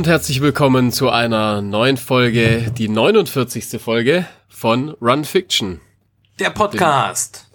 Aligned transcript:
Und 0.00 0.06
herzlich 0.06 0.40
willkommen 0.40 0.92
zu 0.92 1.10
einer 1.10 1.60
neuen 1.60 1.98
Folge, 1.98 2.72
die 2.74 2.88
49. 2.88 3.78
Folge 3.78 4.26
von 4.48 4.94
Run 4.98 5.26
Fiction. 5.26 5.82
Der 6.38 6.48
Podcast. 6.48 7.46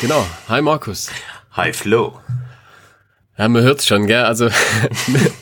Genau. 0.00 0.24
Hi 0.48 0.62
Markus. 0.62 1.10
Hi 1.50 1.72
Flo. 1.72 2.20
Ja, 3.36 3.48
man 3.48 3.64
hört's 3.64 3.88
schon, 3.88 4.06
gell? 4.06 4.22
Also 4.22 4.50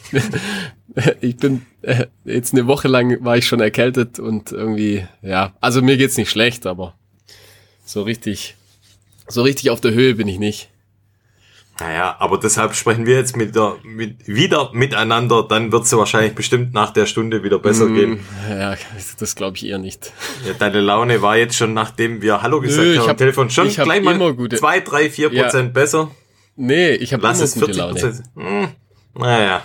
ich 1.20 1.37
bin 1.37 1.66
äh, 1.82 2.06
jetzt 2.24 2.54
eine 2.54 2.66
Woche 2.66 2.88
lang 2.88 3.23
war 3.23 3.37
ich 3.37 3.46
schon 3.46 3.60
erkältet 3.60 4.18
und 4.18 4.51
irgendwie, 4.51 5.06
ja, 5.20 5.52
also 5.60 5.82
mir 5.82 5.98
geht's 5.98 6.16
nicht 6.16 6.30
schlecht, 6.30 6.65
aber 6.65 6.95
so 7.84 8.04
richtig, 8.04 8.56
so 9.26 9.42
richtig 9.42 9.68
auf 9.68 9.82
der 9.82 9.92
Höhe 9.92 10.15
bin 10.15 10.28
ich 10.28 10.38
nicht. 10.38 10.70
Naja, 11.80 12.16
aber 12.18 12.38
deshalb 12.38 12.74
sprechen 12.74 13.06
wir 13.06 13.14
jetzt 13.16 13.37
mit 13.37 13.55
der, 13.55 13.77
mit, 13.84 14.27
wieder 14.27 14.70
miteinander, 14.73 15.45
dann 15.48 15.70
wird's 15.70 15.92
ja 15.92 15.98
wahrscheinlich 15.98 16.34
bestimmt 16.34 16.74
nach 16.74 16.91
der 16.92 17.06
Stunde 17.06 17.45
wieder 17.45 17.60
besser 17.60 17.87
Mm, 17.87 17.95
gehen. 17.95 18.20
Ja, 18.51 18.74
das 19.20 19.37
glaube 19.37 19.56
ich 19.56 19.64
eher 19.66 19.78
nicht. 19.78 20.12
Ja, 20.45 20.54
deine 20.54 20.80
Laune 20.80 21.23
war 21.23 21.37
jetzt 21.37 21.54
schon, 21.56 21.74
nachdem 21.74 22.20
wir 22.20 22.42
Hallo 22.42 22.60
gesagt 22.60 22.82
Nö, 22.84 22.95
haben 22.96 23.02
am 23.04 23.09
hab- 23.10 23.16
Telefon, 23.18 23.48
schon 23.51 23.68
gleich 23.68 24.02
mal 24.02 24.14
immer 24.16 24.32
gute- 24.32 24.56
zwei, 24.56 24.80
drei, 24.80 25.09
vier 25.09 25.32
Ja. 25.32 25.45
Prozent 25.45 25.73
besser. 25.73 26.10
Nee, 26.56 26.95
ich 26.95 27.12
habe 27.12 27.23
Lass 27.23 27.37
immer 27.38 27.45
es 27.45 27.54
gute 27.54 27.66
40 27.66 27.79
Laune. 27.79 27.92
Prozent. 28.01 28.23
Hm, 28.34 28.68
naja, 29.15 29.65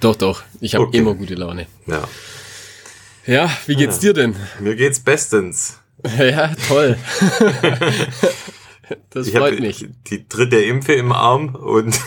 Doch, 0.00 0.16
doch, 0.16 0.42
ich 0.60 0.74
habe 0.74 0.86
Okay. 0.86 0.96
immer 0.98 1.14
gute 1.14 1.34
Laune. 1.34 1.66
ja. 1.86 2.02
Ja, 3.26 3.50
wie 3.66 3.76
geht's 3.76 3.98
dir 3.98 4.14
denn? 4.14 4.34
Mir 4.60 4.76
geht's 4.76 4.98
bestens. 5.00 5.76
Ja, 6.18 6.50
toll. 6.66 6.96
das 9.10 9.26
Ich 9.26 9.32
freut 9.34 9.52
habe 9.52 9.62
mich. 9.62 9.86
die 10.08 10.28
dritte 10.28 10.56
Impfe 10.62 10.92
im 10.94 11.12
Arm 11.12 11.54
und 11.54 11.98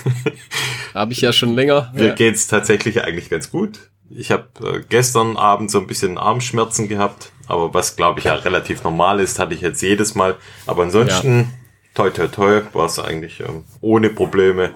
Habe 0.93 1.11
ich 1.13 1.21
ja 1.21 1.33
schon 1.33 1.55
länger. 1.55 1.91
Mir 1.95 2.07
Ja. 2.09 2.13
geht's 2.15 2.47
tatsächlich 2.47 3.03
eigentlich 3.03 3.29
ganz 3.29 3.49
gut. 3.51 3.79
Ich 4.09 4.29
habe 4.31 4.47
äh, 4.63 4.81
gestern 4.87 5.37
Abend 5.37 5.71
so 5.71 5.79
ein 5.79 5.87
bisschen 5.87 6.17
Armschmerzen 6.19 6.87
gehabt, 6.87 7.31
aber 7.47 7.73
was 7.73 7.95
glaube 7.95 8.19
ich 8.19 8.25
ja 8.25 8.35
relativ 8.35 8.83
normal 8.83 9.19
ist, 9.19 9.39
hatte 9.39 9.55
ich 9.55 9.61
jetzt 9.61 9.81
jedes 9.81 10.13
Mal. 10.13 10.35
Aber 10.67 10.83
ansonsten, 10.83 11.51
toi 11.95 12.09
toi 12.11 12.27
toi, 12.27 12.61
war 12.73 12.85
es 12.85 12.99
eigentlich 12.99 13.39
ähm, 13.39 13.63
ohne 13.81 14.09
Probleme. 14.11 14.71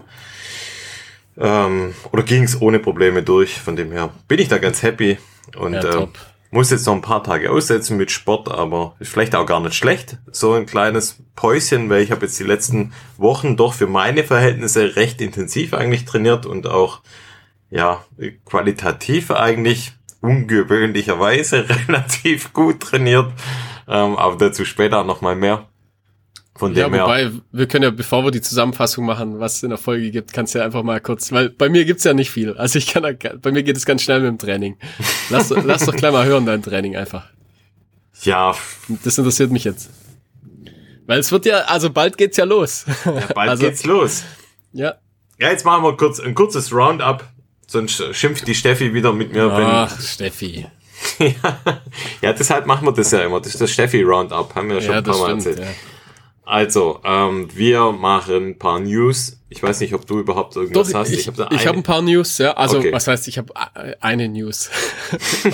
Ähm, 1.38 1.94
oder 2.12 2.24
ging's 2.24 2.60
ohne 2.60 2.80
Probleme 2.80 3.22
durch. 3.22 3.60
Von 3.60 3.76
dem 3.76 3.92
her 3.92 4.10
bin 4.28 4.40
ich 4.40 4.48
da 4.48 4.58
ganz 4.58 4.82
happy 4.82 5.18
und 5.56 5.74
Ja, 5.74 5.84
ähm. 6.02 6.10
Muss 6.52 6.70
jetzt 6.70 6.86
noch 6.86 6.94
ein 6.94 7.02
paar 7.02 7.24
Tage 7.24 7.52
aussetzen 7.52 7.98
mit 7.98 8.12
Sport, 8.12 8.50
aber 8.50 8.96
ist 9.00 9.12
vielleicht 9.12 9.36
auch 9.36 9.46
gar 9.46 9.60
nicht 9.60 9.76
schlecht. 9.76 10.18
So 10.32 10.54
ein 10.54 10.66
kleines 10.66 11.22
Päuschen, 11.36 11.90
weil 11.90 12.02
ich 12.02 12.12
habe 12.12 12.26
jetzt 12.26 12.40
die 12.40 12.44
letzten 12.44 12.94
Wochen 13.18 13.58
doch 13.58 13.74
für 13.74 13.88
meine 13.88 14.24
Verhältnisse 14.24 14.96
recht 14.96 15.22
intensiv 15.22 15.74
eigentlich 15.74 16.06
trainiert 16.06 16.46
und 16.46 16.68
auch 16.68 17.02
ja 17.70 18.06
qualitativ 18.46 19.32
eigentlich 19.32 19.94
ungewöhnlicherweise 20.22 21.66
relativ 21.88 22.54
gut 22.54 22.80
trainiert. 22.80 23.32
Ähm, 23.88 24.16
aber 24.18 24.38
dazu 24.38 24.66
später 24.66 25.04
noch 25.04 25.22
mal 25.22 25.36
mehr. 25.36 25.68
Von 26.58 26.74
Ja, 26.76 26.86
dem 26.86 26.94
her. 26.94 27.04
wobei, 27.04 27.32
wir 27.52 27.68
können 27.68 27.84
ja, 27.84 27.92
bevor 27.92 28.24
wir 28.24 28.32
die 28.32 28.42
Zusammenfassung 28.42 29.06
machen, 29.06 29.40
was 29.40 29.58
es 29.58 29.64
in 29.64 29.70
der 29.70 29.78
Folge 29.78 30.10
gibt, 30.12 30.34
kannst 30.34 30.56
du 30.56 30.60
ja 30.60 30.66
einfach 30.66 30.84
mal 30.84 31.00
kurz, 31.00 31.32
weil 31.32 31.50
bei 31.50 31.70
mir 31.70 31.86
gibt's 31.86 32.04
ja 32.04 32.14
nicht 32.14 32.32
viel. 32.32 32.54
Also 32.58 32.80
ich 32.80 32.88
kann 32.88 33.04
da, 33.04 33.12
bei 33.42 33.52
mir 33.52 33.64
geht 33.64 33.78
es 33.78 33.86
ganz 33.86 34.02
schnell 34.02 34.20
mit 34.22 34.28
dem 34.30 34.38
Training. 34.40 34.78
Lass, 35.30 35.50
lass 35.50 35.86
doch 35.86 35.96
gleich 35.96 36.12
mal 36.12 36.26
hören, 36.26 36.46
dein 36.46 36.64
Training 36.64 36.96
einfach. 36.96 37.26
Ja, 38.24 38.56
Das 39.04 39.18
interessiert 39.18 39.52
mich 39.52 39.64
jetzt. 39.64 39.90
Weil 41.06 41.20
es 41.20 41.32
wird 41.32 41.46
ja, 41.46 41.60
also 41.66 41.90
bald 41.92 42.18
geht's 42.18 42.38
ja 42.38 42.44
los. 42.46 42.86
bald 43.06 43.38
Also- 43.50 43.64
geht's 43.66 43.86
los. 43.86 44.24
ja. 44.74 44.96
Ja, 45.40 45.52
jetzt 45.52 45.66
machen 45.66 45.84
wir 45.84 45.96
kurz 45.96 46.20
ein 46.20 46.34
kurzes 46.34 46.74
Roundup. 46.74 47.24
Sonst 47.68 48.02
schimpft 48.16 48.48
die 48.48 48.56
Steffi 48.56 48.92
wieder 48.96 49.14
mit 49.14 49.32
mir, 49.34 49.56
wenn, 49.56 49.66
Ach, 49.68 50.02
Steffi. 50.02 50.66
ja, 52.22 52.34
deshalb 52.34 52.66
machen 52.66 52.88
wir 52.88 52.92
das 52.94 53.12
ja 53.12 53.20
immer. 53.20 53.40
Das 53.40 53.54
ist 53.54 53.62
das 53.62 53.70
Steffi 53.72 54.02
Roundup, 54.02 54.56
haben 54.56 54.70
wir 54.70 54.78
ja 54.78 54.82
schon 54.82 54.92
Ja, 54.94 54.98
ein 54.98 55.04
paar 55.04 55.20
Mal 55.20 55.32
erzählt. 55.36 55.60
Ja. 55.60 55.66
Also, 56.48 57.02
ähm, 57.04 57.50
wir 57.54 57.92
machen 57.92 58.52
ein 58.52 58.58
paar 58.58 58.80
News. 58.80 59.42
Ich 59.50 59.62
weiß 59.62 59.82
nicht, 59.82 59.94
ob 59.94 60.08
du 60.08 60.18
überhaupt 60.20 60.56
irgendwas 60.56 60.92
Doch, 60.92 61.00
hast. 61.00 61.12
ich, 61.12 61.28
hab 61.28 61.52
ich 61.52 61.68
habe 61.68 61.78
ein 61.78 61.84
paar 61.84 62.02
News, 62.02 62.38
ja. 62.38 62.54
Also, 62.54 62.78
Okay. 62.78 62.94
was 62.94 63.06
heißt, 63.08 63.28
ich 63.28 63.38
habe 63.38 63.54
eine 64.02 64.30
News. 64.30 64.70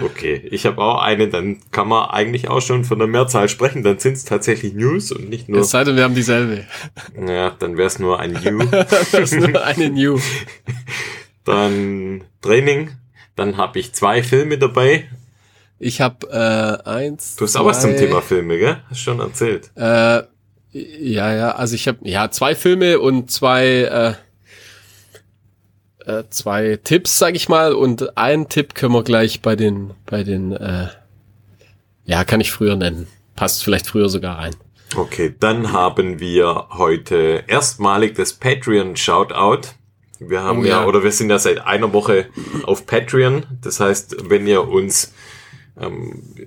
Okay, 0.00 0.42
ich 0.50 0.66
habe 0.66 0.82
auch 0.82 1.00
eine, 1.02 1.28
dann 1.28 1.60
kann 1.70 1.86
man 1.86 2.10
eigentlich 2.10 2.48
auch 2.48 2.60
schon 2.60 2.84
von 2.84 2.98
der 2.98 3.06
Mehrzahl 3.06 3.48
sprechen. 3.48 3.84
Dann 3.84 4.00
sind 4.00 4.14
es 4.14 4.24
tatsächlich 4.24 4.74
News 4.74 5.12
und 5.12 5.28
nicht 5.30 5.48
nur, 5.48 5.60
es 5.60 5.70
sei 5.70 5.84
denn, 5.84 5.94
wir 5.94 6.02
haben 6.02 6.16
dieselbe. 6.16 6.64
ja, 7.24 7.50
dann 7.50 7.76
wäre 7.76 7.86
es 7.86 8.00
nur 8.00 8.18
ein 8.18 8.34
You. 8.42 8.58
Das 8.72 9.12
ist 9.12 9.34
nur 9.38 9.62
eine 9.62 9.90
New. 9.90 10.18
dann 11.44 12.24
Training. 12.42 12.90
Dann 13.36 13.56
habe 13.56 13.78
ich 13.78 13.92
zwei 13.92 14.24
Filme 14.24 14.58
dabei. 14.58 15.08
Ich 15.78 16.00
habe 16.00 16.26
äh, 16.30 16.88
eins. 16.88 17.36
Du 17.36 17.44
hast 17.44 17.56
auch 17.56 17.64
was 17.66 17.80
zum 17.82 17.90
zwei- 17.90 17.98
Thema 17.98 18.22
Filme, 18.22 18.58
gell? 18.58 18.76
Hast 18.88 19.00
schon 19.00 19.20
erzählt. 19.20 19.70
Äh, 19.76 20.22
ja, 20.72 21.34
ja, 21.34 21.50
also 21.54 21.74
ich 21.74 21.86
habe 21.88 21.98
ja 22.02 22.30
zwei 22.30 22.54
Filme 22.54 22.98
und 23.00 23.30
zwei 23.30 24.16
äh, 26.06 26.10
äh, 26.10 26.24
zwei 26.30 26.78
Tipps, 26.82 27.18
sag 27.18 27.34
ich 27.34 27.48
mal, 27.48 27.72
und 27.74 28.16
einen 28.16 28.48
Tipp 28.48 28.74
können 28.74 28.92
wir 28.94 29.02
gleich 29.04 29.40
bei 29.42 29.56
den 29.56 29.92
bei 30.06 30.24
den 30.24 30.52
äh, 30.52 30.88
ja, 32.06 32.24
kann 32.24 32.40
ich 32.40 32.50
früher 32.50 32.76
nennen. 32.76 33.06
Passt 33.36 33.64
vielleicht 33.64 33.86
früher 33.86 34.08
sogar 34.08 34.38
rein. 34.38 34.54
Okay, 34.96 35.34
dann 35.40 35.72
haben 35.72 36.20
wir 36.20 36.68
heute 36.70 37.44
erstmalig 37.46 38.14
das 38.14 38.32
Patreon 38.34 38.96
Shoutout. 38.96 39.68
Wir 40.20 40.42
haben 40.42 40.60
Oh 40.60 40.64
ja. 40.64 40.80
ja. 40.82 40.86
oder 40.86 41.02
wir 41.02 41.10
sind 41.10 41.30
ja 41.30 41.38
seit 41.38 41.66
einer 41.66 41.92
Woche 41.92 42.26
auf 42.64 42.86
Patreon. 42.86 43.44
Das 43.62 43.80
heißt, 43.80 44.28
wenn 44.28 44.46
ihr 44.46 44.68
uns 44.68 45.12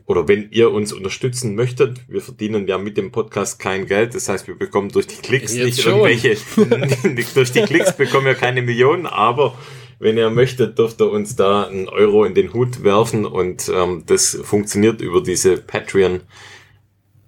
oder 0.06 0.28
wenn 0.30 0.50
ihr 0.52 0.72
uns 0.72 0.94
unterstützen 0.94 1.54
möchtet, 1.56 2.00
wir 2.08 2.22
verdienen 2.22 2.66
ja 2.68 2.78
mit 2.78 2.96
dem 2.96 3.12
Podcast 3.12 3.60
kein 3.60 3.86
Geld. 3.86 4.16
Das 4.16 4.30
heißt, 4.30 4.48
wir 4.48 4.56
bekommen 4.56 4.90
durch 4.90 5.06
die 5.08 5.16
Klicks 5.18 5.54
Jetzt 5.54 5.66
nicht 5.66 5.82
schon. 5.82 6.00
irgendwelche, 6.00 6.38
durch 7.34 7.52
die 7.52 7.62
Klicks 7.62 7.96
bekommen 7.98 8.26
wir 8.26 8.36
keine 8.36 8.62
Millionen, 8.62 9.06
aber 9.06 9.58
wenn 10.00 10.16
ihr 10.18 10.30
möchtet, 10.30 10.78
dürft 10.78 11.02
ihr 11.02 11.12
uns 11.12 11.36
da 11.36 11.64
einen 11.64 11.90
Euro 11.90 12.24
in 12.24 12.36
den 12.36 12.54
Hut 12.54 12.84
werfen 12.84 13.26
und 13.26 13.70
ähm, 13.74 14.04
das 14.06 14.40
funktioniert 14.44 15.02
über 15.02 15.22
diese 15.22 15.58
Patreon. 15.58 16.22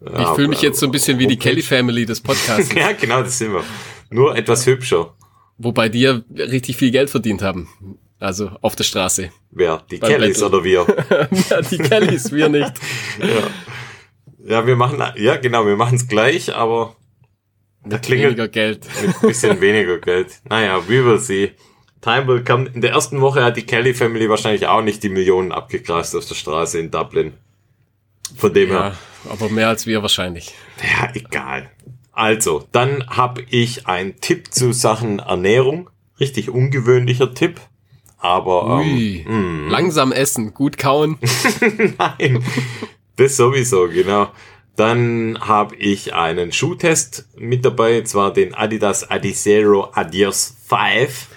Ich 0.02 0.28
fühle 0.30 0.48
mich 0.48 0.62
jetzt 0.62 0.80
so 0.80 0.86
ein 0.86 0.94
bisschen 0.94 1.20
wie 1.20 1.28
die. 1.28 1.36
Kelly 1.36 1.62
Family 1.62 2.06
des 2.06 2.22
Podcasts, 2.22 2.74
Ja, 2.76 2.94
genau, 2.94 3.22
das 3.22 3.38
sind 3.38 3.52
wir. 3.52 3.64
Nur 4.10 4.38
etwas 4.38 4.66
hübscher. 4.66 5.14
wobei 5.58 5.90
die 5.90 6.00
ja 6.02 6.22
richtig 6.30 6.78
viel 6.78 6.92
Geld 6.92 7.10
verdient 7.10 7.42
haben. 7.42 7.68
Also 8.20 8.52
auf 8.62 8.76
der 8.76 8.84
Straße. 8.84 9.32
Wer? 9.52 9.84
Die 9.90 9.98
Beim 9.98 10.10
Kellys 10.10 10.40
Battle. 10.42 10.58
oder 10.58 10.64
wir? 10.66 11.30
ja, 11.50 11.62
die 11.62 11.78
Kellys, 11.78 12.32
wir 12.32 12.50
nicht. 12.50 12.74
Ja, 14.42 14.66
wir 14.66 14.76
machen, 14.78 15.04
ja 15.18 15.36
genau, 15.36 15.68
wir 15.68 15.76
machen 15.76 15.96
es 15.98 16.08
gleich, 16.08 16.56
aber 16.56 16.96
da 17.86 18.00
klingelt 18.00 18.30
Weniger 18.38 18.48
Geld. 18.48 18.88
mit 19.06 19.16
ein 19.16 19.28
bisschen 19.28 19.62
weniger 19.62 20.00
Geld. 20.00 20.40
Naja, 20.50 20.82
we 20.88 21.06
will 21.06 21.20
see. 21.20 21.52
Time 22.02 22.26
will 22.26 22.44
come. 22.44 22.68
In 22.74 22.82
der 22.82 22.92
ersten 22.92 23.20
Woche 23.22 23.44
hat 23.44 23.58
die 23.58 23.66
Kelly 23.66 23.94
Family 23.94 24.30
wahrscheinlich 24.30 24.66
auch 24.66 24.82
nicht 24.82 25.04
die 25.04 25.10
Millionen 25.10 25.52
abgegrast 25.52 26.16
auf 26.16 26.26
der 26.26 26.36
Straße 26.36 26.80
in 26.80 26.90
Dublin. 26.90 27.34
Von 28.38 28.54
dem 28.54 28.70
her. 28.70 28.96
Ja, 29.26 29.32
aber 29.32 29.50
mehr 29.50 29.68
als 29.68 29.86
wir 29.86 30.02
wahrscheinlich. 30.02 30.54
Ja, 30.82 31.10
egal. 31.14 31.70
Also, 32.12 32.66
dann 32.72 33.06
habe 33.08 33.44
ich 33.50 33.88
einen 33.88 34.20
Tipp 34.20 34.54
zu 34.54 34.72
Sachen 34.72 35.20
Ernährung. 35.20 35.90
Richtig 36.20 36.50
ungewöhnlicher 36.50 37.34
Tipp. 37.34 37.60
Aber 38.20 38.82
ähm, 38.84 39.26
Ui, 39.26 39.70
langsam 39.70 40.12
essen, 40.12 40.54
gut 40.54 40.78
kauen. 40.78 41.18
Nein, 41.98 42.44
das 43.16 43.38
sowieso, 43.38 43.88
genau. 43.88 44.28
Dann 44.76 45.38
habe 45.42 45.76
ich 45.76 46.14
einen 46.14 46.52
Schuhtest 46.52 47.28
mit 47.38 47.66
dabei, 47.66 48.02
zwar 48.04 48.32
den 48.32 48.54
Adidas 48.54 49.10
Adizero 49.10 49.90
Adios 49.94 50.56
5. 50.68 51.28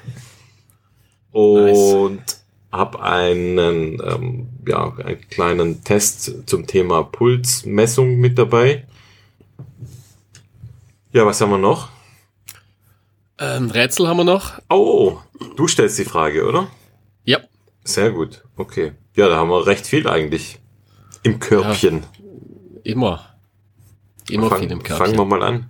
Und 1.32 2.22
habe 2.70 3.02
einen, 3.02 3.58
ähm, 3.58 4.48
ja, 4.66 4.92
einen 5.04 5.28
kleinen 5.28 5.84
Test 5.84 6.48
zum 6.48 6.66
Thema 6.66 7.02
Pulsmessung 7.02 8.16
mit 8.16 8.38
dabei. 8.38 8.86
Ja, 11.12 11.26
was 11.26 11.40
haben 11.40 11.50
wir 11.50 11.58
noch? 11.58 11.90
Ähm, 13.38 13.70
Rätsel 13.70 14.08
haben 14.08 14.18
wir 14.18 14.24
noch. 14.24 14.60
Oh, 14.70 15.18
du 15.42 15.68
stellst 15.68 15.98
die 15.98 16.04
Frage, 16.04 16.46
oder? 16.46 16.68
Ja, 17.24 17.38
Sehr 17.84 18.10
gut, 18.10 18.42
okay. 18.56 18.92
Ja, 19.16 19.28
da 19.28 19.36
haben 19.36 19.50
wir 19.50 19.66
recht 19.66 19.86
viel 19.86 20.08
eigentlich 20.08 20.58
im 21.22 21.38
Körbchen. 21.38 22.04
immer. 22.84 23.26
Immer 24.30 24.48
Fang- 24.48 24.60
viel 24.60 24.70
im 24.70 24.82
Körper. 24.82 25.04
Fangen 25.04 25.18
wir 25.18 25.24
mal 25.24 25.42
an. 25.42 25.68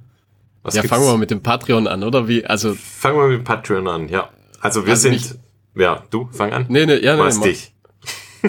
Was 0.63 0.75
ja, 0.75 0.83
gibt's? 0.83 0.97
fangen 0.97 1.07
wir 1.09 1.17
mit 1.19 1.31
dem 1.31 1.43
Patreon 1.43 1.87
an, 1.89 2.03
oder? 2.05 2.29
Wie, 2.29 2.45
also, 2.45 2.75
Fangen 2.75 3.19
wir 3.19 3.29
mit 3.37 3.45
Patreon 3.45 3.89
an, 3.89 4.09
ja. 4.09 4.29
Also 4.61 4.85
wir 4.87 4.93
Also 4.93 5.09
sind, 5.11 5.39
ja, 5.75 6.05
du, 6.11 6.29
fang 6.31 6.53
an. 6.53 6.67
nee, 6.69 6.87
nee, 6.87 6.99
ja, 7.05 7.17
nee, 7.17 7.23
mach. 7.35 7.43
dich. 7.43 7.73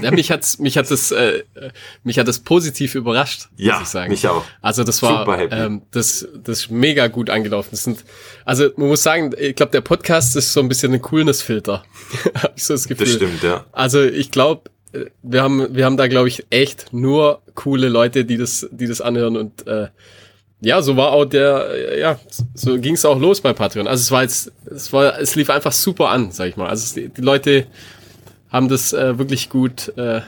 Ja, 0.01 0.11
mich 0.11 0.31
hat's, 0.31 0.59
mich 0.59 0.77
hat 0.77 0.89
es, 0.91 1.11
äh, 1.11 1.43
mich 2.03 2.19
hat 2.19 2.27
es 2.27 2.39
positiv 2.39 2.95
überrascht, 2.95 3.47
ja, 3.57 3.73
muss 3.73 3.83
ich 3.83 3.89
sagen. 3.89 4.11
Mich 4.11 4.27
auch. 4.27 4.43
Also 4.61 4.83
das 4.83 5.01
war, 5.01 5.27
ähm, 5.51 5.83
das, 5.91 6.27
das 6.43 6.69
mega 6.69 7.07
gut 7.07 7.29
angelaufen. 7.29 7.69
Das 7.71 7.83
sind, 7.83 8.03
also 8.45 8.69
man 8.75 8.87
muss 8.87 9.03
sagen, 9.03 9.33
ich 9.37 9.55
glaube, 9.55 9.71
der 9.71 9.81
Podcast 9.81 10.35
ist 10.35 10.53
so 10.53 10.59
ein 10.59 10.67
bisschen 10.67 10.93
ein 10.93 11.01
Coolness-Filter. 11.01 11.83
Hab 12.35 12.53
ich 12.55 12.65
so 12.65 12.73
das 12.73 12.87
Gefühl. 12.87 13.05
Das 13.05 13.15
stimmt, 13.15 13.43
ja. 13.43 13.65
Also 13.71 14.01
ich 14.01 14.31
glaube, 14.31 14.69
wir 15.21 15.41
haben, 15.41 15.75
wir 15.75 15.85
haben 15.85 15.97
da 15.97 16.07
glaube 16.07 16.27
ich 16.27 16.45
echt 16.49 16.93
nur 16.93 17.41
coole 17.55 17.89
Leute, 17.89 18.25
die 18.25 18.37
das, 18.37 18.67
die 18.71 18.87
das 18.87 19.01
anhören 19.01 19.37
und 19.37 19.65
äh, 19.67 19.87
ja, 20.61 20.81
so 20.81 20.95
war 20.95 21.11
auch 21.11 21.25
der, 21.25 21.99
ja, 21.99 22.19
so 22.53 22.79
ging 22.79 22.93
es 22.93 23.03
auch 23.03 23.19
los 23.19 23.41
bei 23.41 23.51
Patreon. 23.51 23.85
Also 23.85 24.01
es 24.01 24.11
war 24.11 24.21
jetzt, 24.21 24.51
es 24.65 24.93
war, 24.93 25.19
es 25.19 25.35
lief 25.35 25.49
einfach 25.49 25.73
super 25.73 26.09
an, 26.09 26.31
sag 26.31 26.47
ich 26.47 26.55
mal. 26.55 26.69
Also 26.69 26.95
die, 26.95 27.09
die 27.09 27.21
Leute 27.21 27.67
haben 28.53 28.69
das 28.69 28.93
äh, 28.93 29.17
wirklich 29.17 29.49
gut, 29.49 29.91
äh, 29.97 30.21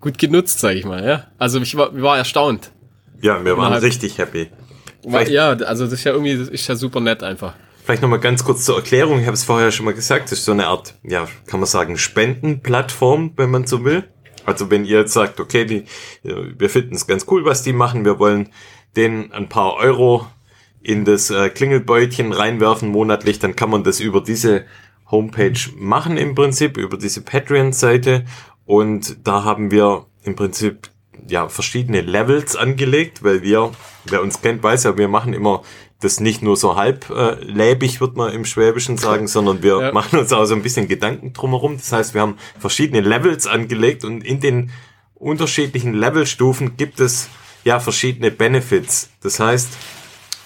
gut 0.00 0.18
genutzt, 0.18 0.60
sag 0.60 0.76
ich 0.76 0.86
mal. 0.86 1.04
Ja, 1.04 1.26
also 1.36 1.60
ich 1.60 1.76
war, 1.76 1.94
ich 1.94 2.00
war 2.00 2.16
erstaunt. 2.16 2.70
Ja, 3.20 3.44
wir 3.44 3.58
waren 3.58 3.72
richtig 3.74 4.16
happy. 4.18 4.48
War, 5.02 5.28
ja, 5.28 5.50
also 5.50 5.84
das 5.84 5.94
ist 5.94 6.04
ja 6.04 6.12
irgendwie, 6.12 6.38
das 6.38 6.48
ist 6.48 6.66
ja 6.68 6.76
super 6.76 7.00
nett 7.00 7.22
einfach. 7.22 7.54
Vielleicht 7.84 8.02
nochmal 8.02 8.20
ganz 8.20 8.44
kurz 8.44 8.64
zur 8.64 8.76
Erklärung. 8.76 9.20
Ich 9.20 9.26
habe 9.26 9.34
es 9.34 9.44
vorher 9.44 9.70
schon 9.70 9.84
mal 9.84 9.94
gesagt. 9.94 10.30
Das 10.30 10.38
ist 10.38 10.44
so 10.44 10.52
eine 10.52 10.66
Art, 10.68 10.94
ja, 11.02 11.28
kann 11.46 11.60
man 11.60 11.66
sagen, 11.66 11.98
Spendenplattform, 11.98 13.32
wenn 13.36 13.50
man 13.50 13.66
so 13.66 13.84
will. 13.84 14.04
Also 14.44 14.70
wenn 14.70 14.84
ihr 14.84 15.00
jetzt 15.00 15.12
sagt, 15.12 15.40
okay, 15.40 15.64
die, 15.64 15.84
wir 16.22 16.70
finden 16.70 16.94
es 16.94 17.06
ganz 17.06 17.26
cool, 17.28 17.44
was 17.44 17.62
die 17.62 17.72
machen, 17.72 18.04
wir 18.04 18.18
wollen 18.20 18.50
denen 18.96 19.32
ein 19.32 19.48
paar 19.48 19.74
Euro 19.74 20.26
in 20.82 21.04
das 21.04 21.30
äh, 21.30 21.48
Klingelbeutchen 21.48 22.32
reinwerfen 22.32 22.88
monatlich, 22.88 23.40
dann 23.40 23.56
kann 23.56 23.70
man 23.70 23.82
das 23.82 23.98
über 23.98 24.20
diese 24.20 24.64
Homepage 25.10 25.58
machen 25.76 26.16
im 26.16 26.34
Prinzip, 26.34 26.76
über 26.76 26.96
diese 26.96 27.22
Patreon-Seite. 27.22 28.24
Und 28.64 29.26
da 29.26 29.44
haben 29.44 29.70
wir 29.70 30.06
im 30.24 30.36
Prinzip 30.36 30.90
ja 31.28 31.48
verschiedene 31.48 32.00
Levels 32.00 32.56
angelegt, 32.56 33.22
weil 33.22 33.42
wir, 33.42 33.72
wer 34.04 34.22
uns 34.22 34.42
kennt, 34.42 34.62
weiß 34.62 34.84
ja, 34.84 34.96
wir 34.98 35.08
machen 35.08 35.32
immer 35.32 35.62
das 36.00 36.20
nicht 36.20 36.42
nur 36.42 36.56
so 36.56 36.76
halb 36.76 37.08
äh, 37.10 37.34
läbig, 37.42 38.00
wird 38.00 38.16
man 38.16 38.32
im 38.32 38.44
Schwäbischen 38.44 38.98
sagen, 38.98 39.26
sondern 39.28 39.62
wir 39.62 39.80
ja. 39.80 39.92
machen 39.92 40.18
uns 40.18 40.32
auch 40.32 40.44
so 40.44 40.54
ein 40.54 40.62
bisschen 40.62 40.88
Gedanken 40.88 41.32
drumherum. 41.32 41.76
Das 41.78 41.92
heißt, 41.92 42.14
wir 42.14 42.20
haben 42.20 42.36
verschiedene 42.58 43.00
Levels 43.00 43.46
angelegt 43.46 44.04
und 44.04 44.22
in 44.24 44.40
den 44.40 44.70
unterschiedlichen 45.14 45.94
Levelstufen 45.94 46.76
gibt 46.76 47.00
es 47.00 47.28
ja 47.64 47.80
verschiedene 47.80 48.30
Benefits. 48.30 49.10
Das 49.22 49.40
heißt, 49.40 49.68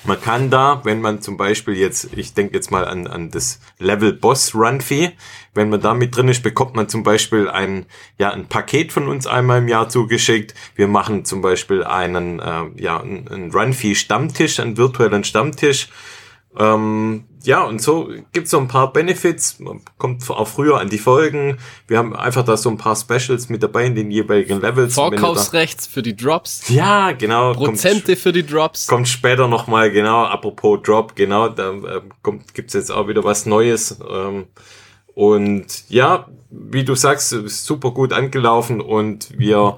man 0.05 0.20
kann 0.20 0.50
da, 0.50 0.81
wenn 0.85 1.00
man 1.00 1.20
zum 1.20 1.37
Beispiel 1.37 1.75
jetzt, 1.75 2.08
ich 2.17 2.35
denke 2.35 2.55
jetzt 2.55 2.70
mal 2.70 2.87
an, 2.87 3.06
an 3.06 3.31
das 3.31 3.61
Level 3.79 4.12
Boss 4.12 4.55
Run 4.55 4.81
Fee, 4.81 5.12
wenn 5.55 5.69
man 5.69 5.81
da 5.81 5.94
mit 5.94 6.17
drin 6.17 6.29
ist, 6.29 6.43
bekommt 6.43 6.75
man 6.75 6.88
zum 6.88 7.02
Beispiel 7.02 7.49
ein, 7.49 7.87
ja, 8.19 8.31
ein 8.31 8.47
Paket 8.47 8.93
von 8.93 9.08
uns 9.08 9.26
einmal 9.26 9.58
im 9.58 9.69
Jahr 9.69 9.88
zugeschickt. 9.88 10.55
Wir 10.75 10.88
machen 10.88 11.25
zum 11.25 11.43
Beispiel 11.43 11.85
einen, 11.85 12.38
äh, 12.38 12.64
ja, 12.76 13.00
einen 13.00 13.50
Run 13.52 13.73
Fee 13.73 13.94
Stammtisch, 13.94 14.61
einen 14.61 14.76
virtuellen 14.76 15.25
Stammtisch 15.25 15.88
ähm, 16.58 17.25
ja, 17.42 17.64
und 17.64 17.81
so 17.81 18.10
gibt's 18.32 18.50
so 18.50 18.58
ein 18.58 18.69
paar 18.69 18.92
Benefits. 18.92 19.60
Man 19.60 19.81
kommt 19.98 20.28
auch 20.31 20.46
früher 20.46 20.78
an 20.78 20.90
die 20.90 20.98
Folgen. 20.98 21.58
Wir 21.87 21.98
haben 21.98 22.14
einfach 22.14 22.44
da 22.44 22.56
so 22.56 22.69
ein 22.69 22.76
paar 22.76 22.96
Specials 22.96 23.48
mit 23.48 23.62
dabei 23.62 23.87
in 23.87 23.94
den 23.94 24.10
jeweiligen 24.10 24.60
Levels. 24.60 24.94
Vorkaufsrechts 24.94 25.87
für 25.87 26.02
die 26.02 26.14
Drops. 26.14 26.69
Ja, 26.69 27.12
genau. 27.12 27.52
Prozente 27.54 28.16
für 28.16 28.32
die 28.32 28.44
Drops. 28.44 28.87
Kommt 28.87 29.08
später 29.08 29.48
nochmal, 29.48 29.90
genau. 29.90 30.25
Apropos 30.25 30.81
Drop, 30.82 31.16
genau. 31.16 31.48
Da 31.48 31.72
äh, 31.72 32.00
kommt, 32.22 32.52
gibt's 32.54 32.75
jetzt 32.75 32.90
auch 32.90 33.08
wieder 33.08 33.25
was 33.25 33.46
Neues. 33.46 33.98
Ähm, 34.08 34.46
und 35.14 35.88
ja, 35.88 36.26
wie 36.50 36.84
du 36.84 36.94
sagst, 36.94 37.31
super 37.31 37.92
gut 37.92 38.12
angelaufen 38.12 38.81
und 38.81 39.38
wir 39.38 39.76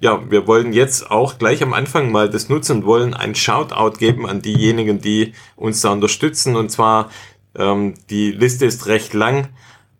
ja, 0.00 0.30
wir 0.30 0.46
wollen 0.46 0.72
jetzt 0.72 1.10
auch 1.10 1.38
gleich 1.38 1.62
am 1.62 1.72
Anfang 1.72 2.12
mal 2.12 2.28
das 2.30 2.48
nutzen 2.48 2.78
und 2.78 2.84
wollen 2.86 3.14
ein 3.14 3.34
Shoutout 3.34 3.98
geben 3.98 4.26
an 4.26 4.42
diejenigen, 4.42 5.00
die 5.00 5.32
uns 5.56 5.80
da 5.80 5.90
unterstützen. 5.90 6.56
Und 6.56 6.70
zwar, 6.70 7.10
ähm, 7.56 7.94
die 8.10 8.30
Liste 8.30 8.66
ist 8.66 8.86
recht 8.86 9.14
lang, 9.14 9.48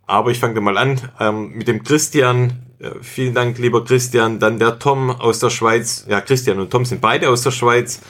aber 0.06 0.30
ich 0.30 0.38
fange 0.38 0.60
mal 0.60 0.78
an 0.78 1.00
ähm, 1.20 1.52
mit 1.52 1.68
dem 1.68 1.82
Christian. 1.82 2.64
Äh, 2.78 2.90
vielen 3.02 3.34
Dank, 3.34 3.58
lieber 3.58 3.84
Christian. 3.84 4.38
Dann 4.38 4.58
der 4.58 4.78
Tom 4.78 5.10
aus 5.10 5.40
der 5.40 5.50
Schweiz. 5.50 6.06
Ja, 6.08 6.20
Christian 6.20 6.60
und 6.60 6.70
Tom 6.70 6.84
sind 6.84 7.00
beide 7.00 7.28
aus 7.28 7.42
der 7.42 7.50
Schweiz. 7.50 8.00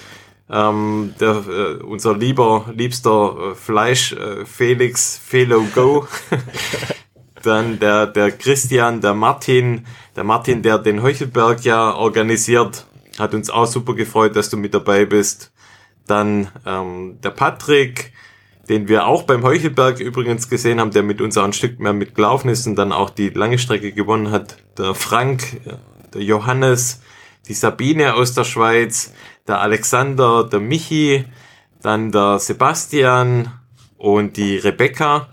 Ähm, 0.50 1.14
der, 1.20 1.44
äh, 1.48 1.82
unser 1.82 2.16
lieber, 2.16 2.66
liebster 2.74 3.50
äh, 3.50 3.54
Fleisch, 3.54 4.12
äh, 4.12 4.44
Felix, 4.46 5.20
Felo 5.22 5.62
Go. 5.74 6.06
Dann 7.42 7.78
der, 7.78 8.06
der 8.06 8.32
Christian, 8.32 9.00
der 9.00 9.14
Martin, 9.14 9.86
der 10.16 10.24
Martin, 10.24 10.62
der 10.62 10.78
den 10.78 11.02
Heuchelberg 11.02 11.64
ja 11.64 11.94
organisiert, 11.94 12.86
hat 13.18 13.34
uns 13.34 13.50
auch 13.50 13.66
super 13.66 13.94
gefreut, 13.94 14.36
dass 14.36 14.50
du 14.50 14.56
mit 14.56 14.74
dabei 14.74 15.04
bist. 15.04 15.52
Dann 16.06 16.48
ähm, 16.66 17.18
der 17.22 17.30
Patrick, 17.30 18.12
den 18.68 18.88
wir 18.88 19.06
auch 19.06 19.22
beim 19.22 19.42
Heuchelberg 19.42 20.00
übrigens 20.00 20.48
gesehen 20.48 20.80
haben, 20.80 20.90
der 20.90 21.02
mit 21.02 21.20
uns 21.20 21.36
auch 21.36 21.44
ein 21.44 21.52
Stück 21.52 21.80
mehr 21.80 21.92
mitgelaufen 21.92 22.50
ist 22.50 22.66
und 22.66 22.76
dann 22.76 22.92
auch 22.92 23.10
die 23.10 23.30
lange 23.30 23.58
Strecke 23.58 23.92
gewonnen 23.92 24.30
hat. 24.30 24.58
Der 24.76 24.94
Frank, 24.94 25.60
der 26.14 26.22
Johannes, 26.22 27.00
die 27.48 27.54
Sabine 27.54 28.14
aus 28.14 28.34
der 28.34 28.44
Schweiz, 28.44 29.12
der 29.46 29.60
Alexander, 29.60 30.44
der 30.44 30.60
Michi, 30.60 31.24
dann 31.82 32.12
der 32.12 32.38
Sebastian 32.38 33.52
und 33.96 34.36
die 34.36 34.56
Rebecca, 34.58 35.28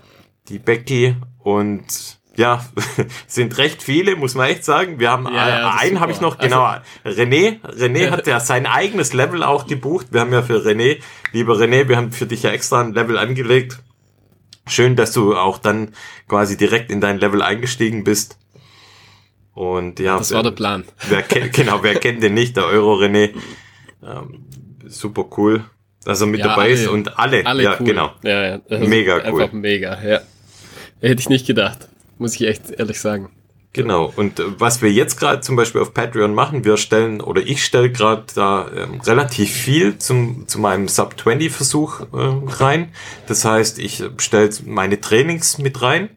die 0.48 0.58
Becky 0.58 1.16
und 1.46 2.18
ja, 2.34 2.66
sind 3.28 3.56
recht 3.56 3.80
viele, 3.80 4.16
muss 4.16 4.34
man 4.34 4.48
echt 4.48 4.64
sagen. 4.64 4.98
Wir 4.98 5.12
haben 5.12 5.26
ja, 5.32 5.48
ja, 5.48 5.76
einen 5.78 6.00
habe 6.00 6.10
ich 6.10 6.20
noch, 6.20 6.38
genau. 6.38 6.64
Also, 7.04 7.22
René, 7.22 7.60
René 7.62 8.10
hat 8.10 8.26
ja 8.26 8.40
sein 8.40 8.66
eigenes 8.66 9.12
Level 9.12 9.44
auch 9.44 9.68
gebucht. 9.68 10.08
Wir 10.10 10.22
haben 10.22 10.32
ja 10.32 10.42
für 10.42 10.66
René, 10.66 10.98
lieber 11.30 11.54
René, 11.54 11.86
wir 11.86 11.98
haben 11.98 12.10
für 12.10 12.26
dich 12.26 12.42
ja 12.42 12.50
extra 12.50 12.80
ein 12.80 12.94
Level 12.94 13.16
angelegt. 13.16 13.78
Schön, 14.66 14.96
dass 14.96 15.12
du 15.12 15.36
auch 15.36 15.58
dann 15.58 15.94
quasi 16.26 16.56
direkt 16.56 16.90
in 16.90 17.00
dein 17.00 17.20
Level 17.20 17.42
eingestiegen 17.42 18.02
bist. 18.02 18.38
Und 19.54 20.00
ja, 20.00 20.18
das 20.18 20.32
war 20.32 20.42
der 20.42 20.50
Plan. 20.50 20.82
Wer 21.08 21.22
kennt, 21.22 21.52
genau, 21.52 21.84
wer 21.84 21.94
kennt 21.94 22.24
den 22.24 22.34
nicht? 22.34 22.56
Der 22.56 22.66
Euro 22.66 22.96
René. 22.96 23.30
Ähm, 24.02 24.46
super 24.84 25.26
cool, 25.36 25.62
dass 26.04 26.20
er 26.20 26.26
mit 26.26 26.40
ja, 26.40 26.48
dabei 26.48 26.62
alle, 26.62 26.72
ist 26.72 26.88
und 26.88 27.16
alle, 27.20 27.46
alle 27.46 27.62
ja, 27.62 27.76
cool. 27.78 27.86
genau. 27.86 28.10
Ja, 28.24 28.46
ja. 28.46 28.60
Mega 28.80 29.18
cool. 29.18 29.22
Einfach 29.22 29.52
mega, 29.52 30.02
ja. 30.02 30.20
Hätte 31.06 31.20
ich 31.20 31.28
nicht 31.28 31.46
gedacht, 31.46 31.88
muss 32.18 32.34
ich 32.34 32.48
echt 32.48 32.70
ehrlich 32.72 33.00
sagen. 33.00 33.30
Genau, 33.72 34.12
und 34.16 34.40
äh, 34.40 34.44
was 34.58 34.82
wir 34.82 34.90
jetzt 34.90 35.20
gerade 35.20 35.40
zum 35.40 35.54
Beispiel 35.54 35.80
auf 35.80 35.94
Patreon 35.94 36.34
machen, 36.34 36.64
wir 36.64 36.76
stellen 36.78 37.20
oder 37.20 37.42
ich 37.42 37.64
stelle 37.64 37.92
gerade 37.92 38.24
da 38.34 38.68
ähm, 38.74 39.00
relativ 39.02 39.52
viel 39.52 39.98
zum, 39.98 40.48
zu 40.48 40.58
meinem 40.58 40.88
Sub-20-Versuch 40.88 42.00
äh, 42.00 42.06
rein. 42.12 42.88
Das 43.28 43.44
heißt, 43.44 43.78
ich 43.78 44.02
stelle 44.18 44.50
meine 44.64 45.00
Trainings 45.00 45.58
mit 45.58 45.80
rein. 45.80 46.08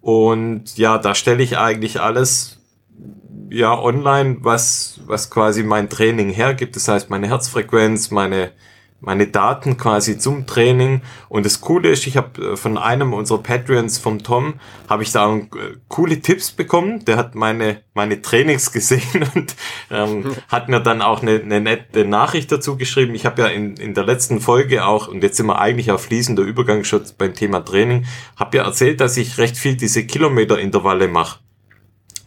Und 0.00 0.78
ja, 0.78 0.98
da 0.98 1.16
stelle 1.16 1.42
ich 1.42 1.58
eigentlich 1.58 2.00
alles 2.00 2.60
ja 3.50 3.76
online, 3.76 4.36
was, 4.40 5.00
was 5.06 5.28
quasi 5.28 5.64
mein 5.64 5.88
Training 5.88 6.30
hergibt. 6.30 6.76
Das 6.76 6.86
heißt, 6.86 7.10
meine 7.10 7.28
Herzfrequenz, 7.28 8.10
meine 8.12 8.52
meine 9.00 9.28
Daten 9.28 9.76
quasi 9.76 10.18
zum 10.18 10.46
Training. 10.46 11.02
Und 11.28 11.46
das 11.46 11.60
Coole 11.60 11.90
ist, 11.90 12.06
ich 12.06 12.16
habe 12.16 12.52
äh, 12.52 12.56
von 12.56 12.76
einem 12.76 13.12
unserer 13.12 13.38
Patreons, 13.42 13.98
vom 13.98 14.22
Tom, 14.22 14.54
habe 14.88 15.02
ich 15.02 15.12
da 15.12 15.36
äh, 15.36 15.46
coole 15.88 16.20
Tipps 16.20 16.50
bekommen. 16.50 17.04
Der 17.04 17.16
hat 17.16 17.34
meine, 17.34 17.82
meine 17.94 18.20
Trainings 18.20 18.72
gesehen 18.72 19.24
und 19.34 19.54
ähm, 19.90 20.34
hat 20.48 20.68
mir 20.68 20.80
dann 20.80 21.02
auch 21.02 21.22
eine, 21.22 21.40
eine 21.40 21.60
nette 21.60 22.04
Nachricht 22.04 22.50
dazu 22.50 22.76
geschrieben. 22.76 23.14
Ich 23.14 23.24
habe 23.24 23.42
ja 23.42 23.48
in, 23.48 23.76
in 23.76 23.94
der 23.94 24.04
letzten 24.04 24.40
Folge 24.40 24.84
auch, 24.84 25.08
und 25.08 25.22
jetzt 25.22 25.36
sind 25.36 25.46
wir 25.46 25.60
eigentlich 25.60 25.90
auf 25.90 26.02
fließender 26.02 26.42
Übergang 26.42 26.84
schon 26.84 27.02
beim 27.16 27.34
Thema 27.34 27.60
Training, 27.60 28.06
habe 28.36 28.56
ja 28.56 28.64
erzählt, 28.64 29.00
dass 29.00 29.16
ich 29.16 29.38
recht 29.38 29.56
viel 29.56 29.76
diese 29.76 30.04
Kilometerintervalle 30.04 31.08
mache. 31.08 31.38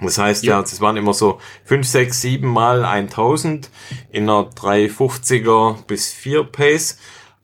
Das 0.01 0.17
heißt 0.17 0.43
ja, 0.43 0.60
es 0.60 0.81
waren 0.81 0.98
immer 0.98 1.13
so 1.13 1.39
5, 1.65 1.88
6, 1.88 2.22
7 2.22 2.48
mal 2.48 2.84
1000 2.84 3.70
in 4.12 4.24
einer 4.24 4.50
350er 4.50 5.86
bis 5.86 6.12
4 6.12 6.43
Pace. 6.43 6.98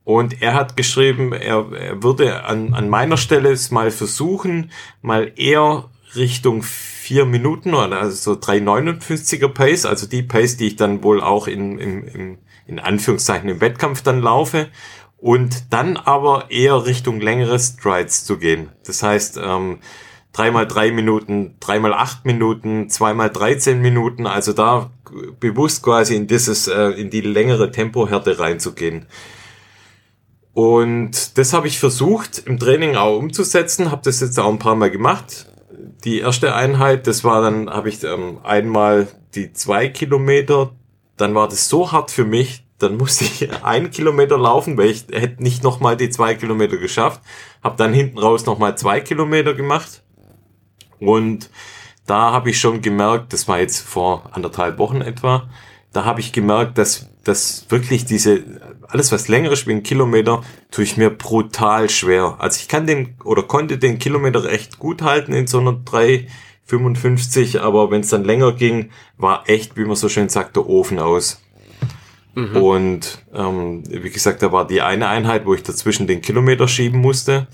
Und 0.04 0.42
er 0.42 0.54
hat 0.54 0.76
geschrieben, 0.78 1.34
er, 1.34 1.72
er 1.72 2.02
würde 2.02 2.46
an, 2.46 2.74
an 2.74 2.90
meiner 2.90 3.18
Stelle 3.18 3.52
es 3.52 3.72
mal 3.72 3.92
versuchen, 3.92 4.72
mal 5.02 5.34
eher 5.36 5.90
Richtung 6.16 6.64
4 6.64 7.26
Minuten 7.26 7.74
oder 7.74 8.00
also 8.00 8.34
so 8.34 8.40
359er 8.40 9.50
Pace, 9.50 9.86
also 9.86 10.08
die 10.08 10.24
Pace, 10.24 10.58
die 10.58 10.68
ich 10.68 10.76
dann 10.78 11.04
wohl 11.04 11.22
auch 11.22 11.48
in, 11.48 11.78
in, 11.78 12.04
in, 12.04 12.38
in 12.66 12.80
Anführungszeichen 12.80 13.50
im 13.50 13.62
Wettkampf 13.62 14.02
dann 14.02 14.22
laufe. 14.22 14.70
Und 15.18 15.74
dann 15.74 15.98
aber 15.98 16.52
eher 16.52 16.86
Richtung 16.86 17.20
längere 17.20 17.58
Strides 17.58 18.24
zu 18.24 18.38
gehen. 18.38 18.70
Das 18.86 19.02
heißt, 19.02 19.40
ähm, 19.44 19.80
dreimal 20.34 20.68
drei 20.68 20.92
Minuten, 20.92 21.56
dreimal 21.60 21.94
acht 21.94 22.26
Minuten, 22.26 22.90
zweimal 22.90 23.30
13 23.30 23.82
Minuten, 23.82 24.28
also 24.28 24.54
da 24.54 24.92
bewusst 25.40 25.84
quasi 25.84 26.16
in 26.16 26.28
dieses, 26.28 26.68
äh, 26.68 26.90
in 26.90 27.10
die 27.10 27.22
längere 27.22 27.72
Tempohärte 27.72 28.40
reinzugehen. 28.40 29.06
Und 30.54 31.38
das 31.38 31.54
habe 31.54 31.68
ich 31.68 31.80
versucht 31.80 32.40
im 32.46 32.60
Training 32.60 32.96
auch 32.96 33.18
umzusetzen, 33.18 33.92
habe 33.92 34.02
das 34.04 34.22
jetzt 34.22 34.40
auch 34.40 34.50
ein 34.50 34.60
paar 34.60 34.76
Mal 34.76 34.90
gemacht. 34.90 35.46
die 36.04 36.20
erste 36.20 36.56
Einheit, 36.56 37.06
das 37.08 37.24
war 37.24 37.42
dann, 37.42 37.70
habe 37.70 37.90
ich 37.90 38.04
ähm, 38.04 38.40
einmal 38.44 39.08
die 39.36 39.54
zwei 39.54 39.88
Kilometer, 39.88 40.72
dann 41.18 41.36
war 41.36 41.48
das 41.48 41.70
so 41.70 41.92
hart 41.92 42.12
für 42.12 42.26
mich, 42.26 42.66
dann 42.80 42.98
musste 42.98 43.26
ich 43.26 43.52
einen 43.64 43.92
Kilometer 43.92 44.38
laufen, 44.38 44.78
weil 44.78 44.90
ich 44.90 45.06
hätte 45.12 45.44
nicht 45.44 45.64
nochmal 45.64 45.98
die 45.98 46.10
zwei 46.10 46.36
Kilometer 46.36 46.78
geschafft. 46.78 47.22
Hab 47.64 47.78
dann 47.78 47.94
hinten 47.94 48.18
raus 48.18 48.46
nochmal 48.46 48.78
zwei 48.78 49.00
Kilometer 49.00 49.54
gemacht. 49.54 50.04
Und 51.00 51.50
da 52.06 52.32
habe 52.32 52.50
ich 52.50 52.60
schon 52.60 52.82
gemerkt, 52.82 53.34
das 53.34 53.48
war 53.48 53.60
jetzt 53.60 53.82
vor 53.82 54.30
anderthalb 54.32 54.80
Wochen 54.80 55.02
etwa, 55.02 55.48
da 55.94 56.06
habe 56.06 56.20
ich 56.20 56.32
gemerkt, 56.32 56.78
dass, 56.78 57.10
dass 57.24 57.66
wirklich 57.70 58.06
diese, 58.06 58.44
alles 58.88 59.12
was 59.12 59.28
länger 59.28 59.52
ist 59.52 59.68
wie 59.68 59.72
ein 59.72 59.84
Kilometer, 59.84 60.44
tue 60.72 60.84
ich 60.84 60.98
mir 60.98 61.10
brutal 61.10 61.90
schwer. 61.90 62.36
Also 62.40 62.60
ich 62.62 62.68
kann 62.68 62.88
den 62.88 63.16
oder 63.24 63.44
konnte 63.44 63.78
den 63.78 64.00
Kilometer 64.00 64.46
echt 64.50 64.80
gut 64.80 65.02
halten 65.02 65.34
in 65.34 65.48
so 65.48 65.60
einer 65.60 65.72
3,55, 65.72 67.60
aber 67.60 67.92
wenn 67.92 68.02
es 68.02 68.10
dann 68.10 68.24
länger 68.24 68.52
ging, 68.54 68.92
war 69.18 69.50
echt, 69.50 69.76
wie 69.76 69.86
man 69.86 69.96
so 69.96 70.08
schön 70.08 70.30
sagt, 70.30 70.56
der 70.56 70.68
Ofen 70.68 71.00
aus. 71.00 71.42
Mhm. 72.36 72.56
Und 72.56 73.26
ähm, 73.34 73.84
wie 73.90 74.12
gesagt, 74.12 74.44
da 74.44 74.52
war 74.52 74.68
die 74.68 74.82
eine 74.82 75.08
Einheit, 75.08 75.48
wo 75.48 75.56
ich 75.56 75.64
dazwischen 75.64 76.06
den 76.06 76.22
Kilometer 76.22 76.68
schieben 76.68 77.02
musste. 77.02 77.48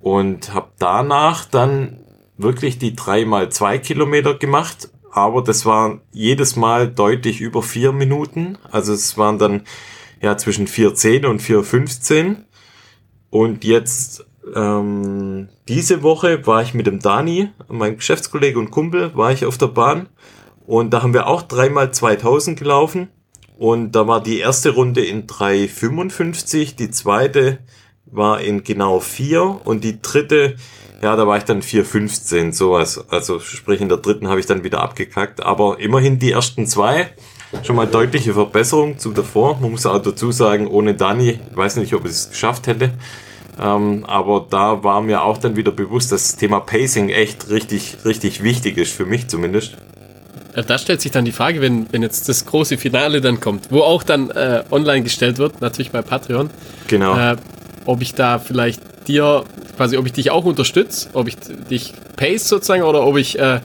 Und 0.00 0.54
habe 0.54 0.68
danach 0.78 1.44
dann 1.44 1.98
wirklich 2.38 2.78
die 2.78 2.96
drei 2.96 3.24
mal 3.24 3.50
zwei 3.50 3.78
Kilometer 3.78 4.34
gemacht. 4.34 4.88
Aber 5.10 5.42
das 5.42 5.66
war 5.66 6.00
jedes 6.12 6.56
Mal 6.56 6.88
deutlich 6.88 7.40
über 7.40 7.62
vier 7.62 7.92
Minuten. 7.92 8.56
Also 8.70 8.92
es 8.92 9.18
waren 9.18 9.38
dann 9.38 9.62
ja 10.22 10.36
zwischen 10.36 10.66
4,10 10.66 11.26
und 11.26 11.42
4,15. 11.42 12.36
Und 13.30 13.64
jetzt 13.64 14.24
ähm, 14.54 15.48
diese 15.68 16.02
Woche 16.02 16.46
war 16.46 16.62
ich 16.62 16.74
mit 16.74 16.86
dem 16.86 17.00
Dani, 17.00 17.50
mein 17.68 17.96
Geschäftskollege 17.96 18.58
und 18.58 18.70
Kumpel, 18.70 19.14
war 19.14 19.32
ich 19.32 19.44
auf 19.44 19.58
der 19.58 19.66
Bahn. 19.66 20.08
Und 20.66 20.90
da 20.90 21.02
haben 21.02 21.14
wir 21.14 21.26
auch 21.26 21.42
dreimal 21.42 21.92
2000 21.92 22.58
gelaufen. 22.58 23.08
Und 23.58 23.92
da 23.92 24.06
war 24.06 24.22
die 24.22 24.38
erste 24.38 24.70
Runde 24.70 25.04
in 25.04 25.26
3,55, 25.26 26.76
die 26.76 26.90
zweite 26.90 27.58
war 28.10 28.40
in 28.40 28.64
genau 28.64 29.00
4 29.00 29.60
und 29.64 29.84
die 29.84 30.00
dritte, 30.00 30.56
ja, 31.02 31.16
da 31.16 31.26
war 31.26 31.38
ich 31.38 31.44
dann 31.44 31.62
4,15, 31.62 32.52
sowas. 32.52 33.04
Also 33.08 33.40
sprich 33.40 33.80
in 33.80 33.88
der 33.88 33.98
dritten 33.98 34.28
habe 34.28 34.40
ich 34.40 34.46
dann 34.46 34.64
wieder 34.64 34.80
abgekackt. 34.80 35.42
Aber 35.42 35.78
immerhin 35.78 36.18
die 36.18 36.32
ersten 36.32 36.66
zwei, 36.66 37.10
schon 37.62 37.76
mal 37.76 37.86
deutliche 37.86 38.34
Verbesserung 38.34 38.98
zu 38.98 39.12
davor. 39.12 39.58
Man 39.60 39.70
muss 39.70 39.86
auch 39.86 40.02
dazu 40.02 40.32
sagen, 40.32 40.66
ohne 40.66 40.94
Dani, 40.94 41.38
weiß 41.54 41.76
nicht, 41.76 41.94
ob 41.94 42.04
ich 42.04 42.12
es 42.12 42.30
geschafft 42.30 42.66
hätte. 42.66 42.92
Ähm, 43.60 44.04
aber 44.06 44.46
da 44.48 44.84
war 44.84 45.00
mir 45.00 45.22
auch 45.22 45.38
dann 45.38 45.56
wieder 45.56 45.72
bewusst, 45.72 46.12
dass 46.12 46.28
das 46.28 46.36
Thema 46.36 46.60
Pacing 46.60 47.08
echt 47.08 47.50
richtig, 47.50 47.98
richtig 48.04 48.42
wichtig 48.42 48.78
ist, 48.78 48.92
für 48.92 49.04
mich 49.04 49.28
zumindest. 49.28 49.76
Äh, 50.54 50.62
da 50.62 50.78
stellt 50.78 51.00
sich 51.00 51.10
dann 51.10 51.24
die 51.24 51.32
Frage, 51.32 51.60
wenn, 51.60 51.92
wenn 51.92 52.02
jetzt 52.02 52.28
das 52.28 52.46
große 52.46 52.78
Finale 52.78 53.20
dann 53.20 53.40
kommt, 53.40 53.70
wo 53.70 53.80
auch 53.80 54.02
dann 54.02 54.30
äh, 54.30 54.62
online 54.70 55.02
gestellt 55.02 55.38
wird, 55.38 55.60
natürlich 55.60 55.90
bei 55.90 56.02
Patreon. 56.02 56.50
Genau. 56.86 57.16
Äh, 57.16 57.36
ob 57.88 58.02
ich 58.02 58.14
da 58.14 58.38
vielleicht 58.38 58.82
dir, 59.08 59.44
quasi, 59.76 59.96
ob 59.96 60.04
ich 60.04 60.12
dich 60.12 60.30
auch 60.30 60.44
unterstütze, 60.44 61.08
ob 61.14 61.26
ich 61.26 61.36
dich 61.70 61.94
pace 62.16 62.46
sozusagen 62.46 62.82
oder 62.82 63.02
ob 63.02 63.16
ich, 63.16 63.38
äh, 63.38 63.60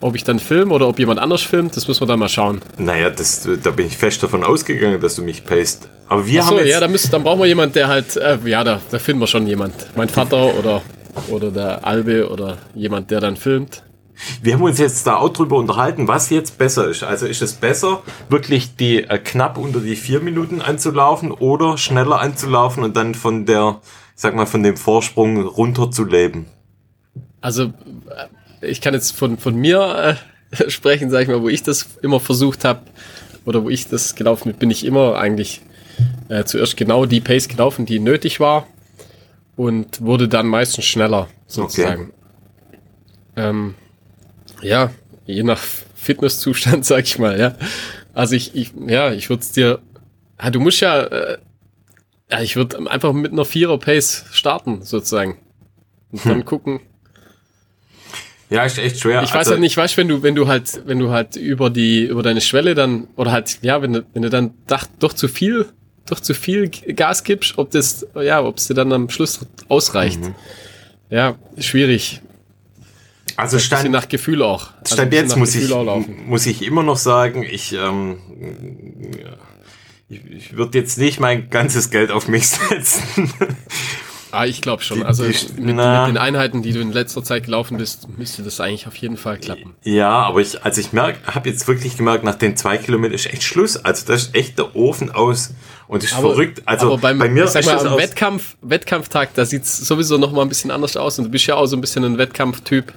ob 0.00 0.16
ich 0.16 0.24
dann 0.24 0.38
film 0.38 0.72
oder 0.72 0.88
ob 0.88 0.98
jemand 0.98 1.20
anders 1.20 1.42
filmt, 1.42 1.76
das 1.76 1.86
müssen 1.86 2.00
wir 2.00 2.06
dann 2.06 2.18
mal 2.18 2.30
schauen. 2.30 2.62
Naja, 2.78 3.10
das, 3.10 3.46
da 3.62 3.70
bin 3.70 3.86
ich 3.86 3.98
fest 3.98 4.22
davon 4.22 4.44
ausgegangen, 4.44 4.98
dass 4.98 5.16
du 5.16 5.22
mich 5.22 5.44
paced. 5.44 5.88
Aber 6.08 6.26
wir 6.26 6.40
Achso, 6.40 6.52
haben 6.52 6.58
jetzt 6.60 6.70
ja, 6.70 6.80
da 6.80 6.88
müssen, 6.88 7.10
dann 7.10 7.22
brauchen 7.22 7.40
wir 7.40 7.46
jemanden, 7.46 7.74
der 7.74 7.88
halt, 7.88 8.16
äh, 8.16 8.38
ja, 8.46 8.64
da, 8.64 8.80
da 8.90 8.98
finden 8.98 9.20
wir 9.20 9.26
schon 9.26 9.46
jemand. 9.46 9.74
Mein 9.94 10.08
Vater 10.08 10.58
oder, 10.58 10.80
oder 11.28 11.50
der 11.50 11.86
Albe 11.86 12.30
oder 12.30 12.56
jemand, 12.74 13.10
der 13.10 13.20
dann 13.20 13.36
filmt. 13.36 13.82
Wir 14.42 14.54
haben 14.54 14.62
uns 14.62 14.78
jetzt 14.78 15.06
da 15.06 15.16
auch 15.16 15.30
drüber 15.30 15.56
unterhalten, 15.56 16.08
was 16.08 16.30
jetzt 16.30 16.58
besser 16.58 16.88
ist. 16.88 17.02
Also 17.02 17.26
ist 17.26 17.42
es 17.42 17.54
besser, 17.54 18.02
wirklich 18.28 18.76
die 18.76 19.04
äh, 19.04 19.18
knapp 19.18 19.58
unter 19.58 19.80
die 19.80 19.96
vier 19.96 20.20
Minuten 20.20 20.60
anzulaufen 20.60 21.32
oder 21.32 21.78
schneller 21.78 22.20
anzulaufen 22.20 22.82
und 22.82 22.96
dann 22.96 23.14
von 23.14 23.46
der, 23.46 23.80
sag 24.14 24.34
mal, 24.34 24.46
von 24.46 24.62
dem 24.62 24.76
Vorsprung 24.76 25.42
runter 25.42 25.90
zu 25.90 26.04
leben? 26.04 26.46
Also 27.40 27.64
äh, 27.64 28.66
ich 28.66 28.80
kann 28.80 28.94
jetzt 28.94 29.16
von, 29.16 29.38
von 29.38 29.54
mir 29.54 30.18
äh, 30.50 30.68
sprechen, 30.70 31.10
sag 31.10 31.22
ich 31.22 31.28
mal, 31.28 31.42
wo 31.42 31.48
ich 31.48 31.62
das 31.62 31.88
immer 32.02 32.20
versucht 32.20 32.64
habe 32.64 32.82
oder 33.44 33.64
wo 33.64 33.70
ich 33.70 33.88
das 33.88 34.14
gelaufen 34.14 34.50
bin, 34.50 34.58
bin 34.58 34.70
ich 34.70 34.84
immer 34.84 35.16
eigentlich 35.16 35.62
äh, 36.28 36.44
zuerst 36.44 36.76
genau 36.76 37.06
die 37.06 37.20
Pace 37.20 37.48
gelaufen, 37.48 37.86
die 37.86 37.98
nötig 38.00 38.40
war 38.40 38.66
und 39.56 40.00
wurde 40.00 40.28
dann 40.28 40.46
meistens 40.46 40.84
schneller 40.84 41.28
sozusagen. 41.46 42.12
Okay. 42.12 42.78
Ähm, 43.36 43.74
ja, 44.62 44.90
je 45.26 45.42
nach 45.42 45.60
Fitnesszustand, 45.96 46.84
sag 46.84 47.04
ich 47.04 47.18
mal, 47.18 47.38
ja. 47.38 47.54
Also 48.14 48.34
ich, 48.34 48.54
ich 48.54 48.72
ja, 48.86 49.12
ich 49.12 49.28
würde 49.28 49.42
es 49.42 49.52
dir, 49.52 49.80
ja, 50.42 50.50
du 50.50 50.60
musst 50.60 50.80
ja, 50.80 51.02
äh, 51.02 51.38
ja, 52.30 52.40
ich 52.40 52.56
würde 52.56 52.90
einfach 52.90 53.12
mit 53.12 53.32
einer 53.32 53.44
Vierer-Pace 53.44 54.26
starten, 54.32 54.82
sozusagen. 54.82 55.38
Und 56.12 56.24
dann 56.24 56.34
hm. 56.36 56.44
gucken. 56.44 56.80
Ja, 58.50 58.64
ist 58.64 58.78
echt 58.78 58.98
schwer. 58.98 59.22
Ich 59.22 59.30
weiß 59.30 59.38
also, 59.38 59.50
halt 59.52 59.60
nicht, 59.60 59.76
weißt 59.76 59.96
wenn 59.96 60.08
du, 60.08 60.22
wenn 60.24 60.34
du 60.34 60.48
halt, 60.48 60.82
wenn 60.84 60.98
du 60.98 61.10
halt 61.10 61.36
über 61.36 61.70
die, 61.70 62.04
über 62.04 62.22
deine 62.22 62.40
Schwelle 62.40 62.74
dann, 62.74 63.06
oder 63.16 63.30
halt, 63.30 63.58
ja, 63.62 63.80
wenn 63.80 63.92
du, 63.92 64.04
wenn 64.12 64.22
du 64.22 64.30
dann 64.30 64.54
doch, 64.66 64.86
doch 64.98 65.12
zu 65.12 65.28
viel, 65.28 65.66
doch 66.06 66.18
zu 66.18 66.34
viel 66.34 66.68
Gas 66.68 67.22
gibst, 67.22 67.58
ob 67.58 67.70
das, 67.70 68.06
ja, 68.20 68.42
ob 68.42 68.58
es 68.58 68.66
dir 68.66 68.74
dann 68.74 68.92
am 68.92 69.08
Schluss 69.08 69.40
ausreicht. 69.68 70.20
Mhm. 70.20 70.34
Ja, 71.10 71.36
schwierig. 71.58 72.22
Also 73.40 73.58
stand, 73.58 73.90
nach 73.90 74.08
Gefühl 74.08 74.42
auch. 74.42 74.70
Also 74.80 74.94
stand 74.94 75.12
jetzt 75.12 75.36
muss 75.36 75.54
ich, 75.54 75.72
muss 76.26 76.46
ich 76.46 76.62
immer 76.62 76.82
noch 76.82 76.96
sagen, 76.96 77.42
ich, 77.42 77.72
ähm, 77.72 78.18
ich, 80.08 80.24
ich 80.30 80.56
würde 80.56 80.78
jetzt 80.78 80.98
nicht 80.98 81.20
mein 81.20 81.50
ganzes 81.50 81.90
Geld 81.90 82.10
auf 82.10 82.28
mich 82.28 82.48
setzen. 82.48 83.32
Ah, 84.32 84.46
ich 84.46 84.60
glaube 84.60 84.82
schon. 84.82 85.02
Also 85.02 85.24
die, 85.24 85.30
mit, 85.60 85.76
mit, 85.76 85.78
den 85.78 86.18
Einheiten, 86.18 86.62
die 86.62 86.72
du 86.72 86.80
in 86.80 86.92
letzter 86.92 87.24
Zeit 87.24 87.44
gelaufen 87.44 87.78
bist, 87.78 88.06
müsste 88.16 88.42
das 88.42 88.60
eigentlich 88.60 88.86
auf 88.86 88.96
jeden 88.96 89.16
Fall 89.16 89.38
klappen. 89.38 89.74
Ja, 89.82 90.10
aber 90.10 90.40
ich, 90.40 90.62
also 90.62 90.80
ich 90.80 90.92
merke, 90.92 91.18
habe 91.26 91.48
jetzt 91.48 91.66
wirklich 91.66 91.96
gemerkt, 91.96 92.24
nach 92.24 92.36
den 92.36 92.56
zwei 92.56 92.78
Kilometern 92.78 93.14
ist 93.14 93.26
echt 93.26 93.42
Schluss. 93.42 93.76
Also 93.76 94.06
das 94.06 94.24
ist 94.24 94.34
echt 94.34 94.58
der 94.58 94.76
Ofen 94.76 95.10
aus 95.10 95.54
und 95.88 96.04
ist 96.04 96.14
aber, 96.14 96.30
verrückt. 96.30 96.62
Also 96.64 96.86
aber 96.86 96.98
beim, 96.98 97.18
bei 97.18 97.28
mir 97.28 97.48
sag 97.48 97.64
mal, 97.66 97.86
am 97.86 97.98
Wettkampf, 97.98 98.56
Wettkampftag, 98.62 99.34
da 99.34 99.44
sieht's 99.44 99.78
sowieso 99.78 100.16
noch 100.16 100.32
mal 100.32 100.42
ein 100.42 100.48
bisschen 100.48 100.70
anders 100.70 100.96
aus 100.96 101.18
und 101.18 101.26
du 101.26 101.30
bist 101.30 101.46
ja 101.46 101.56
auch 101.56 101.66
so 101.66 101.76
ein 101.76 101.80
bisschen 101.80 102.04
ein 102.04 102.18
Wettkampftyp. 102.18 102.92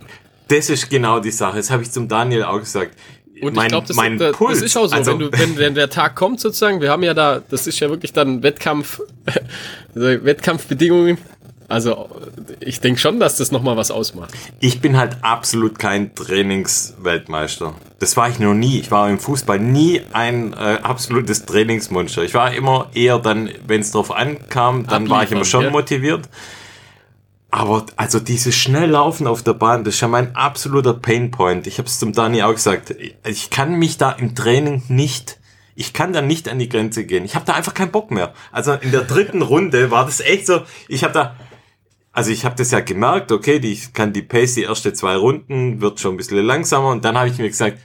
Das 0.48 0.70
ist 0.70 0.90
genau 0.90 1.20
die 1.20 1.32
Sache. 1.32 1.58
Das 1.58 1.70
habe 1.70 1.84
ich 1.84 1.92
zum 1.92 2.08
Daniel 2.08 2.44
auch 2.44 2.60
gesagt. 2.60 2.96
Und 3.42 3.56
mein, 3.56 3.66
ich 3.66 3.70
glaube, 3.70 3.88
das, 3.88 3.96
mein 3.96 4.18
Puls, 4.18 4.60
das 4.60 4.62
ist 4.62 4.78
auch 4.78 4.88
so, 4.88 4.96
also, 4.96 5.12
wenn, 5.12 5.20
du, 5.20 5.32
wenn, 5.32 5.58
wenn 5.58 5.76
der 5.76 5.90
Tag 5.90 6.16
kommt 6.16 6.40
sozusagen, 6.40 6.82
wir 6.82 6.92
haben 6.92 7.04
ja 7.04 7.14
da, 7.14 7.42
das 7.50 7.68
ist 7.68 7.80
ja 7.80 7.90
wirklich 7.90 8.14
dann 8.14 8.44
Wettkampf, 8.44 9.02
also 9.96 10.08
Wettkampfbedingungen. 10.24 11.18
Also 11.68 12.10
ich 12.60 12.82
denke 12.82 13.00
schon, 13.00 13.20
dass 13.20 13.38
das 13.38 13.52
nochmal 13.52 13.76
was 13.78 13.90
ausmacht. 13.90 14.32
Ich 14.60 14.80
bin 14.80 14.98
halt 14.98 15.18
absolut 15.22 15.80
kein 15.80 16.14
Trainingsweltmeister. 16.14 17.74
Das 18.00 18.16
war 18.16 18.30
ich 18.30 18.38
noch 18.38 18.54
nie. 18.54 18.80
Ich 18.80 18.92
war 18.92 19.10
im 19.10 19.18
Fußball 19.18 19.60
nie 19.60 20.02
ein 20.12 20.54
äh, 20.54 20.80
absolutes 20.84 21.46
Trainingsmonster. 21.46 22.24
Ich 22.24 22.34
war 22.34 22.54
immer 22.54 22.90
eher 22.94 23.18
dann, 23.18 23.50
wenn 23.66 23.82
es 23.82 23.92
drauf 23.92 24.12
ankam, 24.12 24.86
dann 24.86 24.94
Abliefern, 24.94 25.10
war 25.10 25.24
ich 25.24 25.32
immer 25.32 25.46
schon 25.46 25.64
ja. 25.64 25.70
motiviert. 25.72 26.30
Aber 27.54 27.86
also 27.98 28.20
dieses 28.20 28.56
Schnelllaufen 28.56 29.28
auf 29.28 29.44
der 29.44 29.54
Bahn, 29.54 29.84
das 29.84 29.94
ist 29.94 30.02
ja 30.02 30.08
mein 30.08 30.36
absoluter 30.36 30.96
Painpoint. 30.96 31.68
Ich 31.68 31.78
habe 31.78 31.88
es 31.88 32.00
zum 32.00 32.12
Dani 32.12 32.42
auch 32.42 32.56
gesagt. 32.56 32.96
Ich 33.28 33.52
kann 33.52 33.76
mich 33.76 34.00
da 34.00 34.12
im 34.12 34.34
Training 34.34 34.82
nicht, 34.88 35.40
ich 35.76 35.94
kann 35.94 36.14
da 36.14 36.24
nicht 36.24 36.50
an 36.50 36.58
die 36.58 36.68
Grenze 36.68 37.06
gehen. 37.06 37.24
Ich 37.26 37.36
habe 37.36 37.46
da 37.46 37.54
einfach 37.54 37.76
keinen 37.76 37.92
Bock 37.92 38.10
mehr. 38.10 38.34
Also 38.52 38.74
in 38.74 38.90
der 38.90 39.02
dritten 39.02 39.44
Runde 39.44 39.92
war 39.92 40.04
das 40.06 40.20
echt 40.20 40.48
so, 40.48 40.62
ich 40.88 41.04
habe 41.04 41.14
da, 41.14 41.36
also 42.12 42.32
ich 42.32 42.44
habe 42.44 42.56
das 42.56 42.72
ja 42.72 42.80
gemerkt, 42.80 43.32
okay, 43.32 43.60
die, 43.60 43.74
ich 43.74 43.94
kann 43.94 44.14
die 44.14 44.24
Pace 44.24 44.56
die 44.56 44.64
erste 44.64 44.94
zwei 44.94 45.16
Runden, 45.16 45.80
wird 45.80 46.00
schon 46.00 46.16
ein 46.16 46.18
bisschen 46.18 46.44
langsamer 46.44 46.90
und 46.90 47.06
dann 47.06 47.16
habe 47.16 47.30
ich 47.30 47.38
mir 47.38 47.50
gesagt, 47.50 47.78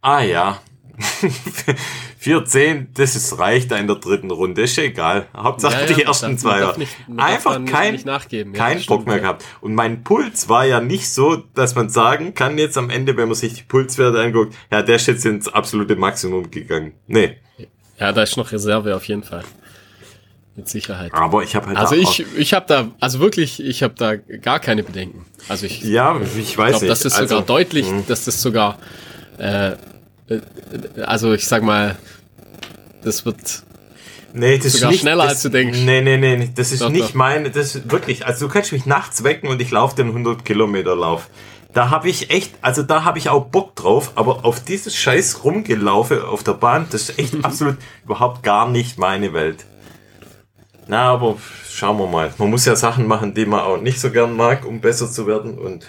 ah 0.00 0.22
ja, 0.22 0.60
4-10, 2.22 2.88
das 2.94 3.16
ist 3.16 3.38
reicht 3.38 3.72
in 3.72 3.86
der 3.86 3.96
dritten 3.96 4.30
Runde, 4.30 4.62
ist 4.62 4.78
egal. 4.78 5.26
Hauptsache 5.34 5.74
ja, 5.74 5.80
ja, 5.80 5.94
die 5.94 6.02
ersten 6.02 6.38
zwei. 6.38 6.74
Einfach 7.16 7.64
kein, 7.64 7.94
nicht 7.94 8.06
nachgeben. 8.06 8.52
kein 8.52 8.78
ja, 8.78 8.84
Bock 8.86 9.06
mehr 9.06 9.20
gehabt. 9.20 9.44
Und 9.60 9.74
mein 9.74 10.04
Puls 10.04 10.48
war 10.48 10.64
ja 10.66 10.80
nicht 10.80 11.08
so, 11.08 11.36
dass 11.54 11.74
man 11.74 11.88
sagen 11.88 12.34
kann 12.34 12.58
jetzt 12.58 12.76
am 12.78 12.90
Ende, 12.90 13.16
wenn 13.16 13.28
man 13.28 13.34
sich 13.34 13.54
die 13.54 13.62
Pulswerte 13.62 14.20
anguckt, 14.20 14.54
ja, 14.70 14.82
der 14.82 14.96
ist 14.96 15.06
jetzt 15.06 15.24
ins 15.24 15.48
absolute 15.48 15.96
Maximum 15.96 16.50
gegangen. 16.50 16.92
Nee. 17.06 17.38
Ja, 17.98 18.12
da 18.12 18.22
ist 18.22 18.36
noch 18.36 18.52
Reserve 18.52 18.94
auf 18.94 19.04
jeden 19.04 19.22
Fall. 19.22 19.44
Mit 20.54 20.68
Sicherheit. 20.68 21.14
Aber 21.14 21.42
ich 21.42 21.56
habe 21.56 21.68
halt 21.68 21.78
Also 21.78 21.94
ich, 21.94 22.26
ich 22.36 22.52
habe 22.52 22.66
da, 22.68 22.88
also 23.00 23.20
wirklich, 23.20 23.64
ich 23.64 23.82
habe 23.82 23.94
da 23.96 24.16
gar 24.16 24.60
keine 24.60 24.82
Bedenken. 24.82 25.24
Also 25.48 25.64
ich, 25.64 25.82
ja, 25.82 26.20
ich 26.36 26.58
weiß 26.58 26.70
glaub, 26.72 26.82
nicht. 26.82 26.90
Das 26.90 27.04
ist 27.06 27.14
also, 27.14 27.36
sogar 27.36 27.46
deutlich, 27.46 27.90
mh. 27.90 28.02
dass 28.06 28.26
das 28.26 28.42
sogar 28.42 28.78
äh, 29.38 29.72
also 31.04 31.32
ich 31.32 31.46
sag 31.46 31.62
mal, 31.62 31.96
das 33.02 33.24
wird 33.26 33.64
Nee, 34.34 34.58
das 34.58 34.72
sogar 34.72 34.90
ist 34.90 34.94
nicht, 34.94 35.00
schneller 35.02 35.24
das, 35.24 35.32
als 35.32 35.42
du 35.42 35.50
denkst. 35.50 35.78
Nee, 35.84 36.00
nee, 36.00 36.16
nee, 36.16 36.50
das 36.54 36.72
ist 36.72 36.82
doch, 36.82 36.88
nicht 36.88 37.10
doch. 37.10 37.14
meine, 37.14 37.50
das 37.50 37.74
ist 37.74 37.90
wirklich, 37.90 38.26
also 38.26 38.46
du 38.46 38.52
kannst 38.52 38.72
mich 38.72 38.86
nachts 38.86 39.24
wecken 39.24 39.48
und 39.48 39.60
ich 39.60 39.70
laufe 39.70 39.94
den 39.96 40.08
100 40.08 40.44
Kilometer 40.44 40.96
Lauf. 40.96 41.28
Da 41.74 41.90
habe 41.90 42.08
ich 42.08 42.30
echt, 42.30 42.54
also 42.60 42.82
da 42.82 43.04
habe 43.04 43.18
ich 43.18 43.28
auch 43.28 43.46
Bock 43.46 43.76
drauf, 43.76 44.12
aber 44.14 44.44
auf 44.44 44.62
dieses 44.62 44.94
Scheiß 44.96 45.44
rumgelaufen 45.44 46.22
auf 46.22 46.42
der 46.42 46.52
Bahn, 46.52 46.86
das 46.90 47.10
ist 47.10 47.18
echt 47.18 47.34
absolut 47.44 47.76
überhaupt 48.04 48.42
gar 48.42 48.68
nicht 48.68 48.98
meine 48.98 49.32
Welt. 49.32 49.66
Na, 50.86 51.12
aber 51.12 51.36
schauen 51.70 51.98
wir 51.98 52.06
mal. 52.06 52.32
Man 52.38 52.50
muss 52.50 52.64
ja 52.64 52.74
Sachen 52.76 53.06
machen, 53.06 53.34
die 53.34 53.46
man 53.46 53.60
auch 53.60 53.80
nicht 53.80 54.00
so 54.00 54.10
gern 54.10 54.34
mag, 54.34 54.66
um 54.66 54.80
besser 54.80 55.10
zu 55.10 55.26
werden 55.26 55.58
und 55.58 55.86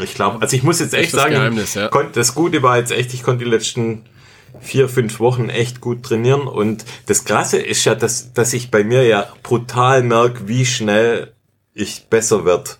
ich 0.00 0.14
glaube, 0.14 0.40
also 0.42 0.56
ich 0.56 0.62
muss 0.62 0.80
jetzt 0.80 0.94
echt 0.94 1.10
sagen, 1.12 1.34
Geheimnis, 1.34 1.74
ja. 1.74 1.90
das 2.12 2.34
Gute 2.34 2.62
war 2.62 2.78
jetzt 2.78 2.92
echt, 2.92 3.12
ich 3.14 3.22
konnte 3.22 3.44
die 3.44 3.50
letzten 3.50 4.04
vier, 4.60 4.88
fünf 4.88 5.20
Wochen 5.20 5.48
echt 5.50 5.80
gut 5.80 6.02
trainieren 6.02 6.42
und 6.48 6.84
das 7.06 7.24
Krasse 7.24 7.58
ist 7.58 7.84
ja, 7.84 7.94
dass, 7.94 8.32
dass 8.32 8.52
ich 8.52 8.70
bei 8.70 8.82
mir 8.84 9.04
ja 9.04 9.28
brutal 9.42 10.02
merke, 10.02 10.48
wie 10.48 10.64
schnell 10.66 11.32
ich 11.74 12.06
besser 12.10 12.44
werde 12.44 12.70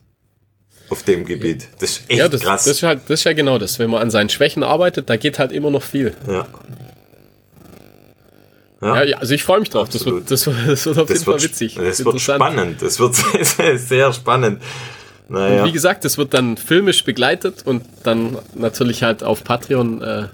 auf 0.90 1.02
dem 1.02 1.24
Gebiet. 1.26 1.68
Das 1.80 1.90
ist 1.90 2.02
echt 2.10 2.18
Ja, 2.18 2.28
das, 2.28 2.40
krass. 2.40 2.64
das, 2.64 2.76
ist 2.78 2.82
halt, 2.82 3.00
das 3.04 3.20
ist 3.20 3.24
ja 3.24 3.32
genau 3.34 3.58
das. 3.58 3.78
Wenn 3.78 3.90
man 3.90 4.00
an 4.00 4.10
seinen 4.10 4.30
Schwächen 4.30 4.62
arbeitet, 4.62 5.10
da 5.10 5.16
geht 5.16 5.38
halt 5.38 5.52
immer 5.52 5.70
noch 5.70 5.82
viel. 5.82 6.14
ja. 6.26 6.46
Ja, 8.80 9.02
ja 9.02 9.18
also 9.18 9.34
ich 9.34 9.42
freue 9.42 9.60
mich 9.60 9.70
drauf. 9.70 9.88
Das 9.88 10.04
wird, 10.06 10.30
das, 10.30 10.46
wird- 10.46 10.56
das 10.68 10.86
wird 10.86 10.98
auf 10.98 11.08
Das 11.08 11.14
jeden 11.18 11.24
Fall 11.24 11.34
wird, 11.34 11.42
witzig. 11.50 11.74
das 11.74 11.98
wird 11.98 12.14
Interessant. 12.14 12.36
spannend. 12.42 12.82
Das 12.82 12.98
wird 13.00 13.14
sehr, 13.16 13.44
sehr, 13.44 13.78
sehr 13.78 14.12
spannend. 15.28 15.44
Und 15.44 15.54
Naja. 15.56 15.64
wie 15.64 15.72
gesagt, 15.72 16.04
das 16.04 16.18
wird 16.18 16.34
dann 16.34 16.56
filmisch 16.56 17.04
begleitet 17.04 17.62
und 17.64 17.84
dann 18.04 18.38
natürlich 18.54 19.02
halt 19.02 19.22
auf 19.22 19.44
Patreon 19.44 20.02
äh, 20.02 20.24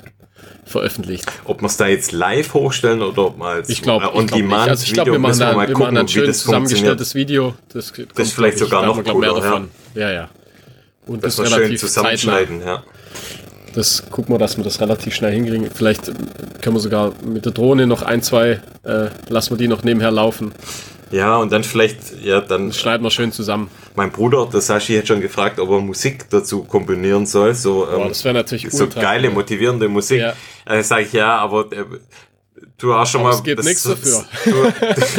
veröffentlicht. 0.65 1.27
Ob 1.45 1.61
wir 1.61 1.67
es 1.67 1.77
da 1.77 1.87
jetzt 1.87 2.13
live 2.13 2.55
hochstellen 2.55 3.03
oder 3.03 3.27
ob 3.27 3.39
man 3.39 3.57
als 3.57 3.69
Ich 3.69 3.83
glaube, 3.83 4.07
äh, 4.07 4.09
on 4.09 4.25
ich 4.25 4.29
glaub 4.29 4.41
nicht. 4.41 4.51
demand 4.51 4.69
Also 4.71 4.85
ich 4.85 4.93
glaube, 4.93 5.11
Video 5.11 5.15
wir 5.15 5.29
machen 5.29 5.39
da, 5.39 5.53
mal 5.53 5.69
wir 5.69 5.75
gucken, 5.75 5.95
machen 5.95 5.99
ein 5.99 6.09
schön 6.09 6.27
das 6.27 6.39
zusammengestelltes 6.41 7.15
Video. 7.15 7.55
Das, 7.73 7.93
kommt, 7.93 8.19
ist 8.19 8.33
vielleicht 8.33 8.57
glaub 8.57 8.67
ich, 8.67 8.71
sogar 8.71 8.87
noch 8.87 8.97
wir, 8.97 9.03
glaub, 9.03 9.19
mehr 9.19 9.31
cooler, 9.31 9.43
ja. 9.43 9.51
davon. 9.51 9.69
Ja, 9.95 10.11
ja. 10.11 10.29
Und 11.07 11.23
Das 11.23 11.37
das, 11.37 11.45
wir 11.45 11.51
schön 11.51 11.59
relativ 11.65 11.81
zeitnah. 11.81 12.17
zusammenschneiden, 12.17 12.61
ja. 12.63 12.83
Das 13.75 14.09
gucken 14.09 14.33
wir, 14.35 14.39
dass 14.39 14.57
wir 14.57 14.63
das 14.65 14.81
relativ 14.81 15.15
schnell 15.15 15.33
hinkriegen. 15.33 15.69
Vielleicht 15.75 16.07
können 16.63 16.77
wir 16.77 16.81
sogar 16.81 17.13
mit 17.25 17.45
der 17.45 17.53
Drohne 17.53 17.87
noch 17.87 18.03
ein, 18.03 18.23
zwei, 18.23 18.61
äh, 18.85 19.09
lassen 19.29 19.51
wir 19.51 19.57
die 19.57 19.67
noch 19.69 19.83
nebenher 19.83 20.13
laufen. 20.13 20.53
Ja, 21.11 21.37
und 21.37 21.53
dann 21.53 21.65
vielleicht, 21.65 21.99
ja, 22.23 22.41
dann 22.41 22.73
Schneiden 22.73 23.05
wir 23.05 23.11
schön 23.11 23.33
zusammen. 23.33 23.69
Mein 23.97 24.11
Bruder, 24.11 24.49
der 24.53 24.61
Sashi, 24.61 24.97
hat 24.97 25.07
schon 25.09 25.21
gefragt, 25.21 25.59
ob 25.61 25.71
er 25.71 25.81
Musik 25.81 26.29
dazu 26.31 26.65
komponieren 26.65 27.27
soll. 27.27 27.55
So, 27.55 27.87
Boah, 27.87 28.03
ähm, 28.03 28.09
das 28.09 28.25
wäre 28.25 28.35
natürlich 28.35 28.71
so 28.71 28.85
ultra 28.85 29.01
geile, 29.01 29.29
cool. 29.29 29.35
motivierende 29.35 29.89
Musik. 29.89 30.21
Ja. 30.21 30.35
Äh, 30.67 30.83
sag 30.83 31.03
ich 31.03 31.13
ja, 31.13 31.37
aber 31.39 31.71
äh, 31.73 31.85
du 32.79 32.93
hast 32.95 33.13
schon 33.13 33.21
Aber 33.21 33.31
mal. 33.31 33.37
es 33.37 33.43
gibt 33.45 33.59
das- 33.61 33.67
nichts 33.67 33.83
dafür. 33.85 34.25
Du, 34.45 34.65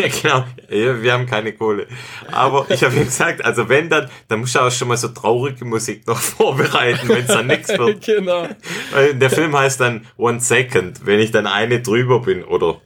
ja, 0.01 0.07
genau, 0.21 0.45
ja, 0.69 1.01
wir 1.01 1.13
haben 1.13 1.25
keine 1.25 1.53
Kohle. 1.53 1.87
Aber 2.31 2.65
ich 2.69 2.83
habe 2.83 2.95
ihm 2.95 3.05
gesagt, 3.05 3.43
also 3.45 3.69
wenn 3.69 3.89
dann, 3.89 4.09
dann 4.27 4.39
musst 4.41 4.55
du 4.55 4.59
auch 4.59 4.71
schon 4.71 4.87
mal 4.89 4.97
so 4.97 5.07
traurige 5.09 5.63
Musik 5.65 6.05
noch 6.07 6.19
vorbereiten, 6.37 7.07
wenn 7.07 7.21
es 7.21 7.27
dann 7.27 7.47
nichts 7.47 7.69
wird. 7.69 8.03
genau. 8.05 8.47
Der 9.13 9.29
Film 9.29 9.55
heißt 9.57 9.79
dann 9.79 10.05
One 10.17 10.39
Second, 10.41 11.05
wenn 11.05 11.19
ich 11.19 11.31
dann 11.31 11.47
eine 11.47 11.81
drüber 11.81 12.19
bin 12.21 12.43
oder 12.43 12.81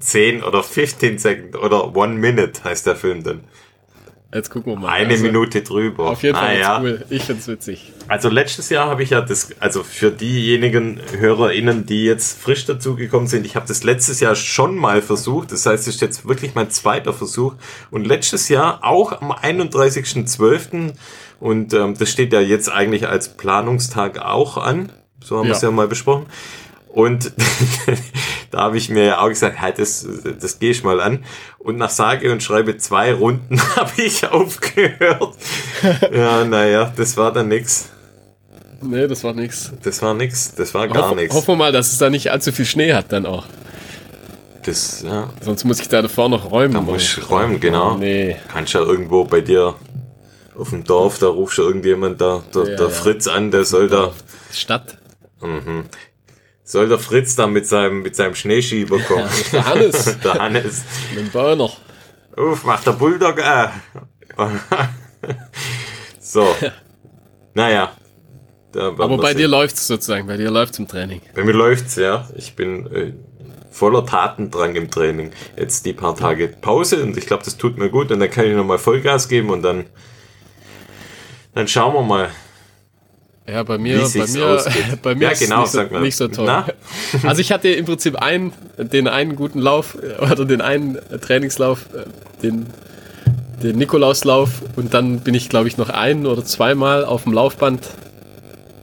10 0.00 0.42
oder 0.42 0.62
15 0.62 1.18
Second 1.18 1.56
oder 1.56 1.96
One 1.96 2.14
Minute 2.14 2.62
heißt 2.62 2.86
der 2.86 2.96
Film 2.96 3.22
dann. 3.24 3.44
Jetzt 4.34 4.50
gucken 4.50 4.72
wir 4.72 4.80
mal. 4.80 4.88
Eine 4.88 5.10
Also, 5.12 5.24
Minute 5.26 5.62
drüber. 5.62 6.10
Auf 6.10 6.22
jeden 6.24 6.34
Fall 6.36 6.54
naja. 6.56 6.82
wird's 6.82 7.02
cool. 7.02 7.16
Ich 7.16 7.22
find's 7.22 7.46
witzig. 7.46 7.92
Also 8.08 8.28
letztes 8.28 8.68
Jahr 8.68 8.88
habe 8.90 9.04
ich 9.04 9.10
ja 9.10 9.20
das, 9.20 9.50
also 9.60 9.84
für 9.84 10.10
diejenigen 10.10 11.00
HörerInnen, 11.16 11.86
die 11.86 12.04
jetzt 12.04 12.40
frisch 12.42 12.66
dazugekommen 12.66 13.28
sind, 13.28 13.46
ich 13.46 13.54
habe 13.54 13.66
das 13.68 13.84
letztes 13.84 14.18
Jahr 14.18 14.34
schon 14.34 14.74
mal 14.76 15.02
versucht. 15.02 15.52
Das 15.52 15.64
heißt, 15.66 15.86
es 15.86 15.94
ist 15.94 16.00
jetzt 16.00 16.26
wirklich 16.28 16.56
mein 16.56 16.68
zweiter 16.70 17.12
Versuch. 17.12 17.54
Und 17.92 18.06
letztes 18.08 18.48
Jahr 18.48 18.80
auch 18.82 19.12
am 19.22 19.30
31.12. 19.30 20.94
Und 21.40 21.72
ähm, 21.74 21.94
das 21.98 22.10
steht 22.10 22.32
ja 22.32 22.40
jetzt 22.40 22.70
eigentlich 22.70 23.06
als 23.08 23.36
Planungstag 23.36 24.18
auch 24.18 24.56
an. 24.56 24.90
So 25.22 25.38
haben 25.38 25.46
wir 25.48 25.52
es 25.54 25.62
Ja. 25.62 25.68
ja 25.68 25.74
mal 25.74 25.88
besprochen. 25.88 26.26
Und 26.94 27.32
da 28.52 28.58
habe 28.62 28.76
ich 28.78 28.88
mir 28.88 29.04
ja 29.04 29.20
auch 29.20 29.28
gesagt, 29.28 29.60
halt, 29.60 29.80
das, 29.80 30.06
das 30.40 30.60
gehe 30.60 30.70
ich 30.70 30.84
mal 30.84 31.00
an. 31.00 31.24
Und 31.58 31.76
nach 31.76 31.90
sage 31.90 32.30
und 32.30 32.40
schreibe 32.40 32.76
zwei 32.76 33.12
Runden 33.12 33.60
habe 33.76 33.90
ich 34.00 34.26
aufgehört. 34.28 35.34
Ja, 36.12 36.44
naja, 36.44 36.92
das 36.96 37.16
war 37.16 37.32
dann 37.32 37.48
nix. 37.48 37.90
Nee, 38.80 39.06
das 39.08 39.24
war 39.24 39.34
nix. 39.34 39.72
Das 39.82 40.00
war 40.00 40.14
nix. 40.14 40.54
Das 40.54 40.72
war 40.72 40.86
gar 40.88 41.10
Hoff, 41.10 41.16
nichts. 41.16 41.34
Hoffen 41.34 41.48
wir 41.48 41.56
mal, 41.56 41.72
dass 41.72 41.92
es 41.92 41.98
da 41.98 42.08
nicht 42.08 42.30
allzu 42.30 42.52
viel 42.52 42.64
Schnee 42.64 42.94
hat 42.94 43.10
dann 43.12 43.26
auch. 43.26 43.44
Das, 44.64 45.02
ja, 45.02 45.28
Sonst 45.42 45.64
muss 45.64 45.80
ich 45.80 45.88
da 45.88 46.00
davor 46.00 46.28
noch 46.28 46.50
räumen. 46.50 46.74
da 46.74 46.80
muss 46.80 47.02
ich 47.02 47.28
räumen, 47.28 47.60
genau. 47.60 47.98
Nee. 47.98 48.36
Kannst 48.50 48.72
ja 48.72 48.80
irgendwo 48.80 49.24
bei 49.24 49.40
dir 49.42 49.74
auf 50.56 50.70
dem 50.70 50.84
Dorf, 50.84 51.18
da 51.18 51.26
rufst 51.26 51.58
du 51.58 51.62
irgendjemand 51.62 52.20
da, 52.20 52.42
der, 52.54 52.68
Ja, 52.70 52.76
der. 52.76 52.88
Fritz 52.90 53.26
an, 53.26 53.50
der 53.50 53.64
soll 53.64 53.88
da, 53.88 54.12
Stadt. 54.52 54.96
Soll 56.64 56.88
der 56.88 56.98
Fritz 56.98 57.36
da 57.36 57.46
mit 57.46 57.66
seinem, 57.66 58.02
mit 58.02 58.16
seinem 58.16 58.34
Schneeschieber 58.34 58.98
kommen. 59.00 59.28
Der 59.52 59.66
Hannes. 59.66 60.18
der 60.24 60.34
Hannes. 60.34 60.82
Mit 61.14 61.26
dem 61.26 61.30
Burner. 61.30 61.70
Uff, 62.36 62.64
macht 62.64 62.86
der 62.86 62.92
Bulldog, 62.92 63.38
äh. 63.38 63.68
so. 66.18 66.54
Naja. 67.56 67.92
Aber 68.74 69.16
bei 69.16 69.28
sehen. 69.28 69.38
dir 69.38 69.46
läuft's 69.46 69.86
sozusagen. 69.86 70.26
Bei 70.26 70.36
dir 70.36 70.50
läuft's 70.50 70.76
im 70.80 70.88
Training. 70.88 71.20
Bei 71.36 71.44
mir 71.44 71.52
läuft's, 71.52 71.94
ja. 71.94 72.28
Ich 72.34 72.56
bin 72.56 72.86
äh, 72.92 73.12
voller 73.70 74.04
Tatendrang 74.04 74.74
im 74.74 74.90
Training. 74.90 75.30
Jetzt 75.56 75.86
die 75.86 75.92
paar 75.92 76.16
Tage 76.16 76.48
Pause 76.48 77.00
und 77.04 77.16
ich 77.16 77.26
glaube, 77.26 77.44
das 77.44 77.56
tut 77.56 77.78
mir 77.78 77.90
gut 77.90 78.10
und 78.10 78.18
dann 78.18 78.28
kann 78.28 78.46
ich 78.46 78.56
nochmal 78.56 78.78
Vollgas 78.78 79.28
geben 79.28 79.50
und 79.50 79.62
dann, 79.62 79.86
dann 81.54 81.68
schauen 81.68 81.94
wir 81.94 82.02
mal. 82.02 82.30
Ja, 83.46 83.62
bei 83.62 83.76
mir, 83.76 84.08
bei 84.14 84.26
mir, 84.26 84.64
bei 85.02 85.14
mir 85.14 85.24
Ja, 85.24 85.30
ist 85.30 85.40
genau, 85.40 85.60
nicht, 85.62 85.70
so, 85.70 85.82
nicht 85.82 86.16
so 86.16 86.28
toll. 86.28 86.46
Na? 86.46 86.66
Also 87.28 87.40
ich 87.42 87.52
hatte 87.52 87.68
im 87.68 87.84
Prinzip 87.84 88.16
einen, 88.16 88.52
den 88.78 89.06
einen 89.06 89.36
guten 89.36 89.58
Lauf 89.58 89.98
äh, 90.02 90.22
oder 90.22 90.46
den 90.46 90.62
einen 90.62 90.98
Trainingslauf, 91.20 91.86
äh, 91.94 92.04
den, 92.42 92.66
den 93.62 93.76
Nikolauslauf 93.76 94.62
und 94.76 94.94
dann 94.94 95.20
bin 95.20 95.34
ich, 95.34 95.50
glaube 95.50 95.68
ich, 95.68 95.76
noch 95.76 95.90
ein 95.90 96.26
oder 96.26 96.42
zweimal 96.44 97.04
auf 97.04 97.24
dem 97.24 97.34
Laufband. 97.34 97.86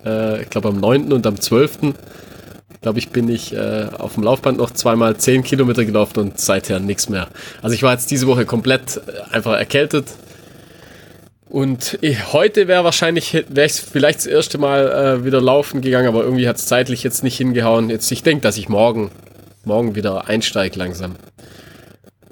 Äh, 0.06 0.43
ich 0.43 0.50
glaube 0.52 0.69
am 0.69 0.80
9. 0.80 1.12
und 1.12 1.26
am 1.26 1.41
12. 1.41 1.93
glaube 2.82 3.00
ich, 3.00 3.10
bin 3.10 3.30
ich 3.30 3.54
äh, 3.56 3.88
auf 3.97 4.13
dem 4.13 4.24
Laufband 4.24 4.60
noch 4.60 4.69
zweimal 4.71 5.17
10 5.17 5.41
Kilometer 5.43 5.86
gelaufen 5.86 6.19
und 6.19 6.39
seither 6.39 6.80
nichts 6.80 7.10
mehr. 7.10 7.30
Also 7.63 7.74
ich 7.74 7.82
war 7.82 7.93
jetzt 7.93 8.12
diese 8.12 8.28
Woche 8.28 8.45
komplett 8.45 8.97
äh, 8.97 9.34
einfach 9.34 9.54
erkältet. 9.58 10.06
Und 11.51 11.97
ich, 11.99 12.31
heute 12.31 12.69
wäre 12.69 12.85
wahrscheinlich, 12.85 13.33
wäre 13.49 13.65
ich 13.65 13.73
vielleicht 13.73 14.19
das 14.19 14.25
erste 14.25 14.57
Mal 14.57 15.19
äh, 15.19 15.25
wieder 15.25 15.41
laufen 15.41 15.81
gegangen, 15.81 16.07
aber 16.07 16.23
irgendwie 16.23 16.47
hat 16.47 16.55
es 16.55 16.65
zeitlich 16.65 17.03
jetzt 17.03 17.25
nicht 17.25 17.35
hingehauen. 17.35 17.89
Jetzt, 17.89 18.09
ich 18.09 18.23
denke, 18.23 18.41
dass 18.41 18.55
ich 18.55 18.69
morgen, 18.69 19.11
morgen 19.65 19.93
wieder 19.95 20.29
einsteige 20.29 20.79
langsam. 20.79 21.17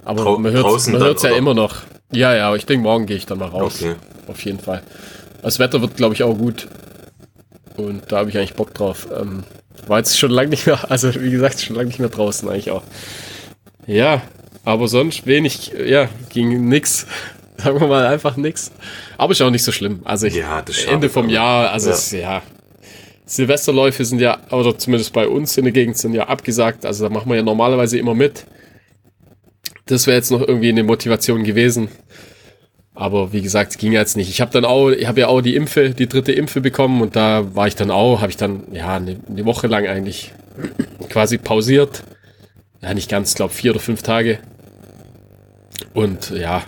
Aber 0.06 0.24
Drau- 0.24 0.38
man 0.38 0.54
hört 0.54 0.66
hört's 0.66 1.24
ja 1.24 1.32
immer 1.32 1.54
noch. 1.54 1.82
Ja, 2.14 2.34
ja, 2.34 2.48
aber 2.48 2.56
ich 2.56 2.66
denke, 2.66 2.84
morgen 2.84 3.08
gehe 3.08 3.18
ich 3.18 3.26
dann 3.26 3.40
mal 3.40 3.50
raus. 3.50 3.82
Okay. 3.82 3.96
Auf 4.30 4.46
jeden 4.46 4.60
Fall. 4.60 4.84
Das 5.42 5.60
Wetter 5.60 5.82
wird, 5.82 5.98
glaube 5.98 6.14
ich, 6.16 6.24
auch 6.24 6.38
gut. 6.38 6.70
Und 7.76 8.10
da 8.14 8.20
habe 8.20 8.30
ich 8.30 8.38
eigentlich 8.38 8.54
Bock 8.54 8.74
drauf. 8.74 9.10
Ähm, 9.20 9.44
war 9.86 9.98
jetzt 9.98 10.18
schon 10.18 10.32
lange 10.32 10.52
nicht 10.52 10.66
mehr, 10.66 10.80
also 10.90 11.14
wie 11.22 11.32
gesagt, 11.32 11.60
schon 11.60 11.76
lange 11.76 11.90
nicht 11.90 12.00
mehr 12.00 12.08
draußen 12.08 12.48
eigentlich 12.48 12.72
auch. 12.72 12.84
Ja, 13.86 14.22
aber 14.64 14.88
sonst 14.88 15.26
wenig, 15.28 15.74
ja, 15.86 16.08
ging 16.30 16.70
nix. 16.70 17.06
Sagen 17.64 17.80
wir 17.80 17.88
mal 17.88 18.06
einfach 18.06 18.38
nix. 18.38 18.72
Aber 19.18 19.32
ist 19.32 19.42
auch 19.42 19.50
nicht 19.50 19.64
so 19.64 19.72
schlimm. 19.72 20.02
Also 20.06 20.28
ich, 20.28 20.36
Ja, 20.36 20.62
das 20.62 20.84
Ende 20.86 21.10
vom 21.10 21.26
aber. 21.26 21.34
Jahr, 21.34 21.72
also 21.72 21.90
Ja. 21.90 21.96
es, 21.96 22.12
ja. 22.12 22.42
Silvesterläufe 23.26 24.04
sind 24.06 24.20
ja, 24.22 24.40
oder 24.52 24.78
zumindest 24.78 25.14
bei 25.14 25.28
uns 25.28 25.58
in 25.58 25.66
der 25.66 25.74
Gegend 25.74 25.98
sind 25.98 26.14
ja 26.14 26.28
abgesagt. 26.28 26.86
Also 26.86 27.04
da 27.08 27.14
machen 27.14 27.30
wir 27.30 27.36
ja 27.36 27.44
normalerweise 27.44 27.98
immer 27.98 28.16
mit. 28.16 28.46
Das 29.86 30.08
wäre 30.08 30.18
jetzt 30.18 30.32
noch 30.32 30.42
irgendwie 30.42 30.70
eine 30.70 30.84
Motivation 30.84 31.44
gewesen. 31.44 31.90
Aber 32.96 33.32
wie 33.32 33.42
gesagt, 33.42 33.78
ging 33.78 33.92
jetzt 33.94 34.18
nicht. 34.18 34.30
Ich 34.30 34.42
habe 34.42 34.52
dann 34.52 34.66
auch, 34.66 34.90
ich 34.90 35.08
habe 35.08 35.22
ja 35.22 35.28
auch 35.28 35.42
die 35.42 35.56
Impfe, 35.56 35.92
die 35.92 36.08
dritte 36.08 36.32
Impfe 36.32 36.60
bekommen 36.60 37.02
und 37.02 37.16
da 37.16 37.56
war 37.56 37.68
ich 37.68 37.76
dann 37.76 37.92
auch, 37.92 38.20
habe 38.22 38.30
ich 38.32 38.38
dann 38.38 38.64
ja 38.74 38.96
eine, 38.96 39.20
eine 39.30 39.46
Woche 39.46 39.68
lang 39.68 39.88
eigentlich 39.88 40.34
quasi 41.10 41.38
pausiert. 41.38 42.04
Ja, 42.82 42.94
nicht 42.94 43.10
ganz, 43.10 43.36
glaube 43.36 43.54
vier 43.54 43.72
oder 43.72 43.80
fünf 43.80 44.02
Tage. 44.02 44.40
Und 45.94 46.32
ja, 46.32 46.64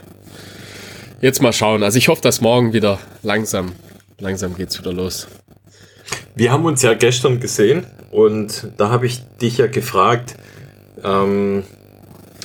jetzt 1.21 1.41
mal 1.41 1.53
schauen. 1.53 1.83
Also 1.83 1.97
ich 1.97 2.07
hoffe, 2.07 2.21
dass 2.21 2.41
morgen 2.41 2.73
wieder 2.73 2.99
langsam, 3.23 3.71
langsam 4.19 4.55
geht's 4.55 4.77
wieder 4.79 4.91
los. 4.91 5.27
Wir 6.35 6.51
haben 6.51 6.65
uns 6.65 6.81
ja 6.81 6.93
gestern 6.93 7.39
gesehen 7.39 7.85
und 8.11 8.67
da 8.77 8.89
habe 8.89 9.05
ich 9.05 9.23
dich 9.41 9.57
ja 9.57 9.67
gefragt, 9.67 10.35
ähm, 11.03 11.63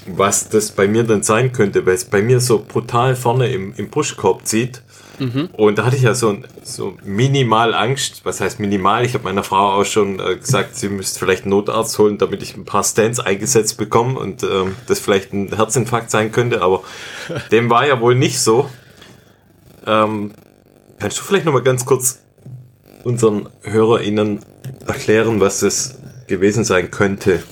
was 0.07 0.49
das 0.49 0.71
bei 0.71 0.87
mir 0.87 1.03
dann 1.03 1.23
sein 1.23 1.53
könnte, 1.53 1.85
weil 1.85 1.95
es 1.95 2.05
bei 2.05 2.23
mir 2.23 2.41
so 2.41 2.65
brutal 2.67 3.17
vorne 3.17 3.49
im, 3.49 3.75
im 3.77 3.91
Brustkorb 3.91 4.47
zieht. 4.47 4.83
Und 5.53 5.79
da 5.79 5.85
hatte 5.85 5.97
ich 5.97 6.03
ja 6.03 6.15
so, 6.15 6.37
so 6.63 6.97
minimal 7.05 7.75
Angst. 7.75 8.21
Was 8.25 8.41
heißt 8.41 8.61
minimal? 8.61 9.05
Ich 9.05 9.15
habe 9.15 9.25
meiner 9.25 9.43
Frau 9.43 9.81
auch 9.81 9.85
schon 9.85 10.21
äh, 10.21 10.37
gesagt, 10.37 10.77
sie 10.77 10.89
müsste 10.89 11.19
vielleicht 11.19 11.43
einen 11.43 11.51
Notarzt 11.51 11.99
holen, 11.99 12.19
damit 12.19 12.43
ich 12.43 12.57
ein 12.57 12.65
paar 12.65 12.85
Stands 12.85 13.21
eingesetzt 13.21 13.79
bekomme 13.79 14.19
und 14.19 14.43
ähm, 14.43 14.75
das 14.87 15.01
vielleicht 15.01 15.33
ein 15.33 15.55
Herzinfarkt 15.55 16.11
sein 16.11 16.33
könnte, 16.33 16.63
aber 16.63 16.83
dem 17.51 17.71
war 17.71 17.87
ja 17.87 18.01
wohl 18.01 18.15
nicht 18.15 18.39
so. 18.41 18.69
Ähm, 19.87 20.33
kannst 20.99 21.19
du 21.19 21.23
vielleicht 21.23 21.45
noch 21.47 21.53
mal 21.53 21.63
ganz 21.63 21.85
kurz 21.85 22.21
unseren 23.05 23.49
HörerInnen 23.63 24.41
erklären, 24.87 25.41
was 25.41 25.61
das 25.61 25.99
gewesen 26.27 26.65
sein 26.65 26.91
könnte? 26.91 27.43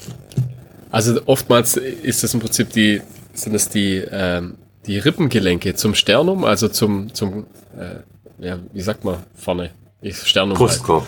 Also 0.90 1.20
oftmals 1.26 1.76
ist 1.76 2.22
das 2.22 2.34
im 2.34 2.40
Prinzip 2.40 2.70
die, 2.70 3.00
sind 3.32 3.54
es 3.54 3.68
die, 3.68 4.02
ähm, 4.10 4.56
die 4.86 4.98
Rippengelenke 4.98 5.74
zum 5.74 5.94
Sternum, 5.94 6.44
also 6.44 6.68
zum, 6.68 7.12
zum, 7.14 7.46
äh, 7.78 8.44
ja, 8.44 8.58
wie 8.72 8.80
sagt 8.80 9.04
man 9.04 9.18
vorne? 9.34 9.70
Ich, 10.00 10.18
Sternum. 10.18 10.56
Brustkorb. 10.56 11.06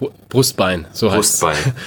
Halt. 0.00 0.28
Brustbein, 0.28 0.86
so 0.92 1.10
heißt 1.10 1.40
Brustbein. 1.40 1.74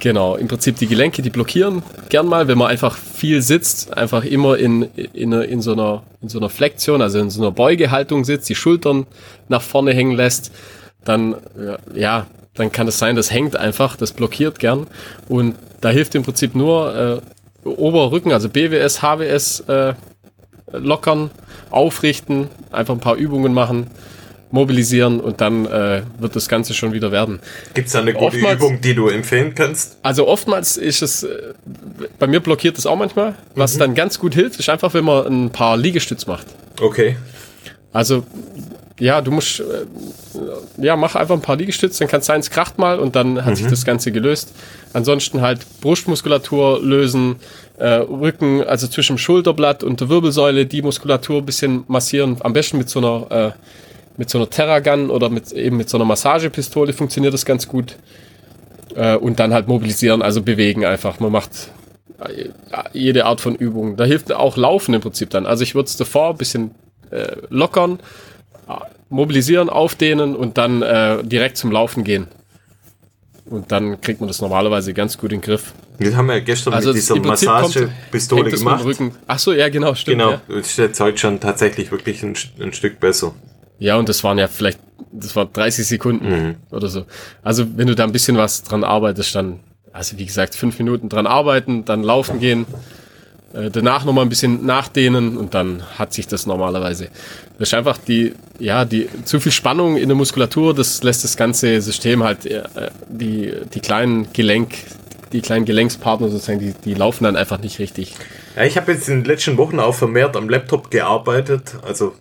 Genau, 0.00 0.34
im 0.34 0.48
Prinzip 0.48 0.76
die 0.76 0.88
Gelenke, 0.88 1.22
die 1.22 1.30
blockieren 1.30 1.82
gern 2.08 2.26
mal, 2.26 2.48
wenn 2.48 2.58
man 2.58 2.68
einfach 2.68 2.96
viel 2.96 3.40
sitzt, 3.42 3.96
einfach 3.96 4.24
immer 4.24 4.58
in, 4.58 4.82
in, 5.12 5.32
in, 5.32 5.62
so 5.62 5.72
einer, 5.72 6.02
in 6.20 6.28
so 6.28 6.38
einer 6.38 6.50
Flexion, 6.50 7.00
also 7.00 7.20
in 7.20 7.30
so 7.30 7.40
einer 7.40 7.52
Beugehaltung 7.52 8.24
sitzt, 8.24 8.48
die 8.48 8.56
Schultern 8.56 9.06
nach 9.48 9.62
vorne 9.62 9.94
hängen 9.94 10.16
lässt, 10.16 10.50
dann, 11.04 11.36
ja, 11.94 12.26
dann 12.54 12.72
kann 12.72 12.88
es 12.88 12.98
sein, 12.98 13.14
das 13.16 13.30
hängt 13.30 13.56
einfach, 13.56 13.96
das 13.96 14.12
blockiert 14.12 14.58
gern. 14.58 14.88
Und 15.28 15.54
da 15.80 15.90
hilft 15.90 16.14
im 16.16 16.22
Prinzip 16.22 16.54
nur 16.54 17.22
äh, 17.64 17.68
Oberrücken, 17.68 18.32
also 18.32 18.48
BWS, 18.48 19.00
HWS 19.00 19.60
äh, 19.60 19.94
lockern, 20.78 21.30
aufrichten, 21.70 22.48
einfach 22.70 22.94
ein 22.94 23.00
paar 23.00 23.16
Übungen 23.16 23.52
machen, 23.52 23.88
mobilisieren 24.50 25.20
und 25.20 25.40
dann 25.40 25.66
äh, 25.66 26.02
wird 26.18 26.36
das 26.36 26.48
Ganze 26.48 26.74
schon 26.74 26.92
wieder 26.92 27.10
werden. 27.10 27.40
Gibt 27.74 27.88
es 27.88 27.92
da 27.92 28.00
eine 28.00 28.12
gute 28.12 28.26
oftmals, 28.26 28.56
Übung, 28.56 28.80
die 28.80 28.94
du 28.94 29.08
empfehlen 29.08 29.54
kannst? 29.54 29.98
Also 30.02 30.28
oftmals 30.28 30.76
ist 30.76 31.02
es, 31.02 31.24
äh, 31.24 31.54
bei 32.18 32.28
mir 32.28 32.40
blockiert 32.40 32.78
es 32.78 32.86
auch 32.86 32.96
manchmal. 32.96 33.34
Was 33.56 33.74
mhm. 33.74 33.78
dann 33.80 33.94
ganz 33.94 34.18
gut 34.18 34.34
hilft, 34.34 34.60
ist 34.60 34.68
einfach, 34.68 34.94
wenn 34.94 35.04
man 35.04 35.26
ein 35.26 35.50
paar 35.50 35.76
Liegestütz 35.76 36.26
macht. 36.26 36.46
Okay. 36.80 37.16
Also 37.92 38.24
ja, 39.00 39.20
du 39.20 39.32
musst, 39.32 39.60
äh, 39.60 39.64
ja, 40.78 40.94
mach 40.94 41.16
einfach 41.16 41.34
ein 41.34 41.42
paar 41.42 41.56
Liegestütze, 41.56 41.98
dann 41.98 42.08
kann 42.08 42.20
es 42.20 42.26
sein, 42.26 42.40
es 42.40 42.50
kracht 42.50 42.78
mal 42.78 43.00
und 43.00 43.16
dann 43.16 43.44
hat 43.44 43.52
mhm. 43.52 43.56
sich 43.56 43.66
das 43.66 43.84
Ganze 43.84 44.12
gelöst. 44.12 44.52
Ansonsten 44.92 45.40
halt 45.40 45.66
Brustmuskulatur 45.80 46.80
lösen, 46.80 47.36
äh, 47.78 47.86
Rücken, 47.86 48.62
also 48.62 48.86
zwischen 48.86 49.16
dem 49.16 49.18
Schulterblatt 49.18 49.82
und 49.82 50.00
der 50.00 50.08
Wirbelsäule, 50.08 50.66
die 50.66 50.82
Muskulatur 50.82 51.38
ein 51.38 51.46
bisschen 51.46 51.84
massieren, 51.88 52.36
am 52.40 52.52
besten 52.52 52.78
mit 52.78 52.88
so 52.88 53.00
einer, 53.00 53.30
äh, 53.30 53.52
mit 54.16 54.30
so 54.30 54.38
einer 54.38 54.48
Terragun 54.48 55.10
oder 55.10 55.28
mit, 55.28 55.52
eben 55.52 55.76
mit 55.76 55.88
so 55.88 55.96
einer 55.96 56.04
Massagepistole 56.04 56.92
funktioniert 56.92 57.34
das 57.34 57.44
ganz 57.44 57.68
gut. 57.68 57.96
Äh, 58.94 59.16
und 59.16 59.40
dann 59.40 59.52
halt 59.52 59.66
mobilisieren, 59.66 60.22
also 60.22 60.40
bewegen 60.42 60.84
einfach. 60.84 61.18
Man 61.18 61.32
macht 61.32 61.70
äh, 62.20 62.48
jede 62.92 63.24
Art 63.26 63.40
von 63.40 63.56
Übung. 63.56 63.96
Da 63.96 64.04
hilft 64.04 64.32
auch 64.32 64.56
Laufen 64.56 64.94
im 64.94 65.00
Prinzip 65.00 65.30
dann. 65.30 65.46
Also 65.46 65.64
ich 65.64 65.74
würde 65.74 65.86
es 65.86 65.96
davor 65.96 66.30
ein 66.30 66.36
bisschen 66.36 66.70
äh, 67.10 67.36
lockern, 67.48 67.98
mobilisieren, 69.08 69.68
aufdehnen 69.68 70.36
und 70.36 70.58
dann 70.58 70.82
äh, 70.82 71.22
direkt 71.24 71.56
zum 71.56 71.72
Laufen 71.72 72.04
gehen. 72.04 72.28
Und 73.46 73.70
dann 73.70 74.00
kriegt 74.00 74.20
man 74.20 74.28
das 74.28 74.40
normalerweise 74.40 74.94
ganz 74.94 75.18
gut 75.18 75.32
in 75.32 75.40
den 75.40 75.44
Griff. 75.44 75.74
Das 75.98 76.14
haben 76.14 76.28
wir 76.28 76.40
gestern 76.40 76.72
also 76.72 76.88
mit 76.88 76.96
dieser 76.96 77.16
Massagepistole 77.16 78.50
gemacht. 78.50 78.84
Ach 79.26 79.38
so, 79.38 79.52
ja, 79.52 79.68
genau, 79.68 79.94
stimmt. 79.94 80.18
Genau, 80.18 80.30
ja. 80.32 80.42
das 80.48 80.68
ist 80.68 80.78
jetzt 80.78 81.00
heute 81.00 81.18
schon 81.18 81.40
tatsächlich 81.40 81.90
wirklich 81.90 82.22
ein, 82.22 82.34
ein, 82.58 82.72
Stück 82.72 83.00
besser. 83.00 83.34
Ja, 83.78 83.96
und 83.96 84.08
das 84.08 84.24
waren 84.24 84.38
ja 84.38 84.48
vielleicht, 84.48 84.78
das 85.12 85.36
war 85.36 85.44
30 85.44 85.86
Sekunden 85.86 86.28
mhm. 86.28 86.56
oder 86.70 86.88
so. 86.88 87.04
Also 87.42 87.66
wenn 87.76 87.86
du 87.86 87.94
da 87.94 88.04
ein 88.04 88.12
bisschen 88.12 88.36
was 88.38 88.62
dran 88.62 88.82
arbeitest, 88.82 89.34
dann, 89.34 89.60
also 89.92 90.18
wie 90.18 90.24
gesagt, 90.24 90.54
fünf 90.54 90.78
Minuten 90.78 91.10
dran 91.10 91.26
arbeiten, 91.26 91.84
dann 91.84 92.02
laufen 92.02 92.40
gehen, 92.40 92.66
äh, 93.54 93.70
danach 93.70 94.04
nochmal 94.04 94.24
ein 94.24 94.28
bisschen 94.28 94.66
nachdehnen 94.66 95.36
und 95.36 95.54
dann 95.54 95.82
hat 95.98 96.12
sich 96.12 96.26
das 96.26 96.46
normalerweise. 96.46 97.08
Das 97.58 97.68
ist 97.68 97.74
einfach 97.74 97.98
die, 97.98 98.34
ja, 98.58 98.84
die 98.84 99.08
zu 99.24 99.38
viel 99.38 99.52
Spannung 99.52 99.96
in 99.96 100.08
der 100.08 100.16
Muskulatur, 100.16 100.74
das 100.74 101.02
lässt 101.02 101.22
das 101.24 101.36
ganze 101.36 101.80
System 101.80 102.24
halt, 102.24 102.46
äh, 102.46 102.64
die, 103.08 103.52
die 103.72 103.80
kleinen 103.80 104.32
Gelenk, 104.32 104.74
die 105.32 105.40
kleinen 105.40 105.64
Gelenkspartner 105.64 106.28
sozusagen, 106.28 106.58
die, 106.58 106.74
die 106.84 106.94
laufen 106.94 107.24
dann 107.24 107.36
einfach 107.36 107.60
nicht 107.60 107.78
richtig. 107.78 108.14
Ja, 108.56 108.64
ich 108.64 108.76
habe 108.76 108.92
jetzt 108.92 109.08
in 109.08 109.20
den 109.20 109.24
letzten 109.24 109.56
Wochen 109.56 109.78
auch 109.78 109.94
vermehrt 109.94 110.36
am 110.36 110.48
Laptop 110.48 110.90
gearbeitet, 110.90 111.76
also 111.82 112.14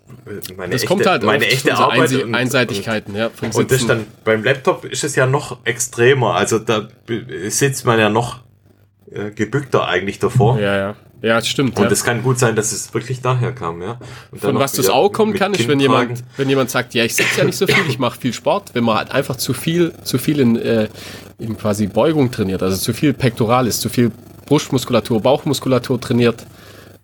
meine 0.55 0.71
das 0.71 0.83
echte, 0.83 0.87
kommt 0.87 1.05
halt 1.05 1.23
meine 1.23 1.45
echte 1.45 1.75
Arbeit 1.75 2.01
Einse 2.01 2.25
und, 2.25 2.35
Einseitigkeiten, 2.35 3.15
ja. 3.15 3.29
Und 3.53 3.71
das 3.71 3.85
dann 3.87 4.05
beim 4.23 4.43
Laptop 4.43 4.85
ist 4.85 5.03
es 5.03 5.15
ja 5.15 5.25
noch 5.25 5.65
extremer, 5.65 6.35
also 6.35 6.59
da 6.59 6.87
sitzt 7.47 7.85
man 7.85 7.99
ja 7.99 8.09
noch 8.09 8.39
äh, 9.11 9.31
gebückter 9.31 9.87
eigentlich 9.87 10.19
davor. 10.19 10.59
Ja, 10.59 10.77
ja. 10.77 10.95
Ja, 11.23 11.41
stimmt. 11.41 11.79
Und 11.79 11.89
es 11.89 11.99
ja. 12.01 12.05
kann 12.07 12.21
gut 12.21 12.37
sein, 12.37 12.53
dass 12.53 12.73
es 12.73 12.93
wirklich 12.93 13.21
daher 13.21 13.53
kam, 13.53 13.81
ja. 13.81 13.97
Von 14.35 14.59
was 14.59 14.73
das 14.73 14.89
auch 14.89 15.09
kommen 15.09 15.33
kann, 15.33 15.53
ist, 15.53 15.69
wenn 15.69 15.79
jemand, 15.79 16.21
wenn 16.35 16.49
jemand 16.49 16.69
sagt, 16.69 16.93
ja, 16.93 17.05
ich 17.05 17.15
sitze 17.15 17.39
ja 17.39 17.45
nicht 17.45 17.57
so 17.57 17.65
viel, 17.65 17.85
ich 17.87 17.97
mache 17.97 18.19
viel 18.19 18.33
Sport, 18.33 18.71
wenn 18.73 18.83
man 18.83 18.97
halt 18.97 19.11
einfach 19.11 19.37
zu 19.37 19.53
viel, 19.53 19.93
zu 20.03 20.17
viel 20.17 20.41
in, 20.41 20.57
äh, 20.57 20.89
in 21.39 21.57
quasi 21.57 21.87
Beugung 21.87 22.29
trainiert, 22.29 22.61
also 22.61 22.75
zu 22.75 22.93
viel 22.93 23.13
Pektoralis, 23.13 23.79
zu 23.79 23.87
viel 23.87 24.11
Brustmuskulatur, 24.47 25.21
Bauchmuskulatur 25.21 26.01
trainiert, 26.01 26.45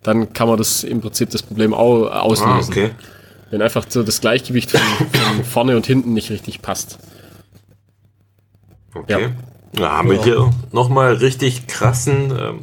dann 0.02 0.34
kann 0.34 0.48
man 0.48 0.58
das 0.58 0.84
im 0.84 1.00
Prinzip 1.00 1.30
das 1.30 1.42
Problem 1.42 1.72
auch 1.72 2.10
auslösen. 2.10 2.52
Ah, 2.52 2.66
okay. 2.68 2.90
Wenn 3.50 3.62
einfach 3.62 3.86
so 3.88 4.02
das 4.02 4.20
Gleichgewicht 4.20 4.70
von, 4.70 4.80
von 5.18 5.44
vorne 5.44 5.76
und 5.76 5.86
hinten 5.86 6.12
nicht 6.12 6.30
richtig 6.30 6.60
passt. 6.60 6.98
Okay. 8.94 9.22
Ja. 9.22 9.28
Da 9.72 9.92
haben 9.92 10.10
wir 10.10 10.22
hier 10.22 10.50
nochmal 10.72 11.14
richtig 11.14 11.68
krassen 11.68 12.32
ähm, 12.38 12.60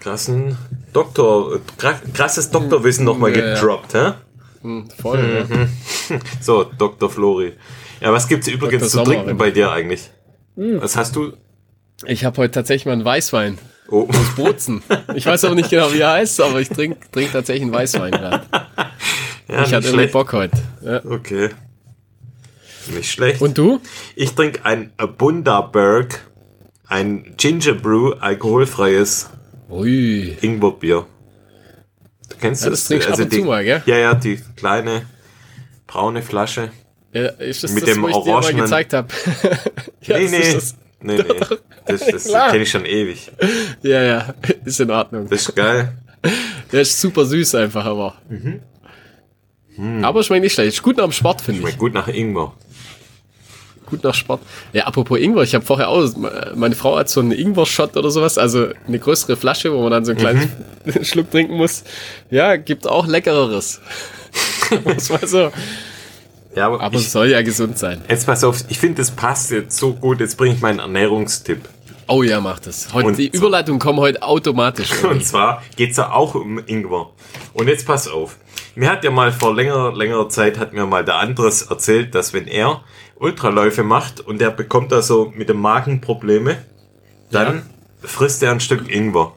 krassen 0.00 0.56
Doktor, 0.92 1.60
krasses 2.14 2.50
Doktorwissen 2.50 3.04
nochmal 3.04 3.36
ja, 3.36 3.54
gedroppt, 3.54 3.94
ja. 3.94 4.16
hä? 4.62 4.84
voll, 5.00 5.22
mhm. 5.22 5.68
ja. 6.10 6.18
So, 6.40 6.64
Dr. 6.64 7.08
Flori. 7.08 7.52
Ja, 8.00 8.12
was 8.12 8.28
gibt's 8.28 8.48
übrigens 8.48 8.82
Dr. 8.82 8.88
zu 8.88 8.96
Sommer, 8.96 9.06
trinken 9.06 9.38
bei 9.38 9.50
dir 9.50 9.70
eigentlich? 9.70 10.10
Mhm. 10.56 10.82
Was 10.82 10.96
hast 10.96 11.16
du? 11.16 11.34
Ich 12.06 12.24
habe 12.24 12.36
heute 12.38 12.52
tatsächlich 12.52 12.86
mal 12.86 12.92
einen 12.92 13.04
Weißwein. 13.04 13.58
Oh. 13.88 14.08
Aus 14.08 14.34
Bozen. 14.36 14.82
Ich 15.14 15.26
weiß 15.26 15.44
aber 15.44 15.54
nicht 15.54 15.70
genau, 15.70 15.92
wie 15.92 16.00
er 16.00 16.12
heißt, 16.12 16.40
aber 16.40 16.60
ich 16.60 16.68
trinke 16.68 16.98
trink 17.10 17.32
tatsächlich 17.32 17.64
einen 17.64 17.72
Weißwein 17.72 18.12
gerade. 18.12 18.46
ja, 19.48 19.64
ich 19.64 19.74
hatte 19.74 19.88
irgendwie 19.88 20.06
Bock 20.06 20.32
heute. 20.32 20.56
Ja. 20.82 21.04
Okay. 21.04 21.50
Nicht 22.94 23.10
schlecht. 23.10 23.40
Und 23.40 23.58
du? 23.58 23.80
Ich 24.14 24.34
trinke 24.34 24.64
ein 24.64 24.92
Bundaberg, 25.18 26.26
ein 26.86 27.34
Ginger 27.36 27.74
Brew, 27.74 28.12
alkoholfreies 28.12 29.30
Ui. 29.70 30.36
Ingwerbier. 30.40 31.06
Du 32.28 32.36
kennst 32.40 32.64
ja, 32.64 32.70
das? 32.70 32.88
Das 32.88 33.06
also 33.06 33.24
die, 33.24 33.42
mal? 33.42 33.64
Ja, 33.64 33.82
ja, 33.86 34.14
die 34.14 34.40
kleine 34.56 35.06
braune 35.86 36.22
Flasche. 36.22 36.70
Ja, 37.12 37.26
ist 37.26 37.64
das 37.64 37.72
mit 37.72 37.84
das, 37.84 37.94
dem 37.94 38.02
wo 38.02 38.08
ich 38.08 38.16
dir 38.16 38.32
mal 38.32 38.54
gezeigt 38.54 38.92
habe? 38.92 39.08
ja, 40.02 40.18
nee, 40.18 40.28
nee. 40.28 40.52
Das. 40.52 40.76
Nee, 41.02 41.16
nee. 41.16 41.24
Das, 41.86 42.06
das 42.06 42.24
kenne 42.24 42.62
ich 42.62 42.70
schon 42.70 42.84
ewig. 42.84 43.32
Ja, 43.82 44.02
ja, 44.02 44.34
ist 44.64 44.80
in 44.80 44.90
Ordnung. 44.90 45.28
Das 45.28 45.40
ist 45.40 45.56
geil. 45.56 45.96
Der 46.70 46.82
ist 46.82 47.00
super 47.00 47.24
süß 47.24 47.54
einfach, 47.54 47.84
aber. 47.84 48.16
Mhm. 48.28 48.60
Hm. 49.76 50.04
Aber 50.04 50.22
schmeckt 50.22 50.42
nicht 50.42 50.52
schlecht. 50.52 50.74
Ist 50.74 50.82
gut 50.82 50.98
nach 50.98 51.04
dem 51.04 51.12
Sport, 51.12 51.40
finde 51.40 51.60
ich. 51.60 51.66
Schmeckt 51.66 51.78
gut 51.78 51.94
nach 51.94 52.08
Ingwer 52.08 52.54
gut 53.90 54.04
nach 54.04 54.14
Sport. 54.14 54.40
Ja, 54.72 54.84
apropos 54.84 55.18
Ingwer, 55.18 55.42
ich 55.42 55.54
habe 55.54 55.64
vorher 55.64 55.88
auch, 55.88 56.08
meine 56.54 56.74
Frau 56.74 56.96
hat 56.96 57.08
so 57.08 57.20
einen 57.20 57.32
Ingwer-Shot 57.32 57.96
oder 57.96 58.10
sowas, 58.10 58.38
also 58.38 58.68
eine 58.86 58.98
größere 58.98 59.36
Flasche, 59.36 59.72
wo 59.72 59.82
man 59.82 59.90
dann 59.90 60.04
so 60.04 60.12
einen 60.12 60.20
kleinen 60.20 60.52
mhm. 60.84 61.04
Schluck 61.04 61.30
trinken 61.30 61.54
muss. 61.56 61.84
Ja, 62.30 62.56
gibt 62.56 62.86
auch 62.86 63.06
leckereres. 63.06 63.80
muss 64.84 65.10
man 65.10 65.26
so. 65.26 65.50
Ja, 66.54 66.66
aber, 66.66 66.80
aber 66.80 66.96
es 66.96 67.12
soll 67.12 67.28
ja 67.28 67.42
gesund 67.42 67.78
sein. 67.78 68.00
Jetzt 68.08 68.26
pass 68.26 68.42
auf, 68.42 68.64
ich 68.68 68.78
finde, 68.78 68.96
das 68.96 69.10
passt 69.10 69.50
jetzt 69.50 69.76
so 69.76 69.92
gut. 69.92 70.20
Jetzt 70.20 70.36
bringe 70.36 70.54
ich 70.54 70.60
meinen 70.60 70.80
Ernährungstipp. 70.80 71.68
Oh 72.08 72.24
ja, 72.24 72.40
mach 72.40 72.58
das. 72.58 72.92
Heute, 72.92 73.12
die 73.12 73.28
Überleitung 73.28 73.78
kommen 73.78 74.00
heute 74.00 74.22
automatisch. 74.22 74.90
Irgendwie. 74.94 75.18
Und 75.18 75.24
zwar 75.24 75.62
geht's 75.76 75.96
ja 75.96 76.10
auch 76.10 76.34
um 76.34 76.60
Ingwer. 76.66 77.10
Und 77.52 77.68
jetzt 77.68 77.86
pass 77.86 78.08
auf. 78.08 78.36
Mir 78.74 78.90
hat 78.90 79.04
ja 79.04 79.12
mal 79.12 79.30
vor 79.30 79.54
längerer, 79.54 79.94
längerer 79.94 80.28
Zeit 80.28 80.58
hat 80.58 80.72
mir 80.72 80.86
mal 80.86 81.04
der 81.04 81.16
Andres 81.16 81.62
erzählt, 81.62 82.14
dass 82.14 82.32
wenn 82.32 82.48
er 82.48 82.82
Ultraläufe 83.20 83.84
macht 83.84 84.20
und 84.20 84.40
der 84.40 84.50
bekommt 84.50 84.92
da 84.92 85.02
so 85.02 85.32
mit 85.36 85.48
dem 85.48 85.60
Magen 85.60 86.00
Probleme, 86.00 86.64
dann 87.30 87.56
ja. 88.02 88.08
frisst 88.08 88.42
er 88.42 88.50
ein 88.50 88.60
Stück 88.60 88.92
Ingwer. 88.92 89.36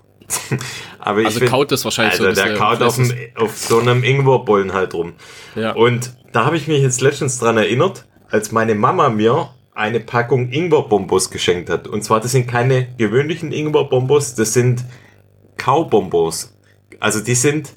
Aber 1.00 1.20
ich 1.20 1.26
also 1.28 1.40
find, 1.40 1.52
kaut 1.52 1.72
das 1.72 1.84
wahrscheinlich 1.84 2.20
also 2.20 2.34
so. 2.34 2.48
Der 2.48 2.56
kaut 2.56 2.82
auf, 2.82 2.96
dem, 2.96 3.14
auf 3.36 3.58
so 3.58 3.80
einem 3.80 4.04
Ingwerbollen 4.04 4.74
halt 4.74 4.94
rum. 4.94 5.14
Ja. 5.56 5.74
Und 5.74 6.14
da 6.32 6.46
habe 6.46 6.56
ich 6.56 6.68
mich 6.68 6.82
jetzt 6.82 7.02
letztens 7.02 7.40
dran 7.40 7.58
erinnert, 7.58 8.06
als 8.30 8.54
meine 8.54 8.74
Mama 8.74 9.10
mir 9.10 9.50
eine 9.76 10.00
Packung 10.00 10.50
Ingwerbombos 10.50 11.30
geschenkt 11.30 11.70
hat. 11.70 11.88
Und 11.88 12.04
zwar, 12.04 12.22
das 12.22 12.32
sind 12.32 12.48
keine 12.48 12.88
gewöhnlichen 12.98 13.52
Ingwerbombos, 13.52 14.36
das 14.36 14.54
sind 14.54 14.86
Kaubombos. 15.58 16.56
Also 17.00 17.20
die 17.20 17.36
sind 17.36 17.74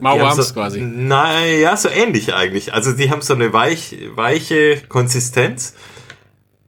Mauams 0.00 0.48
so, 0.48 0.54
quasi. 0.54 0.80
Naja, 0.80 1.76
so 1.76 1.88
ähnlich 1.88 2.34
eigentlich. 2.34 2.72
Also 2.74 2.92
die 2.92 3.10
haben 3.10 3.22
so 3.22 3.34
eine 3.34 3.52
weich, 3.52 3.96
weiche 4.14 4.80
Konsistenz 4.88 5.74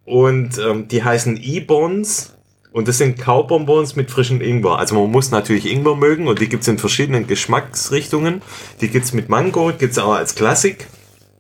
und 0.05 0.59
ähm, 0.59 0.89
die 0.89 1.03
heißen 1.03 1.39
E-Bons 1.43 2.35
und 2.73 2.87
das 2.87 2.99
sind 2.99 3.19
Kaubonbons 3.19 3.97
mit 3.97 4.11
frischem 4.11 4.41
Ingwer. 4.41 4.79
Also 4.79 4.95
man 4.95 5.11
muss 5.11 5.31
natürlich 5.31 5.71
Ingwer 5.71 5.97
mögen 5.97 6.29
und 6.29 6.41
die 6.41 6.49
gibt's 6.49 6.69
in 6.69 6.79
verschiedenen 6.79 7.27
Geschmacksrichtungen. 7.27 8.43
Die 8.81 8.89
gibt's 8.89 9.13
mit 9.13 9.29
Mango, 9.29 9.73
gibt's 9.77 9.99
auch 9.99 10.13
als 10.13 10.35
Klassik. 10.35 10.87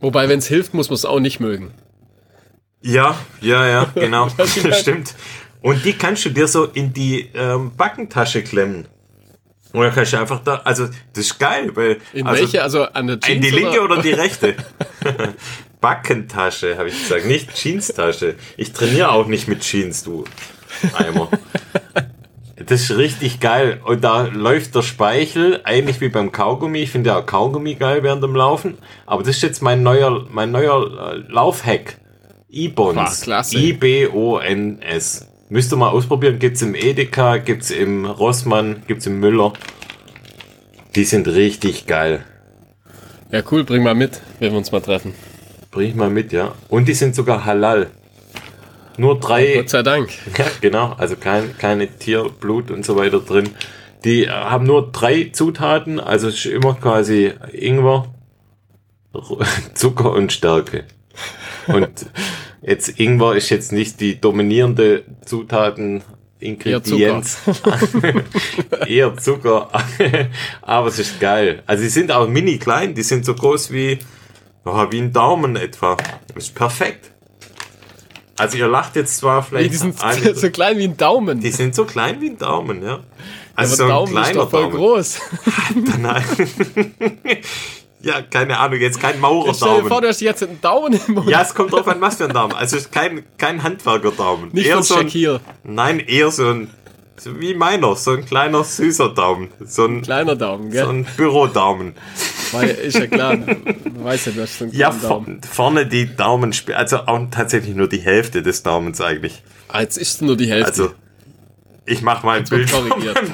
Wobei, 0.01 0.29
wenn's 0.29 0.46
hilft, 0.46 0.75
muss 0.75 0.88
man 0.88 0.94
es 0.94 1.05
auch 1.05 1.20
nicht 1.20 1.40
mögen. 1.40 1.73
Ja, 2.83 3.16
ja, 3.40 3.68
ja, 3.68 3.85
genau. 3.94 4.29
das 4.37 4.59
stimmt. 4.81 5.14
Und 5.62 5.85
die 5.85 5.92
kannst 5.92 6.25
du 6.25 6.31
dir 6.31 6.49
so 6.49 6.64
in 6.64 6.92
die 6.92 7.29
ähm, 7.35 7.73
Backentasche 7.77 8.42
klemmen. 8.42 8.88
Dann 9.72 9.94
kannst 9.94 10.12
du 10.12 10.18
einfach 10.18 10.40
da, 10.44 10.56
also 10.64 10.87
das 10.87 11.24
ist 11.24 11.38
geil, 11.38 11.70
weil. 11.74 11.98
In 12.12 12.26
also, 12.26 12.42
welche? 12.42 12.62
Also 12.62 12.85
an 12.85 13.06
der 13.06 13.20
Jeans? 13.20 13.37
In 13.37 13.42
die 13.42 13.50
linke 13.50 13.80
oder, 13.80 13.94
oder 13.94 14.02
die 14.02 14.12
rechte? 14.12 14.54
Backentasche, 15.80 16.76
habe 16.76 16.88
ich 16.88 16.98
gesagt, 17.02 17.26
nicht 17.26 17.54
Jeanstasche. 17.54 18.35
Ich 18.56 18.72
trainiere 18.72 19.12
auch 19.12 19.26
nicht 19.26 19.48
mit 19.48 19.61
Jeans, 19.61 20.02
du 20.02 20.24
Eimer. 20.92 21.28
Das 22.66 22.83
ist 22.83 22.96
richtig 22.96 23.40
geil. 23.40 23.80
Und 23.85 24.04
da 24.04 24.22
läuft 24.22 24.74
der 24.74 24.83
Speichel, 24.83 25.62
ähnlich 25.66 26.00
wie 26.00 26.11
beim 26.11 26.30
Kaugummi. 26.30 26.80
Ich 26.80 26.90
finde 26.90 27.11
ja 27.11 27.22
Kaugummi 27.22 27.74
geil 27.74 28.02
während 28.02 28.22
dem 28.22 28.37
Laufen. 28.37 28.76
Aber 29.06 29.22
das 29.22 29.37
ist 29.37 29.42
jetzt 29.42 29.62
mein 29.62 29.83
neuer, 29.83 30.26
mein 30.30 30.50
neuer 30.50 31.14
äh, 31.14 31.33
Laufhack. 31.33 31.96
E-Bons. 32.50 33.26
Müsst 35.53 35.73
ihr 35.73 35.77
mal 35.77 35.89
ausprobieren. 35.89 36.39
Gibt's 36.39 36.63
im 36.63 36.77
Edeka, 36.77 37.39
gibt's 37.39 37.73
im 37.73 38.07
Rossmann, 38.07 38.85
gibt's 38.87 39.07
im 39.07 39.19
Müller. 39.19 39.53
Die 40.95 41.03
sind 41.03 41.27
richtig 41.27 41.87
geil. 41.87 42.25
Ja, 43.33 43.43
cool, 43.51 43.65
bring 43.65 43.83
mal 43.83 43.97
mit, 43.97 44.21
wenn 44.39 44.53
wir 44.53 44.59
uns 44.59 44.71
mal 44.71 44.81
treffen. 44.81 45.13
Bring 45.73 45.89
ich 45.89 45.95
mal 45.97 46.09
mit, 46.09 46.33
ja. 46.33 46.55
Und 46.69 46.87
die 46.87 46.95
sind 46.95 47.17
sogar 47.17 47.45
halal. 47.45 47.91
Nur 48.97 49.19
drei. 49.19 49.55
Gott 49.57 49.71
sei 49.71 49.83
Dank. 49.83 50.11
Ja, 50.39 50.47
genau. 50.61 50.95
Also 50.99 51.17
kein, 51.17 51.59
keine 51.59 51.89
Tierblut 51.89 52.71
und 52.71 52.85
so 52.85 52.97
weiter 52.97 53.19
drin. 53.19 53.51
Die 54.05 54.31
haben 54.31 54.67
nur 54.67 54.93
drei 54.93 55.31
Zutaten, 55.33 55.99
also 55.99 56.29
ist 56.29 56.47
immer 56.47 56.75
quasi 56.75 57.33
Ingwer, 57.53 58.07
Zucker 59.75 60.13
und 60.13 60.33
Stärke. 60.33 60.85
Und 61.67 62.07
jetzt 62.62 63.01
Ingwer 63.01 63.37
ist 63.37 63.51
jetzt 63.51 63.73
nicht 63.73 64.01
die 64.01 64.20
dominierende 64.20 65.05
Zutaten 65.25 66.03
Ingredienz. 66.40 67.38
Eher 68.87 69.16
Zucker. 69.16 69.68
Aber 70.62 70.88
es 70.88 70.99
ist 70.99 71.20
geil. 71.20 71.62
Also 71.66 71.83
sie 71.83 71.90
sind 71.90 72.11
auch 72.11 72.29
mini 72.29 72.59
klein, 72.59 72.94
die 72.94 73.03
sind 73.03 73.25
so 73.25 73.35
groß 73.35 73.73
wie, 73.73 73.99
oh, 74.64 74.87
wie 74.90 75.01
ein 75.01 75.12
Daumen 75.12 75.57
etwa. 75.57 75.96
Das 76.35 76.44
ist 76.44 76.55
perfekt. 76.55 77.11
Also 78.38 78.57
ihr 78.57 78.68
lacht 78.68 78.96
jetzt 78.96 79.18
zwar 79.18 79.42
vielleicht. 79.42 79.66
Nee, 79.66 79.70
die 79.70 79.77
sind 79.77 79.99
so 80.37 80.51
klein 80.51 80.79
wie 80.79 80.85
ein 80.85 80.96
Daumen. 80.96 81.40
Die 81.40 81.51
sind 81.51 81.75
so 81.75 81.85
klein 81.85 82.23
wie 82.23 82.31
ein 82.31 82.38
Daumen, 82.38 82.83
ja. 82.83 83.01
Also 83.55 83.73
ja, 83.73 83.77
so 83.77 83.83
ein 83.83 83.88
Daumen 83.90 84.12
kleiner 84.12 84.29
ist 84.29 84.37
doch 84.37 84.51
voll 84.51 84.62
Daumen. 84.62 84.77
groß. 84.77 85.20
Nein. 86.01 86.25
Ja, 88.03 88.23
keine 88.23 88.59
Ahnung, 88.59 88.81
jetzt 88.81 88.99
kein 89.01 89.21
Maurerdaumen. 89.21 89.55
Stell 89.55 89.83
dir 89.83 89.89
vor, 89.89 90.01
du 90.01 90.09
hast 90.09 90.21
jetzt 90.21 90.43
einen 90.43 90.61
Daumen 90.61 90.99
im 91.07 91.15
Mund. 91.15 91.29
Ja, 91.29 91.43
es 91.43 91.55
kommt 91.55 91.73
drauf 91.73 91.87
an, 91.87 92.01
was 92.01 92.17
für 92.17 92.25
ein 92.25 92.33
Daumen. 92.33 92.55
Also 92.55 92.79
kein, 92.91 93.25
kein 93.37 93.63
Handwerkerdaumen. 93.63 94.51
Nicht 94.53 94.67
eher 94.67 94.83
so 94.83 94.97
ein. 94.97 95.41
Nein, 95.65 96.01
eher 96.01 96.31
so 96.31 96.49
ein, 96.49 96.71
so 97.19 97.39
wie 97.39 97.55
meiner, 97.55 97.95
so 97.97 98.13
ein 98.13 98.25
kleiner, 98.25 98.65
süßer 98.65 99.11
Daumen. 99.11 99.51
So 99.63 99.85
ein, 99.85 100.01
kleiner 100.01 100.35
Daumen, 100.35 100.71
gell? 100.71 100.85
So 100.85 100.91
ein 100.91 101.07
Bürodaumen. 101.17 101.95
Weil, 102.53 102.71
ist 102.71 102.99
ja 102.99 103.07
klar, 103.07 103.37
du 103.37 104.05
weißt 104.05 104.27
ja, 104.27 104.33
du 104.33 104.43
hast 104.43 104.59
so 104.59 104.65
einen 104.65 104.73
Ja, 104.73 104.91
Daumen. 104.91 105.41
vorne 105.43 105.87
die 105.87 106.17
Daumen, 106.17 106.55
also 106.75 107.01
auch 107.01 107.21
tatsächlich 107.31 107.77
nur 107.77 107.89
die 107.89 108.01
Hälfte 108.01 108.43
des 108.43 108.63
Daumens 108.63 109.03
eigentlich. 109.03 109.43
Ah, 109.69 109.83
jetzt 109.83 109.99
ist 109.99 110.23
nur 110.23 110.39
die 110.39 110.49
Hälfte. 110.49 110.83
Also, 110.83 110.95
ich 111.85 112.01
mach 112.01 112.23
mal 112.23 112.39
ein 112.39 112.45
Bild. 112.45 112.73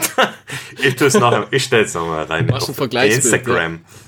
ich 0.83 0.97
tu's 0.97 1.15
nachher, 1.15 1.47
ich 1.53 1.63
stell's 1.65 1.95
nochmal 1.95 2.25
rein. 2.25 2.49
Mach 2.51 2.67
ein 2.67 2.75
Vergleichsbild. 2.75 3.25
Instagram. 3.25 3.75
Ja 3.75 4.06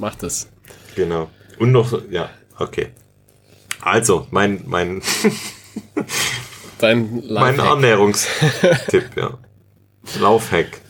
mach 0.00 0.16
das. 0.16 0.48
Genau. 0.96 1.30
Und 1.58 1.72
noch, 1.72 1.96
ja, 2.10 2.30
okay. 2.58 2.88
Also, 3.82 4.26
mein, 4.30 4.62
mein, 4.66 5.02
Dein 6.78 7.22
mein 7.30 7.58
Ernährungstipp, 7.58 9.10
ja. 9.16 9.38
Laufhack. 10.18 10.80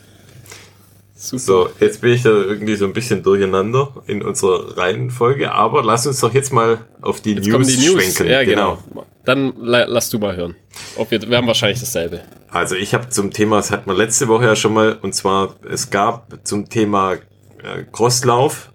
Super. 1.13 1.39
So, 1.39 1.69
jetzt 1.79 2.01
bin 2.01 2.13
ich 2.13 2.23
da 2.23 2.29
irgendwie 2.29 2.75
so 2.75 2.85
ein 2.85 2.93
bisschen 2.93 3.21
durcheinander 3.21 3.93
in 4.07 4.23
unserer 4.23 4.75
Reihenfolge, 4.77 5.51
aber 5.51 5.83
lass 5.83 6.07
uns 6.07 6.19
doch 6.21 6.33
jetzt 6.33 6.51
mal 6.51 6.79
auf 7.01 7.21
die, 7.21 7.33
jetzt 7.33 7.47
News, 7.47 7.67
die 7.67 7.85
News 7.85 8.03
schwenken. 8.03 8.27
Ja, 8.31 8.43
genau. 8.43 8.79
genau. 8.89 9.05
Dann 9.23 9.53
lass 9.59 10.09
du 10.09 10.17
mal 10.17 10.35
hören. 10.35 10.55
Ob 10.95 11.11
wir, 11.11 11.21
wir 11.21 11.37
haben 11.37 11.45
wahrscheinlich 11.45 11.79
dasselbe. 11.79 12.21
Also 12.49 12.75
ich 12.75 12.95
habe 12.95 13.09
zum 13.09 13.31
Thema, 13.31 13.57
das 13.57 13.69
hatten 13.69 13.87
wir 13.87 13.95
letzte 13.95 14.27
Woche 14.29 14.45
ja 14.45 14.55
schon 14.55 14.73
mal, 14.73 14.97
und 15.01 15.13
zwar, 15.13 15.55
es 15.69 15.91
gab 15.91 16.39
zum 16.43 16.69
Thema 16.69 17.13
äh, 17.13 17.83
Crosslauf 17.91 18.70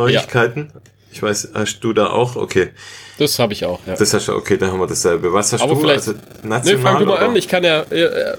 Neuigkeiten? 0.00 0.70
Ja. 0.72 0.80
Ich 1.12 1.22
weiß, 1.22 1.50
hast 1.54 1.80
du 1.80 1.92
da 1.92 2.10
auch? 2.10 2.36
Okay. 2.36 2.70
Das 3.18 3.38
habe 3.38 3.52
ich 3.52 3.64
auch, 3.64 3.80
ja. 3.86 3.96
Das 3.96 4.14
hast 4.14 4.28
du, 4.28 4.32
okay, 4.34 4.56
dann 4.56 4.70
haben 4.70 4.80
wir 4.80 4.86
dasselbe. 4.86 5.32
Was 5.32 5.52
hast 5.52 5.60
Aber 5.60 5.74
du? 5.74 5.80
Vielleicht, 5.80 6.08
also 6.08 6.14
national? 6.42 6.76
Nee, 6.76 6.82
fang 6.82 6.98
du 7.00 7.06
mal 7.06 7.16
oder? 7.16 7.28
an. 7.28 7.36
Ich 7.36 7.48
kann 7.48 7.64
ja 7.64 7.80
äh, 7.90 8.00
äh, 8.00 8.34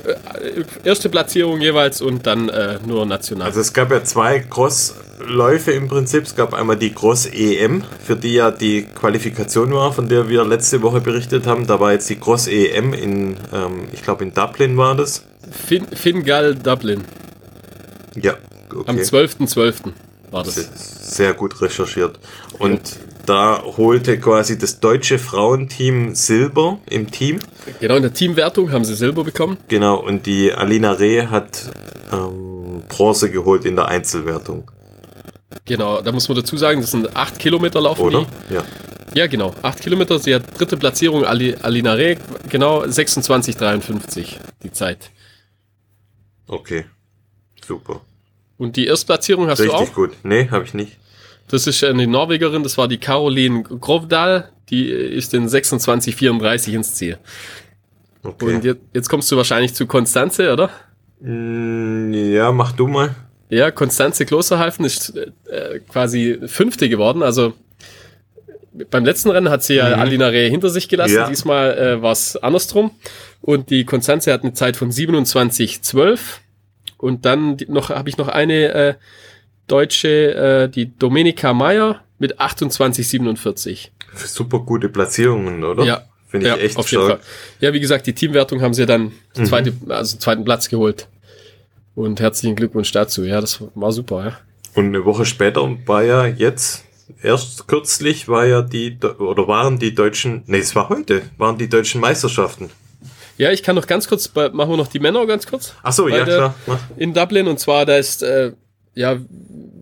erste 0.84 1.10
Platzierung 1.10 1.62
jeweils 1.62 2.02
und 2.02 2.26
dann 2.26 2.50
äh, 2.50 2.80
nur 2.88 3.06
national. 3.06 3.48
Also 3.48 3.60
es 3.60 3.74
gab 3.74 3.92
ja 3.92 4.04
zwei 4.04 4.40
Crossläufe 4.40 5.72
im 5.72 5.88
Prinzip. 5.88 6.24
Es 6.24 6.36
gab 6.36 6.54
einmal 6.54 6.78
die 6.78 6.94
Cross 6.94 7.28
EM, 7.28 7.84
für 8.04 8.16
die 8.16 8.34
ja 8.34 8.50
die 8.50 8.84
Qualifikation 8.84 9.72
war, 9.74 9.92
von 9.92 10.08
der 10.08 10.30
wir 10.30 10.46
letzte 10.46 10.82
Woche 10.82 11.02
berichtet 11.02 11.46
haben. 11.46 11.68
Da 11.68 11.80
war 11.80 11.92
jetzt 11.92 12.10
die 12.10 12.16
Cross 12.16 12.48
EM 12.48 12.94
in, 12.94 13.38
ähm, 13.54 13.88
ich 13.92 14.02
glaube 14.02 14.24
in 14.24 14.34
Dublin 14.34 14.78
war 14.78 14.96
das. 14.96 15.24
Fin 15.52 15.86
Fingal 15.94 16.56
Dublin. 16.56 17.04
Ja, 18.16 18.34
okay. 18.72 18.84
Am 18.88 18.98
12.12. 18.98 19.48
.12 19.48 19.94
war 20.32 20.44
das. 20.44 20.56
Sehr 21.16 21.34
gut 21.34 21.62
recherchiert. 21.62 22.20
Und 22.58 22.90
ja. 22.90 23.02
da 23.26 23.64
holte 23.78 24.20
quasi 24.20 24.58
das 24.58 24.80
deutsche 24.80 25.20
Frauenteam 25.20 26.16
Silber 26.16 26.80
im 26.90 27.12
Team. 27.12 27.40
Genau, 27.80 27.96
in 27.96 28.02
der 28.02 28.14
Teamwertung 28.14 28.72
haben 28.72 28.86
sie 28.86 28.96
Silber 28.96 29.24
bekommen. 29.24 29.58
Genau, 29.68 29.98
und 29.98 30.26
die 30.26 30.52
Alina 30.54 30.94
Reh 30.94 31.28
hat 31.28 31.70
ähm, 32.12 32.84
Bronze 32.88 33.30
geholt 33.30 33.66
in 33.66 33.76
der 33.76 33.88
Einzelwertung. 33.88 34.72
Genau, 35.66 36.02
da 36.02 36.12
muss 36.12 36.28
man 36.30 36.38
dazu 36.38 36.58
sagen, 36.58 36.82
das 36.82 36.92
sind 36.92 37.16
acht 37.16 37.38
Kilometer 37.38 37.82
laufen 37.82 38.02
Oder? 38.02 38.26
Die. 38.50 38.56
Ja. 38.56 38.64
Ja, 39.14 39.28
genau. 39.28 39.54
Acht 39.62 39.82
Kilometer. 39.82 40.20
Sie 40.20 40.34
hat 40.34 40.58
dritte 40.58 40.78
Platzierung, 40.78 41.26
Ali, 41.26 41.56
Alina 41.62 41.94
Reh, 41.94 42.16
genau 42.48 42.84
26,53 42.84 44.38
die 44.64 44.72
Zeit. 44.72 45.12
Okay. 46.48 46.86
Super. 47.66 48.02
Und 48.62 48.76
die 48.76 48.86
Erstplatzierung 48.86 49.48
hast 49.48 49.58
Richtig 49.58 49.72
du 49.72 49.76
auch? 49.76 49.82
Richtig 49.82 49.96
gut. 49.96 50.12
Nee, 50.22 50.48
habe 50.52 50.64
ich 50.64 50.76
nicht. 50.76 50.98
Das 51.48 51.66
ist 51.66 51.84
eine 51.84 52.06
Norwegerin, 52.06 52.62
das 52.62 52.78
war 52.78 52.88
die 52.88 53.00
Caroline 53.00 53.64
Grovdal, 53.64 54.52
die 54.70 54.88
ist 54.88 55.34
in 55.34 55.48
26,34 55.48 56.74
ins 56.74 56.94
Ziel. 56.94 57.18
Okay. 58.22 58.54
Und 58.54 58.64
jetzt, 58.64 58.82
jetzt 58.94 59.10
kommst 59.10 59.32
du 59.32 59.38
wahrscheinlich 59.38 59.74
zu 59.74 59.88
Konstanze, 59.88 60.54
oder? 60.54 60.70
Mm, 61.22 62.14
ja, 62.14 62.52
mach 62.52 62.72
du 62.74 62.86
mal. 62.86 63.16
Ja, 63.50 63.72
Konstanze 63.72 64.28
Klosterhalfen 64.28 64.86
ist 64.86 65.18
äh, 65.18 65.80
quasi 65.90 66.38
Fünfte 66.46 66.88
geworden. 66.88 67.24
Also 67.24 67.54
beim 68.92 69.06
letzten 69.06 69.32
Rennen 69.32 69.50
hat 69.50 69.64
sie 69.64 69.74
ja 69.74 69.96
mhm. 69.96 70.02
Alina 70.04 70.28
Reh 70.28 70.52
hinter 70.52 70.70
sich 70.70 70.88
gelassen. 70.88 71.16
Ja. 71.16 71.28
Diesmal 71.28 71.76
äh, 71.80 72.02
war 72.04 72.12
es 72.12 72.38
andersrum. 72.38 72.92
Und 73.42 73.72
die 73.72 73.86
Konstanze 73.86 74.32
hat 74.32 74.44
eine 74.44 74.54
Zeit 74.54 74.78
von 74.78 74.92
27,12. 74.92 76.20
Und 77.02 77.26
dann 77.26 77.58
noch 77.68 77.90
habe 77.90 78.10
ich 78.10 78.18
noch 78.18 78.28
eine 78.28 78.74
äh, 78.74 78.94
Deutsche, 79.68 80.36
äh, 80.36 80.70
die 80.70 80.96
Domenica 80.98 81.52
Meyer 81.52 82.02
mit 82.20 82.40
28,47. 82.40 83.90
Super 84.14 84.60
gute 84.60 84.88
Platzierungen, 84.88 85.64
oder? 85.64 85.84
Ja. 85.84 86.04
Finde 86.28 86.48
ich 86.48 86.56
ja, 86.56 86.60
echt 86.62 86.78
auf 86.78 86.90
jeden 86.90 87.08
Fall. 87.08 87.20
Ja, 87.60 87.74
wie 87.74 87.80
gesagt, 87.80 88.08
die 88.08 88.14
Teamwertung 88.14 88.62
haben 88.62 88.74
sie 88.74 88.86
dann 88.86 89.12
mhm. 89.36 89.46
zweite, 89.46 89.74
also 89.90 90.18
zweiten 90.18 90.46
Platz 90.46 90.70
geholt. 90.70 91.10
Und 91.96 92.22
herzlichen 92.22 92.56
Glückwunsch 92.56 92.92
dazu. 92.92 93.24
Ja, 93.26 93.42
das 93.42 93.62
war 93.76 93.92
super, 93.92 94.26
ja. 94.26 94.40
Und 94.76 94.86
eine 94.86 95.04
Woche 95.04 95.26
später 95.26 95.68
war 95.86 96.04
ja 96.04 96.26
jetzt, 96.26 96.86
erst 97.22 97.68
kürzlich 97.68 98.30
war 98.30 98.46
ja 98.46 98.62
die, 98.62 98.98
oder 99.18 99.48
waren 99.50 99.78
die 99.78 99.94
deutschen, 99.94 100.44
nee, 100.46 100.60
es 100.60 100.74
war 100.74 100.88
heute, 100.88 101.24
waren 101.38 101.58
die 101.58 101.68
deutschen 101.68 102.00
Meisterschaften. 102.00 102.70
Ja, 103.42 103.52
ich 103.52 103.64
kann 103.64 103.76
noch 103.76 103.88
ganz 103.88 104.08
kurz, 104.08 104.32
machen 104.36 104.70
wir 104.70 104.78
noch 104.78 104.86
die 104.86 105.00
Männer 105.00 105.26
ganz 105.26 105.48
kurz. 105.48 105.74
Ach 105.82 105.92
so, 105.92 106.08
ja, 106.08 106.26
klar. 106.26 106.54
In 106.96 107.16
Dublin 107.16 107.48
und 107.48 107.60
zwar, 107.60 107.88
da 107.88 107.98
ist, 107.98 108.22
äh, 108.22 108.52
ja, 108.94 109.18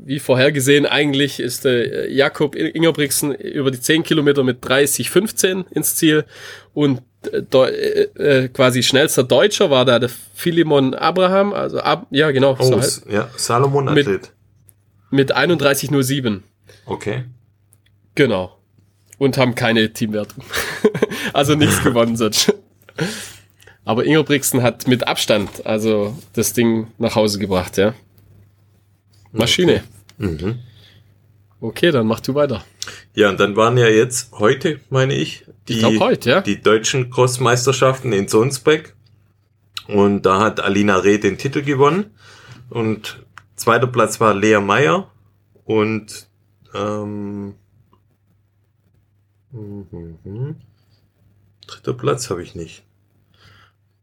wie 0.05 0.19
vorhergesehen, 0.19 0.85
eigentlich 0.85 1.41
ist 1.41 1.65
äh, 1.65 2.07
Jakob 2.07 2.55
Ingerbrigtsen 2.55 3.33
über 3.33 3.69
die 3.69 3.81
10 3.81 4.03
Kilometer 4.03 4.45
mit 4.45 4.63
30,15 4.63 5.65
ins 5.71 5.97
Ziel 5.97 6.23
und 6.73 7.01
äh, 7.33 7.41
äh, 7.41 8.47
quasi 8.47 8.81
schnellster 8.81 9.23
Deutscher 9.23 9.69
war 9.69 9.83
da 9.83 9.99
der 9.99 10.09
Philemon 10.35 10.93
Abraham, 10.93 11.51
also 11.51 11.81
ab, 11.81 12.07
ja 12.11 12.31
genau. 12.31 12.55
Oh, 12.57 12.63
so 12.63 12.79
halt. 12.79 13.01
ja, 13.11 13.29
Salomon 13.35 13.89
Athlet. 13.89 14.31
Mit, 15.11 15.33
mit 15.33 15.35
31,07. 15.35 16.43
Okay. 16.85 17.25
Genau. 18.15 18.57
Und 19.17 19.37
haben 19.37 19.53
keine 19.53 19.91
Teamwertung. 19.91 20.45
also 21.33 21.55
nichts 21.55 21.83
gewonnen, 21.83 22.15
sonst. 22.15 22.53
Aber 23.89 24.05
Ingebrigtsen 24.05 24.61
hat 24.61 24.87
mit 24.87 25.07
Abstand 25.07 25.65
also 25.65 26.15
das 26.33 26.53
Ding 26.53 26.91
nach 26.99 27.15
Hause 27.15 27.39
gebracht, 27.39 27.75
ja. 27.77 27.95
Maschine. 29.31 29.81
Okay. 30.19 30.27
Mhm. 30.27 30.59
Okay, 31.59 31.89
dann 31.89 32.05
mach 32.05 32.19
du 32.19 32.35
weiter. 32.35 32.63
Ja, 33.15 33.29
und 33.31 33.39
dann 33.39 33.55
waren 33.55 33.79
ja 33.79 33.87
jetzt 33.87 34.31
heute, 34.33 34.79
meine 34.91 35.15
ich, 35.15 35.43
die, 35.67 35.79
Ich 35.79 35.99
heute, 35.99 36.29
ja. 36.29 36.41
die 36.41 36.61
deutschen 36.61 37.09
Crossmeisterschaften 37.09 38.13
in 38.13 38.27
Sonsbeck. 38.27 38.93
Und 39.87 40.21
da 40.21 40.39
hat 40.39 40.59
Alina 40.59 40.97
Reh 40.97 41.17
den 41.17 41.39
Titel 41.39 41.63
gewonnen. 41.63 42.11
Und 42.69 43.25
zweiter 43.55 43.87
Platz 43.87 44.19
war 44.19 44.35
Lea 44.35 44.59
Meyer. 44.59 45.09
Und 45.65 46.29
ähm, 46.75 47.55
mhm. 49.51 50.57
dritter 51.65 51.93
Platz 51.93 52.29
habe 52.29 52.43
ich 52.43 52.53
nicht. 52.53 52.83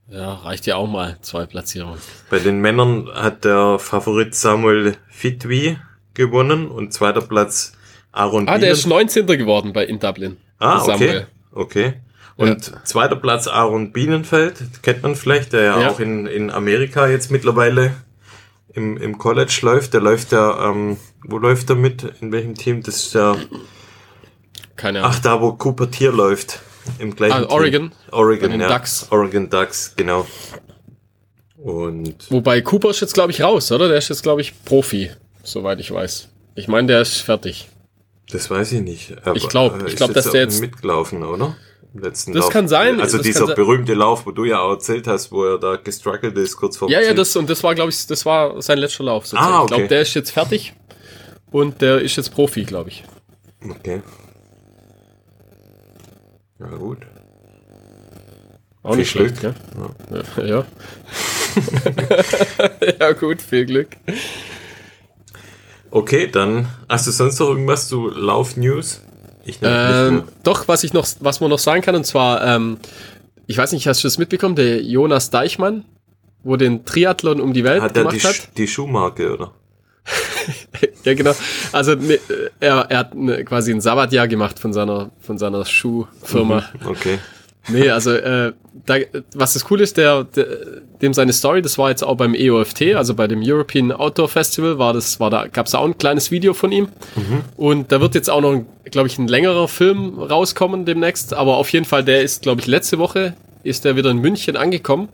Ja, 0.09 0.35
reicht 0.35 0.67
ja 0.67 0.77
auch 0.77 0.87
mal. 0.87 1.17
Zwei 1.21 1.47
Platzierungen. 1.47 1.99
Bei 2.31 2.39
den 2.39 2.61
Männern 2.61 3.09
hat 3.13 3.45
der 3.45 3.79
Favorit 3.79 4.35
Samuel 4.35 4.97
Fitwi 5.09 5.79
gewonnen 6.15 6.69
und 6.69 6.93
zweiter 6.93 7.21
Platz 7.23 7.73
Aaron 8.13 8.49
Ah, 8.49 8.53
der 8.53 8.59
Bielen. 8.67 8.73
ist 8.73 8.87
19. 8.87 9.27
geworden 9.27 9.73
bei 9.73 9.85
in 9.85 9.99
Dublin. 9.99 10.37
Ah, 10.59 10.83
okay. 10.83 11.27
Okay. 11.53 11.95
Und 12.37 12.73
zweiter 12.87 13.17
Platz 13.17 13.47
Aaron 13.49 13.93
Bienenfeld, 13.93 14.83
kennt 14.83 15.03
man 15.03 15.17
vielleicht, 15.17 15.53
der 15.55 15.63
ja, 15.63 15.81
Ja. 15.81 15.91
auch 15.91 16.01
in, 16.01 16.27
in 16.27 16.51
Amerika 16.51 17.09
jetzt 17.09 17.31
mittlerweile 17.31 17.93
im, 18.75 18.97
im 18.99 19.19
College 19.19 19.59
läuft. 19.63 19.95
Der 19.95 20.03
läuft 20.03 20.33
ja, 20.33 20.71
ähm, 20.71 20.99
wo 21.25 21.39
läuft 21.39 21.69
er 21.71 21.77
mit? 21.77 22.05
In 22.21 22.31
welchem 22.33 22.55
Team? 22.55 22.83
Das 22.83 22.97
ist 22.97 23.15
ja, 23.15 23.37
Keine 24.77 25.01
Ahnung. 25.01 25.13
ach, 25.15 25.19
da 25.21 25.41
wo 25.41 25.53
Cooper 25.55 25.91
Tier 25.91 26.13
läuft. 26.13 26.61
Im 26.99 27.15
gleichen 27.15 27.35
Ah, 27.35 27.41
Team. 27.43 27.51
Oregon. 27.51 27.93
Oregon, 28.13 28.49
Bei 28.51 28.57
den 28.57 28.61
ja. 28.61 28.69
Ducks. 28.79 29.07
Oregon 29.11 29.49
Ducks, 29.51 29.95
genau. 29.97 30.27
Und 31.57 32.31
Wobei 32.31 32.61
Cooper 32.61 32.91
ist 32.91 33.01
jetzt, 33.01 33.15
glaube 33.15 33.33
ich, 33.33 33.43
raus, 33.43 33.73
oder? 33.73 33.89
Der 33.89 33.99
ist 33.99 34.09
jetzt, 34.09 34.23
glaube 34.23 34.41
ich, 34.41 34.53
Profi, 34.65 35.11
soweit 35.43 35.81
ich 35.81 35.91
weiß. 35.91 36.29
Ich 36.55 36.69
meine, 36.69 36.87
der 36.89 37.01
ist 37.03 37.19
fertig. 37.23 37.69
das 38.31 38.51
weiß 38.51 38.73
ich 38.73 38.81
nicht. 38.83 39.17
Aber, 39.25 39.37
Ich 39.37 39.49
glaub- 39.49 39.75
äh, 39.75 39.79
ich 39.87 39.93
ist 39.93 39.97
glaub, 39.97 40.13
dass 40.13 40.31
der 40.31 40.43
jetzt- 40.43 40.61
mitgelaufen, 40.61 41.23
oder? 41.23 41.57
Letzten 41.95 42.33
Das 42.35 42.45
Lauf. 42.45 42.53
kann 42.53 42.69
sein, 42.69 43.01
Also 43.01 43.17
dieser 43.19 43.55
berühmte 43.55 43.95
Lauf, 43.95 44.27
wo 44.27 44.31
du 44.31 44.45
ja 44.45 44.61
auch 44.61 44.73
erzählt 44.73 45.07
hast, 45.07 45.33
wo 45.33 45.45
er 45.45 45.59
da 45.59 45.77
gestruggelt 45.77 46.37
ist, 46.37 46.55
kurz 46.57 46.77
vor 46.77 46.91
Ja, 46.91 47.01
ja, 47.01 47.15
das, 47.15 47.35
und 47.37 47.49
das 47.49 47.63
war, 47.63 47.75
glaube 47.75 47.91
ich, 47.91 48.07
das 48.07 48.27
war 48.27 48.61
sein 48.61 48.79
letzter 48.79 49.05
Lauf. 49.05 49.27
sozusagen. 49.27 49.55
Ah, 49.55 49.61
Ich 49.63 49.67
glaube, 49.69 49.83
okay. 49.85 49.89
der 49.89 50.03
ist 50.03 50.13
jetzt 50.13 50.31
fertig 50.31 50.75
und 51.51 51.81
der 51.81 52.01
ist 52.03 52.17
jetzt 52.17 52.33
Profi, 52.35 52.65
glaube 52.65 52.91
ich. 52.91 53.05
Okay. 53.65 54.03
Ja, 56.59 56.69
gut. 56.69 56.99
Auch 58.83 58.91
Viel 58.91 58.99
nicht 58.99 59.11
schlecht, 59.11 59.41
Glück. 59.41 59.55
gell? 59.75 60.25
Ja. 60.39 60.45
Ja. 60.47 60.65
ja, 63.01 63.13
gut, 63.13 63.41
viel 63.41 63.65
Glück. 63.67 63.89
Okay, 65.91 66.29
dann 66.31 66.69
hast 66.89 67.07
du 67.07 67.11
sonst 67.11 67.41
noch 67.41 67.49
irgendwas 67.49 67.89
zu 67.89 68.09
Lauf-News? 68.09 69.01
Ähm, 69.63 70.25
doch, 70.43 70.69
was 70.69 70.85
ich 70.85 70.93
noch, 70.93 71.07
was 71.21 71.41
man 71.41 71.51
noch 71.51 71.59
sagen 71.59 71.83
kann, 71.83 71.95
und 71.95 72.05
zwar, 72.05 72.45
ähm, 72.45 72.79
ich 73.47 73.57
weiß 73.57 73.73
nicht, 73.73 73.87
hast 73.87 74.03
du 74.03 74.09
das 74.09 74.19
mitbekommen, 74.19 74.57
der 74.57 74.83
Jonas 74.83 75.31
Deichmann, 75.31 75.85
wo 76.43 76.57
den 76.57 76.85
Triathlon 76.85 77.41
um 77.41 77.53
die 77.53 77.65
Welt 77.65 77.81
Hat 77.81 77.97
er 77.97 78.05
die, 78.05 78.19
gemacht 78.19 78.43
hat? 78.43 78.59
Die 78.59 78.69
Schuhmarke, 78.69 79.33
oder? 79.33 79.53
Ja, 81.05 81.15
genau. 81.15 81.33
Also 81.73 81.95
ne, 81.95 82.19
er, 82.61 82.87
er 82.89 82.99
hat 82.99 83.15
ne, 83.15 83.45
quasi 83.45 83.73
ein 83.73 83.81
Sabbatjahr 83.81 84.29
gemacht 84.29 84.59
von 84.59 84.73
seiner, 84.73 85.11
von 85.21 85.39
seiner 85.39 85.65
Schuhfirma. 85.65 86.65
Okay. 86.85 87.19
Nee, 87.69 87.91
also 87.91 88.13
äh, 88.13 88.53
da, 88.85 88.97
was 89.35 89.55
das 89.55 89.71
cool 89.71 89.81
ist, 89.81 89.97
der, 89.97 90.25
der, 90.25 90.47
dem 91.03 91.13
seine 91.15 91.33
Story, 91.33 91.63
das 91.63 91.79
war 91.79 91.91
jetzt 91.91 92.05
auch 92.05 92.17
beim 92.17 92.35
EOFT, 92.35 92.95
also 92.95 93.15
bei 93.15 93.27
dem 93.27 93.41
European 93.43 93.91
Outdoor 93.91 94.29
Festival, 94.29 94.79
war 94.79 94.93
das, 94.93 95.19
war 95.19 95.31
da, 95.31 95.49
gab 95.49 95.67
es 95.67 95.75
auch 95.75 95.85
ein 95.85 95.99
kleines 95.99 96.31
Video 96.31 96.55
von 96.55 96.71
ihm. 96.71 96.89
Und 97.57 97.91
da 97.91 98.01
wird 98.01 98.15
jetzt 98.15 98.31
auch 98.31 98.41
noch, 98.41 98.65
glaube 98.85 99.09
ich, 99.09 99.19
ein 99.19 99.27
längerer 99.27 99.67
Film 99.67 100.19
rauskommen 100.19 100.85
demnächst. 100.85 101.35
Aber 101.35 101.57
auf 101.57 101.71
jeden 101.71 101.87
Fall, 101.87 102.05
der 102.05 102.23
ist, 102.23 102.43
glaube 102.43 102.61
ich, 102.61 102.67
letzte 102.67 102.99
Woche 102.99 103.35
ist 103.65 103.85
der 103.85 103.97
wieder 103.97 104.11
in 104.11 104.19
München 104.19 104.57
angekommen. 104.57 105.09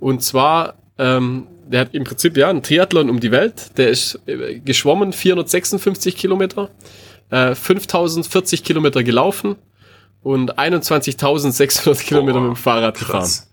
Und 0.00 0.22
zwar, 0.22 0.74
ähm, 0.96 1.46
der 1.70 1.80
hat 1.80 1.94
im 1.94 2.04
Prinzip 2.04 2.36
ja 2.36 2.48
einen 2.48 2.62
Triathlon 2.62 3.10
um 3.10 3.20
die 3.20 3.30
Welt. 3.30 3.76
Der 3.76 3.88
ist 3.90 4.18
äh, 4.26 4.58
geschwommen, 4.60 5.12
456 5.12 6.16
Kilometer, 6.16 6.70
äh, 7.30 7.54
5040 7.54 8.64
Kilometer 8.64 9.02
gelaufen 9.02 9.56
und 10.22 10.58
21.600 10.58 12.02
Kilometer 12.02 12.40
mit 12.40 12.50
dem 12.50 12.56
Fahrrad 12.56 12.98
gefahren. 12.98 13.20
Krass. 13.20 13.50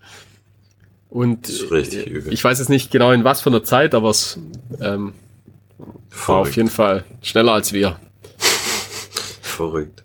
Und 1.08 1.48
Das 1.48 1.54
ist 1.54 1.70
richtig 1.70 2.06
übel. 2.08 2.32
ich 2.32 2.42
weiß 2.42 2.58
jetzt 2.58 2.68
nicht 2.68 2.90
genau 2.90 3.12
in 3.12 3.24
was 3.24 3.40
für 3.40 3.50
einer 3.50 3.62
Zeit, 3.62 3.94
aber 3.94 4.10
es 4.10 4.38
ähm, 4.80 5.14
war 6.26 6.36
auf 6.36 6.56
jeden 6.56 6.68
Fall 6.68 7.04
schneller 7.22 7.52
als 7.52 7.72
wir. 7.72 7.98
Verrückt. 9.40 10.04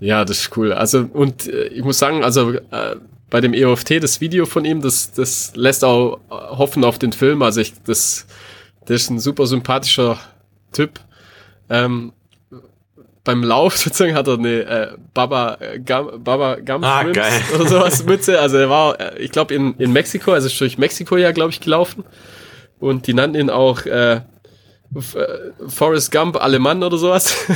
Ja, 0.00 0.24
das 0.24 0.40
ist 0.40 0.56
cool. 0.56 0.72
Also, 0.72 1.08
und 1.12 1.46
äh, 1.48 1.68
ich 1.68 1.82
muss 1.82 1.98
sagen, 1.98 2.22
also 2.22 2.52
äh, 2.52 2.96
bei 3.34 3.40
dem 3.40 3.52
EOFT, 3.52 4.00
das 4.00 4.20
Video 4.20 4.46
von 4.46 4.64
ihm, 4.64 4.80
das, 4.80 5.10
das 5.10 5.56
lässt 5.56 5.84
auch 5.84 6.20
hoffen 6.30 6.84
auf 6.84 7.00
den 7.00 7.12
Film. 7.12 7.42
Also 7.42 7.62
ich, 7.62 7.72
das, 7.82 8.28
das 8.86 9.02
ist 9.02 9.10
ein 9.10 9.18
super 9.18 9.48
sympathischer 9.48 10.20
Typ. 10.70 11.00
Ähm, 11.68 12.12
beim 13.24 13.42
Lauf 13.42 13.76
sozusagen 13.76 14.14
hat 14.14 14.28
er 14.28 14.34
eine 14.34 14.60
äh, 14.60 14.88
Baba 15.14 15.56
äh, 15.58 15.80
Gum, 15.80 16.22
Baba 16.22 16.58
Gum 16.64 16.84
Ah, 16.84 17.02
geil. 17.02 17.32
oder 17.56 17.66
sowas 17.66 18.06
Mütze. 18.06 18.38
Also 18.38 18.56
er 18.56 18.70
war, 18.70 19.00
äh, 19.00 19.18
ich 19.18 19.32
glaube 19.32 19.52
in, 19.52 19.74
in 19.78 19.92
Mexiko, 19.92 20.30
also 20.30 20.46
ist 20.46 20.60
durch 20.60 20.78
Mexiko 20.78 21.16
ja, 21.16 21.32
glaube 21.32 21.50
ich, 21.50 21.58
gelaufen. 21.58 22.04
Und 22.78 23.08
die 23.08 23.14
nannten 23.14 23.36
ihn 23.40 23.50
auch 23.50 23.84
äh, 23.84 24.20
Forrest 25.00 26.12
Gump 26.12 26.36
Alemann 26.36 26.82
oder 26.82 26.96
sowas. 26.98 27.36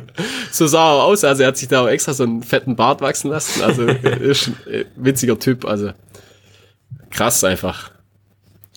so 0.50 0.66
sah 0.66 0.96
er 0.96 1.04
aus. 1.04 1.24
Also 1.24 1.42
er 1.42 1.48
hat 1.48 1.56
sich 1.56 1.68
da 1.68 1.82
auch 1.82 1.88
extra 1.88 2.12
so 2.14 2.24
einen 2.24 2.42
fetten 2.42 2.76
Bart 2.76 3.00
wachsen 3.00 3.30
lassen. 3.30 3.62
Also 3.62 3.86
äh, 3.86 4.30
ist 4.30 4.48
ein 4.48 4.56
äh, 4.72 4.84
witziger 4.96 5.38
Typ. 5.38 5.64
Also 5.64 5.92
krass 7.10 7.44
einfach. 7.44 7.90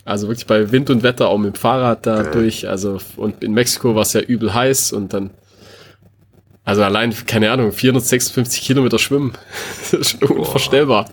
Also 0.04 0.28
wirklich 0.28 0.48
bei 0.48 0.72
Wind 0.72 0.90
und 0.90 1.04
Wetter 1.04 1.30
auch 1.30 1.38
mit 1.38 1.56
dem 1.56 1.60
Fahrrad 1.60 2.06
da 2.06 2.24
Geil. 2.24 2.32
durch. 2.34 2.68
Also 2.68 3.00
und 3.16 3.44
in 3.44 3.54
Mexiko 3.54 3.96
war 3.96 4.02
es 4.02 4.14
ja 4.14 4.22
übel 4.22 4.54
heiß 4.54 4.92
und 4.92 5.14
dann 5.14 5.32
also 6.64 6.84
allein, 6.84 7.14
keine 7.26 7.52
Ahnung, 7.52 7.72
456 7.72 8.62
Kilometer 8.62 9.00
schwimmen. 9.00 9.34
das 9.92 10.14
ist 10.14 10.24
unvorstellbar. 10.24 11.10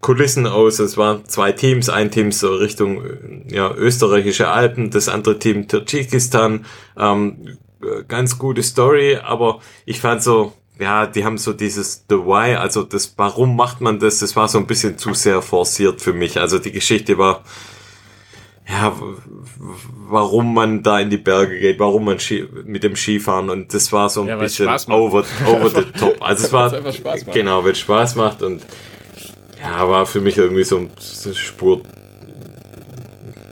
Kulissen 0.00 0.46
aus. 0.46 0.78
Es 0.78 0.96
waren 0.96 1.24
zwei 1.26 1.52
Teams, 1.52 1.88
ein 1.88 2.10
Team 2.10 2.32
so 2.32 2.54
Richtung 2.54 3.04
äh, 3.04 3.54
ja, 3.54 3.72
österreichische 3.74 4.48
Alpen, 4.48 4.90
das 4.90 5.08
andere 5.08 5.38
Team 5.38 5.68
Tadschikistan. 5.68 6.66
Ähm, 6.96 7.56
äh, 7.82 8.04
ganz 8.06 8.38
gute 8.38 8.62
Story, 8.62 9.16
aber 9.16 9.60
ich 9.86 10.00
fand 10.00 10.22
so, 10.22 10.52
ja, 10.78 11.06
die 11.06 11.24
haben 11.24 11.38
so 11.38 11.52
dieses 11.52 12.04
The 12.08 12.16
Why, 12.16 12.56
also 12.56 12.82
das 12.82 13.14
Warum 13.16 13.56
macht 13.56 13.80
man 13.80 13.98
das, 13.98 14.20
das 14.20 14.36
war 14.36 14.48
so 14.48 14.58
ein 14.58 14.66
bisschen 14.66 14.96
zu 14.98 15.14
sehr 15.14 15.42
forciert 15.42 16.00
für 16.00 16.12
mich. 16.12 16.38
Also 16.38 16.58
die 16.58 16.72
Geschichte 16.72 17.18
war 17.18 17.42
ja, 18.68 18.94
warum 20.08 20.52
man 20.52 20.82
da 20.82 21.00
in 21.00 21.08
die 21.08 21.16
Berge 21.16 21.58
geht, 21.58 21.78
warum 21.78 22.04
man 22.04 22.20
Ski, 22.20 22.46
mit 22.64 22.84
dem 22.84 22.96
Skifahren 22.96 23.48
und 23.48 23.72
das 23.72 23.92
war 23.92 24.10
so 24.10 24.22
ein 24.22 24.28
ja, 24.28 24.36
bisschen 24.36 24.68
over, 24.92 25.24
over 25.46 25.70
the 25.70 25.84
top. 25.98 26.16
Also 26.20 26.44
es 26.44 26.52
war, 26.52 26.70
genau, 27.32 27.64
weil 27.64 27.72
es 27.72 27.78
Spaß 27.78 28.16
macht 28.16 28.42
und 28.42 28.62
ja, 29.60 29.88
war 29.88 30.04
für 30.04 30.20
mich 30.20 30.36
irgendwie 30.36 30.64
so 30.64 30.76
eine 30.76 31.34
Spur 31.34 31.80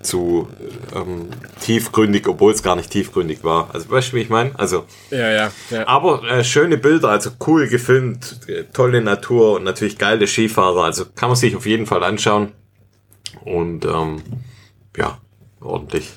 zu 0.03 0.49
ähm, 0.95 1.29
tiefgründig, 1.61 2.29
obwohl 2.29 2.53
es 2.53 2.63
gar 2.63 2.77
nicht 2.77 2.91
tiefgründig 2.91 3.43
war. 3.43 3.71
Also 3.73 3.91
weißt 3.91 4.13
du, 4.13 4.17
wie 4.17 4.21
ich 4.21 4.29
meine? 4.29 4.51
Also, 4.59 4.85
ja, 5.11 5.31
ja, 5.31 5.53
ja. 5.71 5.89
Aber 5.89 6.23
äh, 6.25 6.45
schöne 6.45 6.77
Bilder, 6.77 7.09
also 7.09 7.31
cool 7.47 7.69
gefilmt, 7.69 8.41
äh, 8.49 8.65
tolle 8.73 9.01
Natur 9.01 9.57
und 9.57 9.65
natürlich 9.65 9.99
geile 9.99 10.27
Skifahrer. 10.27 10.85
Also 10.85 11.07
kann 11.15 11.29
man 11.29 11.37
sich 11.37 11.57
auf 11.57 11.67
jeden 11.67 11.87
Fall 11.87 12.03
anschauen. 12.05 12.53
Und 13.45 13.85
ähm, 13.85 14.23
ja, 14.97 15.19
ordentlich. 15.61 16.11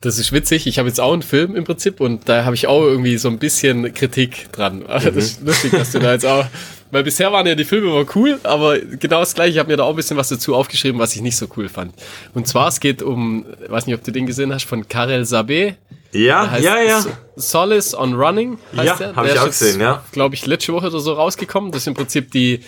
Das 0.00 0.18
ist 0.18 0.32
witzig. 0.32 0.66
Ich 0.66 0.78
habe 0.78 0.88
jetzt 0.88 1.00
auch 1.00 1.14
einen 1.14 1.22
Film 1.22 1.56
im 1.56 1.64
Prinzip 1.64 2.00
und 2.00 2.28
da 2.28 2.44
habe 2.44 2.54
ich 2.54 2.66
auch 2.66 2.82
irgendwie 2.82 3.16
so 3.16 3.28
ein 3.28 3.38
bisschen 3.38 3.94
Kritik 3.94 4.52
dran. 4.52 4.80
Mhm. 4.80 4.86
Das 4.88 5.16
ist 5.16 5.42
lustig, 5.42 5.72
dass 5.72 5.92
du 5.92 5.98
da 5.98 6.12
jetzt 6.12 6.26
auch. 6.26 6.46
Weil 6.94 7.02
bisher 7.02 7.32
waren 7.32 7.44
ja 7.44 7.56
die 7.56 7.64
Filme 7.64 7.88
immer 7.88 8.06
cool, 8.14 8.38
aber 8.44 8.78
genau 8.78 9.18
das 9.18 9.34
gleiche. 9.34 9.50
Ich 9.50 9.58
habe 9.58 9.68
mir 9.68 9.76
da 9.76 9.82
auch 9.82 9.90
ein 9.90 9.96
bisschen 9.96 10.16
was 10.16 10.28
dazu 10.28 10.54
aufgeschrieben, 10.54 11.00
was 11.00 11.16
ich 11.16 11.22
nicht 11.22 11.36
so 11.36 11.48
cool 11.56 11.68
fand. 11.68 11.92
Und 12.34 12.46
zwar, 12.46 12.68
es 12.68 12.78
geht 12.78 13.02
um, 13.02 13.44
weiß 13.66 13.88
nicht, 13.88 13.96
ob 13.96 14.04
du 14.04 14.12
den 14.12 14.26
gesehen 14.26 14.54
hast, 14.54 14.62
von 14.62 14.86
Karel 14.86 15.22
Sabé. 15.22 15.74
Ja, 16.12 16.56
ja, 16.56 16.80
ja. 16.80 17.04
Solace 17.34 17.98
on 17.98 18.14
Running 18.14 18.58
heißt 18.76 19.00
ja, 19.00 19.16
habe 19.16 19.26
ich 19.26 19.40
auch 19.40 19.46
gesehen, 19.46 19.80
ja. 19.80 20.04
Glaube 20.12 20.36
ich, 20.36 20.46
letzte 20.46 20.72
Woche 20.72 20.86
oder 20.86 21.00
so 21.00 21.14
rausgekommen. 21.14 21.72
Das 21.72 21.82
ist 21.82 21.88
im 21.88 21.94
Prinzip 21.94 22.30
die, 22.30 22.60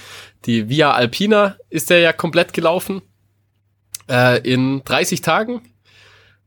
die 0.45 0.69
Via 0.69 0.91
Alpina 0.91 1.55
ist 1.71 1.91
der 1.91 2.01
ja 2.01 2.13
komplett 2.13 2.53
gelaufen 2.53 3.03
äh, 4.11 4.41
in 4.41 4.83
30 4.85 5.21
Tagen. 5.21 5.63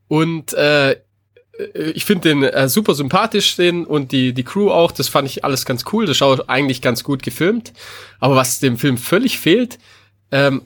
Und 0.09 0.51
äh, 0.51 0.97
ich 1.74 2.05
finde 2.05 2.30
den 2.30 2.43
äh, 2.43 2.70
super 2.70 2.93
sympathisch, 2.95 3.55
den 3.55 3.86
und 3.86 4.12
die, 4.12 4.34
die 4.34 4.43
Crew 4.43 4.72
auch. 4.72 4.91
Das 4.91 5.10
fand 5.10 5.28
ich 5.28 5.43
alles 5.43 5.66
ganz 5.66 5.86
cool. 5.91 6.05
Das 6.05 6.18
schaut 6.18 6.49
eigentlich 6.49 6.82
ganz 6.82 7.03
gut 7.03 7.24
gefilmt. 7.24 7.74
Aber 8.20 8.36
was 8.36 8.60
dem 8.60 8.78
Film 8.78 8.97
völlig 8.97 9.39
fehlt, 9.39 9.78
ähm, 10.32 10.64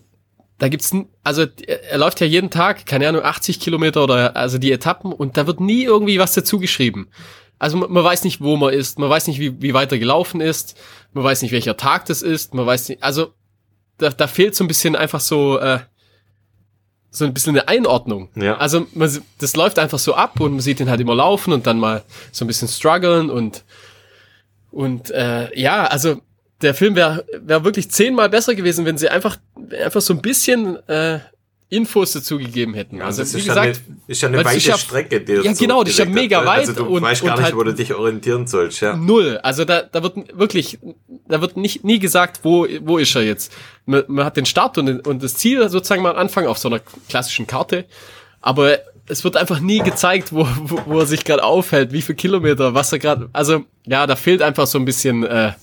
da 0.60 0.70
gibt's, 0.70 0.96
also 1.24 1.46
er 1.68 1.98
läuft 1.98 2.22
ja 2.22 2.28
jeden 2.28 2.50
Tag, 2.50 2.86
keine 2.86 3.08
Ahnung, 3.10 3.24
80 3.24 3.60
Kilometer 3.60 4.04
oder 4.04 4.36
also 4.38 4.58
die 4.58 4.72
Etappen 4.72 5.12
und 5.12 5.36
da 5.36 5.48
wird 5.48 5.60
nie 5.60 5.84
irgendwie 5.84 6.20
was 6.20 6.34
dazu 6.34 6.60
geschrieben. 6.60 7.10
Also 7.60 7.78
man, 7.78 7.92
man 7.92 8.04
weiß 8.04 8.24
nicht, 8.24 8.40
wo 8.40 8.56
man 8.56 8.74
ist, 8.74 9.00
man 9.00 9.10
weiß 9.10 9.28
nicht, 9.28 9.40
wie, 9.40 9.62
wie 9.62 9.74
weit 9.74 9.92
er 9.92 10.00
gelaufen 10.00 10.42
ist, 10.42 10.80
man 11.12 11.24
weiß 11.24 11.42
nicht, 11.42 11.52
welcher 11.52 11.76
Tag 11.76 12.06
das 12.06 12.22
ist, 12.22 12.54
man 12.54 12.66
weiß 12.66 12.90
nicht, 12.90 13.04
also 13.04 13.34
da, 13.98 14.10
da 14.10 14.28
fehlt 14.28 14.56
so 14.56 14.64
ein 14.64 14.68
bisschen 14.68 14.96
einfach 14.96 15.20
so, 15.20 15.60
äh, 15.60 15.80
so 17.14 17.26
ein 17.26 17.34
bisschen 17.34 17.56
eine 17.56 17.68
Einordnung. 17.68 18.30
Ja. 18.36 18.58
Also 18.58 18.88
man, 18.94 19.10
das 19.38 19.56
läuft 19.56 19.80
einfach 19.80 20.00
so 20.00 20.16
ab 20.16 20.40
und 20.40 20.52
man 20.52 20.60
sieht 20.60 20.80
ihn 20.80 20.90
halt 20.90 21.00
immer 21.00 21.16
laufen 21.16 21.54
und 21.54 21.68
dann 21.68 21.80
mal 21.80 22.04
so 22.32 22.44
ein 22.44 22.48
bisschen 22.48 22.68
strugglen 22.68 23.30
und 23.30 23.64
und 24.72 25.12
äh, 25.12 25.58
ja, 25.58 25.86
also 25.86 26.20
der 26.64 26.74
Film 26.74 26.96
wäre 26.96 27.24
wär 27.40 27.64
wirklich 27.64 27.92
zehnmal 27.92 28.30
besser 28.30 28.56
gewesen, 28.56 28.86
wenn 28.86 28.98
sie 28.98 29.10
einfach 29.10 29.38
einfach 29.84 30.02
so 30.02 30.14
ein 30.14 30.22
bisschen 30.22 30.78
äh, 30.90 31.20
Infos 31.74 32.14
dazu 32.14 32.38
gegeben 32.38 32.74
hätten. 32.74 32.98
Ja, 32.98 33.06
also 33.06 33.22
das 33.22 33.34
wie 33.34 33.40
ist, 33.40 33.48
gesagt, 33.48 33.78
ja 33.78 33.84
eine, 33.88 33.98
ist 34.08 34.22
ja 34.22 34.28
eine 34.28 34.46
weite 34.46 34.78
Strecke, 34.78 35.22
die 35.22 35.34
Ja, 35.34 35.54
genau, 35.54 35.84
die 35.84 35.92
ist 35.92 36.00
ja 36.00 36.06
mega 36.06 36.40
hat, 36.40 36.46
weit. 36.46 36.60
Also 36.60 36.74
du 36.74 36.86
und, 36.86 37.02
weißt 37.02 37.24
gar 37.24 37.36
nicht, 37.36 37.46
halt 37.46 37.56
wo 37.56 37.64
du 37.64 37.74
dich 37.74 37.94
orientieren 37.94 38.48
sollst, 38.48 38.82
ja. 38.82 38.96
Null. 38.96 39.40
Also 39.42 39.66
da, 39.66 39.82
da 39.82 40.04
wird 40.04 40.38
wirklich, 40.38 40.80
da 41.28 41.42
wird 41.42 41.58
nicht, 41.58 41.84
nie 41.84 42.00
gesagt, 42.00 42.42
wo, 42.44 42.68
wo 42.82 42.98
ist 42.98 43.16
er 43.16 43.24
jetzt. 43.24 43.52
Man, 43.86 44.04
man 44.08 44.26
hat 44.26 44.38
den 44.38 44.46
Start 44.46 44.78
und, 44.78 45.08
und 45.08 45.24
das 45.24 45.36
Ziel 45.36 45.68
sozusagen 45.70 46.04
mal 46.04 46.12
am 46.12 46.18
Anfang 46.18 46.46
auf 46.46 46.58
so 46.58 46.70
einer 46.70 46.80
klassischen 47.10 47.48
Karte. 47.48 47.86
Aber 48.42 48.80
es 49.08 49.24
wird 49.24 49.36
einfach 49.36 49.60
nie 49.60 49.80
gezeigt, 49.80 50.32
wo, 50.32 50.48
wo, 50.64 50.82
wo 50.86 51.00
er 51.00 51.06
sich 51.06 51.26
gerade 51.26 51.44
aufhält, 51.44 51.92
wie 51.92 52.02
viel 52.02 52.16
Kilometer, 52.16 52.74
was 52.74 52.92
er 52.92 53.00
gerade, 53.00 53.30
also 53.34 53.66
ja, 53.86 54.08
da 54.08 54.16
fehlt 54.16 54.42
einfach 54.42 54.68
so 54.68 54.78
ein 54.78 54.86
bisschen, 54.86 55.24
äh, 55.24 55.54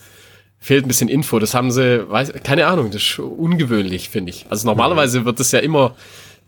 fehlt 0.61 0.85
ein 0.85 0.89
bisschen 0.89 1.09
Info. 1.09 1.39
Das 1.39 1.55
haben 1.55 1.71
sie, 1.71 2.09
weiß, 2.09 2.33
keine 2.45 2.67
Ahnung, 2.67 2.91
das 2.91 3.03
ist 3.03 3.19
ungewöhnlich, 3.19 4.11
finde 4.11 4.31
ich. 4.31 4.47
Also 4.51 4.67
normalerweise 4.67 5.25
wird 5.25 5.41
das 5.41 5.53
ja 5.53 5.59
immer, 5.59 5.97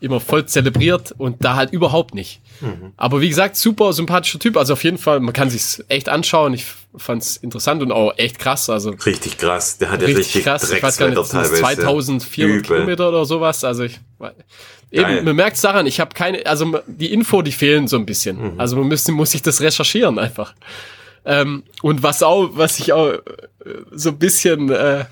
immer 0.01 0.21
voll 0.21 0.45
zelebriert 0.47 1.15
und 1.17 1.43
da 1.43 1.57
halt 1.57 1.73
überhaupt 1.73 2.15
nicht. 2.15 2.41
Mhm. 2.61 2.93
Aber 2.99 3.23
wie 3.23 3.29
gesagt, 3.29 3.57
super 3.57 3.93
sympathischer 3.95 4.39
Typ. 4.39 4.59
Also 4.59 4.75
auf 4.75 4.85
jeden 4.85 4.99
Fall, 4.99 5.21
man 5.21 5.33
kann 5.33 5.49
sich's 5.49 5.83
echt 5.89 6.11
anschauen. 6.11 6.53
Ich 6.53 6.67
fand's 6.95 7.37
interessant 7.39 7.83
und 7.83 7.91
auch 7.91 8.13
echt 8.19 8.39
krass. 8.39 8.69
Also 8.69 8.91
richtig 8.91 9.39
krass. 9.39 9.79
Der 9.79 9.91
hat 9.91 10.03
ja 10.03 10.07
richtig, 10.07 10.27
richtig 10.27 10.45
krass. 10.45 10.71
Ich 10.71 10.83
weiß 10.83 10.99
gar 10.99 11.09
nicht, 11.09 11.25
2400 11.25 12.67
Kilometer 12.67 13.09
oder 13.09 13.25
sowas. 13.25 13.65
Also 13.65 13.85
ich 13.85 13.99
eben, 14.91 15.25
man 15.25 15.37
merkt's 15.37 15.63
daran. 15.63 15.87
Ich 15.87 16.01
habe 16.01 16.15
keine, 16.15 16.45
also 16.45 16.81
die 16.87 17.13
Info, 17.13 17.41
die 17.41 17.53
fehlen 17.53 17.89
so 17.89 17.97
ein 17.97 18.05
bisschen. 18.05 18.55
Mhm. 18.55 18.61
Also 18.61 18.77
man 18.77 18.89
müsste, 18.89 19.13
muss 19.13 19.31
sich 19.31 19.41
das 19.41 19.63
recherchieren 19.63 20.19
einfach. 20.19 20.55
Ähm, 21.25 21.63
und 21.83 22.03
was 22.03 22.23
auch, 22.23 22.51
was 22.55 22.79
ich 22.79 22.93
auch 22.93 23.11
äh, 23.11 23.23
so 23.93 24.11
ein 24.11 24.19
bisschen 24.19 24.71
äh, 24.71 25.05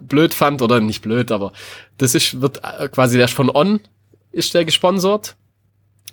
blöd 0.00 0.34
fand, 0.34 0.62
oder 0.62 0.80
nicht 0.80 1.02
blöd, 1.02 1.30
aber 1.30 1.52
das 1.98 2.14
ist, 2.14 2.40
wird 2.40 2.62
äh, 2.64 2.88
quasi 2.88 3.18
der 3.18 3.28
von 3.28 3.54
On 3.54 3.80
ist 4.32 4.54
der 4.54 4.64
gesponsert. 4.64 5.36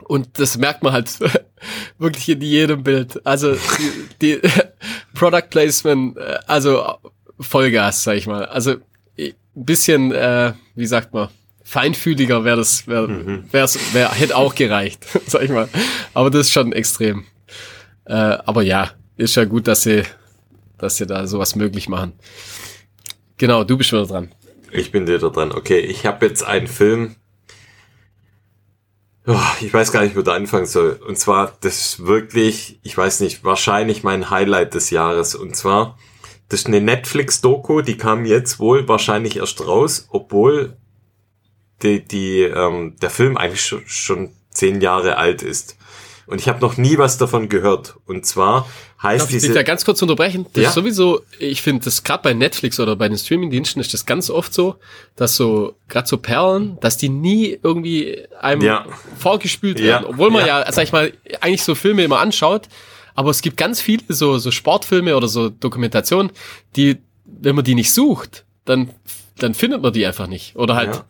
Und 0.06 0.40
das 0.40 0.58
merkt 0.58 0.84
man 0.84 0.94
halt 0.94 1.10
wirklich 1.98 2.28
in 2.30 2.42
jedem 2.42 2.84
Bild. 2.84 3.26
Also 3.26 3.54
die, 3.54 4.40
die 4.40 4.50
Product 5.14 5.50
Placement, 5.50 6.18
äh, 6.18 6.40
also 6.48 6.98
Vollgas, 7.40 8.04
sag 8.04 8.18
ich 8.18 8.28
mal. 8.28 8.46
Also 8.46 8.76
ein 9.18 9.34
bisschen, 9.66 10.12
äh, 10.12 10.54
wie 10.76 10.86
sagt 10.86 11.14
man, 11.14 11.30
feinfühliger 11.64 12.44
wäre 12.44 12.58
das, 12.58 12.88
wäre, 12.88 13.08
mhm. 13.08 13.46
wär, 13.52 14.12
hätte 14.12 14.36
auch 14.36 14.56
gereicht, 14.56 15.06
sag 15.28 15.44
ich 15.44 15.52
mal. 15.52 15.70
Aber 16.14 16.30
das 16.30 16.48
ist 16.48 16.54
schon 16.54 16.74
extrem. 16.74 17.26
Äh, 18.06 18.14
aber 18.14 18.64
ja, 18.64 18.92
ist 19.18 19.36
ja 19.36 19.46
gut, 19.46 19.68
dass 19.68 19.84
sie, 19.84 20.04
dass 20.78 20.98
sie 20.98 21.06
da 21.06 21.28
sowas 21.28 21.56
möglich 21.56 21.90
machen. 21.90 22.14
Genau, 23.38 23.64
du 23.64 23.78
bist 23.78 23.92
wieder 23.92 24.06
dran. 24.06 24.32
Ich 24.72 24.92
bin 24.92 25.08
wieder 25.08 25.30
dran. 25.30 25.52
Okay, 25.52 25.80
ich 25.80 26.06
habe 26.06 26.26
jetzt 26.26 26.44
einen 26.44 26.68
Film. 26.68 27.16
Oh, 29.26 29.38
ich 29.62 29.74
weiß 29.74 29.92
gar 29.92 30.04
nicht, 30.04 30.16
wo 30.16 30.22
da 30.22 30.34
anfangen 30.34 30.66
soll. 30.66 31.00
Und 31.08 31.18
zwar, 31.18 31.58
das 31.62 31.80
ist 31.80 32.06
wirklich, 32.06 32.80
ich 32.84 32.98
weiß 32.98 33.22
nicht, 33.22 33.44
wahrscheinlich 33.44 34.04
mein 34.04 34.30
Highlight 34.30 34.74
des 34.74 34.90
Jahres. 34.90 35.36
Und 35.36 35.56
zwar, 35.56 35.98
das 36.50 36.62
ist 36.62 36.68
eine 36.68 36.82
Netflix-Doku, 36.82 37.82
die 37.82 37.98
kam 37.98 38.26
jetzt 38.26 38.60
wohl 38.60 38.88
wahrscheinlich 38.88 39.38
erst 39.38 39.66
raus, 39.66 40.08
obwohl 40.10 40.76
die, 41.82 42.04
die, 42.04 42.42
ähm, 42.42 42.96
der 43.02 43.10
Film 43.10 43.38
eigentlich 43.38 43.66
schon, 43.66 43.84
schon 43.86 44.32
zehn 44.50 44.82
Jahre 44.82 45.18
alt 45.18 45.42
ist. 45.42 45.78
Und 46.26 46.40
ich 46.40 46.48
habe 46.48 46.62
noch 46.62 46.78
nie 46.78 46.98
was 46.98 47.18
davon 47.18 47.50
gehört. 47.50 47.96
Und 48.06 48.26
zwar 48.26 48.68
heißt 49.02 49.24
Darf 49.24 49.30
diese... 49.30 49.48
Ich 49.48 49.54
da 49.54 49.64
ganz 49.64 49.84
kurz 49.84 50.02
unterbrechen? 50.02 50.46
Das 50.54 50.64
ja? 50.64 50.70
ist 50.70 50.76
sowieso, 50.76 51.22
ich 51.38 51.62
finde 51.62 51.84
das 51.86 52.04
gerade 52.04 52.24
bei 52.24 52.34
Netflix 52.34 52.80
oder 52.80 52.96
bei 52.96 53.10
den 53.10 53.18
Streamingdiensten 53.18 53.82
ist 53.82 53.94
das 53.94 54.06
ganz 54.06 54.30
oft 54.30 54.54
so, 54.54 54.76
dass 55.16 55.36
so, 55.36 55.76
gerade 55.90 56.08
so 56.08 56.18
Perlen, 56.18 56.78
dass 56.80 56.98
die 56.98 57.10
nie 57.10 57.60
irgendwie 57.62 58.24
einem 58.40 58.62
ja. 58.62 58.86
vorgespült 59.18 59.80
werden. 59.80 60.04
Ja. 60.04 60.10
Obwohl 60.10 60.32
man 60.32 60.46
ja. 60.46 60.62
ja, 60.62 60.72
sag 60.72 60.84
ich 60.84 60.92
mal, 60.94 61.12
eigentlich 61.42 61.64
so 61.64 61.76
Filme 61.76 62.04
immer 62.04 62.20
anschaut. 62.20 62.70
Aber 63.16 63.30
es 63.30 63.42
gibt 63.42 63.58
ganz 63.58 63.82
viele 63.82 64.04
so, 64.08 64.38
so 64.38 64.50
Sportfilme 64.50 65.16
oder 65.16 65.28
so 65.28 65.50
Dokumentationen, 65.50 66.32
die, 66.76 66.98
wenn 67.26 67.56
man 67.56 67.66
die 67.66 67.76
nicht 67.76 67.94
sucht, 67.94 68.46
dann, 68.66 68.90
dann 69.38 69.54
findet 69.54 69.82
man 69.82 69.94
die 69.94 70.06
einfach 70.06 70.28
nicht. 70.28 70.56
Oder 70.56 70.76
halt, 70.76 71.04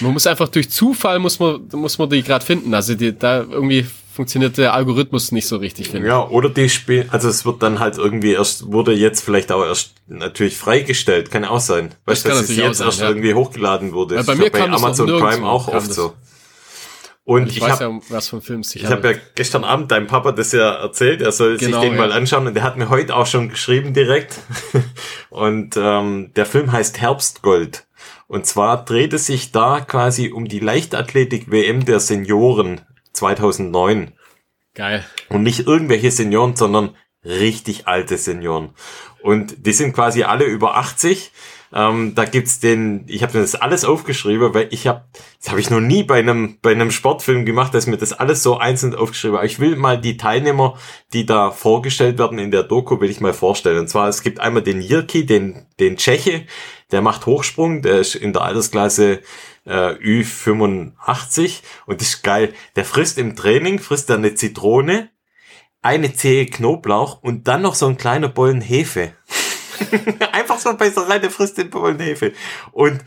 man 0.00 0.12
muss 0.12 0.26
einfach 0.26 0.48
durch 0.48 0.70
Zufall 0.70 1.18
muss 1.18 1.40
man, 1.40 1.68
muss 1.72 1.98
man 1.98 2.08
die 2.08 2.22
gerade 2.22 2.44
finden. 2.44 2.72
Also 2.72 2.94
die, 2.94 3.16
da 3.18 3.42
irgendwie 3.42 3.86
funktioniert 4.14 4.56
der 4.56 4.74
Algorithmus 4.74 5.32
nicht 5.32 5.46
so 5.46 5.56
richtig, 5.56 5.88
finde 5.88 6.06
Ja, 6.06 6.28
oder 6.28 6.48
die 6.48 6.68
Spiel, 6.68 7.06
also 7.10 7.28
es 7.28 7.44
wird 7.44 7.62
dann 7.62 7.80
halt 7.80 7.98
irgendwie 7.98 8.32
erst, 8.32 8.70
wurde 8.70 8.92
jetzt 8.92 9.24
vielleicht 9.24 9.50
auch 9.50 9.64
erst 9.64 9.94
natürlich 10.06 10.56
freigestellt, 10.56 11.32
kann 11.32 11.44
auch 11.44 11.60
sein. 11.60 11.94
Weißt 12.04 12.24
du, 12.24 12.28
dass 12.28 12.42
es 12.42 12.56
jetzt 12.56 12.78
sein, 12.78 12.86
erst 12.86 13.00
ja. 13.00 13.08
irgendwie 13.08 13.34
hochgeladen 13.34 13.92
wurde. 13.92 14.14
Ja, 14.14 14.22
bei 14.22 14.36
mir 14.36 14.50
kam 14.50 14.70
bei 14.70 14.76
Amazon 14.76 15.08
Prime 15.08 15.44
auch 15.44 15.66
oft 15.66 15.88
das. 15.88 15.96
so. 15.96 16.14
Und 17.24 17.48
ich, 17.48 17.56
ich 17.56 17.62
weiß 17.62 17.72
hab, 17.72 17.80
ja, 17.80 18.00
was 18.10 18.28
von 18.28 18.40
Films 18.42 18.76
ich, 18.76 18.84
ich 18.84 18.90
habe 18.90 19.12
ja 19.12 19.18
gestern 19.34 19.64
Abend 19.64 19.90
deinem 19.90 20.06
Papa 20.06 20.30
das 20.30 20.52
ja 20.52 20.74
erzählt, 20.74 21.20
er 21.22 21.32
soll 21.32 21.56
genau, 21.56 21.80
sich 21.80 21.88
den 21.88 21.96
ja. 21.96 22.06
mal 22.06 22.12
anschauen 22.12 22.46
und 22.46 22.54
der 22.54 22.62
hat 22.62 22.76
mir 22.76 22.90
heute 22.90 23.16
auch 23.16 23.26
schon 23.26 23.48
geschrieben 23.48 23.94
direkt. 23.94 24.38
und 25.30 25.76
ähm, 25.76 26.32
der 26.36 26.46
Film 26.46 26.70
heißt 26.70 27.00
Herbstgold. 27.00 27.86
Und 28.28 28.46
zwar 28.46 28.84
dreht 28.84 29.12
es 29.12 29.26
sich 29.26 29.52
da 29.52 29.80
quasi 29.80 30.30
um 30.30 30.46
die 30.46 30.60
Leichtathletik-WM 30.60 31.84
der 31.84 31.98
Senioren 31.98 32.82
2009. 33.14 34.12
Geil. 34.74 35.04
Und 35.28 35.42
nicht 35.42 35.66
irgendwelche 35.66 36.10
Senioren, 36.10 36.56
sondern 36.56 36.96
richtig 37.24 37.86
alte 37.86 38.18
Senioren. 38.18 38.74
Und 39.22 39.66
die 39.66 39.72
sind 39.72 39.94
quasi 39.94 40.24
alle 40.24 40.44
über 40.44 40.76
80. 40.76 41.32
Ähm, 41.76 42.14
da 42.14 42.24
gibt's 42.24 42.60
den, 42.60 43.04
ich 43.08 43.24
habe 43.24 43.36
mir 43.36 43.42
das 43.42 43.56
alles 43.56 43.84
aufgeschrieben, 43.84 44.54
weil 44.54 44.68
ich 44.70 44.86
habe, 44.86 45.02
das 45.40 45.50
habe 45.50 45.58
ich 45.58 45.70
noch 45.70 45.80
nie 45.80 46.04
bei 46.04 46.20
einem 46.20 46.58
bei 46.62 46.70
einem 46.70 46.92
Sportfilm 46.92 47.44
gemacht, 47.44 47.74
dass 47.74 47.88
mir 47.88 47.96
das 47.96 48.12
alles 48.12 48.44
so 48.44 48.58
einzeln 48.58 48.94
aufgeschrieben. 48.94 49.36
Aber 49.36 49.44
ich 49.44 49.58
will 49.58 49.74
mal 49.74 50.00
die 50.00 50.16
Teilnehmer, 50.16 50.78
die 51.12 51.26
da 51.26 51.50
vorgestellt 51.50 52.18
werden 52.18 52.38
in 52.38 52.52
der 52.52 52.62
Doku, 52.62 53.00
will 53.00 53.10
ich 53.10 53.20
mal 53.20 53.32
vorstellen. 53.32 53.80
Und 53.80 53.88
zwar 53.88 54.08
es 54.08 54.22
gibt 54.22 54.38
einmal 54.38 54.62
den 54.62 54.80
Jirki, 54.80 55.26
den 55.26 55.66
den 55.80 55.96
Tscheche, 55.96 56.46
der 56.92 57.02
macht 57.02 57.26
Hochsprung, 57.26 57.82
der 57.82 57.98
ist 57.98 58.14
in 58.14 58.32
der 58.32 58.42
Altersklasse 58.42 59.20
äh, 59.66 59.94
Ü85 59.94 61.62
und 61.86 62.00
das 62.00 62.08
ist 62.08 62.22
geil. 62.22 62.54
Der 62.76 62.84
frisst 62.84 63.18
im 63.18 63.34
Training, 63.34 63.80
frisst 63.80 64.10
er 64.10 64.16
eine 64.16 64.36
Zitrone, 64.36 65.10
eine 65.82 66.14
Zehe 66.14 66.46
Knoblauch 66.46 67.20
und 67.20 67.48
dann 67.48 67.62
noch 67.62 67.74
so 67.74 67.88
ein 67.88 67.96
kleiner 67.96 68.28
Bollen 68.28 68.60
Hefe. 68.60 69.14
Einfach 70.32 70.58
so 70.58 70.76
bei 70.76 70.90
so 70.90 71.02
rein, 71.02 71.20
der 71.20 71.30
frisst 71.30 71.58
den 71.58 71.70
Bollen 71.70 72.00
Hefe. 72.00 72.32
Und 72.72 73.00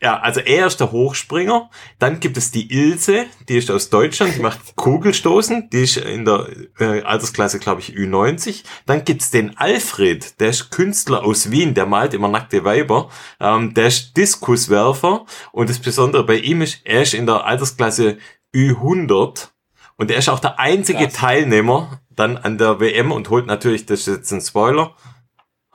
ja, 0.00 0.20
also 0.20 0.38
er 0.38 0.68
ist 0.68 0.78
der 0.78 0.92
Hochspringer. 0.92 1.70
Dann 1.98 2.20
gibt 2.20 2.36
es 2.36 2.52
die 2.52 2.72
Ilse, 2.72 3.26
die 3.48 3.58
ist 3.58 3.68
aus 3.70 3.90
Deutschland, 3.90 4.36
die 4.36 4.40
macht 4.40 4.60
Kugelstoßen, 4.76 5.70
die 5.70 5.82
ist 5.82 5.96
in 5.96 6.24
der 6.24 6.46
äh, 6.78 7.02
Altersklasse, 7.02 7.58
glaube 7.58 7.80
ich, 7.80 7.94
Ü90. 7.94 8.62
Dann 8.86 9.04
gibt's 9.04 9.32
den 9.32 9.56
Alfred, 9.58 10.38
der 10.38 10.50
ist 10.50 10.70
Künstler 10.70 11.24
aus 11.24 11.50
Wien, 11.50 11.74
der 11.74 11.86
malt 11.86 12.14
immer 12.14 12.28
nackte 12.28 12.64
Weiber. 12.64 13.10
Ähm, 13.40 13.74
der 13.74 13.88
ist 13.88 14.16
Diskuswerfer 14.16 15.26
und 15.50 15.68
das 15.68 15.80
Besondere 15.80 16.24
bei 16.24 16.36
ihm 16.36 16.62
ist, 16.62 16.80
er 16.84 17.02
ist 17.02 17.14
in 17.14 17.26
der 17.26 17.44
Altersklasse 17.44 18.18
Ü100 18.54 19.48
und 19.96 20.10
er 20.12 20.18
ist 20.18 20.28
auch 20.28 20.38
der 20.38 20.60
einzige 20.60 21.04
Krass. 21.04 21.14
Teilnehmer 21.14 22.00
dann 22.10 22.36
an 22.36 22.56
der 22.56 22.78
WM 22.78 23.10
und 23.10 23.30
holt 23.30 23.46
natürlich, 23.46 23.84
das 23.86 24.00
ist 24.00 24.06
jetzt 24.06 24.32
ein 24.32 24.40
Spoiler, 24.40 24.94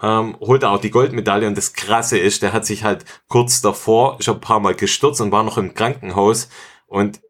ähm, 0.04 0.36
er 0.64 0.72
auch 0.72 0.82
die 0.82 0.92
Goldmedaille 0.92 1.48
und 1.48 1.58
das 1.58 1.74
Krasse 1.74 2.20
ist, 2.20 2.44
der 2.44 2.52
hat 2.52 2.66
sich 2.66 2.84
halt 2.84 3.06
kurz 3.30 3.62
davor 3.62 4.18
schon 4.22 4.36
ein 4.36 4.42
paar 4.42 4.60
Mal 4.60 4.76
gestürzt 4.76 5.22
und 5.22 5.32
war 5.32 5.44
noch 5.44 5.58
im 5.58 5.74
Krankenhaus. 5.74 6.50
Und 6.88 7.22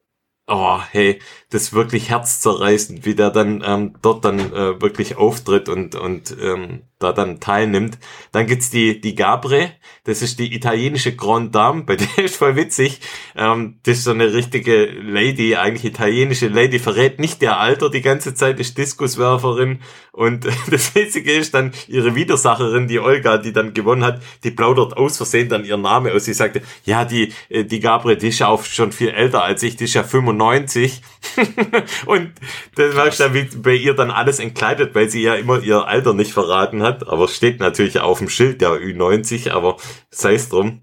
oh, 0.47 0.79
hey, 0.91 1.21
das 1.53 1.73
wirklich 1.73 2.09
herzzerreißend, 2.09 3.05
wie 3.05 3.15
der 3.15 3.29
dann 3.29 3.63
ähm, 3.65 3.95
dort 4.01 4.25
dann 4.25 4.39
äh, 4.39 4.81
wirklich 4.81 5.17
auftritt 5.17 5.69
und, 5.69 5.95
und 5.95 6.35
ähm, 6.41 6.81
da 6.99 7.11
dann 7.11 7.39
teilnimmt. 7.39 7.99
Dann 8.31 8.47
gibt's 8.47 8.69
die, 8.69 8.99
die 8.99 9.13
Gabre, 9.13 9.71
das 10.05 10.21
ist 10.21 10.39
die 10.39 10.55
italienische 10.55 11.15
Grand 11.15 11.53
Dame, 11.53 11.83
bei 11.83 11.95
der 12.17 12.25
ist 12.25 12.37
voll 12.37 12.55
witzig. 12.55 13.01
Ähm, 13.35 13.79
das 13.83 13.99
ist 13.99 14.05
so 14.05 14.11
eine 14.11 14.33
richtige 14.33 14.85
Lady, 14.85 15.55
eigentlich 15.55 15.85
italienische 15.85 16.47
Lady, 16.47 16.79
verrät 16.79 17.19
nicht 17.19 17.41
der 17.41 17.59
Alter 17.59 17.89
die 17.89 18.01
ganze 18.01 18.33
Zeit, 18.33 18.59
ist 18.59 18.77
Diskuswerferin 18.77 19.79
und 20.11 20.45
das 20.71 20.95
Witzige 20.95 21.33
ist 21.33 21.53
dann 21.53 21.73
ihre 21.87 22.15
Widersacherin, 22.15 22.87
die 22.87 22.99
Olga, 22.99 23.37
die 23.37 23.51
dann 23.51 23.73
gewonnen 23.73 24.03
hat, 24.03 24.21
die 24.43 24.51
plaudert 24.51 24.95
aus 24.95 25.17
Versehen 25.17 25.49
dann 25.49 25.65
ihren 25.65 25.81
Namen 25.81 26.11
aus. 26.13 26.25
Sie 26.25 26.33
sagte, 26.33 26.61
ja, 26.85 27.03
die, 27.03 27.33
äh, 27.49 27.65
die 27.65 27.79
Gabre, 27.79 28.15
die 28.15 28.29
ist 28.29 28.39
ja 28.39 28.47
auch 28.47 28.63
schon 28.63 28.91
viel 28.91 29.09
älter 29.09 29.43
als 29.43 29.61
ich, 29.63 29.75
die 29.75 29.85
ist 29.85 29.93
ja 29.93 30.03
95 30.03 31.01
und 32.05 32.31
das 32.75 32.95
merkst 32.95 33.19
du, 33.19 33.33
wie 33.33 33.43
bei 33.57 33.75
ihr 33.75 33.93
dann 33.93 34.11
alles 34.11 34.39
entkleidet, 34.39 34.95
weil 34.95 35.09
sie 35.09 35.21
ja 35.21 35.35
immer 35.35 35.61
ihr 35.61 35.87
Alter 35.87 36.13
nicht 36.13 36.33
verraten 36.33 36.83
hat. 36.83 37.07
Aber 37.07 37.27
steht 37.27 37.59
natürlich 37.59 37.99
auf 37.99 38.19
dem 38.19 38.29
Schild 38.29 38.61
der 38.61 38.71
Ü90, 38.71 39.51
aber 39.51 39.77
sei 40.09 40.35
es 40.35 40.49
drum. 40.49 40.81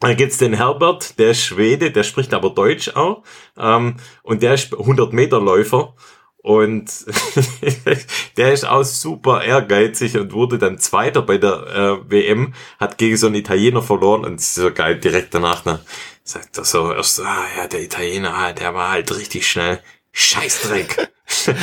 Dann 0.00 0.16
gibt's 0.16 0.38
den 0.38 0.54
Herbert, 0.54 1.18
der 1.20 1.30
ist 1.30 1.44
Schwede, 1.44 1.92
der 1.92 2.02
spricht 2.02 2.34
aber 2.34 2.50
Deutsch 2.50 2.96
auch. 2.96 3.22
Ähm, 3.56 3.96
und 4.24 4.42
der 4.42 4.54
ist 4.54 4.72
100 4.72 5.12
Meter 5.12 5.40
Läufer. 5.40 5.94
Und 6.42 6.90
der 8.36 8.52
ist 8.52 8.64
auch 8.64 8.82
super 8.82 9.44
ehrgeizig 9.44 10.16
und 10.18 10.32
wurde 10.32 10.58
dann 10.58 10.78
Zweiter 10.78 11.22
bei 11.22 11.38
der 11.38 12.00
äh, 12.02 12.10
WM, 12.10 12.52
hat 12.80 12.98
gegen 12.98 13.16
so 13.16 13.28
einen 13.28 13.36
Italiener 13.36 13.80
verloren 13.80 14.24
und 14.24 14.40
so 14.40 14.72
geil 14.72 14.98
direkt 14.98 15.34
danach, 15.34 15.64
ne, 15.64 15.78
sagt 16.24 16.58
er 16.58 16.64
so 16.64 16.92
erst, 16.92 17.20
ah 17.20 17.44
ja, 17.56 17.68
der 17.68 17.82
Italiener, 17.82 18.34
ah, 18.34 18.52
der 18.52 18.74
war 18.74 18.90
halt 18.90 19.16
richtig 19.16 19.48
schnell. 19.48 19.80
Scheißdreck. 20.10 21.12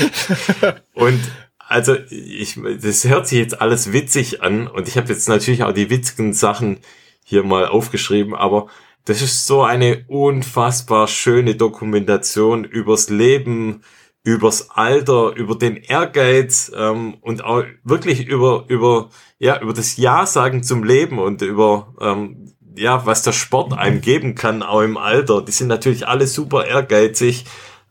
und 0.94 1.20
also 1.68 1.96
ich, 2.10 2.58
das 2.82 3.04
hört 3.04 3.28
sich 3.28 3.38
jetzt 3.38 3.62
alles 3.62 3.92
witzig 3.92 4.42
an 4.42 4.68
und 4.68 4.88
ich 4.88 4.98
habe 4.98 5.10
jetzt 5.10 5.28
natürlich 5.28 5.64
auch 5.64 5.74
die 5.74 5.90
witzigen 5.90 6.34
Sachen 6.34 6.80
hier 7.24 7.44
mal 7.44 7.68
aufgeschrieben, 7.68 8.34
aber 8.34 8.68
das 9.06 9.22
ist 9.22 9.46
so 9.46 9.62
eine 9.62 10.06
unfassbar 10.08 11.08
schöne 11.08 11.56
Dokumentation 11.56 12.64
übers 12.64 13.10
Leben, 13.10 13.84
übers 14.24 14.70
Alter, 14.72 15.34
über 15.36 15.56
den 15.56 15.78
Ehrgeiz 15.78 16.72
ähm, 16.76 17.16
und 17.22 17.44
auch 17.44 17.64
wirklich 17.84 18.28
über 18.28 18.66
über 18.68 19.10
ja 19.38 19.62
über 19.62 19.74
das 19.74 19.98
Ja 19.98 20.26
sagen 20.26 20.64
zum 20.64 20.84
Leben 20.84 21.20
und 21.20 21.42
über 21.42 21.94
ähm, 22.02 22.54
ja 22.76 23.06
was 23.06 23.24
der 23.24 23.32
Sport 23.32 23.74
einem 23.74 24.02
geben 24.02 24.36
kann, 24.36 24.64
auch 24.64 24.82
im 24.82 24.98
Alter. 24.98 25.42
Die 25.42 25.52
sind 25.52 25.68
natürlich 25.68 26.08
alle 26.08 26.28
super 26.28 26.66
ehrgeizig 26.66 27.46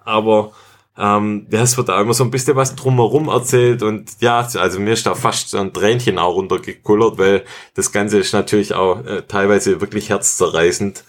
aber 0.09 0.53
ähm, 0.97 1.47
ja, 1.51 1.61
es 1.61 1.77
wird 1.77 1.91
da 1.91 2.01
immer 2.01 2.15
so 2.15 2.25
ein 2.25 2.31
bisschen 2.31 2.57
was 2.57 2.75
drumherum 2.75 3.29
erzählt 3.29 3.83
und 3.83 4.11
ja, 4.21 4.41
also 4.41 4.81
mir 4.81 4.95
ist 4.95 5.07
da 5.07 5.15
fast 5.15 5.55
ein 5.55 5.73
Tränchen 5.73 6.19
auch 6.19 6.35
runtergekullert, 6.35 7.19
weil 7.19 7.45
das 7.75 7.93
Ganze 7.93 8.19
ist 8.19 8.33
natürlich 8.33 8.75
auch 8.75 9.05
äh, 9.05 9.23
teilweise 9.23 9.81
wirklich 9.81 10.09
herzzerreißend 10.09 11.05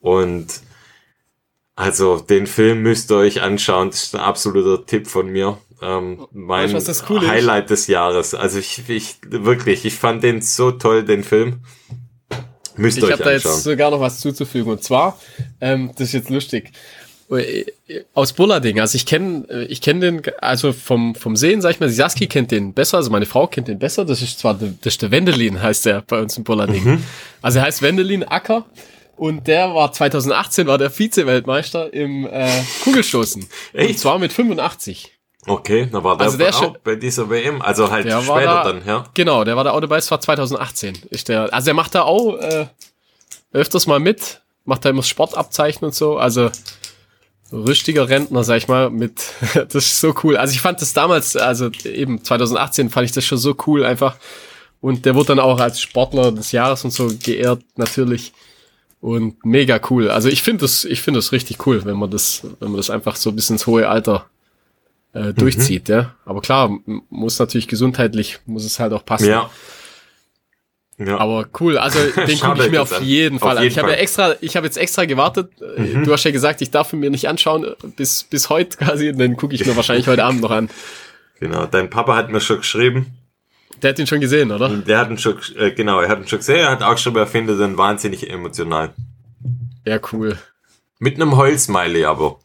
und 0.00 0.62
also 1.76 2.18
den 2.18 2.46
Film 2.46 2.82
müsst 2.82 3.10
ihr 3.10 3.18
euch 3.18 3.42
anschauen, 3.42 3.90
das 3.90 4.04
ist 4.04 4.14
ein 4.14 4.20
absoluter 4.20 4.84
Tipp 4.86 5.06
von 5.06 5.28
mir. 5.28 5.58
Ähm, 5.82 6.26
mein 6.32 6.72
weißt, 6.72 7.04
cool 7.10 7.26
Highlight 7.26 7.64
ist? 7.64 7.70
des 7.70 7.86
Jahres. 7.86 8.34
Also 8.34 8.58
ich, 8.58 8.88
ich 8.88 9.18
wirklich, 9.28 9.84
ich 9.84 9.94
fand 9.94 10.24
den 10.24 10.40
so 10.40 10.72
toll, 10.72 11.04
den 11.04 11.22
Film. 11.22 11.60
Müsst 12.76 12.98
ihr 12.98 13.04
euch 13.04 13.12
anschauen. 13.12 13.20
Ich 13.20 13.34
habe 13.34 13.40
da 13.44 13.50
jetzt 13.50 13.62
sogar 13.62 13.90
noch 13.90 14.00
was 14.00 14.20
zuzufügen 14.20 14.72
und 14.72 14.82
zwar, 14.82 15.18
ähm, 15.60 15.92
das 15.96 16.08
ist 16.08 16.14
jetzt 16.14 16.30
lustig 16.30 16.72
aus 18.14 18.32
Bullarding. 18.32 18.78
Also 18.78 18.96
ich 18.96 19.04
kenne 19.04 19.66
ich 19.68 19.80
kenn 19.80 20.00
den, 20.00 20.22
also 20.38 20.72
vom, 20.72 21.14
vom 21.14 21.34
Sehen, 21.34 21.60
sag 21.60 21.72
ich 21.72 21.80
mal, 21.80 21.88
Saski 21.88 22.28
kennt 22.28 22.52
den 22.52 22.72
besser, 22.72 22.98
also 22.98 23.10
meine 23.10 23.26
Frau 23.26 23.48
kennt 23.48 23.68
den 23.68 23.78
besser. 23.78 24.04
Das 24.04 24.22
ist 24.22 24.38
zwar, 24.38 24.54
das 24.54 24.94
ist 24.94 25.02
der 25.02 25.10
Wendelin, 25.10 25.60
heißt 25.60 25.86
der 25.86 26.02
bei 26.02 26.20
uns 26.20 26.38
in 26.38 26.44
Bullarding. 26.44 26.84
Mhm. 26.84 27.04
Also 27.42 27.58
er 27.58 27.64
heißt 27.64 27.82
Wendelin 27.82 28.22
Acker 28.22 28.64
und 29.16 29.46
der 29.46 29.74
war 29.74 29.92
2018 29.92 30.66
war 30.66 30.78
der 30.78 30.90
Vize-Weltmeister 30.90 31.92
im 31.92 32.26
äh, 32.26 32.50
Kugelstoßen. 32.84 33.46
Echt? 33.72 33.90
Und 33.90 33.98
zwar 33.98 34.18
mit 34.18 34.32
85. 34.32 35.12
Okay, 35.48 35.88
da 35.90 36.02
war 36.02 36.16
der, 36.16 36.26
also 36.26 36.38
der 36.38 36.54
auch 36.54 36.76
bei 36.78 36.96
dieser 36.96 37.30
WM, 37.30 37.62
also 37.62 37.90
halt 37.90 38.10
später 38.10 38.44
da, 38.44 38.64
dann, 38.64 38.82
ja. 38.84 39.04
Genau, 39.14 39.44
der 39.44 39.56
war 39.56 39.62
da 39.62 39.70
auch 39.70 39.80
dabei, 39.80 39.98
es 39.98 40.10
war 40.10 40.20
2018. 40.20 40.98
Ist 41.10 41.28
der, 41.28 41.52
also 41.52 41.70
er 41.70 41.74
macht 41.74 41.94
da 41.94 42.02
auch 42.02 42.36
äh, 42.36 42.66
öfters 43.52 43.86
mal 43.86 44.00
mit, 44.00 44.40
macht 44.64 44.84
da 44.84 44.90
immer 44.90 45.04
Sportabzeichen 45.04 45.84
und 45.84 45.94
so, 45.94 46.18
also 46.18 46.50
richtiger 47.52 48.08
Rentner, 48.08 48.42
sag 48.42 48.56
ich 48.56 48.68
mal, 48.68 48.90
mit, 48.90 49.22
das 49.54 49.74
ist 49.74 50.00
so 50.00 50.14
cool. 50.24 50.36
Also 50.36 50.52
ich 50.52 50.60
fand 50.60 50.82
das 50.82 50.92
damals, 50.92 51.36
also 51.36 51.70
eben 51.84 52.24
2018 52.24 52.90
fand 52.90 53.06
ich 53.06 53.12
das 53.12 53.24
schon 53.24 53.38
so 53.38 53.54
cool 53.66 53.84
einfach. 53.84 54.16
Und 54.80 55.06
der 55.06 55.14
wurde 55.14 55.28
dann 55.28 55.40
auch 55.40 55.58
als 55.58 55.80
Sportler 55.80 56.32
des 56.32 56.52
Jahres 56.52 56.84
und 56.84 56.90
so 56.90 57.08
geehrt, 57.22 57.62
natürlich. 57.76 58.32
Und 59.06 59.44
mega 59.44 59.78
cool. 59.88 60.10
Also 60.10 60.28
ich 60.28 60.42
finde 60.42 60.62
das, 60.62 60.84
ich 60.84 61.00
finde 61.00 61.18
das 61.18 61.30
richtig 61.30 61.64
cool, 61.64 61.84
wenn 61.84 61.96
man 61.96 62.10
das, 62.10 62.42
wenn 62.58 62.70
man 62.70 62.76
das 62.76 62.90
einfach 62.90 63.14
so 63.14 63.30
bis 63.30 63.48
ins 63.50 63.68
hohe 63.68 63.88
Alter 63.88 64.26
äh, 65.12 65.32
durchzieht, 65.32 65.88
mhm. 65.88 65.94
ja. 65.94 66.14
Aber 66.24 66.40
klar, 66.40 66.76
muss 67.08 67.38
natürlich 67.38 67.68
gesundheitlich, 67.68 68.40
muss 68.46 68.64
es 68.64 68.80
halt 68.80 68.92
auch 68.92 69.04
passen. 69.04 69.28
Ja. 69.28 69.48
Ja. 70.98 71.18
Aber 71.18 71.46
cool, 71.60 71.78
also 71.78 72.00
den 72.26 72.40
gucke 72.40 72.64
ich 72.64 72.70
mir 72.72 72.82
auf 72.82 73.00
jeden 73.00 73.38
Fall 73.38 73.58
auf 73.58 73.62
an. 73.62 73.68
ich 73.68 73.78
habe 73.78 73.90
ja 73.90 73.94
extra, 73.94 74.34
ich 74.40 74.56
habe 74.56 74.66
jetzt 74.66 74.76
extra 74.76 75.04
gewartet. 75.04 75.52
Mhm. 75.76 76.02
Du 76.02 76.12
hast 76.12 76.24
ja 76.24 76.32
gesagt, 76.32 76.60
ich 76.60 76.72
darf 76.72 76.92
ihn 76.92 76.98
mir 76.98 77.10
nicht 77.10 77.28
anschauen 77.28 77.76
bis 77.94 78.24
bis 78.24 78.50
heute 78.50 78.76
quasi. 78.76 79.12
Den 79.12 79.36
gucke 79.36 79.54
ich 79.54 79.64
mir 79.64 79.76
wahrscheinlich 79.76 80.08
heute 80.08 80.24
Abend 80.24 80.40
noch 80.40 80.50
an. 80.50 80.68
Genau, 81.38 81.66
dein 81.66 81.90
Papa 81.90 82.16
hat 82.16 82.32
mir 82.32 82.40
schon 82.40 82.56
geschrieben. 82.56 83.14
Der 83.82 83.90
hat 83.90 83.98
ihn 83.98 84.06
schon 84.06 84.20
gesehen, 84.20 84.50
oder? 84.50 84.68
Der 84.68 84.98
hat 84.98 85.10
ihn 85.10 85.18
schon, 85.18 85.36
äh, 85.56 85.70
genau, 85.70 86.00
er 86.00 86.08
hat 86.08 86.18
ihn 86.18 86.28
schon 86.28 86.38
gesehen. 86.38 86.60
Er 86.60 86.70
hat 86.70 86.82
auch 86.82 86.98
schon, 86.98 87.14
er 87.16 87.26
findet 87.26 87.60
den 87.60 87.76
wahnsinnig 87.76 88.28
emotional. 88.30 88.94
Ja, 89.84 90.00
cool. 90.12 90.38
Mit 90.98 91.16
einem 91.16 91.36
Heulsmiley 91.36 92.04
aber. 92.04 92.38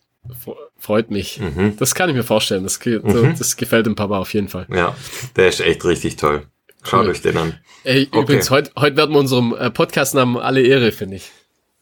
Freut 0.78 1.10
mich. 1.10 1.40
Mhm. 1.40 1.78
Das 1.78 1.96
kann 1.96 2.10
ich 2.10 2.16
mir 2.16 2.24
vorstellen. 2.24 2.64
Das, 2.64 2.80
mhm. 2.86 3.36
das 3.38 3.56
gefällt 3.56 3.86
dem 3.86 3.96
Papa 3.96 4.18
auf 4.18 4.34
jeden 4.34 4.50
Fall. 4.50 4.68
Ja, 4.70 4.96
der 5.36 5.48
ist 5.48 5.62
echt 5.62 5.86
richtig 5.86 6.18
toll. 6.18 6.48
Schaut 6.84 7.06
cool. 7.06 7.12
euch 7.12 7.22
den 7.22 7.38
an. 7.38 7.58
Ey, 7.84 8.08
okay. 8.12 8.22
übrigens, 8.22 8.50
heute 8.50 8.72
heut 8.80 8.98
werden 8.98 9.14
wir 9.14 9.20
unserem 9.20 9.56
äh, 9.56 9.70
Podcast-Namen 9.70 10.38
alle 10.38 10.62
Ehre, 10.62 10.92
finde 10.92 11.18
ich. 11.18 11.32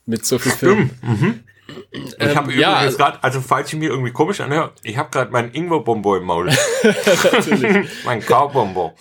Mit 0.05 0.25
so 0.25 0.39
viel 0.39 0.51
Film. 0.51 0.89
Mhm. 1.01 1.43
Ich 1.91 2.15
ähm, 2.19 2.35
habe 2.35 2.53
ja, 2.53 2.77
übrigens 2.77 2.97
gerade, 2.97 3.23
also 3.23 3.41
falls 3.41 3.71
ich 3.71 3.79
mir 3.79 3.89
irgendwie 3.89 4.11
komisch 4.11 4.41
anhöre, 4.41 4.71
ich 4.83 4.97
habe 4.97 5.09
gerade 5.11 5.31
meinen 5.31 5.53
Ingwer-Bombo 5.53 6.15
im 6.17 6.23
Maul. 6.23 6.49
mein 8.05 8.25
Kaubombo. 8.25 8.95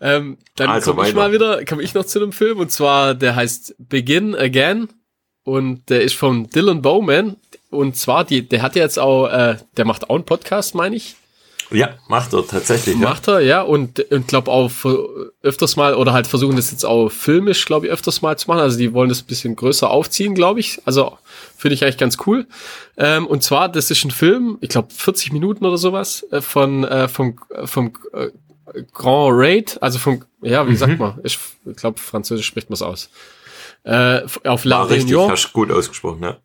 Ähm, 0.00 0.38
dann 0.56 0.70
also 0.70 0.94
komme 0.94 1.08
ich 1.08 1.14
mal 1.14 1.32
wieder, 1.32 1.64
komme 1.64 1.82
ich 1.82 1.94
noch 1.94 2.04
zu 2.04 2.20
einem 2.20 2.32
Film 2.32 2.58
und 2.58 2.70
zwar 2.70 3.14
der 3.14 3.36
heißt 3.36 3.76
Begin 3.78 4.34
Again 4.34 4.88
und 5.44 5.88
der 5.88 6.02
ist 6.02 6.16
von 6.16 6.48
Dylan 6.50 6.82
Bowman 6.82 7.36
und 7.70 7.96
zwar 7.96 8.24
die, 8.24 8.48
der 8.48 8.62
hat 8.62 8.76
jetzt 8.76 8.98
auch, 8.98 9.28
äh, 9.28 9.56
der 9.76 9.84
macht 9.84 10.10
auch 10.10 10.16
einen 10.16 10.24
Podcast, 10.24 10.74
meine 10.74 10.96
ich. 10.96 11.16
Ja, 11.70 11.94
macht 12.08 12.32
er 12.32 12.46
tatsächlich. 12.46 12.96
Macht 12.96 13.26
er, 13.26 13.40
ja, 13.40 13.62
und, 13.62 13.98
und 14.12 14.28
glaube 14.28 14.50
auch 14.50 14.70
öfters 15.42 15.76
mal, 15.76 15.94
oder 15.94 16.12
halt 16.12 16.26
versuchen 16.26 16.56
das 16.56 16.70
jetzt 16.70 16.84
auch 16.84 17.08
filmisch, 17.08 17.64
glaube 17.64 17.86
ich, 17.86 17.92
öfters 17.92 18.22
mal 18.22 18.38
zu 18.38 18.48
machen. 18.48 18.60
Also 18.60 18.78
die 18.78 18.92
wollen 18.92 19.08
das 19.08 19.22
ein 19.22 19.26
bisschen 19.26 19.56
größer 19.56 19.90
aufziehen, 19.90 20.34
glaube 20.34 20.60
ich. 20.60 20.80
Also 20.84 21.16
finde 21.56 21.74
ich 21.74 21.82
eigentlich 21.82 21.98
ganz 21.98 22.18
cool. 22.26 22.46
Ähm, 22.96 23.26
und 23.26 23.42
zwar, 23.42 23.68
das 23.68 23.90
ist 23.90 24.04
ein 24.04 24.10
Film, 24.10 24.58
ich 24.60 24.68
glaube 24.68 24.88
40 24.94 25.32
Minuten 25.32 25.64
oder 25.64 25.78
sowas, 25.78 26.26
äh, 26.30 26.40
von 26.40 26.84
äh, 26.84 27.08
vom, 27.08 27.40
vom 27.64 27.92
äh, 28.12 28.28
Grand 28.92 29.32
Raid, 29.34 29.78
also 29.80 29.98
vom, 29.98 30.24
ja, 30.42 30.66
wie 30.66 30.72
mhm. 30.72 30.76
sagt 30.76 30.98
man? 30.98 31.20
Ich, 31.22 31.38
glaube, 31.76 32.00
Französisch 32.00 32.46
spricht 32.46 32.70
man 32.70 32.74
es 32.74 32.82
aus. 32.82 33.10
Äh, 33.84 34.22
auf 34.44 34.64
La 34.64 34.80
War 34.80 34.90
richtig, 34.90 35.16
hast 35.16 35.52
gut 35.52 35.70
ausgesprochen, 35.70 36.22
ja. 36.22 36.38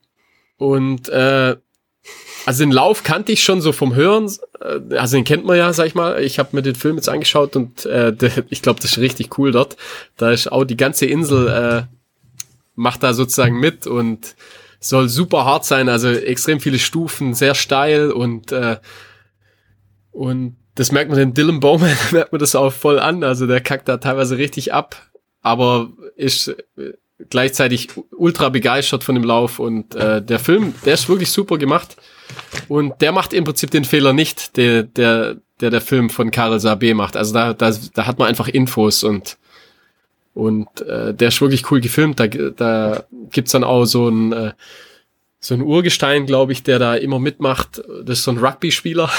Und 0.57 1.07
äh, 1.09 1.55
also 2.45 2.63
den 2.63 2.71
Lauf 2.71 3.03
kannte 3.03 3.31
ich 3.31 3.43
schon 3.43 3.61
so 3.61 3.71
vom 3.71 3.95
Hören, 3.95 4.31
äh, 4.61 4.95
also 4.97 5.17
den 5.17 5.23
kennt 5.23 5.45
man 5.45 5.57
ja, 5.57 5.71
sag 5.73 5.87
ich 5.87 5.95
mal. 5.95 6.21
Ich 6.21 6.39
habe 6.39 6.49
mir 6.53 6.61
den 6.61 6.75
Film 6.75 6.95
jetzt 6.95 7.09
angeschaut 7.09 7.55
und 7.55 7.85
äh, 7.85 8.13
der, 8.13 8.31
ich 8.49 8.61
glaube, 8.61 8.79
das 8.81 8.91
ist 8.91 8.97
richtig 8.97 9.37
cool 9.37 9.51
dort. 9.51 9.77
Da 10.17 10.31
ist 10.31 10.51
auch 10.51 10.65
die 10.65 10.77
ganze 10.77 11.05
Insel 11.05 11.47
äh, 11.47 11.95
macht 12.75 13.03
da 13.03 13.13
sozusagen 13.13 13.59
mit 13.59 13.87
und 13.87 14.35
soll 14.79 15.09
super 15.09 15.43
hart 15.43 15.65
sein, 15.65 15.89
also 15.89 16.09
extrem 16.09 16.61
viele 16.61 16.79
Stufen, 16.79 17.33
sehr 17.33 17.55
steil 17.55 18.11
und 18.11 18.51
äh, 18.51 18.77
und 20.11 20.55
das 20.79 20.93
merkt 20.93 21.09
man 21.09 21.19
den 21.19 21.33
Dylan 21.33 21.59
Bowman, 21.59 21.91
merkt 22.11 22.31
man 22.31 22.39
das 22.39 22.55
auch 22.55 22.71
voll 22.71 22.99
an. 22.99 23.23
Also 23.25 23.45
der 23.47 23.59
kackt 23.59 23.89
da 23.89 23.97
teilweise 23.97 24.37
richtig 24.37 24.73
ab, 24.73 24.95
aber 25.41 25.89
ist 26.15 26.47
äh, 26.47 26.93
gleichzeitig 27.29 27.89
ultra 28.11 28.47
begeistert 28.47 29.03
von 29.03 29.15
dem 29.15 29.25
Lauf 29.25 29.59
und 29.59 29.93
äh, 29.95 30.21
der 30.21 30.39
Film, 30.39 30.73
der 30.85 30.93
ist 30.93 31.09
wirklich 31.09 31.31
super 31.31 31.57
gemacht 31.57 31.97
und 32.69 33.01
der 33.01 33.11
macht 33.11 33.33
im 33.33 33.43
Prinzip 33.43 33.71
den 33.71 33.83
Fehler 33.83 34.13
nicht, 34.13 34.55
der 34.55 34.83
der 34.83 35.35
der, 35.59 35.69
der 35.69 35.81
Film 35.81 36.09
von 36.09 36.31
Karel 36.31 36.59
Sabé 36.59 36.95
macht. 36.95 37.17
Also 37.17 37.33
da, 37.33 37.53
da 37.53 37.75
da 37.93 38.07
hat 38.07 38.17
man 38.17 38.29
einfach 38.29 38.47
Infos 38.47 39.03
und 39.03 39.37
und 40.33 40.79
äh, 40.79 41.13
der 41.13 41.27
ist 41.27 41.41
wirklich 41.41 41.69
cool 41.71 41.81
gefilmt. 41.81 42.21
Da, 42.21 42.27
da 42.27 43.03
gibt's 43.31 43.51
dann 43.51 43.65
auch 43.65 43.83
so 43.83 44.07
ein 44.07 44.31
äh, 44.31 44.53
so 45.39 45.53
ein 45.53 45.61
Urgestein, 45.61 46.25
glaube 46.25 46.51
ich, 46.51 46.63
der 46.63 46.79
da 46.79 46.95
immer 46.95 47.19
mitmacht. 47.19 47.81
Das 48.03 48.19
ist 48.19 48.23
so 48.25 48.31
ein 48.31 48.37
Rugby-Spieler. 48.37 49.09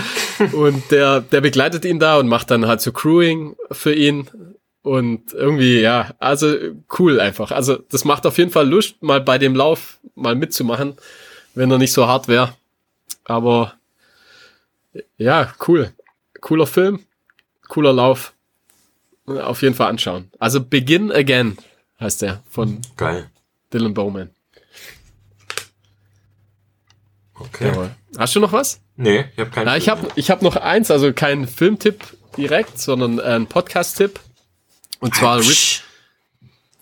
und 0.52 0.90
der, 0.90 1.20
der 1.20 1.40
begleitet 1.40 1.84
ihn 1.84 2.00
da 2.00 2.18
und 2.18 2.28
macht 2.28 2.50
dann 2.50 2.66
halt 2.66 2.80
so 2.80 2.92
Crewing 2.92 3.56
für 3.70 3.94
ihn. 3.94 4.28
Und 4.82 5.32
irgendwie, 5.34 5.80
ja, 5.80 6.14
also 6.18 6.54
cool 6.98 7.20
einfach. 7.20 7.50
Also 7.52 7.76
das 7.90 8.04
macht 8.04 8.26
auf 8.26 8.38
jeden 8.38 8.50
Fall 8.50 8.68
Lust, 8.68 9.02
mal 9.02 9.20
bei 9.20 9.38
dem 9.38 9.54
Lauf 9.54 9.98
mal 10.14 10.34
mitzumachen, 10.34 10.96
wenn 11.54 11.70
er 11.70 11.78
nicht 11.78 11.92
so 11.92 12.06
hart 12.06 12.26
wäre. 12.26 12.54
Aber 13.24 13.74
ja, 15.16 15.52
cool. 15.66 15.92
Cooler 16.40 16.66
Film, 16.66 17.00
cooler 17.68 17.92
Lauf. 17.92 18.32
Auf 19.26 19.60
jeden 19.62 19.74
Fall 19.74 19.90
anschauen. 19.90 20.30
Also 20.38 20.64
Begin 20.64 21.12
Again 21.12 21.58
heißt 22.00 22.22
der 22.22 22.42
von 22.48 22.80
Geil. 22.96 23.30
Dylan 23.72 23.92
Bowman. 23.92 24.30
Okay. 27.38 27.68
Jawohl. 27.68 27.90
Hast 28.16 28.34
du 28.34 28.40
noch 28.40 28.52
was? 28.52 28.80
Nee, 28.96 29.26
ich 29.32 29.40
habe 29.40 29.50
keinen. 29.50 29.66
Na, 29.66 29.76
ich 29.76 29.88
habe 29.88 30.08
ich 30.16 30.30
hab 30.30 30.42
noch 30.42 30.56
eins, 30.56 30.90
also 30.90 31.12
kein 31.12 31.46
Filmtipp 31.46 32.04
direkt, 32.36 32.78
sondern 32.78 33.20
ein 33.20 33.46
Podcast-Tipp. 33.46 34.20
Und 35.00 35.14
zwar 35.14 35.38
Rich. 35.38 35.84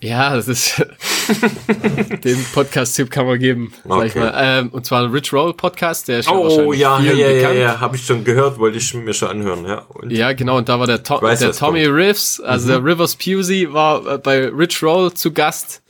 Ja, 0.00 0.36
das 0.36 0.46
ist 0.46 0.76
den 2.24 2.44
Podcast-Tipp 2.52 3.10
kann 3.10 3.26
man 3.26 3.38
geben, 3.38 3.72
sag 3.84 3.92
okay. 3.92 4.06
ich 4.06 4.14
mal. 4.14 4.32
Ähm, 4.36 4.68
und 4.68 4.84
zwar 4.84 5.10
Rich 5.10 5.32
Roll 5.32 5.54
Podcast, 5.54 6.08
der 6.08 6.18
ist 6.18 6.28
oh, 6.30 6.72
ja, 6.74 7.00
ja, 7.00 7.12
ja, 7.12 7.30
ja, 7.30 7.52
ja, 7.52 7.80
habe 7.80 7.96
ich 7.96 8.04
schon 8.04 8.22
gehört, 8.22 8.58
wollte 8.58 8.76
ich 8.76 8.92
mir 8.92 9.14
schon 9.14 9.28
anhören, 9.28 9.64
ja. 9.66 9.78
Und 9.88 10.12
ja, 10.12 10.32
genau. 10.34 10.58
Und 10.58 10.68
da 10.68 10.78
war 10.78 10.86
der, 10.86 11.02
to 11.02 11.20
weiß, 11.20 11.40
der 11.40 11.52
Tommy 11.52 11.84
kommt. 11.84 11.96
Riffs, 11.96 12.40
also 12.40 12.66
mhm. 12.66 12.70
der 12.70 12.84
Rivers 12.84 13.16
Pusey, 13.16 13.72
war 13.72 14.06
äh, 14.06 14.18
bei 14.18 14.48
Rich 14.48 14.82
Roll 14.82 15.14
zu 15.14 15.32
Gast 15.32 15.82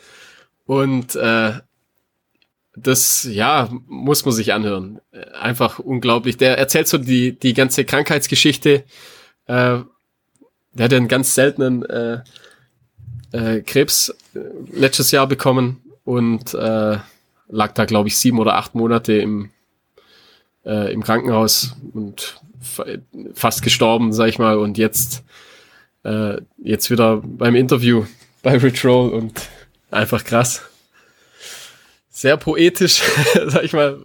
und 0.66 1.16
äh, 1.16 1.54
das, 2.77 3.24
ja, 3.31 3.70
muss 3.87 4.24
man 4.24 4.35
sich 4.35 4.53
anhören. 4.53 5.01
Einfach 5.41 5.79
unglaublich. 5.79 6.37
Der 6.37 6.59
erzählt 6.59 6.89
so 6.89 6.99
die, 6.99 7.33
die 7.33 7.55
ganze 7.55 7.85
Krankheitsgeschichte. 7.85 8.85
Äh, 9.47 9.79
der 10.72 10.85
hat 10.85 10.93
einen 10.93 11.09
ganz 11.09 11.35
seltenen 11.35 11.85
äh, 11.85 12.20
äh, 13.33 13.62
Krebs 13.62 14.11
äh, 14.35 14.41
letztes 14.72 15.11
Jahr 15.11 15.27
bekommen 15.27 15.83
und 16.05 16.53
äh, 16.55 16.99
lag 17.49 17.72
da, 17.74 17.85
glaube 17.87 18.09
ich, 18.09 18.18
sieben 18.18 18.39
oder 18.39 18.57
acht 18.57 18.74
Monate 18.74 19.14
im, 19.14 19.51
äh, 20.64 20.93
im 20.93 21.03
Krankenhaus 21.03 21.74
und 21.95 22.41
fast 23.35 23.62
gestorben, 23.62 24.12
sag 24.12 24.29
ich 24.29 24.39
mal. 24.39 24.59
Und 24.59 24.77
jetzt, 24.77 25.24
äh, 26.05 26.37
jetzt 26.62 26.91
wieder 26.91 27.22
beim 27.24 27.55
Interview 27.55 28.05
bei 28.43 28.59
Rich 28.59 28.85
und 28.85 29.49
einfach 29.91 30.24
krass 30.24 30.62
sehr 32.16 32.38
poetisch, 32.38 33.02
sag 33.46 33.62
ich 33.62 33.74
mal, 33.74 34.00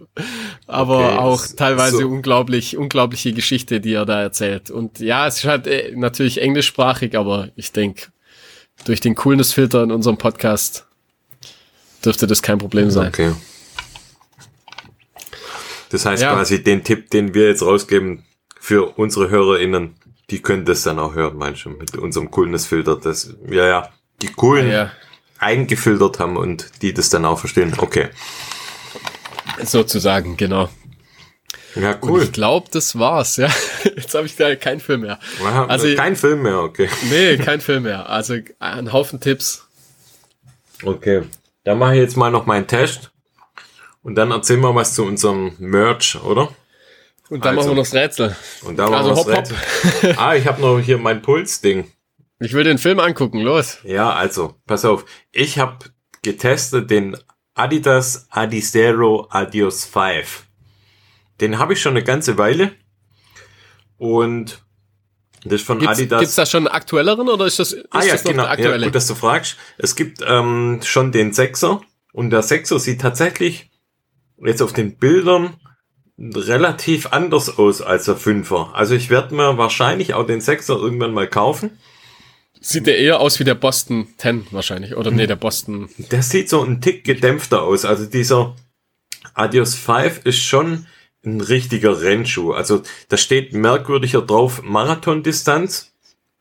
aber 0.66 0.98
okay, 0.98 1.16
auch 1.16 1.46
teilweise 1.56 1.96
so. 1.96 2.08
unglaublich, 2.08 2.76
unglaubliche 2.76 3.32
Geschichte, 3.32 3.80
die 3.80 3.94
er 3.94 4.04
da 4.04 4.20
erzählt. 4.20 4.70
Und 4.70 5.00
ja, 5.00 5.26
es 5.26 5.38
ist 5.38 5.44
halt 5.44 5.66
äh, 5.66 5.92
natürlich 5.96 6.42
englischsprachig, 6.42 7.16
aber 7.16 7.48
ich 7.56 7.72
denke, 7.72 8.08
durch 8.84 9.00
den 9.00 9.14
Coolness-Filter 9.14 9.82
in 9.84 9.92
unserem 9.92 10.18
Podcast 10.18 10.86
dürfte 12.04 12.26
das 12.26 12.42
kein 12.42 12.58
Problem 12.58 12.90
sein. 12.90 13.08
Okay. 13.08 13.32
Das 15.88 16.04
heißt 16.04 16.22
ja. 16.22 16.34
quasi, 16.34 16.62
den 16.62 16.84
Tipp, 16.84 17.08
den 17.08 17.32
wir 17.32 17.48
jetzt 17.48 17.62
rausgeben 17.62 18.24
für 18.60 18.98
unsere 18.98 19.30
HörerInnen, 19.30 19.94
die 20.28 20.42
können 20.42 20.66
das 20.66 20.82
dann 20.82 20.98
auch 20.98 21.14
hören, 21.14 21.38
meinst 21.38 21.64
du, 21.64 21.70
mit 21.70 21.96
unserem 21.96 22.30
Coolness-Filter. 22.30 22.96
Das, 22.96 23.34
ja, 23.48 23.66
ja, 23.66 23.88
die 24.20 24.28
coolen. 24.28 24.66
Ja, 24.66 24.72
ja 24.72 24.90
eingefiltert 25.42 26.18
haben 26.18 26.36
und 26.36 26.70
die 26.82 26.94
das 26.94 27.10
dann 27.10 27.24
auch 27.24 27.38
verstehen. 27.38 27.74
Okay. 27.76 28.08
Sozusagen, 29.62 30.36
genau. 30.36 30.68
Ja, 31.74 31.98
cool. 32.02 32.10
Und 32.12 32.22
ich 32.24 32.32
glaube, 32.32 32.68
das 32.70 32.98
war's, 32.98 33.36
ja. 33.36 33.48
Jetzt 33.84 34.14
habe 34.14 34.26
ich 34.26 34.36
da 34.36 34.54
keinen 34.56 34.80
Film 34.80 35.02
mehr. 35.02 35.18
Also 35.68 35.94
kein 35.94 36.16
Film 36.16 36.42
mehr, 36.42 36.60
okay. 36.60 36.88
Nee, 37.10 37.38
kein 37.38 37.60
Film 37.60 37.84
mehr. 37.84 38.08
Also 38.08 38.36
ein 38.58 38.92
Haufen 38.92 39.20
Tipps. 39.20 39.66
Okay. 40.84 41.22
Dann 41.64 41.78
mache 41.78 41.94
ich 41.94 42.00
jetzt 42.00 42.16
mal 42.16 42.30
noch 42.30 42.44
meinen 42.44 42.66
Test. 42.66 43.10
Und 44.02 44.16
dann 44.16 44.32
erzählen 44.32 44.60
wir 44.60 44.74
was 44.74 44.94
zu 44.94 45.04
unserem 45.04 45.54
Merch, 45.58 46.16
oder? 46.22 46.52
Und 47.30 47.44
dann 47.44 47.56
also, 47.56 47.70
machen 47.70 47.76
wir 47.76 47.82
noch 47.82 47.90
das 47.90 47.94
Rätsel. 47.94 48.36
Und 48.62 48.76
dann 48.76 48.92
also 48.92 49.10
machen 49.10 49.26
wir 49.26 49.34
das 49.36 49.52
Rätsel. 49.52 50.14
ah, 50.18 50.34
ich 50.34 50.46
habe 50.46 50.60
noch 50.60 50.80
hier 50.80 50.98
mein 50.98 51.22
Puls-Ding. 51.22 51.90
Ich 52.44 52.54
will 52.54 52.64
den 52.64 52.78
Film 52.78 52.98
angucken, 52.98 53.40
los. 53.40 53.78
Ja, 53.84 54.12
also, 54.12 54.56
pass 54.66 54.84
auf. 54.84 55.04
Ich 55.30 55.58
habe 55.58 55.78
getestet 56.22 56.90
den 56.90 57.16
Adidas 57.54 58.26
Adizero 58.30 59.28
Adios 59.30 59.84
5. 59.84 60.44
Den 61.40 61.58
habe 61.58 61.74
ich 61.74 61.80
schon 61.80 61.92
eine 61.92 62.04
ganze 62.04 62.38
Weile. 62.38 62.72
Und 63.96 64.62
das 65.44 65.54
ist 65.54 65.66
von 65.66 65.78
gibt's, 65.78 65.98
Adidas. 65.98 66.20
Gibt's 66.20 66.34
da 66.34 66.46
schon 66.46 66.66
einen 66.66 66.74
aktuelleren 66.74 67.28
oder 67.28 67.46
ist 67.46 67.58
das, 67.58 67.72
ist 67.72 67.86
ah, 67.90 68.02
ja, 68.02 68.12
das 68.12 68.24
genau. 68.24 68.44
Ja, 68.44 68.78
gut, 68.78 68.94
dass 68.94 69.06
du 69.06 69.14
fragst. 69.14 69.56
Es 69.78 69.96
gibt 69.96 70.18
ähm, 70.26 70.80
schon 70.82 71.12
den 71.12 71.32
Sechser 71.32 71.80
und 72.12 72.30
der 72.30 72.42
Sechser 72.42 72.78
sieht 72.78 73.00
tatsächlich 73.00 73.70
jetzt 74.38 74.62
auf 74.62 74.72
den 74.72 74.96
Bildern 74.96 75.56
relativ 76.18 77.06
anders 77.06 77.58
aus 77.58 77.82
als 77.82 78.04
der 78.04 78.16
Fünfer. 78.16 78.70
Also 78.74 78.94
ich 78.94 79.10
werde 79.10 79.34
mir 79.34 79.58
wahrscheinlich 79.58 80.14
auch 80.14 80.26
den 80.26 80.40
Sechser 80.40 80.76
irgendwann 80.76 81.12
mal 81.12 81.28
kaufen. 81.28 81.78
Sieht 82.62 82.86
der 82.86 82.98
eher 82.98 83.20
aus 83.20 83.40
wie 83.40 83.44
der 83.44 83.56
Boston 83.56 84.06
10 84.18 84.46
wahrscheinlich. 84.52 84.96
Oder 84.96 85.10
nee, 85.10 85.26
der 85.26 85.36
Boston. 85.36 85.88
Der 85.98 86.22
sieht 86.22 86.48
so 86.48 86.62
ein 86.62 86.80
Tick 86.80 87.04
gedämpfter 87.04 87.62
aus. 87.62 87.84
Also 87.84 88.06
dieser 88.06 88.54
Adios 89.34 89.74
5 89.74 90.24
ist 90.24 90.38
schon 90.38 90.86
ein 91.24 91.40
richtiger 91.40 92.00
Rennschuh. 92.00 92.52
Also 92.52 92.82
da 93.08 93.16
steht 93.16 93.52
merkwürdiger 93.52 94.22
drauf 94.22 94.62
Marathondistanz. 94.62 95.92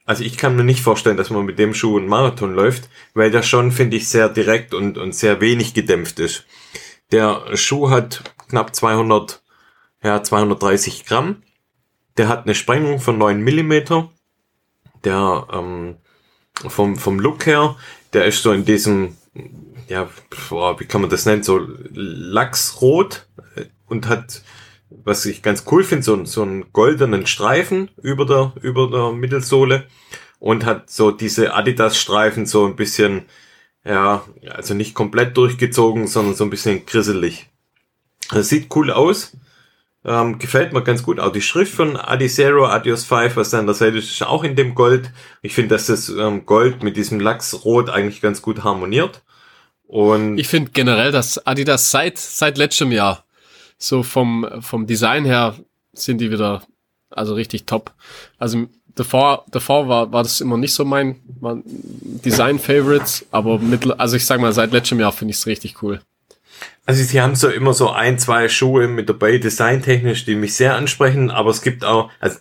Also 0.05 0.23
ich 0.23 0.37
kann 0.37 0.55
mir 0.55 0.63
nicht 0.63 0.81
vorstellen, 0.81 1.17
dass 1.17 1.29
man 1.29 1.45
mit 1.45 1.57
dem 1.57 1.73
Schuh 1.73 1.97
einen 1.97 2.07
Marathon 2.07 2.53
läuft, 2.53 2.89
weil 3.13 3.31
der 3.31 3.43
schon, 3.43 3.71
finde 3.71 3.97
ich, 3.97 4.07
sehr 4.07 4.29
direkt 4.29 4.73
und, 4.73 4.97
und 4.97 5.15
sehr 5.15 5.41
wenig 5.41 5.73
gedämpft 5.73 6.19
ist. 6.19 6.45
Der 7.11 7.55
Schuh 7.55 7.89
hat 7.89 8.23
knapp 8.47 8.75
200, 8.75 9.41
ja, 10.03 10.21
230 10.21 11.05
Gramm. 11.05 11.43
Der 12.17 12.27
hat 12.27 12.45
eine 12.45 12.55
Sprengung 12.55 12.99
von 12.99 13.17
9 13.17 13.41
Millimeter. 13.41 14.11
Der 15.03 15.47
ähm, 15.51 15.97
vom, 16.67 16.95
vom 16.97 17.19
Look 17.19 17.45
her, 17.45 17.75
der 18.13 18.25
ist 18.25 18.43
so 18.43 18.51
in 18.51 18.65
diesem, 18.65 19.17
ja, 19.87 20.09
wie 20.77 20.85
kann 20.85 21.01
man 21.01 21.09
das 21.09 21.25
nennen, 21.25 21.43
so 21.43 21.59
Lachsrot 21.91 23.27
und 23.87 24.07
hat, 24.07 24.41
was 24.89 25.25
ich 25.25 25.41
ganz 25.41 25.63
cool 25.71 25.83
finde, 25.83 26.03
so, 26.03 26.23
so 26.25 26.41
einen 26.43 26.71
goldenen 26.73 27.25
Streifen 27.25 27.89
über 28.01 28.25
der, 28.25 28.53
über 28.61 28.89
der 28.89 29.11
Mittelsohle 29.11 29.87
und 30.39 30.65
hat 30.65 30.89
so 30.89 31.11
diese 31.11 31.53
Adidas-Streifen 31.53 32.45
so 32.45 32.65
ein 32.65 32.75
bisschen, 32.75 33.25
ja, 33.83 34.23
also 34.49 34.73
nicht 34.73 34.93
komplett 34.93 35.37
durchgezogen, 35.37 36.07
sondern 36.07 36.35
so 36.35 36.43
ein 36.43 36.49
bisschen 36.49 36.85
grisselig. 36.85 37.49
Das 38.29 38.49
sieht 38.49 38.75
cool 38.75 38.91
aus. 38.91 39.37
Ähm, 40.03 40.39
gefällt 40.39 40.73
mir 40.73 40.83
ganz 40.83 41.03
gut. 41.03 41.19
Auch 41.19 41.31
die 41.31 41.41
Schrift 41.41 41.73
von 41.73 41.95
Adizero, 41.95 42.65
Adios 42.65 43.05
5, 43.05 43.35
was 43.35 43.51
dann 43.51 43.67
der 43.67 43.75
Seite 43.75 43.97
ist, 43.97 44.09
ist 44.09 44.23
auch 44.23 44.43
in 44.43 44.55
dem 44.55 44.73
Gold. 44.73 45.11
Ich 45.43 45.53
finde, 45.53 45.75
dass 45.75 45.87
das 45.87 46.09
ähm, 46.09 46.45
Gold 46.45 46.81
mit 46.81 46.97
diesem 46.97 47.19
Lachsrot 47.19 47.89
eigentlich 47.89 48.21
ganz 48.21 48.41
gut 48.41 48.63
harmoniert. 48.63 49.21
Und 49.85 50.37
ich 50.37 50.47
finde 50.47 50.71
generell, 50.71 51.11
dass 51.11 51.45
Adidas 51.45 51.91
seit, 51.91 52.17
seit 52.17 52.57
letztem 52.57 52.91
Jahr 52.91 53.25
so 53.77 54.03
vom, 54.03 54.47
vom 54.61 54.87
Design 54.87 55.25
her 55.25 55.55
sind 55.93 56.19
die 56.19 56.31
wieder, 56.31 56.63
also 57.09 57.33
richtig 57.33 57.65
top. 57.65 57.93
Also 58.39 58.67
davor, 58.95 59.45
davor 59.51 59.87
war, 59.87 60.11
war 60.11 60.23
das 60.23 60.41
immer 60.41 60.57
nicht 60.57 60.73
so 60.73 60.85
mein, 60.85 61.19
Design-Favorites, 62.23 63.25
aber 63.31 63.59
mit, 63.59 63.99
also 63.99 64.15
ich 64.15 64.25
sag 64.25 64.39
mal, 64.39 64.53
seit 64.53 64.71
letztem 64.71 64.99
Jahr 64.99 65.11
finde 65.11 65.31
ich 65.31 65.37
es 65.37 65.47
richtig 65.47 65.81
cool. 65.83 66.01
Also 66.85 67.03
sie 67.03 67.21
haben 67.21 67.35
so 67.35 67.49
immer 67.49 67.73
so 67.73 67.91
ein, 67.91 68.17
zwei 68.17 68.49
Schuhe 68.49 68.87
mit 68.87 69.07
dabei, 69.07 69.37
designtechnisch, 69.37 70.25
die 70.25 70.35
mich 70.35 70.55
sehr 70.55 70.75
ansprechen, 70.75 71.29
aber 71.29 71.51
es 71.51 71.61
gibt 71.61 71.85
auch, 71.85 72.11
also 72.19 72.39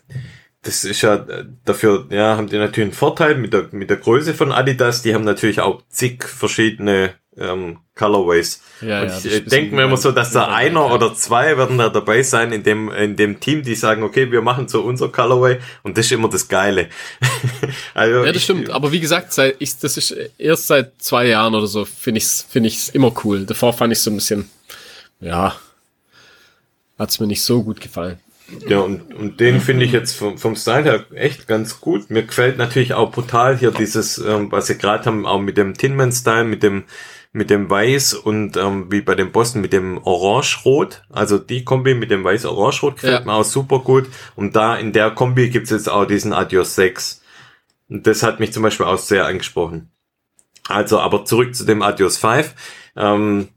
das 0.63 0.85
ist 0.85 1.03
ja 1.03 1.27
dafür, 1.65 2.07
ja, 2.11 2.37
haben 2.37 2.49
die 2.49 2.59
natürlich 2.59 2.89
einen 2.89 2.93
Vorteil 2.93 3.35
mit 3.37 3.53
der, 3.53 3.69
mit 3.73 3.91
der 3.91 3.97
Größe 3.99 4.35
von 4.35 4.53
Adidas, 4.53 5.03
die 5.03 5.15
haben 5.15 5.25
natürlich 5.25 5.61
auch 5.61 5.83
zig 5.89 6.25
verschiedene 6.25 7.15
ähm, 7.37 7.79
Colorways. 7.95 8.63
Ja, 8.81 9.03
und 9.03 9.09
ja, 9.09 9.31
ich 9.31 9.45
denke 9.45 9.75
mir 9.75 9.85
immer 9.85 9.97
so, 9.97 10.11
dass 10.11 10.33
da 10.33 10.49
einer 10.49 10.87
ja. 10.87 10.95
oder 10.95 11.15
zwei 11.15 11.57
werden 11.57 11.79
da 11.79 11.89
dabei 11.89 12.23
sein 12.23 12.53
in 12.53 12.63
dem, 12.63 12.91
in 12.91 13.17
dem 13.17 13.41
Team, 13.41 13.63
die 13.63 13.75
sagen, 13.75 14.03
okay, 14.03 14.31
wir 14.33 14.43
machen 14.43 14.69
so 14.69 14.83
unser 14.83 15.09
Colorway 15.09 15.59
und 15.83 15.97
das 15.97 16.07
ist 16.07 16.13
immer 16.13 16.29
das 16.29 16.49
Geile. 16.49 16.89
also 17.95 18.25
ja, 18.25 18.27
das 18.27 18.37
ich, 18.37 18.45
stimmt. 18.45 18.71
Aber 18.71 18.91
wie 18.93 19.01
gesagt, 19.01 19.33
seit 19.33 19.57
ich, 19.59 19.79
das 19.79 19.97
ist 19.97 20.15
erst 20.39 20.67
seit 20.67 20.93
zwei 20.99 21.27
Jahren 21.27 21.55
oder 21.55 21.67
so, 21.67 21.85
finde 21.85 22.19
ich 22.19 22.25
es 22.25 22.47
finde 22.49 22.69
ich's 22.69 22.89
immer 22.89 23.13
cool. 23.25 23.45
Davor 23.45 23.73
fand 23.73 23.93
ich 23.93 24.01
so 24.01 24.11
ein 24.11 24.17
bisschen, 24.17 24.51
ja, 25.21 25.57
hat's 26.99 27.21
mir 27.21 27.27
nicht 27.27 27.43
so 27.43 27.63
gut 27.63 27.81
gefallen. 27.81 28.19
Ja, 28.67 28.81
und, 28.81 29.15
und 29.15 29.39
den 29.39 29.61
finde 29.61 29.85
ich 29.85 29.93
jetzt 29.93 30.17
vom, 30.17 30.37
vom 30.37 30.57
Style 30.57 30.83
her 30.83 31.05
echt 31.15 31.47
ganz 31.47 31.81
gut. 31.81 32.11
Mir 32.11 32.25
gefällt 32.25 32.59
natürlich 32.59 32.95
auch 32.95 33.13
brutal 33.13 33.57
hier 33.57 33.71
dieses, 33.71 34.19
ähm, 34.19 34.51
was 34.51 34.67
sie 34.67 34.77
gerade 34.77 35.05
haben, 35.05 35.25
auch 35.25 35.41
mit 35.41 35.57
dem 35.57 35.77
Tinman-Style, 35.77 36.45
mit 36.45 36.63
dem 36.63 36.85
mit 37.33 37.49
dem 37.51 37.71
Weiß 37.71 38.15
und 38.15 38.57
ähm, 38.57 38.91
wie 38.91 39.03
bei 39.03 39.15
dem 39.15 39.31
Boston 39.31 39.61
mit 39.61 39.73
dem 39.73 39.99
Orange-Rot. 39.99 41.03
Also 41.11 41.39
die 41.39 41.65
Kombi 41.65 41.95
mit 41.95 42.11
dem 42.11 42.25
Weiß-Orange-Rot 42.25 42.97
gefällt 42.97 43.21
ja. 43.21 43.25
mir 43.25 43.35
auch 43.35 43.45
super 43.45 43.79
gut. 43.81 44.09
Und 44.35 44.57
da 44.57 44.77
in 44.77 44.93
der 44.93 45.13
Kombi 45.13 45.49
gibt's 45.49 45.71
jetzt 45.71 45.89
auch 45.89 46.07
diesen 46.07 46.33
Adios 46.33 46.75
6. 46.75 47.23
Und 47.89 48.07
das 48.07 48.23
hat 48.23 48.41
mich 48.41 48.53
zum 48.53 48.65
Beispiel 48.65 48.87
auch 48.87 48.99
sehr 48.99 49.27
angesprochen. 49.27 49.91
Also, 50.69 50.99
aber 51.01 51.25
zurück 51.25 51.55
zu 51.55 51.65
dem 51.65 51.83
Adios 51.83 52.17
5. 52.17 52.55
Ähm, 52.97 53.49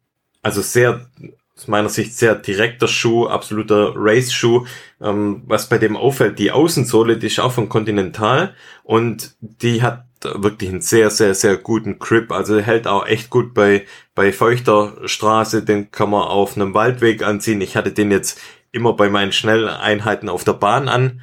also 0.43 0.61
sehr, 0.61 1.09
aus 1.55 1.67
meiner 1.67 1.89
Sicht 1.89 2.15
sehr 2.15 2.35
direkter 2.35 2.87
Schuh, 2.87 3.25
absoluter 3.25 3.93
Race-Schuh. 3.95 4.65
Ähm, 5.01 5.41
was 5.47 5.67
bei 5.67 5.79
dem 5.79 5.97
auffällt, 5.97 6.37
die 6.37 6.51
Außensohle, 6.51 7.17
die 7.17 7.27
ist 7.27 7.39
auch 7.39 7.51
von 7.51 7.69
Continental 7.69 8.53
und 8.83 9.35
die 9.39 9.81
hat 9.81 10.05
wirklich 10.23 10.69
einen 10.69 10.81
sehr, 10.81 11.09
sehr, 11.09 11.35
sehr 11.35 11.57
guten 11.57 11.99
Grip. 11.99 12.31
Also 12.31 12.59
hält 12.59 12.87
auch 12.87 13.05
echt 13.05 13.29
gut 13.29 13.53
bei, 13.53 13.85
bei 14.15 14.31
feuchter 14.31 14.97
Straße. 15.05 15.63
Den 15.63 15.91
kann 15.91 16.09
man 16.09 16.23
auf 16.23 16.55
einem 16.55 16.73
Waldweg 16.73 17.23
anziehen. 17.23 17.61
Ich 17.61 17.75
hatte 17.75 17.91
den 17.91 18.11
jetzt 18.11 18.39
immer 18.71 18.93
bei 18.93 19.09
meinen 19.09 19.31
Schnelleinheiten 19.31 20.29
auf 20.29 20.43
der 20.43 20.53
Bahn 20.53 20.89
an. 20.89 21.21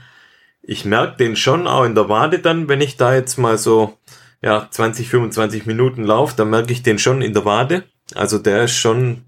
Ich 0.63 0.85
merke 0.85 1.17
den 1.17 1.37
schon 1.37 1.67
auch 1.67 1.85
in 1.85 1.95
der 1.95 2.09
Wade 2.09 2.39
dann, 2.39 2.69
wenn 2.69 2.81
ich 2.81 2.97
da 2.97 3.15
jetzt 3.15 3.39
mal 3.39 3.59
so 3.59 3.99
ja 4.43 4.69
20, 4.71 5.09
25 5.09 5.67
Minuten 5.67 6.05
laufe, 6.05 6.37
dann 6.37 6.51
merke 6.51 6.73
ich 6.73 6.83
den 6.83 6.99
schon 6.99 7.23
in 7.23 7.35
der 7.35 7.45
Wade. 7.45 7.85
Also 8.15 8.39
der 8.39 8.65
ist 8.65 8.77
schon 8.77 9.25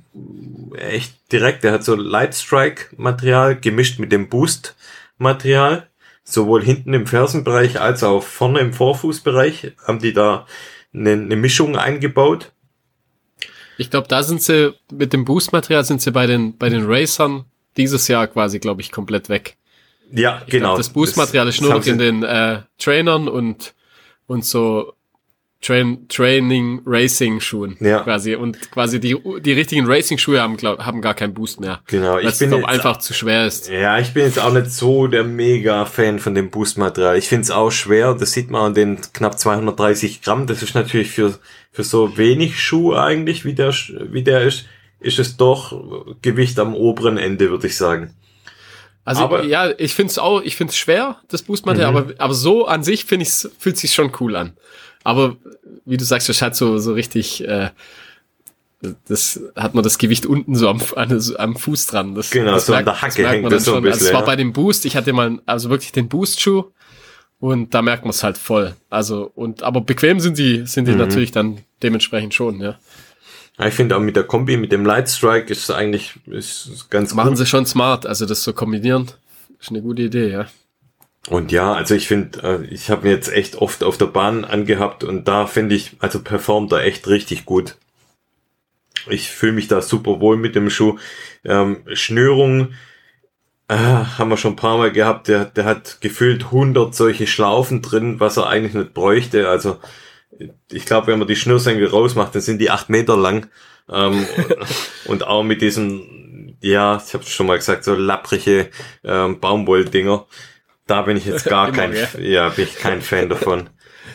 echt 0.77 1.15
direkt. 1.33 1.65
Der 1.65 1.73
hat 1.73 1.85
so 1.85 1.95
Lightstrike 1.95 2.97
Material 2.97 3.57
gemischt 3.57 3.99
mit 3.99 4.13
dem 4.13 4.29
Boost 4.29 4.77
Material 5.19 5.89
sowohl 6.25 6.63
hinten 6.63 6.95
im 6.95 7.07
Fersenbereich 7.07 7.81
als 7.81 8.03
auch 8.03 8.23
vorne 8.23 8.61
im 8.61 8.73
Vorfußbereich 8.73 9.73
haben 9.87 9.99
die 9.99 10.13
da 10.13 10.47
eine, 10.95 11.13
eine 11.13 11.37
Mischung 11.37 11.77
eingebaut. 11.77 12.53
Ich 13.79 13.91
glaube, 13.91 14.09
da 14.09 14.23
sind 14.23 14.43
sie 14.43 14.75
mit 14.93 15.13
dem 15.13 15.25
Boostmaterial 15.25 15.85
sind 15.85 16.03
sie 16.03 16.13
bei 16.13 16.27
den 16.27 16.57
bei 16.57 16.69
den 16.69 16.85
Racern 16.87 17.47
dieses 17.77 18.07
Jahr 18.09 18.27
quasi, 18.29 18.59
glaube 18.59 18.83
ich, 18.83 18.93
komplett 18.93 19.29
weg. 19.29 19.57
Ja, 20.13 20.43
ich 20.47 20.53
genau. 20.53 20.69
Glaub, 20.69 20.79
das 20.79 20.91
Boostmaterial 20.91 21.49
ist 21.49 21.61
nur 21.61 21.75
noch 21.75 21.87
in 21.87 21.99
den 21.99 22.23
äh, 22.23 22.61
Trainern 22.79 23.29
und 23.29 23.75
und 24.27 24.45
so 24.45 24.93
Train, 25.63 26.09
Training 26.09 26.83
Racing 26.85 27.41
Schuhen 27.41 27.77
ja. 27.79 28.01
quasi 28.01 28.35
und 28.35 28.73
quasi 28.73 28.99
die 28.99 29.17
die 29.41 29.53
richtigen 29.53 29.87
Racing 29.87 30.19
Schuhe 30.19 30.43
haben 30.43 30.57
glaub, 30.57 30.81
haben 30.81 31.01
gar 31.01 31.15
keinen 31.15 31.35
Boost 31.35 31.61
mehr. 31.61 31.81
Genau, 31.87 32.19
ich 32.19 32.37
bin 32.39 32.53
jetzt, 32.53 32.65
einfach 32.65 32.99
zu 32.99 33.15
schwer 33.15 33.47
ist. 33.47 33.69
Ja, 33.69 33.99
ich 34.01 34.13
bin 34.13 34.25
jetzt 34.25 34.41
auch 34.41 34.53
nicht 34.53 34.73
so 34.73 35.07
der 35.07 35.23
mega 35.23 35.85
Fan 35.85 36.19
von 36.19 36.35
dem 36.35 36.51
Boost 36.51 36.79
Material. 36.79 37.17
Ich 37.17 37.29
finde 37.29 37.45
es 37.45 37.53
auch 37.53 37.71
schwer, 37.71 38.15
das 38.15 38.33
sieht 38.33 38.51
man 38.51 38.63
an 38.63 38.75
den 38.75 38.99
knapp 39.13 39.39
230 39.39 40.21
Gramm, 40.21 40.49
das 40.49 40.63
ist 40.63 40.75
natürlich 40.75 41.11
für 41.11 41.39
für 41.71 41.85
so 41.85 42.19
wenig 42.19 42.61
Schuh 42.61 42.95
eigentlich, 42.95 43.45
wie 43.45 43.55
der 43.55 43.73
wie 43.73 44.25
der 44.25 44.43
ist, 44.43 44.67
ist 44.99 45.21
es 45.21 45.37
doch 45.37 46.17
Gewicht 46.23 46.59
am 46.59 46.75
oberen 46.75 47.19
Ende, 47.19 47.51
würde 47.51 47.69
ich 47.69 47.77
sagen. 47.77 48.15
Also 49.05 49.23
aber, 49.23 49.45
ja, 49.45 49.73
ich 49.79 49.95
finde 49.95 50.11
es 50.11 50.19
auch, 50.19 50.43
ich 50.43 50.55
finde 50.55 50.71
es 50.71 50.77
schwer, 50.77 51.17
das 51.29 51.43
Boostmaterial, 51.43 51.91
mhm. 51.93 51.97
aber 51.97 52.15
aber 52.19 52.35
so 52.35 52.67
an 52.67 52.83
sich 52.83 53.05
finde 53.05 53.27
ich 53.27 53.49
fühlt 53.59 53.77
sich 53.77 53.95
schon 53.95 54.13
cool 54.21 54.35
an. 54.35 54.57
Aber 55.05 55.37
wie 55.85 55.97
du 55.97 56.05
sagst, 56.05 56.29
das 56.29 56.43
hat 56.43 56.57
so, 56.57 56.79
so 56.79 56.93
richtig, 56.93 57.47
äh, 57.47 57.71
das 59.07 59.41
hat 59.55 59.75
man 59.75 59.85
das 59.85 59.99
Gewicht 59.99 60.27
unten 60.27 60.55
so 60.55 60.69
am, 60.69 60.81
am 60.97 61.57
Fuß 61.57 61.87
dran. 61.87 62.15
Das, 62.15 62.31
genau, 62.31 62.53
das 62.53 62.67
so 62.67 62.73
merkt, 62.73 62.89
an 62.89 62.95
der 62.95 63.03
Hacke 63.03 63.29
hängt 63.29 63.53
das 63.53 63.65
so 63.65 63.77
ein 63.77 63.83
bisschen. 63.83 63.95
Also 63.95 64.07
es 64.07 64.13
war 64.13 64.25
bei 64.25 64.37
dem 64.37 64.53
Boost, 64.53 64.85
ich 64.85 64.97
hatte 64.97 65.13
mal, 65.13 65.39
also 65.47 65.71
wirklich 65.71 65.93
den 65.93 66.09
Boost-Schuh 66.09 66.65
und 67.39 67.75
da 67.75 67.83
merkt 67.83 68.05
man 68.05 68.11
es 68.11 68.23
halt 68.23 68.39
voll. 68.39 68.75
Also, 68.91 69.31
und, 69.35 69.63
aber 69.63 69.81
bequem 69.81 70.21
sind 70.21 70.39
die, 70.39 70.67
sind 70.67 70.87
die 70.87 70.93
mhm. 70.93 70.99
natürlich 70.99 71.33
dann 71.33 71.59
dementsprechend 71.83 72.35
schon, 72.35 72.61
ja. 72.61 72.79
Ich 73.65 73.75
finde 73.75 73.97
auch 73.97 74.01
mit 74.01 74.17
der 74.17 74.25
Kombi, 74.25 74.57
mit 74.57 74.73
dem 74.73 74.85
Lightstrike 74.85 75.53
ist 75.53 75.71
eigentlich 75.71 76.15
ist 76.27 76.89
ganz 76.89 77.15
Machen 77.15 77.31
gut. 77.31 77.39
sie 77.39 77.47
schon 77.47 77.67
smart, 77.67 78.07
also 78.07 78.27
das 78.27 78.43
so 78.43 78.53
kombinieren, 78.53 79.11
ist 79.61 79.71
eine 79.71 79.83
gute 79.83 80.03
Idee, 80.03 80.31
ja. 80.31 80.47
Und 81.29 81.53
ja, 81.53 81.73
also 81.73 81.95
ich 81.95 82.09
finde, 82.09 82.43
äh, 82.43 82.75
ich 82.75 82.91
habe 82.91 83.07
mir 83.07 83.15
jetzt 83.15 83.33
echt 83.33 83.57
oft 83.57 83.85
auf 83.85 83.97
der 83.97 84.07
Bahn 84.07 84.45
angehabt 84.45 85.05
und 85.05 85.29
da 85.29 85.47
finde 85.47 85.75
ich, 85.75 85.93
also 86.01 86.21
performt 86.21 86.73
er 86.73 86.83
echt 86.83 87.07
richtig 87.07 87.45
gut. 87.45 87.77
Ich 89.09 89.31
fühle 89.31 89.53
mich 89.53 89.69
da 89.69 89.83
super 89.83 90.21
wohl 90.21 90.37
mit 90.37 90.55
dem 90.55 90.71
Schuh. 90.71 90.99
Ähm, 91.45 91.83
Schnürung 91.93 92.75
äh, 93.69 93.77
haben 93.77 94.31
wir 94.31 94.37
schon 94.37 94.53
ein 94.53 94.57
paar 94.57 94.79
Mal 94.79 94.93
gehabt. 94.93 95.29
Der, 95.29 95.45
der 95.45 95.65
hat 95.65 96.01
gefühlt 96.01 96.45
100 96.47 96.95
solche 96.95 97.27
Schlaufen 97.27 97.83
drin, 97.83 98.21
was 98.21 98.37
er 98.37 98.49
eigentlich 98.49 98.75
nicht 98.75 98.95
bräuchte. 98.95 99.49
Also 99.49 99.79
ich 100.71 100.87
glaube, 100.87 101.09
wenn 101.09 101.19
man 101.19 101.29
die 101.29 101.37
Schnürsenkel 101.37 101.89
rausmacht, 101.89 102.35
dann 102.35 102.43
sind 102.43 102.59
die 102.59 102.71
acht 102.71 102.91
Meter 102.91 103.17
lang. 103.17 103.49
Ähm, 103.89 104.27
und 105.07 105.27
auch 105.27 105.43
mit 105.43 105.63
diesen, 105.63 106.57
ja, 106.61 107.01
ich 107.05 107.15
habe 107.15 107.25
schon 107.25 107.47
mal 107.47 107.59
gesagt, 107.59 107.85
so 107.85 107.95
lapprige 107.95 108.71
ähm, 109.05 109.41
Baumwolldinger. 109.41 110.27
Da 110.93 111.01
bin 111.01 111.17
ich 111.17 111.25
jetzt 111.25 111.47
gar 111.47 111.73
kein, 111.73 111.95
ja. 111.95 112.21
ja, 112.21 112.49
bin 112.51 112.67
ich 112.67 112.77
kein 112.77 113.01
Fan 113.01 113.31
davon. 113.31 113.71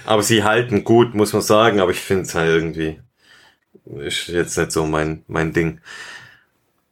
Aber 0.05 0.21
sie 0.21 0.43
halten 0.43 0.83
gut, 0.83 1.15
muss 1.15 1.33
man 1.33 1.41
sagen, 1.41 1.79
aber 1.79 1.89
ich 1.89 1.99
finde 1.99 2.25
es 2.25 2.35
halt 2.35 2.51
irgendwie, 2.51 2.99
ist 3.95 4.27
jetzt 4.27 4.59
nicht 4.59 4.71
so 4.71 4.85
mein, 4.85 5.23
mein 5.27 5.53
Ding. 5.53 5.81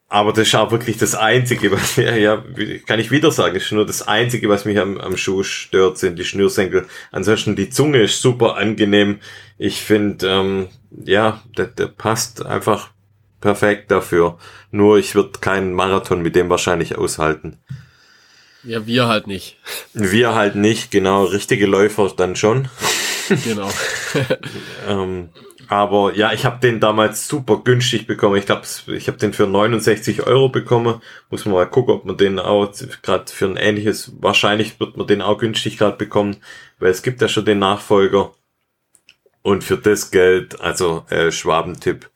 Aber 0.09 0.33
das 0.33 0.47
ist 0.47 0.55
auch 0.55 0.71
wirklich 0.71 0.97
das 0.97 1.13
Einzige, 1.13 1.71
was 1.71 1.97
mir, 1.97 2.17
ja, 2.17 2.43
kann 2.87 2.99
ich 2.99 3.11
wieder 3.11 3.29
sagen, 3.29 3.57
ist 3.57 3.71
nur 3.71 3.85
das 3.85 4.07
Einzige, 4.07 4.49
was 4.49 4.65
mich 4.65 4.79
am, 4.79 4.97
am 4.97 5.17
Schuh 5.17 5.43
stört, 5.43 5.99
sind 5.99 6.17
die 6.17 6.25
Schnürsenkel. 6.25 6.87
Ansonsten 7.11 7.55
die 7.55 7.69
Zunge 7.69 8.01
ist 8.01 8.23
super 8.23 8.55
angenehm. 8.55 9.19
Ich 9.59 9.83
finde, 9.83 10.27
ähm, 10.27 10.67
ja, 10.89 11.43
der, 11.55 11.67
der 11.67 11.87
passt 11.89 12.43
einfach 12.43 12.89
perfekt 13.39 13.91
dafür. 13.91 14.39
Nur 14.71 14.97
ich 14.97 15.13
würde 15.13 15.37
keinen 15.41 15.73
Marathon 15.73 16.23
mit 16.23 16.35
dem 16.35 16.49
wahrscheinlich 16.49 16.97
aushalten. 16.97 17.59
Ja, 18.65 18.85
wir 18.87 19.07
halt 19.07 19.27
nicht. 19.27 19.57
Wir 19.93 20.33
halt 20.33 20.55
nicht, 20.55 20.91
genau. 20.91 21.25
Richtige 21.25 21.67
Läufer 21.67 22.11
dann 22.15 22.35
schon. 22.35 22.67
Genau. 23.43 23.69
ähm, 24.87 25.29
aber 25.67 26.15
ja, 26.15 26.31
ich 26.33 26.45
habe 26.45 26.59
den 26.59 26.79
damals 26.79 27.27
super 27.27 27.61
günstig 27.63 28.07
bekommen. 28.07 28.35
Ich 28.35 28.45
glaube, 28.45 28.63
ich 28.87 29.07
habe 29.07 29.17
den 29.17 29.33
für 29.33 29.47
69 29.47 30.23
Euro 30.23 30.49
bekommen. 30.49 31.01
Muss 31.29 31.45
man 31.45 31.55
mal 31.55 31.65
gucken, 31.65 31.95
ob 31.95 32.05
man 32.05 32.17
den 32.17 32.39
auch 32.39 32.71
gerade 33.01 33.31
für 33.31 33.45
ein 33.45 33.57
ähnliches, 33.57 34.13
wahrscheinlich 34.19 34.79
wird 34.79 34.97
man 34.97 35.07
den 35.07 35.21
auch 35.21 35.37
günstig 35.37 35.77
gerade 35.77 35.97
bekommen, 35.97 36.37
weil 36.79 36.91
es 36.91 37.03
gibt 37.03 37.21
ja 37.21 37.27
schon 37.27 37.45
den 37.45 37.59
Nachfolger. 37.59 38.33
Und 39.41 39.63
für 39.63 39.77
das 39.77 40.09
Geld, 40.09 40.59
also 40.59 41.05
äh, 41.09 41.31
Schwabentipp, 41.31 42.09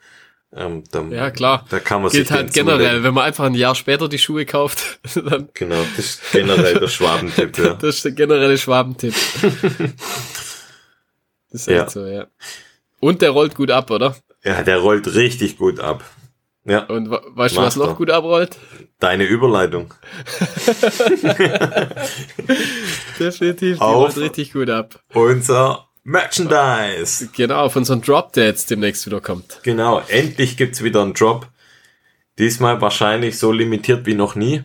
ähm, 0.51 0.83
dann, 0.91 1.11
ja, 1.11 1.29
klar. 1.29 1.65
Da 1.69 1.79
kann 1.79 2.01
man 2.01 2.11
Gilt 2.11 2.27
sich 2.27 2.35
halt 2.35 2.51
generell, 2.53 2.79
zulegen. 2.79 3.03
wenn 3.03 3.13
man 3.13 3.25
einfach 3.25 3.45
ein 3.45 3.53
Jahr 3.53 3.75
später 3.75 4.09
die 4.09 4.17
Schuhe 4.17 4.45
kauft. 4.45 4.99
Dann 5.15 5.49
genau, 5.53 5.83
das 5.95 6.05
ist 6.05 6.31
generell 6.31 6.79
der 6.79 6.87
Schwabentipp, 6.87 7.57
ja. 7.57 7.73
Das 7.81 7.97
ist 7.97 8.05
der 8.05 8.13
generelle 8.13 8.57
Schwabentipp. 8.57 9.13
das 11.51 11.61
ist 11.61 11.67
ja. 11.67 11.83
echt 11.83 11.91
so, 11.91 12.05
ja. 12.05 12.25
Und 12.99 13.21
der 13.21 13.29
rollt 13.29 13.53
gut 13.53 13.69
ab, 13.69 13.91
oder? 13.91 14.15
Ja, 14.43 14.63
der 14.63 14.79
rollt 14.79 15.13
richtig 15.13 15.57
gut 15.57 15.79
ab. 15.79 16.03
Ja. 16.65 16.85
Und 16.85 17.11
weißt 17.11 17.57
du, 17.57 17.61
was 17.61 17.75
noch 17.75 17.95
gut 17.95 18.09
abrollt? 18.09 18.57
Deine 18.99 19.25
Überleitung. 19.25 19.93
Definitiv, 23.19 23.77
die 23.77 23.83
rollt 23.83 24.17
richtig 24.17 24.51
gut 24.53 24.69
ab. 24.69 24.99
Unser 25.13 25.88
Merchandise. 26.10 27.30
Genau, 27.34 27.66
auf 27.66 27.76
unseren 27.76 28.01
Drop, 28.01 28.34
der 28.34 28.45
jetzt 28.45 28.72
demnächst 28.72 29.05
wieder 29.05 29.22
kommt. 29.22 29.60
Genau, 29.62 30.01
endlich 30.07 30.57
gibt's 30.57 30.84
wieder 30.84 31.03
einen 31.03 31.14
Drop. 31.14 31.47
Diesmal 32.39 32.82
wahrscheinlich 32.82 33.38
so 33.38 33.51
limitiert 33.51 34.07
wie 34.07 34.16
noch 34.16 34.34
nie. 34.34 34.64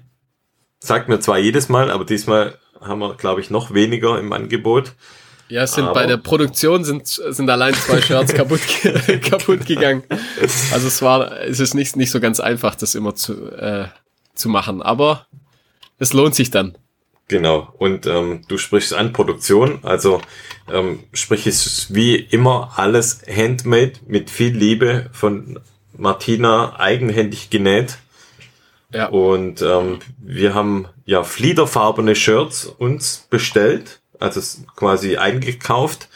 Sagt 0.80 1.10
mir 1.10 1.20
zwar 1.20 1.38
jedes 1.38 1.68
Mal, 1.68 1.90
aber 1.90 2.06
diesmal 2.06 2.58
haben 2.80 3.00
wir, 3.00 3.14
glaube 3.16 3.42
ich, 3.42 3.50
noch 3.50 3.74
weniger 3.74 4.18
im 4.18 4.32
Angebot. 4.32 4.92
Ja, 5.48 5.64
es 5.64 5.74
sind 5.74 5.84
aber 5.84 5.92
bei 5.92 6.06
der 6.06 6.16
Produktion 6.16 6.82
sind, 6.82 7.06
sind 7.06 7.50
allein 7.50 7.74
zwei 7.74 8.00
Shirts 8.00 8.32
kaputt, 8.34 8.60
kaputt 9.22 9.66
gegangen. 9.66 10.02
Also 10.72 10.88
es 10.88 11.02
war, 11.02 11.40
es 11.42 11.60
ist 11.60 11.74
nicht, 11.74 11.94
nicht 11.94 12.10
so 12.10 12.20
ganz 12.20 12.40
einfach, 12.40 12.74
das 12.74 12.94
immer 12.94 13.14
zu, 13.14 13.50
äh, 13.50 13.88
zu 14.34 14.48
machen, 14.48 14.80
aber 14.80 15.26
es 15.98 16.14
lohnt 16.14 16.34
sich 16.34 16.50
dann. 16.50 16.78
Genau. 17.28 17.72
Und 17.78 18.06
ähm, 18.06 18.42
du 18.48 18.58
sprichst 18.58 18.92
an 18.92 19.12
Produktion, 19.12 19.78
also 19.82 20.20
ähm, 20.70 21.04
sprich 21.12 21.46
es 21.46 21.66
ist 21.66 21.94
wie 21.94 22.16
immer 22.16 22.72
alles 22.76 23.22
handmade 23.26 23.94
mit 24.06 24.30
viel 24.30 24.54
Liebe 24.54 25.08
von 25.12 25.58
Martina 25.96 26.78
eigenhändig 26.78 27.50
genäht. 27.50 27.98
Ja. 28.92 29.06
Und 29.06 29.62
ähm, 29.62 30.00
wir 30.18 30.54
haben 30.54 30.86
ja 31.06 31.24
fliederfarbene 31.24 32.14
Shirts 32.14 32.66
uns 32.66 33.26
bestellt, 33.30 34.00
also 34.20 34.40
quasi 34.76 35.16
eingekauft 35.16 36.08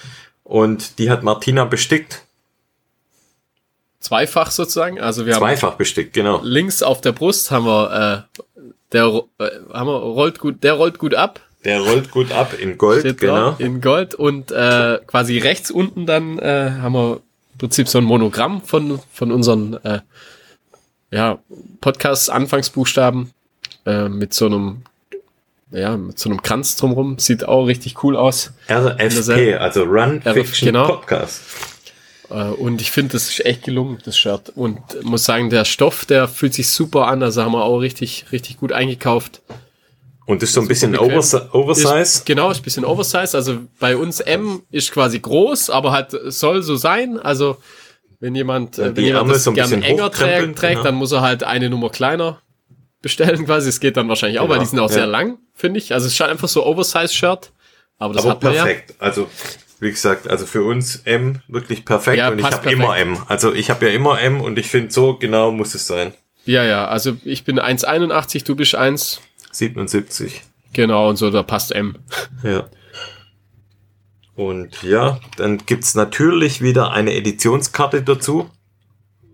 und 0.44 0.98
die 0.98 1.11
hat 1.11 1.22
Martina 1.22 1.64
bestickt. 1.64 2.22
Zweifach 4.00 4.52
sozusagen, 4.52 5.00
also 5.00 5.26
wir 5.26 5.34
Zweifach 5.34 5.70
haben 5.70 5.78
bestickt, 5.78 6.12
genau. 6.12 6.40
Links 6.42 6.84
auf 6.84 7.00
der 7.00 7.12
Brust 7.12 7.50
haben 7.50 7.66
wir 7.66 8.26
äh, 8.36 8.42
der 8.93 9.22
äh, 9.39 9.49
haben 9.72 9.86
wir 9.86 9.99
rollt 9.99 10.39
gut, 10.39 10.62
der 10.62 10.74
rollt 10.74 10.99
gut 10.99 11.14
ab. 11.14 11.41
Der 11.64 11.80
rollt 11.80 12.11
gut 12.11 12.32
ab 12.32 12.55
in 12.59 12.78
Gold, 12.78 13.01
Steht 13.01 13.18
genau. 13.18 13.57
in 13.59 13.80
Gold 13.80 14.14
und 14.14 14.53
äh, 14.53 15.01
quasi 15.07 15.39
rechts 15.39 15.70
unten 15.70 16.07
dann 16.07 16.39
äh, 16.39 16.70
haben 16.80 16.93
wir 16.95 17.20
im 17.53 17.59
Prinzip 17.59 17.89
so 17.89 17.99
ein 17.99 18.05
Monogramm 18.05 18.62
von 18.62 19.01
von 19.12 19.32
unseren 19.32 19.74
äh, 19.84 20.01
ja 21.11 21.39
Podcast 21.80 22.30
Anfangsbuchstaben 22.30 23.32
äh, 23.86 24.09
mit 24.09 24.34
so 24.34 24.47
einem 24.47 24.82
ja, 25.70 25.97
mit 25.97 26.18
so 26.18 26.30
einem 26.30 26.43
Kranz 26.43 26.76
drumrum. 26.76 27.18
Sieht 27.18 27.47
auch 27.47 27.66
richtig 27.66 28.03
cool 28.03 28.16
aus. 28.16 28.53
RFP, 28.68 29.59
also 29.59 29.82
Run 29.84 30.22
Fiction 30.22 30.66
genau. 30.66 30.86
Podcast. 30.86 31.43
Äh, 32.31 32.45
und 32.45 32.81
ich 32.81 32.91
finde, 32.91 33.12
das 33.12 33.29
ist 33.29 33.45
echt 33.45 33.64
gelungen, 33.64 33.99
das 34.05 34.18
Shirt. 34.18 34.53
Und 34.55 34.79
muss 35.03 35.24
sagen, 35.24 35.51
der 35.51 35.64
Stoff, 35.64 36.05
der 36.05 36.29
fühlt 36.29 36.55
sich 36.55 36.68
super 36.70 37.07
an. 37.07 37.22
Also 37.22 37.43
haben 37.43 37.53
wir 37.53 37.64
auch 37.64 37.79
richtig, 37.79 38.26
richtig 38.33 38.59
gut 38.59 38.72
eingekauft. 38.72 39.43
Und 40.26 40.43
ist 40.43 40.53
so 40.53 40.61
ein 40.61 40.68
bisschen 40.68 40.97
Oversize? 40.97 41.99
Ist, 41.99 42.26
genau, 42.26 42.51
ist 42.51 42.59
ein 42.59 42.62
bisschen 42.62 42.85
Oversize. 42.85 43.35
Also 43.35 43.61
bei 43.79 43.97
uns 43.97 44.20
M 44.20 44.62
ist 44.70 44.93
quasi 44.93 45.18
groß, 45.20 45.70
aber 45.70 45.93
halt 45.93 46.14
soll 46.26 46.62
so 46.62 46.76
sein. 46.76 47.18
Also 47.18 47.57
wenn 48.20 48.35
jemand, 48.35 48.76
ja, 48.76 48.95
wenn 48.95 49.05
jemand 49.05 49.31
das 49.31 49.45
so 49.45 49.53
gerne 49.53 49.83
enger 49.83 50.11
trägt, 50.11 50.59
trägt 50.59 50.76
ja. 50.79 50.83
dann 50.83 50.97
muss 50.97 51.12
er 51.12 51.22
halt 51.22 51.45
eine 51.45 51.70
Nummer 51.70 51.89
kleiner 51.89 52.43
bestellen 53.01 53.47
quasi. 53.47 53.70
Es 53.70 53.81
geht 53.81 53.97
dann 53.97 54.09
wahrscheinlich 54.11 54.39
auch, 54.39 54.45
genau, 54.45 54.55
weil 54.55 54.61
die 54.61 54.68
sind 54.68 54.81
auch 54.81 54.91
ja. 54.91 54.95
sehr 54.95 55.07
lang, 55.07 55.39
finde 55.55 55.79
ich. 55.79 55.95
Also 55.95 56.07
es 56.07 56.12
ist 56.12 56.18
schon 56.18 56.29
einfach 56.29 56.49
so 56.49 56.66
Oversize-Shirt. 56.66 57.53
Aber 57.99 58.12
das 58.12 58.24
aber 58.24 58.33
hat 58.33 58.41
perfekt. 58.41 58.91
Ja. 58.91 58.97
Also 58.99 59.29
wie 59.81 59.91
gesagt, 59.91 60.29
also 60.29 60.47
für 60.47 60.62
uns 60.62 60.97
M 61.05 61.41
wirklich 61.49 61.85
perfekt 61.85 62.18
ja, 62.18 62.31
und 62.31 62.39
ich 62.39 62.45
habe 62.45 62.70
immer 62.70 62.97
M. 62.97 63.18
Also 63.29 63.53
ich 63.53 63.70
habe 63.70 63.87
ja 63.87 63.93
immer 63.93 64.20
M 64.20 64.41
und 64.41 64.59
ich 64.59 64.68
finde, 64.68 64.93
so 64.93 65.14
genau 65.16 65.53
muss 65.53 65.74
es 65.74 65.87
sein. 65.87 66.12
Ja, 66.45 66.64
ja, 66.64 66.87
also 66.87 67.16
ich 67.24 67.45
bin 67.45 67.61
1,81, 67.61 68.45
du 68.45 68.57
bist 68.57 68.74
1. 68.74 69.20
77. 69.53 70.43
Genau, 70.72 71.09
und 71.09 71.16
so, 71.16 71.31
da 71.31 71.43
passt 71.43 71.72
M. 71.72 71.97
Ja. 72.43 72.68
Und 74.35 74.83
ja, 74.85 75.18
dann 75.37 75.59
gibt's 75.66 75.95
natürlich 75.95 76.62
wieder 76.62 76.93
eine 76.93 77.12
Editionskarte 77.14 78.03
dazu. 78.03 78.49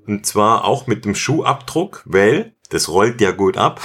Und 0.07 0.25
zwar 0.25 0.65
auch 0.65 0.87
mit 0.87 1.05
dem 1.05 1.15
Schuhabdruck, 1.15 2.03
weil 2.07 2.54
das 2.71 2.89
rollt 2.89 3.21
ja 3.21 3.31
gut 3.31 3.57
ab. 3.57 3.81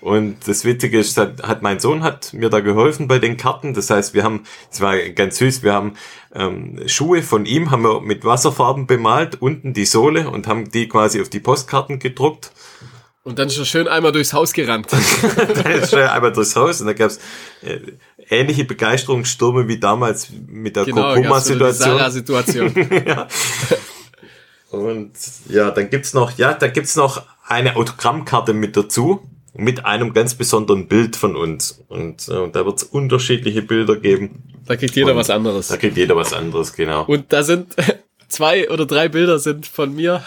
Und 0.00 0.46
das 0.46 0.64
Witzige 0.64 0.98
ist, 0.98 1.16
hat 1.18 1.62
mein 1.62 1.80
Sohn 1.80 2.02
hat 2.02 2.32
mir 2.32 2.50
da 2.50 2.60
geholfen 2.60 3.08
bei 3.08 3.18
den 3.18 3.36
Karten. 3.36 3.74
Das 3.74 3.90
heißt, 3.90 4.14
wir 4.14 4.24
haben, 4.24 4.44
es 4.70 4.80
war 4.80 4.96
ganz 5.10 5.38
süß, 5.38 5.62
wir 5.62 5.72
haben 5.72 5.94
ähm, 6.34 6.80
Schuhe 6.86 7.22
von 7.22 7.46
ihm, 7.46 7.70
haben 7.70 7.82
wir 7.82 8.00
mit 8.00 8.24
Wasserfarben 8.24 8.86
bemalt, 8.86 9.40
unten 9.40 9.72
die 9.72 9.86
Sohle 9.86 10.30
und 10.30 10.46
haben 10.46 10.70
die 10.70 10.88
quasi 10.88 11.20
auf 11.20 11.28
die 11.28 11.40
Postkarten 11.40 11.98
gedruckt. 11.98 12.52
Und 13.22 13.38
dann 13.38 13.48
ist 13.48 13.58
er 13.58 13.64
schön 13.64 13.86
einmal 13.86 14.12
durchs 14.12 14.32
Haus 14.32 14.52
gerannt. 14.52 14.88
dann 15.54 15.72
ist 15.72 15.92
er 15.92 16.12
einmal 16.12 16.32
durchs 16.32 16.56
Haus 16.56 16.80
und 16.80 16.86
da 16.86 16.94
gab's 16.94 17.18
äh, 17.62 17.78
ähnliche 18.28 18.64
Begeisterungsstürme 18.64 19.68
wie 19.68 19.78
damals 19.78 20.28
mit 20.46 20.76
der 20.76 20.84
genau, 20.84 21.14
Kokoma-Situation. 21.14 22.10
situation 22.10 22.72
ja. 23.06 23.28
Und 24.70 25.12
ja, 25.48 25.70
dann 25.70 25.90
gibt's 25.90 26.14
noch, 26.14 26.38
ja, 26.38 26.54
da 26.54 26.68
gibt's 26.68 26.96
noch 26.96 27.22
eine 27.50 27.76
Autogrammkarte 27.76 28.54
mit 28.54 28.76
dazu, 28.76 29.20
mit 29.54 29.84
einem 29.84 30.12
ganz 30.12 30.34
besonderen 30.34 30.86
Bild 30.86 31.16
von 31.16 31.36
uns. 31.36 31.82
Und 31.88 32.28
äh, 32.28 32.48
da 32.50 32.64
wird 32.64 32.78
es 32.78 32.84
unterschiedliche 32.84 33.62
Bilder 33.62 33.96
geben. 33.96 34.44
Da 34.66 34.76
kriegt 34.76 34.94
jeder 34.94 35.12
Und 35.12 35.16
was 35.16 35.30
anderes. 35.30 35.68
Da 35.68 35.76
kriegt 35.76 35.96
jeder 35.96 36.16
was 36.16 36.32
anderes, 36.32 36.72
genau. 36.72 37.04
Und 37.04 37.32
da 37.32 37.42
sind 37.42 37.74
zwei 38.30 38.70
oder 38.70 38.86
drei 38.86 39.08
Bilder 39.08 39.38
sind 39.38 39.66
von 39.66 39.94
mir. 39.94 40.24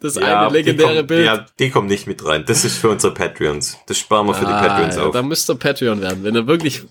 Das 0.00 0.16
ja, 0.16 0.46
eine 0.46 0.52
legendäre 0.52 0.96
kommen, 0.96 1.06
Bild. 1.06 1.26
Ja, 1.26 1.46
die 1.58 1.70
kommen 1.70 1.86
nicht 1.86 2.06
mit 2.06 2.24
rein. 2.24 2.44
Das 2.46 2.64
ist 2.64 2.76
für 2.76 2.88
unsere 2.88 3.14
Patreons. 3.14 3.78
Das 3.86 3.98
sparen 3.98 4.26
wir 4.26 4.34
für 4.34 4.46
ah, 4.46 4.60
die 4.60 4.68
Patreons 4.68 4.96
ja, 4.96 5.02
auf. 5.04 5.12
Da 5.12 5.22
müsst 5.22 5.48
ihr 5.48 5.54
Patreon 5.54 6.00
werden. 6.00 6.24
Wenn 6.24 6.34
ihr 6.34 6.46
wirklich 6.46 6.82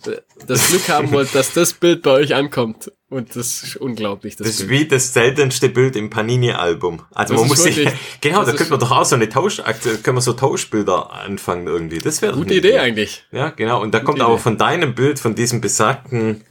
das 0.47 0.69
Glück 0.69 0.87
haben 0.89 1.11
wollt, 1.11 1.35
dass 1.35 1.53
das 1.53 1.73
Bild 1.73 2.03
bei 2.03 2.11
euch 2.11 2.35
ankommt. 2.35 2.91
Und 3.09 3.35
das 3.35 3.63
ist 3.63 3.75
unglaublich. 3.75 4.37
Das, 4.37 4.47
das 4.47 4.59
ist 4.61 4.69
wie 4.69 4.87
das 4.87 5.13
seltenste 5.13 5.67
Bild 5.67 5.97
im 5.97 6.09
Panini-Album. 6.09 7.01
Also 7.11 7.33
das 7.33 7.41
man 7.41 7.49
muss 7.49 7.65
wirklich, 7.65 7.89
sich, 7.89 7.99
genau, 8.21 8.45
da 8.45 8.53
könnte 8.53 8.71
man 8.71 8.79
doch 8.79 8.91
auch 8.91 9.03
so 9.03 9.15
eine 9.15 9.27
Tauschakte, 9.27 9.97
können 9.97 10.15
wir 10.15 10.21
so 10.21 10.31
Tauschbilder 10.31 11.11
anfangen 11.11 11.67
irgendwie. 11.67 11.99
Das 11.99 12.21
wäre 12.21 12.33
Gute 12.33 12.53
Idee, 12.53 12.69
Idee 12.69 12.79
eigentlich. 12.79 13.25
Ja, 13.33 13.49
genau. 13.49 13.81
Und 13.81 13.93
da 13.93 13.99
Gute 13.99 14.05
kommt 14.05 14.17
Idee. 14.19 14.25
aber 14.27 14.37
von 14.37 14.57
deinem 14.57 14.95
Bild, 14.95 15.19
von 15.19 15.35
diesem 15.35 15.59
besagten 15.59 16.45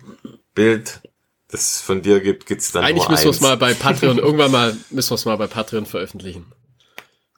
Bild, 0.54 1.00
das 1.50 1.80
von 1.80 2.02
dir 2.02 2.20
gibt, 2.20 2.46
gibt's 2.46 2.72
dann 2.72 2.84
Eigentlich 2.84 3.08
müssen 3.08 3.24
wir 3.24 3.30
es 3.30 3.40
mal 3.40 3.56
bei 3.56 3.74
Patreon, 3.74 4.18
irgendwann 4.18 4.50
mal 4.50 4.76
müssen 4.90 5.10
wir 5.10 5.14
es 5.14 5.24
mal 5.24 5.36
bei 5.36 5.46
Patreon 5.46 5.86
veröffentlichen. 5.86 6.46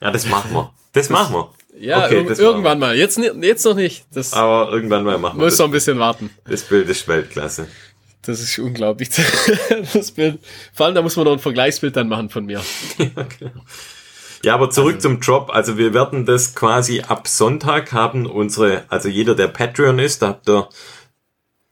Ja, 0.00 0.10
das 0.10 0.26
machen 0.26 0.52
wir. 0.52 0.72
Das, 0.92 1.08
das 1.08 1.10
machen 1.10 1.34
wir. 1.34 1.50
Ja, 1.78 2.04
okay, 2.04 2.26
ir 2.26 2.38
irgendwann 2.38 2.78
mal. 2.78 2.96
Jetzt, 2.96 3.18
jetzt 3.18 3.64
noch 3.64 3.74
nicht. 3.74 4.04
Das 4.12 4.32
Aber 4.34 4.70
irgendwann 4.72 5.04
mal 5.04 5.18
machen 5.18 5.38
wir. 5.38 5.44
Muss 5.44 5.58
noch 5.58 5.66
ein 5.66 5.72
bisschen 5.72 5.98
warten. 5.98 6.30
Das 6.44 6.62
Bild 6.62 6.88
ist 6.88 7.08
Weltklasse. 7.08 7.68
Das 8.22 8.40
ist 8.40 8.58
unglaublich. 8.58 9.10
das 9.94 10.12
Bild. 10.12 10.38
Vor 10.72 10.86
allem, 10.86 10.94
da 10.94 11.02
muss 11.02 11.16
man 11.16 11.24
noch 11.24 11.32
ein 11.32 11.38
Vergleichsbild 11.38 11.96
dann 11.96 12.08
machen 12.08 12.30
von 12.30 12.44
mir. 12.44 12.60
ja, 12.98 13.06
genau. 13.38 13.64
Ja, 14.44 14.54
aber 14.54 14.70
zurück 14.70 14.96
also, 14.96 15.08
zum 15.08 15.20
Job. 15.20 15.50
Also 15.52 15.78
wir 15.78 15.94
werden 15.94 16.26
das 16.26 16.54
quasi 16.54 17.00
ab 17.00 17.28
Sonntag 17.28 17.92
haben 17.92 18.26
unsere, 18.26 18.84
also 18.88 19.08
jeder, 19.08 19.34
der 19.34 19.48
Patreon 19.48 19.98
ist, 19.98 20.22
da 20.22 20.28
habt 20.28 20.48
ihr 20.48 20.68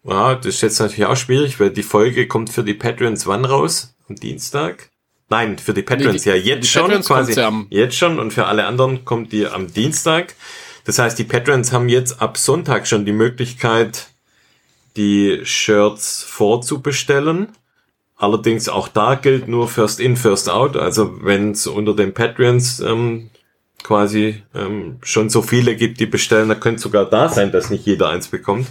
ja, 0.04 0.34
das 0.34 0.46
ist 0.46 0.60
jetzt 0.62 0.80
natürlich 0.80 1.06
auch 1.06 1.16
schwierig, 1.16 1.60
weil 1.60 1.70
die 1.70 1.82
Folge 1.82 2.26
kommt 2.26 2.50
für 2.50 2.64
die 2.64 2.74
Patreons 2.74 3.26
wann 3.26 3.44
raus? 3.44 3.94
Am 4.08 4.16
Dienstag? 4.16 4.90
Nein, 5.28 5.58
für 5.58 5.74
die 5.74 5.82
Patreons 5.82 6.26
nee, 6.26 6.32
die, 6.32 6.38
ja 6.38 6.56
jetzt 6.56 6.68
schon, 6.68 6.82
Patreons 6.82 7.06
quasi 7.06 7.32
ja 7.34 7.52
jetzt 7.70 7.96
schon 7.96 8.18
und 8.18 8.32
für 8.32 8.46
alle 8.46 8.66
anderen 8.66 9.04
kommt 9.04 9.32
die 9.32 9.46
am 9.46 9.72
Dienstag. 9.72 10.34
Das 10.84 10.98
heißt, 10.98 11.18
die 11.18 11.24
Patreons 11.24 11.72
haben 11.72 11.88
jetzt 11.88 12.20
ab 12.20 12.36
Sonntag 12.36 12.88
schon 12.88 13.04
die 13.04 13.12
Möglichkeit, 13.12 14.08
die 14.96 15.40
Shirts 15.44 16.24
vorzubestellen. 16.24 17.48
Allerdings 18.16 18.68
auch 18.68 18.88
da 18.88 19.14
gilt 19.14 19.46
nur 19.46 19.68
First 19.68 20.00
in, 20.00 20.16
First 20.16 20.50
out. 20.50 20.76
Also 20.76 21.24
wenn 21.24 21.52
es 21.52 21.66
unter 21.66 21.94
den 21.94 22.12
Patreons 22.12 22.80
ähm, 22.80 23.30
quasi 23.82 24.42
ähm, 24.54 24.98
schon 25.02 25.30
so 25.30 25.42
viele 25.42 25.76
gibt, 25.76 26.00
die 26.00 26.06
bestellen, 26.06 26.48
dann 26.48 26.60
könnte 26.60 26.82
sogar 26.82 27.06
da 27.06 27.28
sein, 27.28 27.52
dass 27.52 27.70
nicht 27.70 27.86
jeder 27.86 28.08
eins 28.08 28.28
bekommt. 28.28 28.66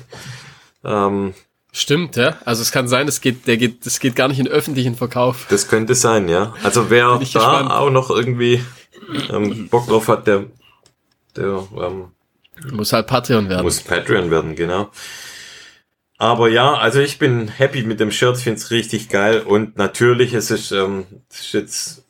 Ähm, 0.83 1.33
Stimmt, 1.71 2.15
ja. 2.15 2.37
Also 2.45 2.63
es 2.63 2.71
kann 2.71 2.87
sein, 2.87 3.07
es 3.07 3.21
geht, 3.21 3.45
der 3.45 3.57
geht, 3.57 3.85
es 3.85 3.99
geht 3.99 4.15
gar 4.15 4.27
nicht 4.27 4.39
in 4.39 4.47
öffentlichen 4.47 4.95
Verkauf. 4.95 5.45
Das 5.49 5.67
könnte 5.67 5.93
sein, 5.93 6.27
ja. 6.27 6.53
Also 6.63 6.89
wer 6.89 7.09
da 7.09 7.17
gespannt. 7.17 7.71
auch 7.71 7.91
noch 7.91 8.09
irgendwie 8.09 8.63
ähm, 9.29 9.69
Bock 9.69 9.87
drauf 9.87 10.07
hat, 10.07 10.25
der, 10.25 10.45
der 11.35 11.63
ähm, 11.77 12.11
muss 12.71 12.91
halt 12.91 13.07
Patreon 13.07 13.49
werden. 13.49 13.63
Muss 13.63 13.81
Patreon 13.81 14.31
werden, 14.31 14.55
genau. 14.55 14.89
Aber 16.17 16.49
ja, 16.49 16.73
also 16.73 16.99
ich 16.99 17.17
bin 17.17 17.47
happy 17.47 17.83
mit 17.83 17.99
dem 17.99 18.11
Shirt, 18.11 18.37
finde 18.37 18.59
es 18.59 18.71
richtig 18.71 19.07
geil 19.09 19.39
und 19.39 19.77
natürlich 19.77 20.33
es 20.33 20.51
ist 20.51 20.71
ähm, 20.71 21.05
es 21.29 21.39
ist 21.39 21.53
jetzt 21.53 22.03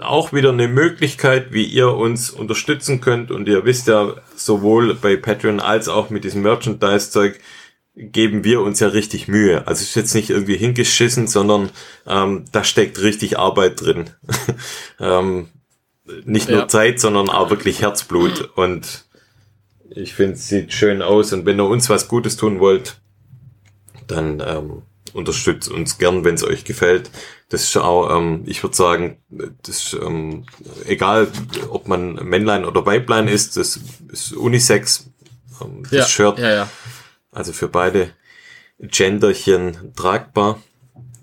auch 0.00 0.32
wieder 0.32 0.50
eine 0.50 0.68
Möglichkeit, 0.68 1.52
wie 1.52 1.64
ihr 1.64 1.92
uns 1.92 2.30
unterstützen 2.30 3.00
könnt. 3.00 3.30
Und 3.30 3.48
ihr 3.48 3.64
wisst 3.64 3.88
ja, 3.88 4.14
sowohl 4.34 4.94
bei 4.94 5.16
Patreon 5.16 5.60
als 5.60 5.88
auch 5.88 6.10
mit 6.10 6.24
diesem 6.24 6.42
Merchandise-Zeug 6.42 7.38
geben 7.94 8.44
wir 8.44 8.60
uns 8.60 8.80
ja 8.80 8.88
richtig 8.88 9.26
Mühe. 9.26 9.66
Also 9.66 9.82
es 9.82 9.88
ist 9.88 9.94
jetzt 9.94 10.14
nicht 10.14 10.30
irgendwie 10.30 10.56
hingeschissen, 10.56 11.26
sondern 11.26 11.70
ähm, 12.06 12.44
da 12.52 12.62
steckt 12.62 13.00
richtig 13.00 13.38
Arbeit 13.38 13.80
drin. 13.80 14.10
ähm, 15.00 15.48
nicht 16.24 16.48
nur 16.48 16.60
Ja. 16.60 16.68
Zeit, 16.68 17.00
sondern 17.00 17.28
auch 17.30 17.50
wirklich 17.50 17.80
Herzblut. 17.80 18.50
Und 18.56 19.06
ich 19.90 20.14
finde, 20.14 20.34
es 20.34 20.48
sieht 20.48 20.72
schön 20.72 21.02
aus. 21.02 21.32
Und 21.32 21.46
wenn 21.46 21.58
ihr 21.58 21.66
uns 21.66 21.88
was 21.88 22.08
Gutes 22.08 22.36
tun 22.36 22.60
wollt, 22.60 22.98
dann 24.06 24.42
ähm, 24.46 24.82
unterstützt 25.16 25.68
uns 25.68 25.98
gern, 25.98 26.24
wenn 26.24 26.34
es 26.34 26.44
euch 26.44 26.64
gefällt. 26.64 27.10
Das 27.48 27.62
ist 27.64 27.76
auch, 27.76 28.16
ähm, 28.16 28.42
ich 28.46 28.62
würde 28.62 28.76
sagen, 28.76 29.18
das 29.30 29.76
ist 29.76 29.94
ähm, 29.94 30.44
egal, 30.84 31.28
ob 31.70 31.88
man 31.88 32.14
Männlein 32.14 32.64
oder 32.64 32.84
Weiblein 32.86 33.28
ist, 33.28 33.56
das 33.56 33.80
ist 34.12 34.32
Unisex. 34.32 35.10
Ähm, 35.60 35.82
das 35.84 35.92
Ja, 35.92 36.04
Shirt 36.04 36.38
ja, 36.38 36.52
ja. 36.52 36.70
also 37.32 37.52
für 37.52 37.68
beide 37.68 38.10
Genderchen 38.78 39.92
tragbar. 39.96 40.60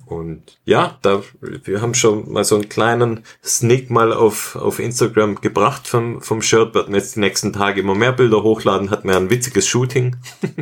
Und 0.06 0.60
ja, 0.66 0.98
da, 1.02 1.24
wir 1.41 1.82
haben 1.82 1.94
schon 1.94 2.32
mal 2.32 2.44
so 2.44 2.56
einen 2.56 2.70
kleinen 2.70 3.24
Sneak 3.44 3.89
mal 3.89 4.14
auf, 4.14 4.56
auf 4.56 4.80
Instagram 4.80 5.41
gebracht 5.41 5.88
vom, 5.88 6.22
vom 6.22 6.41
Shirt. 6.41 6.76
Werden 6.76 6.94
jetzt 6.94 7.16
die 7.16 7.20
nächsten 7.20 7.54
Tage 7.54 7.82
immer 7.82 7.96
mehr 7.96 8.12
Bilder 8.12 8.44
hochladen. 8.44 8.91
Hat 8.91 9.06
mir 9.06 9.16
ein 9.16 9.30
witziges 9.30 9.68
Shooting. 9.68 10.18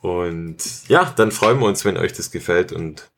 und 0.00 0.56
ja, 0.88 1.12
dann 1.16 1.30
freuen 1.32 1.58
wir 1.60 1.66
uns, 1.66 1.84
wenn 1.84 1.96
euch 1.96 2.12
das 2.12 2.30
gefällt 2.30 2.72
und 2.72 3.10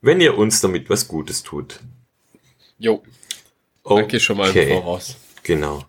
wenn 0.00 0.20
ihr 0.20 0.36
uns 0.36 0.60
damit 0.60 0.90
was 0.90 1.08
Gutes 1.08 1.42
tut. 1.42 1.80
Jo, 2.78 3.02
danke 3.84 4.20
schon 4.20 4.36
mal 4.36 4.50
Okay. 4.50 4.70
im 4.70 4.82
Voraus. 4.82 5.16
Genau. 5.42 5.84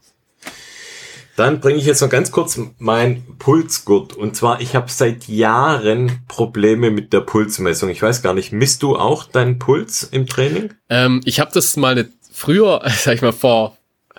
Dann 1.36 1.60
bringe 1.60 1.78
ich 1.78 1.86
jetzt 1.86 2.02
noch 2.02 2.10
ganz 2.10 2.32
kurz 2.32 2.60
mein 2.80 3.24
Pulsgurt. 3.38 4.14
Und 4.14 4.36
zwar, 4.36 4.60
ich 4.60 4.76
habe 4.76 4.90
seit 4.90 5.28
Jahren 5.28 6.24
Probleme 6.28 6.90
mit 6.90 7.14
der 7.14 7.22
Pulsmessung. 7.22 7.90
Ich 7.90 8.02
weiß 8.02 8.24
gar 8.24 8.34
nicht, 8.34 8.52
misst 8.52 8.82
du 8.82 8.96
auch 8.96 9.26
deinen 9.26 9.60
Puls 9.60 10.02
im 10.04 10.26
Training? 10.26 10.74
Ähm, 10.90 11.22
ich 11.26 11.40
habe 11.40 11.52
das 11.54 11.78
mal 11.78 12.10
früher, 12.32 12.82
sag 12.98 13.14
ich 13.16 13.22
mal, 13.22 13.34
vor, 13.34 13.77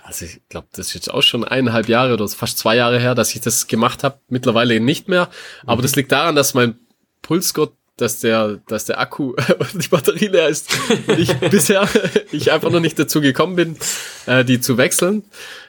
also 0.09 0.25
ich 0.25 0.41
glaube, 0.49 0.67
das 0.73 0.87
ist 0.87 0.93
jetzt 0.95 1.11
auch 1.13 1.21
schon 1.21 1.43
eineinhalb 1.43 1.87
Jahre 1.87 2.13
oder 2.13 2.27
fast 2.27 2.57
zwei 2.57 2.75
Jahre 2.75 2.99
her, 2.99 3.13
dass 3.13 3.35
ich 3.35 3.41
das 3.41 3.67
gemacht 3.67 4.03
habe. 4.03 4.19
Mittlerweile 4.27 4.79
nicht 4.79 5.07
mehr. 5.07 5.29
Aber 5.67 5.83
das 5.83 5.95
liegt 5.95 6.11
daran, 6.11 6.35
dass 6.35 6.55
mein 6.55 6.79
Pulsgurt, 7.21 7.73
dass 7.95 8.19
der, 8.19 8.59
dass 8.67 8.85
der 8.85 8.99
Akku 8.99 9.35
und 9.59 9.73
die 9.83 9.87
Batterie 9.87 10.27
leer 10.27 10.47
ist. 10.49 10.67
Und 11.07 11.19
ich 11.19 11.31
bisher 11.51 11.87
ich 12.31 12.51
einfach 12.51 12.71
noch 12.71 12.79
nicht 12.79 12.97
dazu 12.97 13.21
gekommen 13.21 13.55
bin, 13.55 13.77
äh, 14.25 14.43
die 14.43 14.59
zu 14.59 14.77
wechseln. 14.79 15.23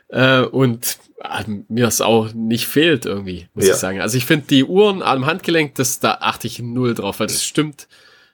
Äh, 0.08 0.40
und 0.40 0.96
äh, 1.22 1.44
mir 1.68 1.86
es 1.88 2.00
auch 2.00 2.32
nicht 2.32 2.66
fehlt 2.66 3.04
irgendwie, 3.04 3.46
muss 3.52 3.66
Ja. 3.66 3.74
ich 3.74 3.78
sagen. 3.78 4.00
Also 4.00 4.16
ich 4.16 4.24
finde 4.24 4.46
die 4.48 4.64
Uhren 4.64 5.02
am 5.02 5.26
Handgelenk, 5.26 5.74
das 5.74 6.00
da 6.00 6.14
achte 6.22 6.46
ich 6.46 6.60
null 6.60 6.94
drauf, 6.94 7.20
weil 7.20 7.26
das 7.26 7.44
stimmt. 7.44 7.88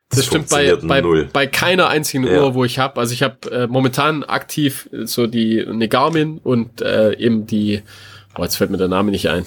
Das, 0.08 0.18
Das 0.20 0.26
stimmt 0.26 0.48
bei, 0.50 0.76
bei, 0.76 1.00
null. 1.00 1.28
bei 1.32 1.46
keiner 1.46 1.88
einzigen 1.88 2.24
Ja. 2.26 2.42
Uhr, 2.42 2.54
wo 2.54 2.64
ich 2.64 2.78
habe. 2.78 3.00
Also 3.00 3.12
ich 3.12 3.22
habe 3.22 3.50
äh, 3.50 3.66
momentan 3.66 4.22
aktiv 4.22 4.88
äh, 4.92 5.06
so 5.06 5.26
die 5.26 5.64
eine 5.66 5.88
Garmin 5.88 6.38
und 6.38 6.80
äh, 6.80 7.14
eben 7.16 7.46
die, 7.46 7.82
oh, 8.38 8.42
jetzt 8.42 8.56
fällt 8.56 8.70
mir 8.70 8.76
der 8.78 8.88
Name 8.88 9.10
nicht 9.10 9.28
ein. 9.28 9.44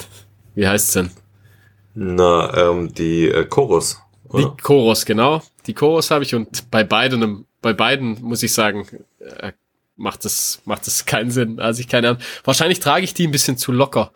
Wie 0.56 0.68
heißt's 0.68 0.94
denn? 0.94 1.12
Na, 1.96 2.54
ähm, 2.72 2.94
die 2.94 3.30
äh, 3.30 3.46
Chorus. 3.46 4.02
Die 4.26 4.44
Oder? 4.44 4.58
Chorus, 4.62 5.06
genau. 5.06 5.42
Die 5.66 5.74
Chorus 5.74 6.12
habe 6.12 6.24
ich 6.24 6.36
und 6.36 6.70
bei 6.70 6.84
beiden, 6.84 7.46
bei 7.62 7.74
beiden 7.74 8.22
muss 8.22 8.44
ich 8.44 8.54
sagen, 8.54 8.86
äh, 9.40 9.54
macht 9.96 10.26
das, 10.26 10.62
macht 10.66 10.86
das 10.88 11.06
keinen 11.06 11.32
Sinn. 11.32 11.60
Also 11.60 11.80
ich 11.80 11.88
keine 11.88 12.10
Ahnung. 12.10 12.22
Wahrscheinlich 12.44 12.80
trage 12.80 13.06
ich 13.06 13.14
die 13.14 13.28
ein 13.28 13.32
bisschen 13.32 13.58
zu 13.58 13.72
locker. 13.72 14.12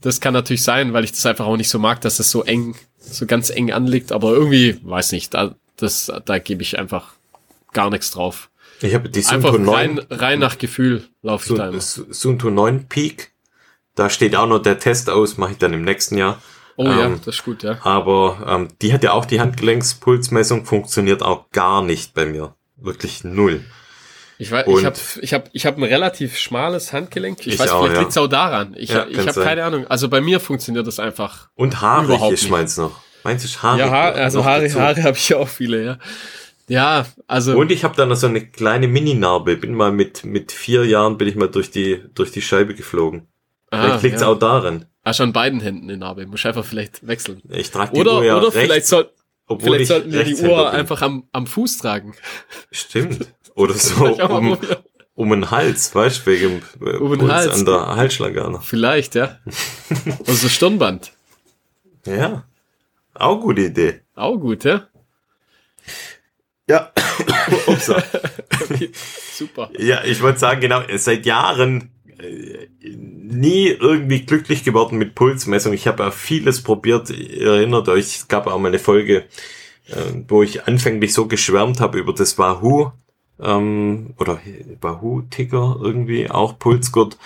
Das 0.00 0.20
kann 0.20 0.34
natürlich 0.34 0.62
sein, 0.62 0.92
weil 0.94 1.04
ich 1.04 1.12
das 1.12 1.24
einfach 1.26 1.46
auch 1.46 1.56
nicht 1.56 1.68
so 1.70 1.78
mag, 1.78 2.00
dass 2.00 2.18
es 2.18 2.30
so 2.30 2.44
eng, 2.44 2.74
so 2.98 3.26
ganz 3.26 3.50
eng 3.50 3.72
anliegt. 3.72 4.12
Aber 4.12 4.32
irgendwie, 4.32 4.78
weiß 4.82 5.12
nicht, 5.12 5.32
da, 5.34 5.54
das, 5.76 6.10
da 6.24 6.38
gebe 6.38 6.62
ich 6.62 6.78
einfach 6.78 7.12
gar 7.72 7.90
nichts 7.90 8.10
drauf. 8.10 8.48
Ich 8.80 8.94
habe 8.94 9.08
die 9.08 9.24
Einfach 9.26 9.52
Sunto 9.52 9.72
rein, 9.72 9.94
9, 9.94 10.06
rein 10.10 10.38
nach 10.38 10.58
Gefühl 10.58 11.08
laufe 11.22 11.50
ich 11.52 11.58
da 11.58 11.68
immer. 11.68 11.80
Sun- 11.80 12.12
Sunto 12.12 12.50
9 12.50 12.88
Peak. 12.88 13.32
Da 13.94 14.10
steht 14.10 14.36
auch 14.36 14.46
noch 14.46 14.58
der 14.60 14.78
Test 14.78 15.08
aus, 15.08 15.38
mache 15.38 15.52
ich 15.52 15.58
dann 15.58 15.72
im 15.72 15.82
nächsten 15.82 16.18
Jahr. 16.18 16.42
Oh 16.76 16.84
ja, 16.84 17.06
ähm, 17.06 17.20
das 17.24 17.36
ist 17.36 17.44
gut, 17.44 17.62
ja. 17.62 17.78
Aber 17.84 18.44
ähm, 18.46 18.68
die 18.82 18.92
hat 18.92 19.02
ja 19.02 19.12
auch 19.12 19.24
die 19.24 19.40
Handgelenkspulsmessung, 19.40 20.66
funktioniert 20.66 21.22
auch 21.22 21.50
gar 21.50 21.80
nicht 21.82 22.12
bei 22.12 22.26
mir. 22.26 22.54
Wirklich 22.76 23.24
null. 23.24 23.64
Ich 24.38 24.50
weiß, 24.50 24.66
und- 24.66 24.78
ich 24.80 24.84
habe 24.84 24.96
ich 25.22 25.32
hab, 25.32 25.48
ich 25.54 25.64
hab 25.64 25.78
ein 25.78 25.82
relativ 25.82 26.36
schmales 26.36 26.92
Handgelenk. 26.92 27.40
Ich, 27.46 27.54
Ich 27.54 27.58
weiß, 27.58 27.70
auch, 27.70 27.80
vielleicht 27.80 27.94
ja. 27.94 28.00
liegt's 28.02 28.18
auch 28.18 28.26
daran. 28.26 28.74
Ich, 28.76 28.90
Ja, 28.90 29.06
ich 29.06 29.16
habe 29.18 29.32
keine 29.42 29.64
Ahnung. 29.64 29.86
Also 29.86 30.10
bei 30.10 30.20
mir 30.20 30.40
funktioniert 30.40 30.86
das 30.86 30.98
einfach. 31.00 31.48
Und 31.54 31.80
haarig 31.80 32.20
ist 32.30 32.50
meins 32.50 32.76
noch. 32.76 33.00
Meins 33.26 33.44
ist 33.44 33.62
haarig. 33.62 33.80
ja, 33.80 33.90
Haar, 33.90 34.14
also 34.14 34.44
Haare, 34.44 34.62
dazu. 34.62 34.80
Haare 34.80 35.02
habe 35.02 35.16
ich 35.16 35.34
auch 35.34 35.48
viele, 35.48 35.84
ja. 35.84 35.98
Ja, 36.68 37.06
also 37.26 37.56
Und 37.56 37.70
ich 37.72 37.84
habe 37.84 37.94
dann 37.96 38.08
noch 38.08 38.16
so 38.16 38.26
eine 38.26 38.44
kleine 38.44 38.88
Mini-Narbe. 38.88 39.56
Bin 39.56 39.74
mal 39.74 39.92
mit, 39.92 40.24
mit 40.24 40.52
vier 40.52 40.84
Jahren 40.84 41.16
bin 41.18 41.28
ich 41.28 41.34
mal 41.36 41.48
durch 41.48 41.70
die, 41.70 42.02
durch 42.14 42.30
die 42.32 42.42
Scheibe 42.42 42.74
geflogen. 42.74 43.26
Vielleicht 43.70 44.02
liegt's 44.02 44.22
Ah, 44.22 44.26
ja. 44.26 44.32
auch 44.32 44.38
darin. 44.38 44.86
Hast 45.04 45.16
schon 45.18 45.32
beiden 45.32 45.60
Händen 45.60 45.84
eine 45.88 45.96
Narbe. 45.98 46.26
Muss 46.26 46.44
einfach 46.46 46.64
vielleicht 46.64 47.06
wechseln. 47.06 47.40
Ich 47.50 47.70
trage 47.70 47.92
die 47.94 48.00
Oder, 48.00 48.14
Uhr 48.16 48.24
ja 48.24 48.36
oder 48.36 48.46
rechts, 48.54 48.60
vielleicht, 48.60 48.86
soll, 48.86 49.10
vielleicht 49.60 49.80
ich 49.82 49.88
sollten 49.88 50.12
wir 50.12 50.24
die 50.24 50.34
Uhr 50.36 50.56
bin. 50.70 50.80
einfach 50.80 51.02
am, 51.02 51.24
am 51.32 51.46
Fuß 51.46 51.78
tragen. 51.78 52.14
Stimmt. 52.72 53.26
Oder 53.54 53.74
so 53.74 54.04
um, 54.04 54.58
um 55.14 55.30
den 55.30 55.50
Hals, 55.50 55.94
weißt 55.94 56.26
du, 56.26 56.30
wegen 56.30 56.62
äh, 56.84 56.96
Um 56.96 57.16
den 57.18 57.30
Hals. 57.32 57.48
an 57.48 57.64
der 57.64 57.94
Halsschlagader. 57.96 58.60
Vielleicht, 58.60 59.14
ja. 59.14 59.38
Oder 60.18 60.32
so 60.32 60.48
Stirnband. 60.48 61.12
Ja. 62.04 62.44
Auch 63.18 63.40
gute 63.40 63.62
Idee. 63.62 64.00
Auch 64.14 64.36
gut, 64.36 64.64
ja. 64.64 64.88
Ja. 66.68 66.92
Upsa. 67.66 68.02
Super. 69.32 69.70
Ja, 69.78 70.04
ich 70.04 70.22
wollte 70.22 70.38
sagen, 70.38 70.60
genau, 70.60 70.82
seit 70.96 71.26
Jahren 71.26 71.90
äh, 72.18 72.66
nie 72.86 73.68
irgendwie 73.68 74.24
glücklich 74.24 74.64
geworden 74.64 74.98
mit 74.98 75.14
Pulsmessung. 75.14 75.72
Ich 75.72 75.86
habe 75.86 76.04
ja 76.04 76.10
vieles 76.10 76.62
probiert. 76.62 77.10
Ihr 77.10 77.52
erinnert 77.52 77.88
euch, 77.88 78.16
es 78.16 78.28
gab 78.28 78.46
auch 78.46 78.58
mal 78.58 78.68
eine 78.68 78.78
Folge, 78.78 79.24
äh, 79.88 79.94
wo 80.28 80.42
ich 80.42 80.66
anfänglich 80.66 81.12
so 81.12 81.26
geschwärmt 81.26 81.80
habe 81.80 81.98
über 81.98 82.12
das 82.12 82.38
Wahoo 82.38 82.92
ähm, 83.40 84.14
oder 84.18 84.40
Wahoo-Ticker 84.80 85.78
irgendwie, 85.82 86.30
auch 86.30 86.58
Pulsgurt. 86.58 87.18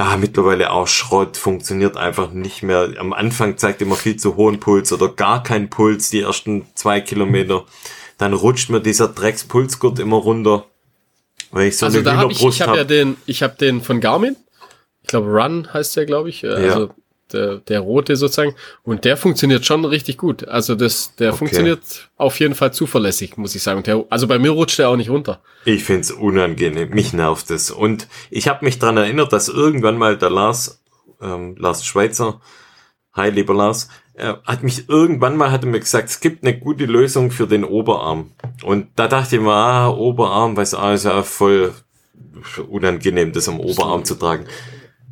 Ja, 0.00 0.16
mittlerweile 0.16 0.70
auch 0.70 0.88
Schrott, 0.88 1.36
funktioniert 1.36 1.98
einfach 1.98 2.30
nicht 2.30 2.62
mehr. 2.62 2.94
Am 2.96 3.12
Anfang 3.12 3.58
zeigt 3.58 3.82
immer 3.82 3.96
viel 3.96 4.16
zu 4.16 4.34
hohen 4.34 4.58
Puls 4.58 4.94
oder 4.94 5.10
gar 5.10 5.42
kein 5.42 5.68
Puls, 5.68 6.08
die 6.08 6.20
ersten 6.22 6.64
zwei 6.74 7.02
Kilometer. 7.02 7.66
Dann 8.16 8.32
rutscht 8.32 8.70
mir 8.70 8.80
dieser 8.80 9.08
Dreckspulsgurt 9.08 9.98
immer 9.98 10.16
runter. 10.16 10.64
Weil 11.50 11.68
ich 11.68 11.76
so 11.76 11.84
Also 11.84 11.98
eine 11.98 12.04
da 12.04 12.16
habe 12.16 12.32
ich, 12.32 12.42
ich 12.42 12.62
habe 12.62 12.70
hab. 12.70 12.78
ja 12.78 12.84
den, 12.84 13.18
ich 13.26 13.42
habe 13.42 13.56
den 13.60 13.82
von 13.82 14.00
Garmin. 14.00 14.36
Ich 15.02 15.08
glaube 15.08 15.28
Run 15.28 15.70
heißt 15.70 15.94
der, 15.98 16.06
glaube 16.06 16.30
ich. 16.30 16.44
Äh, 16.44 16.66
Ja. 16.66 16.88
Der, 17.32 17.56
der 17.56 17.80
rote 17.80 18.16
sozusagen. 18.16 18.54
Und 18.82 19.04
der 19.04 19.16
funktioniert 19.16 19.64
schon 19.64 19.84
richtig 19.84 20.16
gut. 20.18 20.46
Also 20.48 20.74
das, 20.74 21.14
der 21.16 21.30
Okay. 21.30 21.38
funktioniert 21.38 22.10
auf 22.16 22.38
jeden 22.40 22.54
Fall 22.54 22.72
zuverlässig, 22.72 23.36
muss 23.36 23.54
ich 23.54 23.62
sagen. 23.62 23.82
Der, 23.84 24.04
also 24.10 24.26
bei 24.26 24.38
mir 24.38 24.50
rutscht 24.50 24.78
der 24.78 24.88
auch 24.88 24.96
nicht 24.96 25.10
runter. 25.10 25.40
Ich 25.64 25.84
find's 25.84 26.10
unangenehm, 26.10 26.90
mich 26.90 27.12
nervt 27.12 27.50
es. 27.50 27.70
Und 27.70 28.08
ich 28.30 28.48
habe 28.48 28.64
mich 28.64 28.78
dran 28.78 28.96
erinnert, 28.96 29.32
dass 29.32 29.48
irgendwann 29.48 29.96
mal 29.98 30.16
der 30.16 30.30
Lars, 30.30 30.82
ähm, 31.22 31.54
Lars 31.58 31.84
Schweizer, 31.84 32.40
hi 33.12 33.30
lieber 33.30 33.54
Lars, 33.54 33.88
er 34.14 34.42
hat 34.44 34.62
mich 34.62 34.88
irgendwann 34.88 35.36
mal 35.36 35.50
hat 35.50 35.64
er 35.64 35.70
mir 35.70 35.80
gesagt, 35.80 36.10
es 36.10 36.20
gibt 36.20 36.44
eine 36.44 36.58
gute 36.58 36.84
Lösung 36.84 37.30
für 37.30 37.46
den 37.46 37.64
Oberarm. 37.64 38.32
Und 38.62 38.88
da 38.96 39.08
dachte 39.08 39.36
ich 39.36 39.42
mir, 39.42 39.50
ah, 39.52 39.88
Oberarm, 39.88 40.56
weiß 40.56 40.74
ah, 40.74 40.92
ist 40.92 41.04
ja 41.04 41.22
voll 41.22 41.72
unangenehm, 42.68 43.32
das 43.32 43.48
am 43.48 43.60
Oberarm 43.60 44.04
zu 44.04 44.14
tragen. 44.14 44.44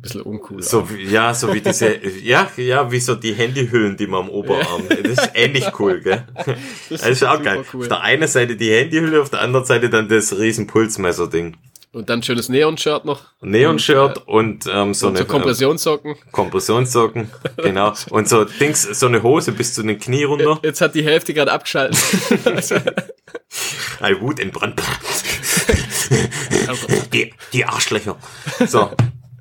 Bisschen 0.01 0.21
uncool. 0.21 0.63
So 0.63 0.89
wie, 0.89 1.03
ja, 1.09 1.33
so 1.33 1.53
wie 1.53 1.59
diese, 1.61 1.97
ja, 2.23 2.49
ja, 2.55 2.89
wie 2.89 2.99
so 3.01 3.15
die 3.15 3.33
Handyhüllen, 3.33 3.97
die 3.97 4.07
man 4.07 4.23
am 4.23 4.29
Oberarm, 4.29 4.83
das 4.87 4.99
ist 5.25 5.31
ähnlich 5.33 5.67
cool, 5.79 5.99
gell? 5.99 6.25
Das 6.89 7.05
ist 7.05 7.23
auch 7.23 7.41
geil. 7.43 7.65
cool. 7.73 7.81
Auf 7.81 7.87
der 7.89 8.01
einen 8.01 8.27
Seite 8.27 8.55
die 8.55 8.71
Handyhülle, 8.71 9.21
auf 9.21 9.29
der 9.29 9.41
anderen 9.41 9.65
Seite 9.65 9.89
dann 9.89 10.07
das 10.07 10.37
riesen 10.37 10.67
Pulsmesser-Ding. 10.67 11.57
Und 11.91 12.07
dann 12.09 12.21
schönes 12.21 12.49
Neon-Shirt 12.49 13.03
noch. 13.03 13.23
Neon-Shirt 13.41 14.27
und 14.27 14.67
ähm, 14.71 14.93
so 14.93 15.07
Und 15.07 15.17
eine 15.17 15.25
so 15.25 15.31
Kompressionssocken. 15.31 16.11
äh, 16.13 16.31
Kompressionssocken, 16.31 17.31
genau. 17.57 17.93
Und 18.11 18.29
so 18.29 18.45
Dings, 18.45 18.83
so 18.83 19.07
eine 19.07 19.23
Hose 19.23 19.51
bis 19.51 19.73
zu 19.73 19.81
den 19.83 19.99
Knie 19.99 20.23
runter. 20.23 20.59
Jetzt 20.63 20.81
hat 20.81 20.93
die 20.95 21.03
Hälfte 21.03 21.33
gerade 21.33 21.51
abgeschaltet. 21.51 21.97
Ein 23.99 24.21
Wut 24.21 24.39
entbrannt. 24.39 24.81
die, 27.11 27.33
die 27.53 27.65
Arschlöcher. 27.65 28.17
So. 28.67 28.91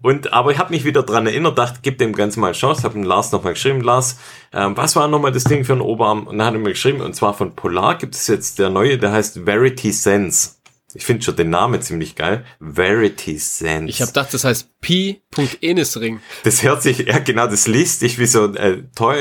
Und, 0.09 0.32
aber 0.32 0.52
ich 0.52 0.59
habe 0.59 0.70
mich 0.70 0.86
wieder 0.86 1.02
dran 1.02 1.26
erinnert, 1.26 1.59
dachte, 1.59 1.80
gib 1.82 1.98
dem 1.98 2.14
Ganzen 2.14 2.40
mal 2.40 2.46
eine 2.46 2.56
Chance. 2.56 2.82
Habe 2.84 2.94
dem 2.94 3.02
Lars 3.02 3.30
nochmal 3.30 3.52
geschrieben, 3.52 3.82
Lars, 3.82 4.18
ähm, 4.54 4.74
was 4.74 4.96
war 4.96 5.06
nochmal 5.06 5.32
das 5.32 5.44
Ding 5.44 5.66
für 5.66 5.74
einen 5.74 5.82
Oberarm? 5.82 6.26
Und 6.26 6.38
dann 6.38 6.46
hat 6.46 6.54
er 6.54 6.61
mir 6.61 6.70
geschrieben, 6.70 7.02
und 7.02 7.14
zwar 7.14 7.34
von 7.34 7.54
Polar 7.54 7.98
gibt 7.98 8.14
es 8.14 8.26
jetzt 8.26 8.59
der 8.59 8.70
neue, 8.70 8.96
der 8.96 9.12
heißt 9.12 9.44
Verity 9.44 9.92
Sense. 9.92 10.52
Ich 10.95 11.05
finde 11.05 11.22
schon 11.22 11.36
den 11.36 11.51
Namen 11.51 11.82
ziemlich 11.82 12.14
geil. 12.14 12.47
Verity 12.61 13.39
Sense. 13.39 13.91
Ich 13.91 14.01
habe 14.01 14.11
gedacht, 14.11 14.32
das 14.32 14.45
heißt 14.45 14.80
Pi.Enisring. 14.80 16.20
Das 16.45 16.62
hört 16.62 16.82
sich, 16.82 16.99
ja 17.01 17.18
genau, 17.18 17.47
das 17.47 17.68
liest 17.68 18.01
sich 18.01 18.18
wie 18.18 18.24
so 18.24 18.45
ein 18.45 18.57
äh, 18.57 18.82
Toy, 18.95 19.18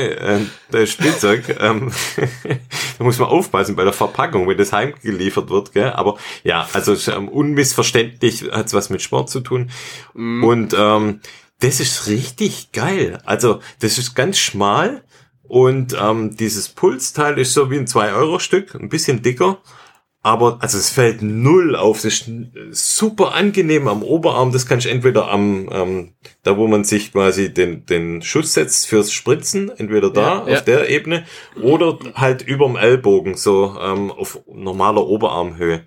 äh, 0.72 0.86
Spielzeug. 0.86 1.56
ähm, 1.60 1.92
da 2.98 3.04
muss 3.04 3.18
man 3.18 3.28
aufpassen 3.28 3.76
bei 3.76 3.84
der 3.84 3.92
Verpackung, 3.92 4.48
wenn 4.48 4.56
das 4.56 4.72
heimgeliefert 4.72 5.50
wird. 5.50 5.72
Gell? 5.74 5.90
Aber 5.90 6.16
ja, 6.42 6.66
also 6.72 6.96
ähm, 7.12 7.28
unmissverständlich 7.28 8.44
hat's 8.50 8.72
was 8.72 8.88
mit 8.88 9.02
Sport 9.02 9.28
zu 9.28 9.40
tun. 9.40 9.70
Mm. 10.14 10.44
Und 10.44 10.74
ähm, 10.78 11.20
das 11.60 11.80
ist 11.80 12.06
richtig 12.06 12.72
geil. 12.72 13.20
Also 13.26 13.60
das 13.80 13.98
ist 13.98 14.14
ganz 14.14 14.38
schmal 14.38 15.04
und 15.42 15.96
ähm, 15.98 16.36
dieses 16.36 16.68
Pulsteil 16.68 17.38
ist 17.38 17.54
so 17.54 17.70
wie 17.70 17.78
ein 17.78 17.86
2-Euro-Stück, 17.86 18.74
ein 18.74 18.90
bisschen 18.90 19.22
dicker. 19.22 19.58
Aber 20.22 20.58
also 20.60 20.78
es 20.78 20.90
fällt 20.90 21.22
null 21.22 21.76
auf. 21.76 22.02
Das 22.02 22.24
ist 22.24 22.94
super 22.96 23.34
angenehm 23.34 23.86
am 23.86 24.02
Oberarm. 24.02 24.52
Das 24.52 24.66
kannst 24.66 24.86
du 24.86 24.90
entweder 24.90 25.30
am, 25.30 25.68
ähm, 25.72 26.14
da 26.42 26.56
wo 26.56 26.66
man 26.66 26.84
sich 26.84 27.12
quasi 27.12 27.54
den, 27.54 27.86
den 27.86 28.20
Schuss 28.22 28.54
setzt 28.54 28.88
fürs 28.88 29.12
Spritzen, 29.12 29.70
entweder 29.70 30.10
da 30.10 30.20
ja, 30.20 30.42
auf 30.42 30.48
ja. 30.48 30.60
der 30.60 30.90
Ebene 30.90 31.24
oder 31.62 31.98
halt 32.14 32.42
überm 32.42 32.76
Ellbogen, 32.76 33.36
so 33.36 33.76
ähm, 33.80 34.10
auf 34.10 34.40
normaler 34.52 35.06
Oberarmhöhe. 35.06 35.84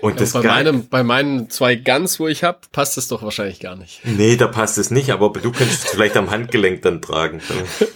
Und 0.00 0.12
ja, 0.12 0.16
das 0.18 0.32
bei, 0.32 0.42
meinem, 0.42 0.88
bei 0.88 1.02
meinen 1.02 1.50
zwei 1.50 1.74
Guns, 1.74 2.20
wo 2.20 2.28
ich 2.28 2.44
hab, 2.44 2.70
passt 2.72 2.96
das 2.96 3.08
doch 3.08 3.22
wahrscheinlich 3.22 3.60
gar 3.60 3.76
nicht. 3.76 4.00
Nee, 4.18 4.36
da 4.36 4.46
passt 4.48 4.78
es 4.78 4.90
nicht, 4.90 5.10
aber 5.10 5.30
du 5.30 5.52
könntest 5.52 5.84
es 5.84 5.90
vielleicht 5.90 6.16
am 6.16 6.30
Handgelenk 6.30 6.82
dann 6.82 7.00
tragen. 7.00 7.40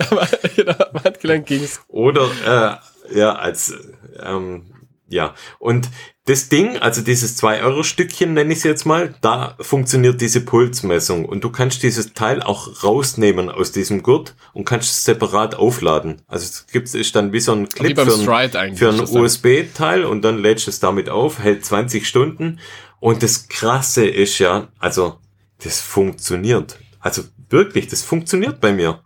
genau, 0.57 0.72
am 0.72 1.05
Handgelenk 1.05 1.47
ging's. 1.47 1.80
Oder 1.89 2.80
äh, 3.12 3.18
ja, 3.18 3.35
als 3.35 3.74
ähm, 4.22 4.64
ja, 5.12 5.34
und 5.58 5.88
das 6.24 6.48
Ding, 6.48 6.78
also 6.78 7.02
dieses 7.02 7.42
2-Euro-Stückchen 7.42 8.32
nenne 8.32 8.52
ich 8.52 8.58
es 8.58 8.64
jetzt 8.64 8.86
mal, 8.86 9.14
da 9.20 9.56
funktioniert 9.60 10.20
diese 10.20 10.40
Pulsmessung 10.40 11.24
und 11.24 11.42
du 11.42 11.50
kannst 11.50 11.82
dieses 11.82 12.14
Teil 12.14 12.42
auch 12.42 12.84
rausnehmen 12.84 13.50
aus 13.50 13.72
diesem 13.72 14.02
Gurt 14.02 14.34
und 14.52 14.64
kannst 14.64 14.90
es 14.90 15.04
separat 15.04 15.56
aufladen. 15.56 16.22
Also 16.28 16.44
es 16.44 16.66
gibt 16.68 16.94
ist 16.94 17.16
dann 17.16 17.32
wie 17.32 17.40
so 17.40 17.52
ein 17.52 17.68
Clip 17.68 17.98
für 17.98 18.58
ein, 18.58 18.76
für 18.76 18.90
ein 18.90 19.00
USB-Teil 19.00 20.04
und 20.04 20.22
dann 20.22 20.38
lädst 20.38 20.66
du 20.66 20.70
es 20.70 20.80
damit 20.80 21.08
auf, 21.08 21.40
hält 21.40 21.64
20 21.64 22.06
Stunden 22.06 22.60
und 23.00 23.22
das 23.22 23.48
Krasse 23.48 24.06
ist 24.06 24.38
ja, 24.38 24.68
also 24.78 25.18
das 25.62 25.80
funktioniert. 25.80 26.78
Also 27.00 27.24
wirklich, 27.48 27.88
das 27.88 28.02
funktioniert 28.02 28.60
bei 28.60 28.72
mir. 28.72 29.02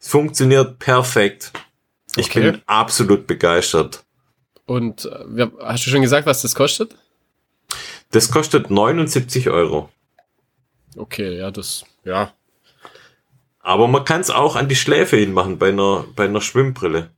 Es 0.00 0.08
funktioniert 0.08 0.78
perfekt. 0.78 1.52
Ich 2.16 2.30
okay. 2.30 2.52
bin 2.52 2.62
absolut 2.66 3.26
begeistert. 3.26 4.03
Und 4.66 5.04
äh, 5.06 5.46
hast 5.60 5.86
du 5.86 5.90
schon 5.90 6.02
gesagt, 6.02 6.26
was 6.26 6.42
das 6.42 6.54
kostet? 6.54 6.94
Das 8.10 8.30
kostet 8.30 8.70
79 8.70 9.50
Euro. 9.50 9.90
Okay, 10.96 11.38
ja, 11.38 11.50
das, 11.50 11.84
ja. 12.04 12.32
Aber 13.58 13.88
man 13.88 14.04
kann 14.04 14.20
es 14.20 14.30
auch 14.30 14.56
an 14.56 14.68
die 14.68 14.76
Schläfe 14.76 15.16
hinmachen 15.16 15.58
bei 15.58 15.70
einer, 15.70 16.04
bei 16.14 16.24
einer 16.24 16.40
Schwimmbrille. 16.40 17.10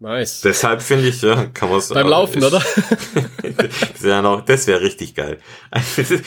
Nice. 0.00 0.40
Deshalb 0.40 0.82
finde 0.82 1.08
ich, 1.08 1.22
ja, 1.22 1.46
kann 1.46 1.68
man 1.68 1.78
es. 1.78 1.88
Beim 1.88 2.08
Laufen, 2.08 2.38
ich, 2.38 2.44
oder? 2.44 2.58
das 3.42 4.02
wäre 4.02 4.22
noch, 4.22 4.44
das 4.44 4.66
wäre 4.66 4.80
richtig 4.80 5.14
geil. 5.14 5.38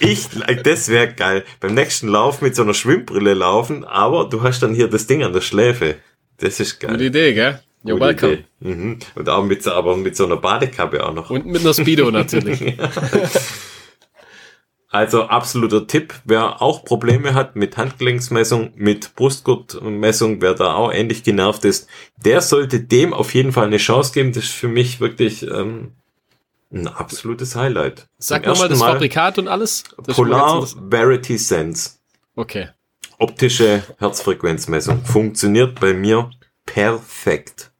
Ich, 0.00 0.28
das 0.64 0.88
wäre 0.88 1.14
geil. 1.14 1.44
Beim 1.60 1.74
nächsten 1.74 2.08
Lauf 2.08 2.42
mit 2.42 2.56
so 2.56 2.62
einer 2.62 2.74
Schwimmbrille 2.74 3.32
laufen, 3.32 3.84
aber 3.84 4.28
du 4.28 4.42
hast 4.42 4.60
dann 4.60 4.74
hier 4.74 4.88
das 4.88 5.06
Ding 5.06 5.22
an 5.22 5.32
der 5.32 5.40
Schläfe. 5.40 5.98
Das 6.38 6.58
ist 6.58 6.80
geil. 6.80 6.90
Gute 6.90 7.04
Idee, 7.04 7.32
gell? 7.32 7.62
You're 7.84 8.00
welcome. 8.00 8.44
Mhm. 8.60 8.98
Und 9.14 9.28
auch 9.28 9.44
mit, 9.44 9.66
aber 9.66 9.96
mit 9.96 10.16
so 10.16 10.24
einer 10.24 10.36
Badekappe 10.36 11.06
auch 11.06 11.12
noch. 11.12 11.30
Und 11.30 11.46
mit 11.46 11.60
einer 11.60 11.74
Speedo 11.74 12.10
natürlich. 12.10 12.76
Also 14.94 15.24
absoluter 15.24 15.88
Tipp, 15.88 16.14
wer 16.24 16.62
auch 16.62 16.84
Probleme 16.84 17.34
hat 17.34 17.56
mit 17.56 17.76
Handgelenksmessung, 17.76 18.74
mit 18.76 19.16
Brustgurtmessung, 19.16 20.40
wer 20.40 20.54
da 20.54 20.74
auch 20.74 20.92
ähnlich 20.92 21.24
genervt 21.24 21.64
ist, 21.64 21.88
der 22.24 22.40
sollte 22.40 22.78
dem 22.78 23.12
auf 23.12 23.34
jeden 23.34 23.50
Fall 23.50 23.66
eine 23.66 23.78
Chance 23.78 24.12
geben. 24.12 24.32
Das 24.32 24.44
ist 24.44 24.52
für 24.52 24.68
mich 24.68 25.00
wirklich 25.00 25.42
ähm, 25.42 25.94
ein 26.72 26.86
absolutes 26.86 27.56
Highlight. 27.56 28.06
Sag 28.18 28.46
nochmal 28.46 28.68
das 28.68 28.78
Fabrikat 28.78 29.36
und 29.36 29.48
alles. 29.48 29.82
Das 30.00 30.14
Polar 30.14 30.64
Verity 30.88 31.38
Sense. 31.38 31.98
Okay. 32.36 32.68
Optische 33.18 33.82
Herzfrequenzmessung. 33.98 35.04
Funktioniert 35.04 35.80
bei 35.80 35.92
mir 35.92 36.30
perfekt. 36.66 37.72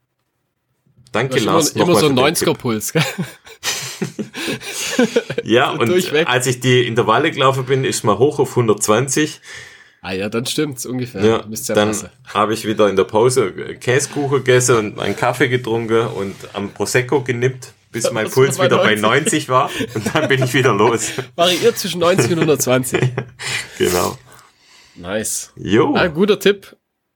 Danke, 1.15 1.39
Lars. 1.39 1.71
Immer, 1.71 1.85
immer 1.85 1.95
so 1.95 2.09
ein 2.09 2.19
90er-Puls, 2.19 2.93
ja, 5.45 5.71
und 5.71 5.89
Durchweg. 5.89 6.29
als 6.29 6.49
ich 6.49 6.59
die 6.59 6.89
Intervalle 6.89 7.31
gelaufen 7.31 7.67
bin, 7.67 7.85
ist 7.85 8.03
mal 8.03 8.19
hoch 8.19 8.41
auf 8.41 8.51
120. 8.51 9.41
Ah 10.03 10.13
ja, 10.13 10.29
dann 10.29 10.45
stimmt's 10.45 10.85
ungefähr. 10.85 11.25
Ja, 11.25 11.45
ja 11.49 11.75
dann 11.75 11.97
habe 12.35 12.53
ich 12.53 12.67
wieder 12.67 12.89
in 12.89 12.97
der 12.97 13.05
Pause 13.05 13.53
Käsekuchen 13.81 14.39
gegessen 14.39 14.77
und 14.77 14.99
einen 14.99 15.17
Kaffee 15.17 15.49
getrunken 15.49 16.09
und 16.09 16.35
am 16.53 16.71
Prosecco 16.71 17.23
genippt, 17.23 17.73
bis 17.93 18.11
mein 18.11 18.29
Puls 18.29 18.61
wieder 18.61 18.79
90. 18.79 18.83
bei 18.83 18.95
90 18.97 19.49
war 19.49 19.71
und 19.95 20.13
dann 20.13 20.27
bin 20.27 20.43
ich 20.43 20.53
wieder 20.53 20.75
los. 20.75 21.13
Variiert 21.37 21.79
zwischen 21.79 22.01
90 22.01 22.33
und 22.33 22.41
120. 22.41 23.01
genau. 23.79 24.19
Nice. 24.97 25.53
Jo. 25.55 25.95
Ah, 25.95 26.09
guter 26.09 26.41
Tipp. 26.41 26.75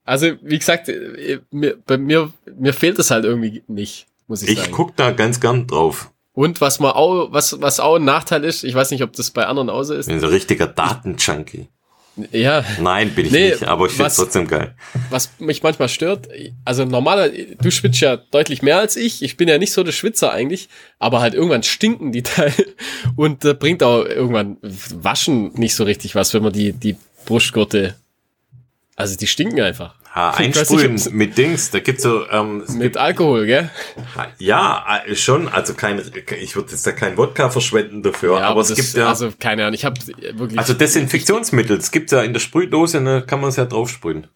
Also, 0.09 0.28
wie 0.40 0.59
gesagt, 0.59 0.88
äh, 0.88 1.40
mir, 1.50 1.76
bei 1.84 1.98
mir, 1.98 2.32
mir 2.59 2.72
fehlt 2.72 2.98
es 2.98 3.11
halt 3.11 3.26
irgendwie 3.26 3.62
nicht, 3.66 4.06
muss 4.26 4.42
ich, 4.42 4.48
ich 4.48 4.56
sagen. 4.56 4.70
Ich 4.70 4.74
guck 4.74 4.96
da 4.96 5.11
ganz 5.11 5.38
gern 5.38 5.66
drauf. 5.66 6.11
Und 6.32 6.62
was 6.62 6.80
mal 6.80 6.92
auch, 6.92 7.30
was, 7.30 7.61
was 7.61 7.78
auch 7.78 7.96
ein 7.96 8.04
Nachteil 8.04 8.42
ist, 8.44 8.64
ich 8.64 8.74
weiß 8.74 8.90
nicht, 8.90 9.02
ob 9.02 9.12
das 9.12 9.30
bei 9.32 9.44
anderen 9.44 9.68
auch 9.68 9.82
so 9.82 9.92
ist. 9.92 10.06
Ich 10.06 10.12
bin 10.12 10.20
so 10.20 10.28
ein 10.28 10.32
richtiger 10.32 10.66
Datenjunkie. 10.66 11.68
Ja. 12.32 12.64
Nein, 12.80 13.11
bin 13.11 13.26
ich 13.26 13.32
nee, 13.32 13.50
nicht, 13.50 13.64
aber 13.64 13.84
ich 13.84 13.92
finde 13.92 14.06
es 14.06 14.16
trotzdem 14.16 14.48
geil. 14.48 14.74
Was 15.11 15.30
mich 15.40 15.62
manchmal 15.62 15.90
stört, 15.90 16.26
also 16.64 16.86
normaler, 16.86 17.28
du 17.28 17.70
schwitzt 17.70 18.00
ja 18.00 18.16
deutlich 18.16 18.62
mehr 18.62 18.78
als 18.78 18.96
ich. 18.96 19.22
Ich 19.22 19.36
bin 19.36 19.46
ja 19.46 19.59
nicht 19.59 19.72
so 19.72 19.84
der 19.84 19.92
Schwitzer 19.92 20.32
eigentlich, 20.32 20.70
aber 20.98 21.20
halt 21.20 21.34
irgendwann 21.34 21.64
stinken 21.64 22.12
die 22.12 22.22
Teile 22.22 22.54
und 23.14 23.44
äh, 23.44 23.52
bringt 23.52 23.82
auch 23.82 24.06
irgendwann 24.06 24.56
Waschen 24.62 25.52
nicht 25.52 25.74
so 25.74 25.84
richtig 25.84 26.14
was, 26.14 26.32
wenn 26.32 26.42
man 26.42 26.54
die, 26.54 26.72
die 26.72 26.96
Brustgurte, 27.26 27.94
also 28.99 29.16
die 29.16 29.28
stinken 29.28 29.61
einfach. 29.61 29.94
Ha, 30.12 30.30
einsprühen 30.36 30.94
nicht, 30.94 31.12
mit 31.12 31.38
Dings, 31.38 31.70
da 31.70 31.78
gibt's 31.78 32.03
so 32.03 32.28
ähm, 32.30 32.64
mit 32.72 32.80
gibt, 32.80 32.96
Alkohol, 32.96 33.46
gell? 33.46 33.70
Ja, 34.38 35.03
äh, 35.07 35.14
schon, 35.14 35.46
also 35.46 35.74
kein 35.74 36.03
ich 36.40 36.57
würde 36.57 36.72
jetzt 36.72 36.84
da 36.84 36.90
kein 36.90 37.16
Wodka 37.16 37.49
verschwenden 37.49 38.03
dafür, 38.03 38.40
ja, 38.40 38.49
aber, 38.49 38.61
es 38.61 38.68
das, 38.68 38.76
gibt 38.76 38.94
ja 38.94 39.09
also 39.09 39.30
keine 39.38 39.62
Ahnung, 39.62 39.74
ich 39.74 39.84
habe 39.84 40.01
wirklich 40.32 40.59
Also 40.59 40.74
Desinfektionsmittel, 40.74 41.78
es 41.78 41.92
gibt 41.92 42.11
ja 42.11 42.22
in 42.22 42.32
der 42.32 42.40
Sprühdose, 42.40 43.01
ne, 43.01 43.22
kann 43.24 43.40
man 43.40 43.51
es 43.51 43.57
ja 43.57 43.66
drauf 43.66 43.88
sprühen. 43.88 44.26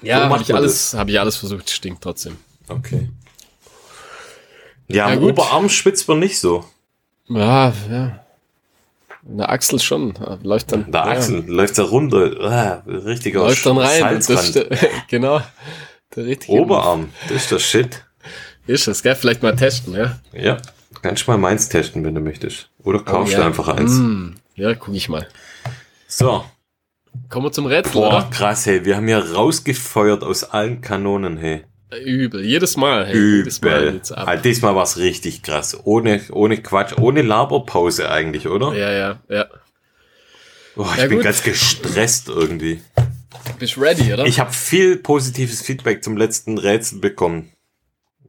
Ja, 0.00 0.30
habe 0.30 0.42
ich 0.42 0.54
alles 0.54 0.94
habe 0.94 1.10
ich 1.10 1.20
alles 1.20 1.36
versucht, 1.36 1.68
stinkt 1.68 2.02
trotzdem. 2.02 2.38
Okay. 2.68 3.10
Ja, 4.88 5.08
ja 5.08 5.14
am 5.14 5.20
gut. 5.20 5.32
Oberarm 5.32 5.68
schwitzt 5.68 6.08
man 6.08 6.20
nicht 6.20 6.40
so. 6.40 6.64
Ja, 7.28 7.74
ja. 7.90 8.21
Der 9.22 9.50
Achsel 9.50 9.78
schon. 9.78 10.14
Läuft 10.42 10.72
dann. 10.72 10.86
In 10.86 10.92
der 10.92 11.06
Achsel 11.06 11.44
ja. 11.46 11.54
läuft 11.54 11.78
da 11.78 11.84
runter. 11.84 12.40
Ah, 12.40 12.82
richtiger 12.86 13.40
Läuft 13.40 13.64
dann 13.64 13.78
rein. 13.78 14.22
Das, 14.26 14.52
genau. 15.08 15.40
Der 16.16 16.26
richtige 16.26 16.52
Oberarm. 16.52 17.10
Das 17.28 17.42
ist 17.44 17.52
das 17.52 17.62
Shit. 17.62 18.04
Ist 18.66 18.86
das, 18.86 19.02
gell? 19.02 19.14
Vielleicht 19.14 19.42
mal 19.42 19.56
testen, 19.56 19.94
ja? 19.94 20.18
Ja. 20.32 20.58
Kannst 21.00 21.26
du 21.26 21.30
mal 21.30 21.38
meins 21.38 21.68
testen, 21.68 22.04
wenn 22.04 22.14
du 22.14 22.20
möchtest. 22.20 22.70
Oder 22.84 23.00
kaufst 23.00 23.34
oh, 23.34 23.36
ja. 23.36 23.42
du 23.42 23.46
einfach 23.46 23.68
eins. 23.68 23.92
Mm. 23.92 24.34
Ja, 24.54 24.74
guck 24.74 24.94
ich 24.94 25.08
mal. 25.08 25.26
So. 26.06 26.44
Kommen 27.28 27.46
wir 27.46 27.52
zum 27.52 27.66
Rätsel, 27.66 27.92
Boah, 27.92 28.08
oder? 28.08 28.30
krass, 28.30 28.66
hey. 28.66 28.84
Wir 28.84 28.96
haben 28.96 29.08
ja 29.08 29.18
rausgefeuert 29.18 30.22
aus 30.22 30.44
allen 30.44 30.80
Kanonen, 30.80 31.38
hey. 31.38 31.64
Übel, 32.00 32.44
jedes 32.44 32.76
Mal. 32.76 33.06
Hey, 33.06 33.14
Übel. 33.14 33.36
Jedes 33.38 33.60
Mal 33.60 34.00
also 34.10 34.42
diesmal 34.42 34.74
war 34.74 34.84
es 34.84 34.96
richtig 34.96 35.42
krass. 35.42 35.78
Ohne, 35.84 36.20
ohne 36.30 36.58
Quatsch, 36.58 36.96
ohne 36.98 37.22
Laberpause 37.22 38.10
eigentlich, 38.10 38.48
oder? 38.48 38.74
Ja, 38.74 38.90
ja, 38.90 39.20
ja. 39.28 39.46
Boah, 40.74 40.90
ich 40.92 41.02
ja, 41.02 41.06
bin 41.06 41.18
gut. 41.18 41.24
ganz 41.24 41.42
gestresst 41.42 42.28
irgendwie. 42.28 42.80
Bist 43.58 43.78
ready, 43.78 44.12
oder? 44.12 44.24
Ich 44.26 44.40
habe 44.40 44.52
viel 44.52 44.96
positives 44.96 45.60
Feedback 45.60 46.02
zum 46.02 46.16
letzten 46.16 46.58
Rätsel 46.58 46.98
bekommen. 46.98 47.52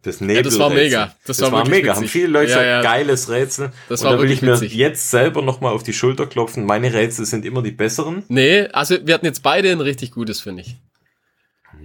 Das 0.01 0.19
Nebel. 0.19 0.35
Ja, 0.35 0.41
das 0.41 0.59
war 0.59 0.69
mega. 0.69 1.15
Das, 1.25 1.37
das 1.37 1.51
war, 1.51 1.59
war 1.59 1.67
mega. 1.67 1.91
Witzig. 1.91 1.95
Haben 1.95 2.07
viele 2.07 2.27
Leute 2.27 2.51
ja, 2.51 2.63
ja. 2.63 2.81
geiles 2.81 3.29
Rätsel. 3.29 3.71
Das 3.87 4.01
und 4.01 4.07
war 4.07 4.17
da 4.17 4.21
will 4.21 4.31
ich 4.31 4.41
mir 4.41 4.53
witzig. 4.53 4.73
jetzt 4.73 5.09
selber 5.09 5.41
nochmal 5.41 5.71
auf 5.71 5.83
die 5.83 5.93
Schulter 5.93 6.27
klopfen. 6.27 6.65
Meine 6.65 6.93
Rätsel 6.93 7.25
sind 7.25 7.45
immer 7.45 7.61
die 7.61 7.71
besseren. 7.71 8.23
Nee, 8.27 8.67
also 8.73 8.97
wir 9.05 9.13
hatten 9.13 9.25
jetzt 9.25 9.43
beide 9.43 9.71
ein 9.71 9.79
richtig 9.79 10.11
gutes, 10.11 10.41
finde 10.41 10.63
ich. 10.63 10.75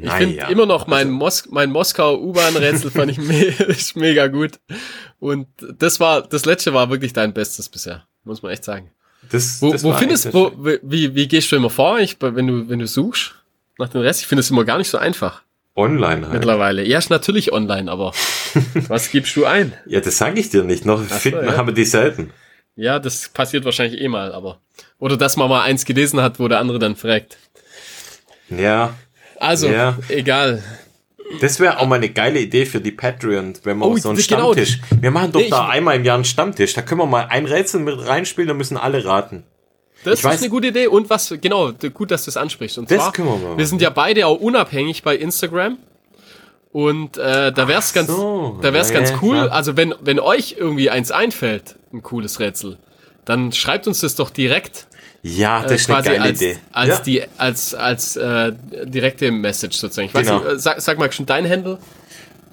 Ich 0.01 0.12
finde 0.12 0.37
ja. 0.37 0.49
immer 0.49 0.66
noch 0.66 0.87
mein, 0.87 1.09
also, 1.09 1.19
Mos 1.19 1.49
mein 1.51 1.70
Moskau 1.70 2.16
U-Bahn-Rätsel 2.19 2.91
fand 2.91 3.11
ich 3.11 3.19
me 3.19 3.55
mega 3.95 4.29
gut. 4.29 4.61
Und 5.19 5.49
das 5.61 5.99
war, 6.01 6.23
das 6.23 6.45
letzte 6.45 6.73
war 6.73 6.91
wirklich 6.91 7.12
dein 7.12 7.33
Bestes 7.33 7.69
bisher, 7.69 8.07
muss 8.25 8.43
man 8.43 8.53
echt 8.53 8.65
sagen. 8.65 8.91
Das, 9.31 9.61
wo 9.61 9.73
das 9.73 9.83
wo 9.83 9.93
findest, 9.93 10.33
wo, 10.33 10.53
wie, 10.57 11.15
wie 11.15 11.29
gehst 11.29 11.51
du 11.51 11.57
immer 11.57 11.70
vor, 11.70 11.99
ich, 11.99 12.16
wenn 12.20 12.47
du, 12.47 12.69
wenn 12.69 12.79
du 12.79 12.87
suchst 12.87 13.35
nach 13.79 13.89
dem 13.89 14.01
Rest? 14.01 14.20
Ich 14.20 14.27
finde 14.27 14.41
es 14.41 14.51
immer 14.51 14.65
gar 14.65 14.79
nicht 14.79 14.89
so 14.89 14.99
einfach. 14.99 15.43
Online 15.75 16.23
halt. 16.23 16.35
Mittlerweile. 16.35 16.85
Ja, 16.85 16.99
ist 16.99 17.11
natürlich 17.11 17.53
online, 17.53 17.91
aber. 17.91 18.12
Was 18.89 19.11
gibst 19.11 19.37
du 19.37 19.45
ein? 19.45 19.73
Ja, 19.87 20.01
das 20.01 20.19
sage 20.19 20.41
ich 20.41 20.51
dir 20.51 20.65
nicht. 20.65 20.85
Noch 20.85 20.99
so, 20.99 21.15
finden 21.15 21.47
ja. 21.47 21.57
haben 21.57 21.69
wir 21.69 21.75
die 21.75 21.85
selten. 21.85 22.33
Ja, 22.75 22.99
das 22.99 23.29
passiert 23.29 23.65
wahrscheinlich 23.65 24.01
eh 24.01 24.09
mal, 24.09 24.33
aber. 24.33 24.61
Oder 24.99 25.16
dass 25.16 25.37
man 25.37 25.49
mal 25.49 25.62
eins 25.62 25.85
gelesen 25.85 26.20
hat, 26.20 26.41
wo 26.41 26.49
der 26.49 26.59
andere 26.59 26.79
dann 26.79 26.97
fragt. 26.97 27.37
Ja, 28.51 28.95
Also, 29.40 29.69
Ja. 29.69 29.97
egal. 30.09 30.62
das 31.40 31.60
wäre 31.60 31.78
auch 31.78 31.86
mal 31.86 31.97
eine 31.97 32.09
geile 32.09 32.40
Idee 32.40 32.66
für 32.66 32.81
die 32.81 32.90
Patreon, 32.93 33.55
wenn 33.65 33.78
wir 33.78 33.86
Oh, 33.86 33.97
so 33.97 34.09
einen 34.09 34.19
das- 34.19 34.27
genau. 34.27 34.52
Stammtisch. 34.52 34.81
Wir 35.01 35.10
machen 35.10 35.32
doch 35.32 35.40
Nee, 35.40 35.51
da 35.51 35.69
einmal 35.69 35.97
im 35.97 36.05
Jahr 36.05 36.15
einen 36.16 36.24
Stammtisch. 36.24 36.73
Da 36.74 36.82
können 36.82 37.01
wir 37.01 37.06
mal 37.06 37.27
ein 37.28 37.47
Rätsel 37.47 37.81
mit 37.81 37.98
reinspielen, 38.06 38.48
da 38.48 38.55
müssen 38.55 38.77
alle 38.77 39.05
raten. 39.05 39.44
Das 40.05 40.20
Ich 40.20 40.24
weiß- 40.24 40.35
ist 40.35 40.40
eine 40.43 40.51
gute 40.51 40.69
Idee. 40.69 40.86
Und 40.86 41.10
was, 41.10 41.35
genau, 41.40 41.73
gut, 41.73 42.10
dass 42.10 42.23
du 42.24 42.28
das 42.28 42.36
ansprichst. 42.36 42.78
Und 42.78 42.90
Das 42.90 42.98
zwar, 42.98 43.12
können 43.12 43.28
wir 43.28 43.48
mal 43.48 43.59
wir 43.59 43.66
sind 43.66 43.82
ja 43.82 43.90
beide 43.90 44.27
auch 44.27 44.39
unabhängig 44.40 45.02
bei 45.02 45.16
Instagram. 45.16 45.78
Und 46.73 47.16
äh, 47.16 47.52
da 47.52 47.66
wär's 47.69 47.93
ganz, 47.93 48.09
so. 48.09 48.59
da 48.62 48.73
wär's 48.73 48.90
Ja, 48.90 48.97
ganz 48.98 49.10
ja, 49.10 49.19
cool. 49.23 49.36
klar. 49.36 49.52
Also 49.52 49.77
wenn, 49.77 49.94
wenn 50.01 50.20
euch 50.20 50.56
irgendwie 50.59 50.90
eins 50.90 51.10
einfällt, 51.10 51.77
ein 51.93 52.02
cooles 52.02 52.40
Rätsel, 52.40 52.78
dann 53.24 53.52
schreibt 53.52 53.86
uns 53.86 54.01
das 54.01 54.15
doch 54.16 54.31
direkt. 54.31 54.86
Ja, 55.23 55.62
das 55.62 55.73
äh, 55.73 55.74
ist 55.77 55.90
eine 55.90 56.03
geile 56.05 56.23
als, 56.23 56.40
Idee. 56.40 56.57
als 56.73 56.89
ja. 56.89 57.01
die, 57.01 57.23
als, 57.39 57.74
als 57.74 58.16
äh, 58.16 58.53
direkte 58.85 59.31
Message 59.32 59.77
sozusagen. 59.77 60.07
Ich 60.09 60.15
weiß 60.15 60.27
Genau. 60.27 60.39
nicht, 60.40 60.53
äh, 60.53 60.59
sag, 60.59 60.81
sag 60.81 60.99
mal 60.99 61.11
schon 61.12 61.27
dein 61.27 61.49
Handle. 61.49 61.78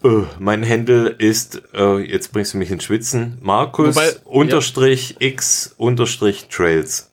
Äh, 0.03 0.23
mein 0.39 0.67
Handle 0.67 1.09
ist, 1.09 1.61
äh, 1.73 1.97
jetzt 1.99 2.31
bringst 2.33 2.53
du 2.53 2.57
mich 2.57 2.71
ins 2.71 2.83
Schwitzen, 2.83 3.37
Markus 3.41 3.95
Wobei- 3.95 4.15
unterstrich 4.25 5.15
x 5.19 5.73
unterstrich 5.77 6.47
Trails. 6.49 7.11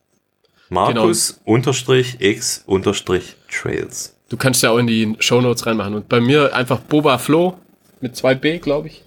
Markus 0.70 1.34
Genau. 1.44 1.54
unterstrich 1.56 2.16
x 2.20 2.62
unterstrich 2.66 3.36
Trails. 3.50 4.16
Du 4.30 4.38
kannst 4.38 4.62
ja 4.62 4.70
auch 4.70 4.78
in 4.78 4.86
die 4.86 5.14
Shownotes 5.18 5.66
reinmachen. 5.66 5.94
Und 5.94 6.08
bei 6.08 6.20
mir 6.20 6.54
einfach 6.54 6.80
Boba 6.80 7.18
Flo 7.18 7.58
mit 8.00 8.16
2B, 8.16 8.58
glaube 8.58 8.88
ich. 8.88 9.04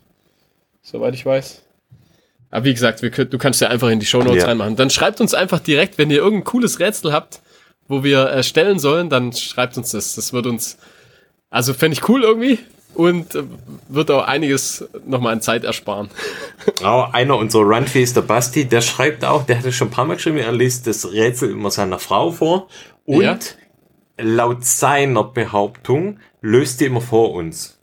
Soweit 0.84 1.16
ich 1.16 1.26
weiß. 1.26 1.64
Aber 2.56 2.64
wie 2.66 2.74
gesagt, 2.74 3.02
wir, 3.02 3.10
du 3.12 3.38
kannst 3.38 3.60
ja 3.60 3.68
einfach 3.68 3.90
in 3.90 4.00
die 4.00 4.06
Shownotes 4.06 4.44
Ja. 4.44 4.48
reinmachen. 4.48 4.78
Dann 4.78 4.90
schreibt 4.90 5.20
uns 5.20 5.34
einfach 5.34 5.60
direkt, 5.60 5.98
wenn 5.98 6.10
ihr 6.10 6.18
irgendein 6.20 6.46
cooles 6.46 6.80
Rätsel 6.80 7.12
habt, 7.12 7.42
wo 7.90 8.04
wir 8.04 8.30
äh, 8.32 8.44
stellen 8.44 8.80
sollen, 8.80 9.10
dann 9.10 9.34
schreibt 9.34 9.76
uns 9.78 9.92
das. 9.92 10.16
Das 10.16 10.32
wird 10.32 10.46
uns, 10.48 10.78
also 11.50 11.74
fände 11.74 11.98
ich 11.98 12.08
cool 12.08 12.24
irgendwie 12.24 12.60
und 12.94 13.36
äh, 13.36 13.44
wird 13.90 14.10
auch 14.10 14.26
einiges 14.26 14.88
nochmal 15.06 15.34
an 15.34 15.42
Zeit 15.42 15.66
ersparen. 15.66 16.10
Auch 16.84 17.14
einer 17.14 17.36
unserer 17.38 17.64
Runfees, 17.64 18.14
der 18.14 18.22
Basti, 18.22 18.64
der 18.66 18.80
schreibt 18.82 19.26
auch, 19.26 19.46
der 19.46 19.58
hat 19.60 19.66
es 19.66 19.76
schon 19.76 19.90
ein 19.90 19.92
paar 19.92 20.06
Mal 20.06 20.16
geschrieben, 20.16 20.38
er 20.38 20.54
liest 20.54 20.88
das 20.88 21.12
Rätsel 21.12 21.52
immer 21.52 21.72
seiner 21.72 22.00
Frau 22.00 22.32
vor 22.32 22.68
und 23.04 23.22
Ja. 23.22 23.38
laut 24.18 24.64
seiner 24.64 25.26
Behauptung 25.26 26.20
löst 26.42 26.80
die 26.80 26.86
immer 26.86 27.02
vor 27.02 27.34
uns. 27.34 27.75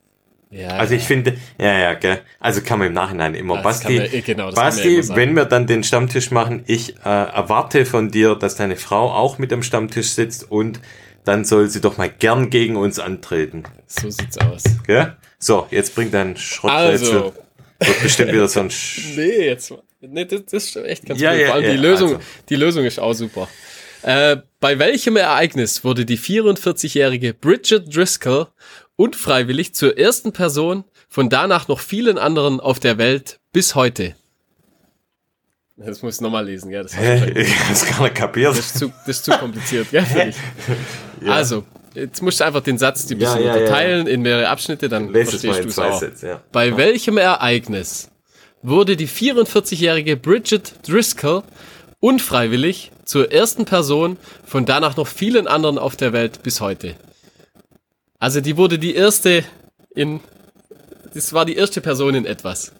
Ja, 0.52 0.68
Also 0.76 0.94
ich 0.94 1.02
finde, 1.04 1.34
ja, 1.58 1.78
ja, 1.78 1.94
gell. 1.94 2.20
Also 2.38 2.60
kann 2.60 2.78
man 2.78 2.88
im 2.88 2.92
Nachhinein 2.94 3.34
immer. 3.34 3.54
Das 3.56 3.62
Basti, 3.64 3.96
man- 3.96 4.12
eh, 4.12 4.20
genau, 4.20 4.52
Basti, 4.52 5.02
sagen. 5.02 5.18
wenn 5.18 5.34
wir 5.36 5.46
dann 5.46 5.66
den 5.66 5.82
Stammtisch 5.82 6.30
machen, 6.30 6.62
ich 6.66 6.96
äh, 6.96 7.08
erwarte 7.08 7.86
von 7.86 8.10
dir, 8.10 8.34
dass 8.34 8.54
deine 8.56 8.76
Frau 8.76 9.10
auch 9.10 9.38
mit 9.38 9.52
am 9.52 9.62
Stammtisch 9.62 10.10
sitzt 10.10 10.50
und 10.50 10.80
dann 11.24 11.44
soll 11.44 11.68
sie 11.70 11.80
doch 11.80 11.96
mal 11.96 12.10
gern 12.10 12.50
gegen 12.50 12.76
uns 12.76 12.98
antreten. 12.98 13.62
so 13.86 14.10
sieht's 14.10 14.36
aus. 14.38 14.62
Gell? 14.86 15.16
So, 15.38 15.66
jetzt 15.70 15.94
bring 15.94 16.10
dein 16.10 16.36
Schrotträtsel. 16.36 17.08
Also, 17.16 17.34
Wird 17.80 18.02
bestimmt 18.02 18.32
wieder 18.32 18.48
so 18.48 18.60
ein 18.60 18.70
Sch 18.72 19.16
Nee, 19.16 19.46
jetzt. 19.46 19.72
Nee, 20.00 20.24
das, 20.24 20.44
das 20.46 20.64
ist 20.64 20.76
echt 20.76 21.06
ganz 21.06 21.20
Ja, 21.20 21.30
cool. 21.32 21.38
ja, 21.38 21.46
Vor 21.46 21.54
allem 21.54 21.64
ja, 21.64 21.70
die 21.70 21.76
Lösung, 21.78 22.08
also. 22.14 22.20
die 22.48 22.56
Lösung 22.56 22.84
ist 22.84 22.98
auch 22.98 23.12
super. 23.14 23.48
Äh, 24.02 24.38
bei 24.58 24.78
welchem 24.80 25.16
Ereignis 25.16 25.84
wurde 25.84 26.04
die 26.04 26.18
44-jährige 26.18 27.34
Bridget 27.34 27.94
Driscoll 27.94 28.48
unfreiwillig 29.02 29.74
zur 29.74 29.98
ersten 29.98 30.32
Person 30.32 30.84
von 31.08 31.28
danach 31.28 31.66
noch 31.66 31.80
vielen 31.80 32.18
anderen 32.18 32.60
auf 32.60 32.78
der 32.78 32.98
Welt 32.98 33.40
bis 33.52 33.74
heute? 33.74 34.14
Das 35.76 36.02
muss 36.02 36.16
ich 36.16 36.20
nochmal 36.20 36.46
lesen, 36.46 36.70
ja. 36.70 36.84
Das, 36.84 36.96
Hä? 36.96 37.44
hab's 37.68 37.84
gar 37.84 38.04
nicht 38.04 38.14
kapiert. 38.14 38.56
das, 38.56 38.66
ist 38.66 38.78
zu, 38.78 38.92
das 39.04 39.16
ist 39.16 39.24
zu 39.24 39.32
kompliziert, 39.32 39.90
gell, 39.90 40.04
für 40.06 40.26
dich. 40.26 40.36
Also, 41.26 41.64
jetzt 41.94 42.22
musst 42.22 42.38
du 42.38 42.44
einfach 42.44 42.62
den 42.62 42.78
Satz 42.78 43.06
die 43.06 43.14
Ja, 43.14 43.18
bisschen 43.18 43.40
ja, 43.40 43.46
ja. 43.46 43.52
unterteilen 43.54 44.06
in 44.06 44.22
mehrere 44.22 44.48
Abschnitte, 44.48 44.88
dann 44.88 45.06
mal 45.10 45.24
verstehst 45.24 45.64
du 45.64 45.68
es 45.68 45.78
auch. 45.80 45.98
Sätzen, 45.98 46.28
ja. 46.28 46.40
Bei 46.52 46.76
welchem 46.76 47.18
Ereignis 47.18 48.08
wurde 48.62 48.96
die 48.96 49.08
44-jährige 49.08 50.16
Bridget 50.16 50.74
Driscoll 50.86 51.42
unfreiwillig 51.98 52.92
zur 53.04 53.32
ersten 53.32 53.64
Person 53.64 54.16
von 54.44 54.64
danach 54.64 54.96
noch 54.96 55.08
vielen 55.08 55.48
anderen 55.48 55.78
auf 55.78 55.96
der 55.96 56.12
Welt 56.12 56.44
bis 56.44 56.60
heute? 56.60 56.94
Also 58.22 58.40
die 58.40 58.56
wurde 58.56 58.78
die 58.78 58.94
erste 58.94 59.42
in, 59.96 60.20
das 61.12 61.32
war 61.32 61.44
die 61.44 61.56
erste 61.56 61.80
Person 61.80 62.14
in 62.14 62.24
etwas. 62.24 62.70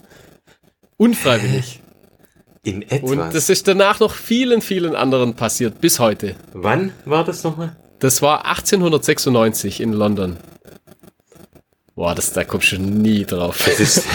Unfreiwillig. 0.97 1.81
In 2.65 2.83
etwas. 2.83 3.11
Und 3.11 3.19
das 3.35 3.49
ist 3.49 3.67
danach 3.67 3.99
noch 3.99 4.15
vielen, 4.15 4.61
vielen 4.61 4.95
anderen 4.95 5.35
passiert 5.35 5.81
bis 5.81 5.99
heute. 5.99 6.37
Wann 6.53 6.93
war 7.05 7.25
das 7.25 7.43
nochmal? 7.43 7.75
Das 7.99 8.23
war 8.23 8.47
1896 8.47 9.81
in 9.81 9.93
London. 9.93 10.37
Boah, 11.97 12.15
das, 12.15 12.33
da 12.33 12.45
kommst 12.45 12.71
du 12.71 12.79
nie 12.79 13.25
drauf. 13.25 13.65
Das 13.67 13.81
ist. 13.81 14.07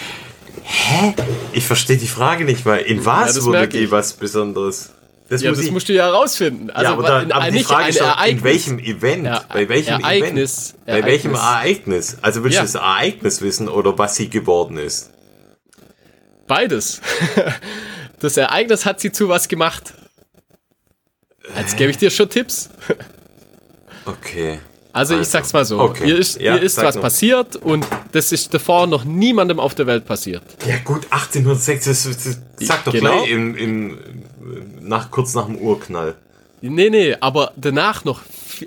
Hä? 0.62 1.14
Ich 1.54 1.64
verstehe 1.64 1.96
die 1.96 2.06
Frage 2.06 2.44
nicht 2.44 2.66
mal. 2.66 2.76
In 2.76 3.06
was 3.06 3.36
das 3.36 3.44
wurde 3.46 3.66
die 3.66 3.90
was 3.90 4.12
Besonderes? 4.12 4.90
Das 5.28 5.42
Ja, 5.42 5.50
muss 5.50 5.58
das 5.60 5.70
musst 5.70 5.88
du 5.88 5.92
ja 5.92 6.04
herausfinden. 6.06 6.70
Also 6.70 6.84
ja, 6.84 6.92
aber, 6.92 7.02
wa- 7.02 7.08
da, 7.08 7.20
in- 7.22 7.32
aber 7.32 7.50
die 7.50 7.64
Frage 7.64 7.88
ist 7.88 8.00
doch, 8.00 8.24
in 8.26 8.44
welchem 8.44 8.78
Event? 8.78 9.24
Ja, 9.26 9.44
bei 9.52 9.68
welchem 9.68 10.00
Ereignis. 10.00 10.74
Event? 10.86 10.86
Bei 10.86 11.04
welchem 11.10 11.34
Ereignis. 11.34 12.16
Also 12.22 12.44
willst 12.44 12.58
du 12.58 12.62
das 12.62 12.74
Ereignis 12.76 13.42
wissen 13.42 13.68
oder 13.68 13.98
was 13.98 14.14
sie 14.14 14.28
geworden 14.30 14.78
ist? 14.78 15.10
Beides. 16.46 17.00
Das 18.18 18.38
Ereignis 18.38 18.86
hat 18.86 18.98
sie 18.98 19.12
zu 19.12 19.28
was 19.28 19.46
gemacht. 19.46 19.92
Jetzt 21.54 21.76
gebe 21.76 21.90
ich 21.90 21.98
dir 21.98 22.10
schon 22.10 22.30
Tipps. 22.30 22.70
Okay. 24.06 24.58
Also 24.96 25.20
ich 25.20 25.28
sag's 25.28 25.52
mal 25.52 25.62
so. 25.66 25.78
okay. 25.78 26.06
Hier 26.06 26.16
ist, 26.18 26.40
Ja, 26.40 26.54
hier 26.54 26.62
ist 26.62 26.78
was 26.82 26.94
noch. 26.94 27.02
passiert 27.02 27.54
und 27.56 27.86
das 28.12 28.32
ist 28.32 28.54
davor 28.54 28.86
noch 28.86 29.04
niemandem 29.04 29.60
auf 29.60 29.74
der 29.74 29.86
Welt 29.86 30.06
passiert. 30.06 30.42
Ja 30.66 30.76
gut, 30.82 31.04
1806, 31.10 31.84
das, 31.84 32.04
das, 32.04 32.40
sag 32.66 32.82
doch 32.86 32.92
Genau. 32.92 33.10
gleich 33.18 33.30
im, 33.30 33.54
im, 33.56 33.98
nach, 34.80 35.10
kurz 35.10 35.34
nach 35.34 35.44
dem 35.44 35.56
Urknall. 35.58 36.14
Nee, 36.62 36.88
nee, 36.88 37.14
aber 37.20 37.52
danach 37.56 38.06
noch, 38.06 38.22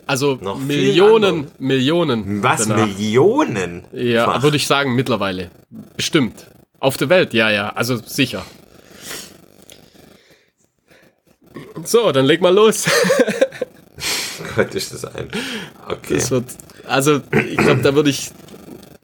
also 0.06 0.38
Noch 0.40 0.60
Millionen. 0.60 1.48
Millionen. 1.58 2.44
Was, 2.44 2.68
danach. 2.68 2.86
Millionen? 2.86 3.86
Ja, 3.92 4.26
Fach. 4.26 4.44
würde 4.44 4.58
ich 4.58 4.68
sagen, 4.68 4.94
mittlerweile. 4.94 5.50
Bestimmt. 5.98 6.46
Auf 6.80 6.96
der 6.98 7.10
Welt, 7.10 7.34
ja, 7.34 7.50
ja, 7.50 7.70
also 7.70 7.98
sicher. 7.98 8.46
So, 11.84 12.12
dann 12.12 12.26
leg 12.26 12.40
mal 12.42 12.54
los. 12.54 12.86
Ist 14.76 14.94
das 14.94 15.06
ein. 15.06 15.28
Okay. 15.88 16.16
Das 16.16 16.32
wird, 16.32 16.46
also, 16.88 17.22
ich 17.50 17.58
glaube, 17.58 17.82
da 17.82 17.94
würde 17.96 18.10
ich, 18.10 18.32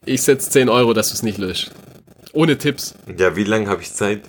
ich 0.06 0.22
setze 0.22 0.50
10 0.50 0.70
Euro, 0.70 0.94
dass 0.94 1.10
du 1.10 1.14
es 1.16 1.24
nicht 1.24 1.38
löst. 1.38 1.72
Ohne 2.34 2.58
Tipps. 2.58 2.96
Ja, 3.18 3.36
wie 3.36 3.44
lange 3.44 3.68
habe 3.70 3.82
ich 3.82 3.94
Zeit? 3.94 4.22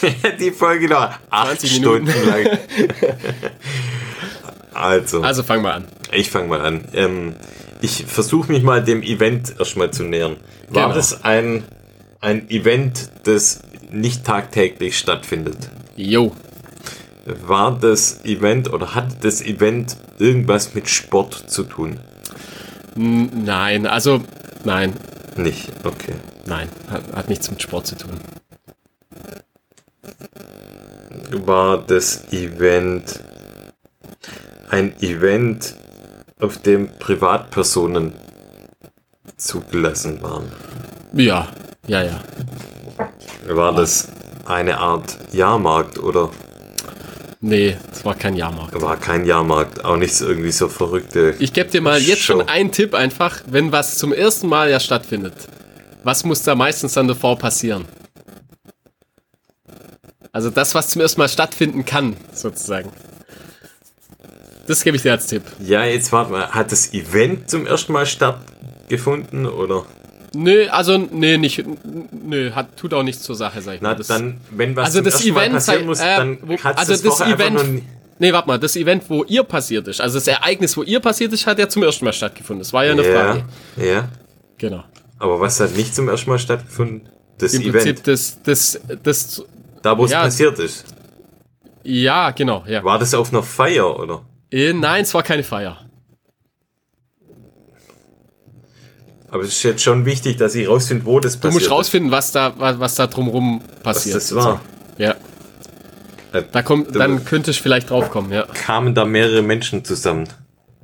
Die 0.40 0.50
Folge 0.50 0.88
noch 0.88 1.10
8 1.30 1.60
20 1.60 1.72
Minuten. 1.80 2.08
Stunden 2.08 2.28
lang. 2.28 2.46
also, 4.74 5.22
Also, 5.22 5.42
fang 5.42 5.62
mal 5.62 5.72
an. 5.72 5.84
ich 6.12 6.30
fange 6.30 6.48
mal 6.48 6.60
an. 6.60 6.84
Ähm, 6.94 7.34
ich 7.80 8.04
versuche 8.06 8.50
mich 8.52 8.62
mal 8.62 8.82
dem 8.82 9.02
Event 9.02 9.54
erstmal 9.58 9.90
zu 9.92 10.04
nähern. 10.04 10.36
War 10.68 10.84
Genau. 10.84 10.94
das 10.94 11.24
ein, 11.24 11.64
ein 12.20 12.48
Event, 12.50 13.10
das 13.24 13.60
nicht 13.90 14.24
tagtäglich 14.24 14.98
stattfindet? 14.98 15.56
Jo. 15.96 16.34
War 17.46 17.78
das 17.78 18.24
Event 18.24 18.72
oder 18.72 18.94
hat 18.94 19.24
das 19.24 19.42
Event 19.42 19.96
irgendwas 20.18 20.74
mit 20.74 20.88
Sport 20.88 21.50
zu 21.50 21.64
tun? 21.64 22.00
N 22.96 23.44
nein, 23.44 23.86
also, 23.86 24.20
nein, 24.64 24.92
Nicht, 25.36 25.70
okay. 25.84 26.14
nein, 26.46 26.68
hat, 26.90 27.02
hat 27.14 27.28
nichts 27.28 27.50
mit 27.50 27.62
Sport 27.62 27.86
zu 27.86 27.96
tun. 27.96 28.18
war 31.30 31.78
das 31.78 32.32
Event 32.32 33.20
ein 34.70 34.94
Event, 35.00 35.74
auf 36.40 36.58
dem 36.58 36.88
Privatpersonen 36.98 38.12
zugelassen 39.36 40.22
waren. 40.22 40.52
Ja, 41.12 41.48
ja, 41.86 42.02
ja. 42.02 42.20
War 43.48 43.74
das 43.74 44.08
eine 44.44 44.78
Art 44.78 45.18
Jahrmarkt 45.32 45.98
oder 45.98 46.30
Nee, 47.40 47.76
es 47.92 48.04
war 48.04 48.16
kein 48.16 48.34
Jahrmarkt. 48.34 48.80
war 48.80 48.96
kein 48.96 49.24
Jahrmarkt? 49.24 49.84
Auch 49.84 49.96
nicht 49.96 50.14
so 50.14 50.26
irgendwie 50.26 50.50
so 50.50 50.68
verrückte. 50.68 51.36
Ich 51.38 51.52
gebe 51.52 51.70
dir 51.70 51.80
mal 51.80 52.00
jetzt 52.00 52.22
Show. 52.22 52.38
schon 52.38 52.48
einen 52.48 52.72
Tipp 52.72 52.94
einfach, 52.94 53.42
wenn 53.46 53.70
was 53.70 53.96
zum 53.96 54.12
ersten 54.12 54.48
Mal 54.48 54.70
ja 54.70 54.80
stattfindet. 54.80 55.34
Was 56.02 56.24
muss 56.24 56.42
da 56.42 56.56
meistens 56.56 56.94
dann 56.94 57.06
davor 57.06 57.38
passieren? 57.38 57.84
Also 60.32 60.50
das, 60.50 60.74
was 60.74 60.88
zum 60.88 61.00
ersten 61.00 61.20
Mal 61.20 61.28
stattfinden 61.28 61.84
kann, 61.84 62.16
sozusagen. 62.32 62.90
Das 64.66 64.82
gebe 64.82 64.96
ich 64.96 65.02
dir 65.02 65.12
als 65.12 65.26
Tipp. 65.28 65.42
Ja, 65.60 65.84
jetzt 65.84 66.12
warte 66.12 66.32
mal, 66.32 66.50
hat 66.50 66.72
das 66.72 66.92
Event 66.92 67.48
zum 67.48 67.66
ersten 67.66 67.92
Mal 67.92 68.04
stattgefunden 68.04 69.46
oder? 69.46 69.86
Nö, 70.34 70.68
also 70.70 70.98
nee, 70.98 71.38
nicht, 71.38 71.64
nö, 72.12 72.50
hat, 72.52 72.76
tut 72.76 72.92
auch 72.94 73.02
nichts 73.02 73.22
zur 73.22 73.34
Sache, 73.34 73.62
sag 73.62 73.76
ich 73.76 73.80
Na, 73.80 73.90
mal. 73.90 73.94
Das, 73.96 74.06
dann, 74.08 74.40
wenn 74.50 74.76
was 74.76 74.86
also 74.86 75.00
das 75.00 75.24
Event 75.24 75.54
passieren 75.54 75.86
muss, 75.86 76.00
äh, 76.00 76.16
dann 76.16 76.38
wo- 76.42 76.56
also 76.62 76.92
das, 76.92 77.02
das 77.02 77.20
Event- 77.22 77.82
nee, 78.18 78.32
warte 78.32 78.48
mal, 78.48 78.58
das 78.58 78.76
Event, 78.76 79.04
wo 79.08 79.24
ihr 79.24 79.42
passiert 79.42 79.88
ist, 79.88 80.00
also 80.00 80.18
das 80.18 80.26
Ereignis, 80.26 80.76
wo 80.76 80.82
ihr 80.82 81.00
passiert 81.00 81.32
ist, 81.32 81.46
hat 81.46 81.58
ja 81.58 81.68
zum 81.68 81.82
ersten 81.82 82.04
Mal 82.04 82.12
stattgefunden. 82.12 82.60
Das 82.60 82.72
war 82.72 82.84
ja 82.84 82.92
eine 82.92 83.06
ja, 83.08 83.14
Frage. 83.14 83.44
ja. 83.76 84.08
Genau. 84.58 84.84
Aber 85.18 85.40
was 85.40 85.58
hat 85.60 85.74
nicht 85.76 85.94
zum 85.94 86.08
ersten 86.08 86.28
Mal 86.30 86.38
stattgefunden? 86.38 87.08
Das 87.38 87.54
Im 87.54 87.62
Event. 87.62 87.72
Prinzip 87.84 88.04
das, 88.04 88.38
das, 88.42 88.80
das, 89.02 89.44
da, 89.82 89.96
wo 89.96 90.04
es 90.04 90.10
ja. 90.10 90.22
passiert 90.22 90.58
ist. 90.58 90.84
ja, 91.84 92.30
genau, 92.32 92.64
ja. 92.66 92.82
War 92.84 92.98
das 92.98 93.14
auf 93.14 93.32
einer 93.32 93.42
Feier, 93.42 93.98
oder? 93.98 94.22
Äh, 94.50 94.72
nein, 94.72 95.02
es 95.02 95.14
war 95.14 95.22
keine 95.22 95.42
Feier. 95.44 95.78
Aber 99.30 99.42
es 99.42 99.48
ist 99.50 99.62
jetzt 99.62 99.82
schon 99.82 100.04
wichtig, 100.06 100.36
dass 100.38 100.54
ich 100.54 100.68
rausfinde, 100.68 101.04
wo 101.04 101.20
das 101.20 101.34
Du 101.34 101.40
passiert 101.40 101.54
musst 101.62 101.70
rausfinden, 101.70 102.10
was 102.10 102.32
da, 102.32 102.54
was, 102.58 102.78
was 102.80 102.94
da 102.94 103.06
drumrum 103.06 103.60
ist. 103.66 103.82
passiert. 103.82 104.16
Was 104.16 104.28
das 104.28 104.34
war. 104.36 104.60
Ja. 104.96 105.14
Äh, 106.32 106.42
Da 106.50 106.62
kommt, 106.62 106.94
du- 106.94 106.98
dann 106.98 107.24
könnte 107.24 107.50
ich 107.50 107.60
vielleicht 107.60 107.90
drauf 107.90 108.10
kommen, 108.10 108.32
ja. 108.32 108.44
Kamen 108.46 108.94
da 108.94 109.04
mehrere 109.04 109.42
Menschen 109.42 109.84
zusammen. 109.84 110.28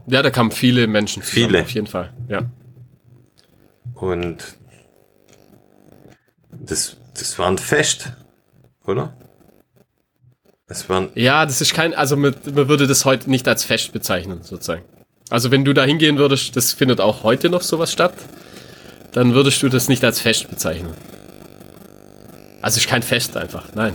Ja, 0.07 0.23
da 0.23 0.31
kamen 0.31 0.51
viele 0.51 0.87
Menschen 0.87 1.23
zusammen, 1.23 1.47
Viele. 1.49 1.62
auf 1.62 1.71
jeden 1.71 1.87
Fall. 1.87 2.12
Ja. 2.29 2.43
Und 3.95 4.39
das, 6.51 6.97
das 7.16 7.39
war 7.39 7.49
ein 7.49 7.59
Fest, 7.59 8.12
oder? 8.87 9.16
Es 10.66 10.89
war 10.89 11.03
ein, 11.03 11.09
Ja, 11.15 11.45
das 11.47 11.61
ist 11.61 11.75
kein, 11.75 11.95
also 11.95 12.16
man, 12.16 12.35
man 12.45 12.69
würde 12.69 12.87
das 12.87 13.05
heute 13.05 13.31
nicht 13.31 13.47
als 13.49 13.65
Fest 13.65 13.93
bezeichnen, 13.93 14.43
sozusagen. 14.43 14.83
Also 15.30 15.51
wenn 15.51 15.64
du 15.64 15.72
da 15.72 15.84
hingehen 15.84 16.18
würdest, 16.18 16.56
das 16.56 16.72
findet 16.72 17.01
auch 17.01 17.22
heute 17.22 17.48
noch 17.48 17.62
sowas 17.62 17.92
statt, 17.92 18.14
dann 19.12 19.34
würdest 19.34 19.62
du 19.62 19.68
das 19.68 19.88
nicht 19.88 20.05
als 20.05 20.20
Fest 20.20 20.51
bezeichnen. 20.51 20.94
Also 22.60 22.78
ist 22.78 22.88
kein 22.88 23.02
Fest 23.02 23.36
einfach, 23.36 23.74
nein. 23.74 23.94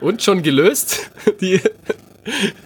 Und 0.00 0.22
schon 0.22 0.42
gelöst, 0.42 1.10
die, 1.40 1.60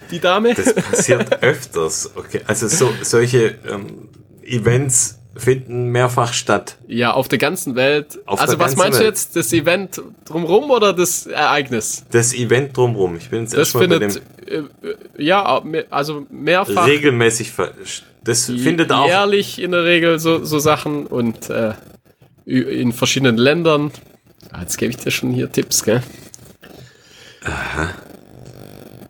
die 0.09 0.19
Dame? 0.19 0.53
das 0.53 0.73
passiert 0.73 1.31
öfters. 1.43 2.11
Okay, 2.15 2.41
also 2.47 2.67
so, 2.67 2.93
solche 3.01 3.55
ähm, 3.69 4.09
Events 4.41 5.19
finden 5.35 5.89
mehrfach 5.89 6.33
statt. 6.33 6.77
Ja, 6.87 7.13
auf 7.13 7.27
der 7.27 7.37
ganzen 7.37 7.75
Welt. 7.75 8.19
Auf 8.25 8.39
also 8.41 8.59
was 8.59 8.75
meinst 8.75 8.99
du 8.99 9.03
Welt. 9.03 9.13
jetzt? 9.13 9.35
Das 9.35 9.51
Event 9.53 10.01
drumrum 10.25 10.69
oder 10.71 10.93
das 10.93 11.27
Ereignis? 11.27 12.05
Das 12.11 12.33
Event 12.33 12.75
drumherum. 12.75 13.17
Ich 13.17 13.29
bin 13.29 13.41
jetzt 13.41 13.53
erstmal 13.53 13.87
bei 13.87 13.99
findet, 13.99 14.21
äh, 14.47 14.63
ja, 15.17 15.61
also 15.89 16.21
dem 16.21 16.43
mehrfach 16.43 16.87
regelmäßig. 16.87 17.53
Das 18.23 18.45
findet 18.45 18.91
auch. 18.91 19.07
jährlich 19.07 19.61
in 19.61 19.71
der 19.71 19.83
Regel 19.83 20.19
so, 20.19 20.43
so 20.43 20.59
Sachen 20.59 21.05
und 21.05 21.49
äh, 21.49 21.73
in 22.45 22.93
verschiedenen 22.93 23.37
Ländern. 23.37 23.91
Ah, 24.51 24.61
Jetzt 24.61 24.77
gebe 24.77 24.91
ich 24.91 24.97
dir 24.97 25.11
schon 25.11 25.31
hier 25.31 25.51
Tipps, 25.51 25.83
gell? 25.83 26.01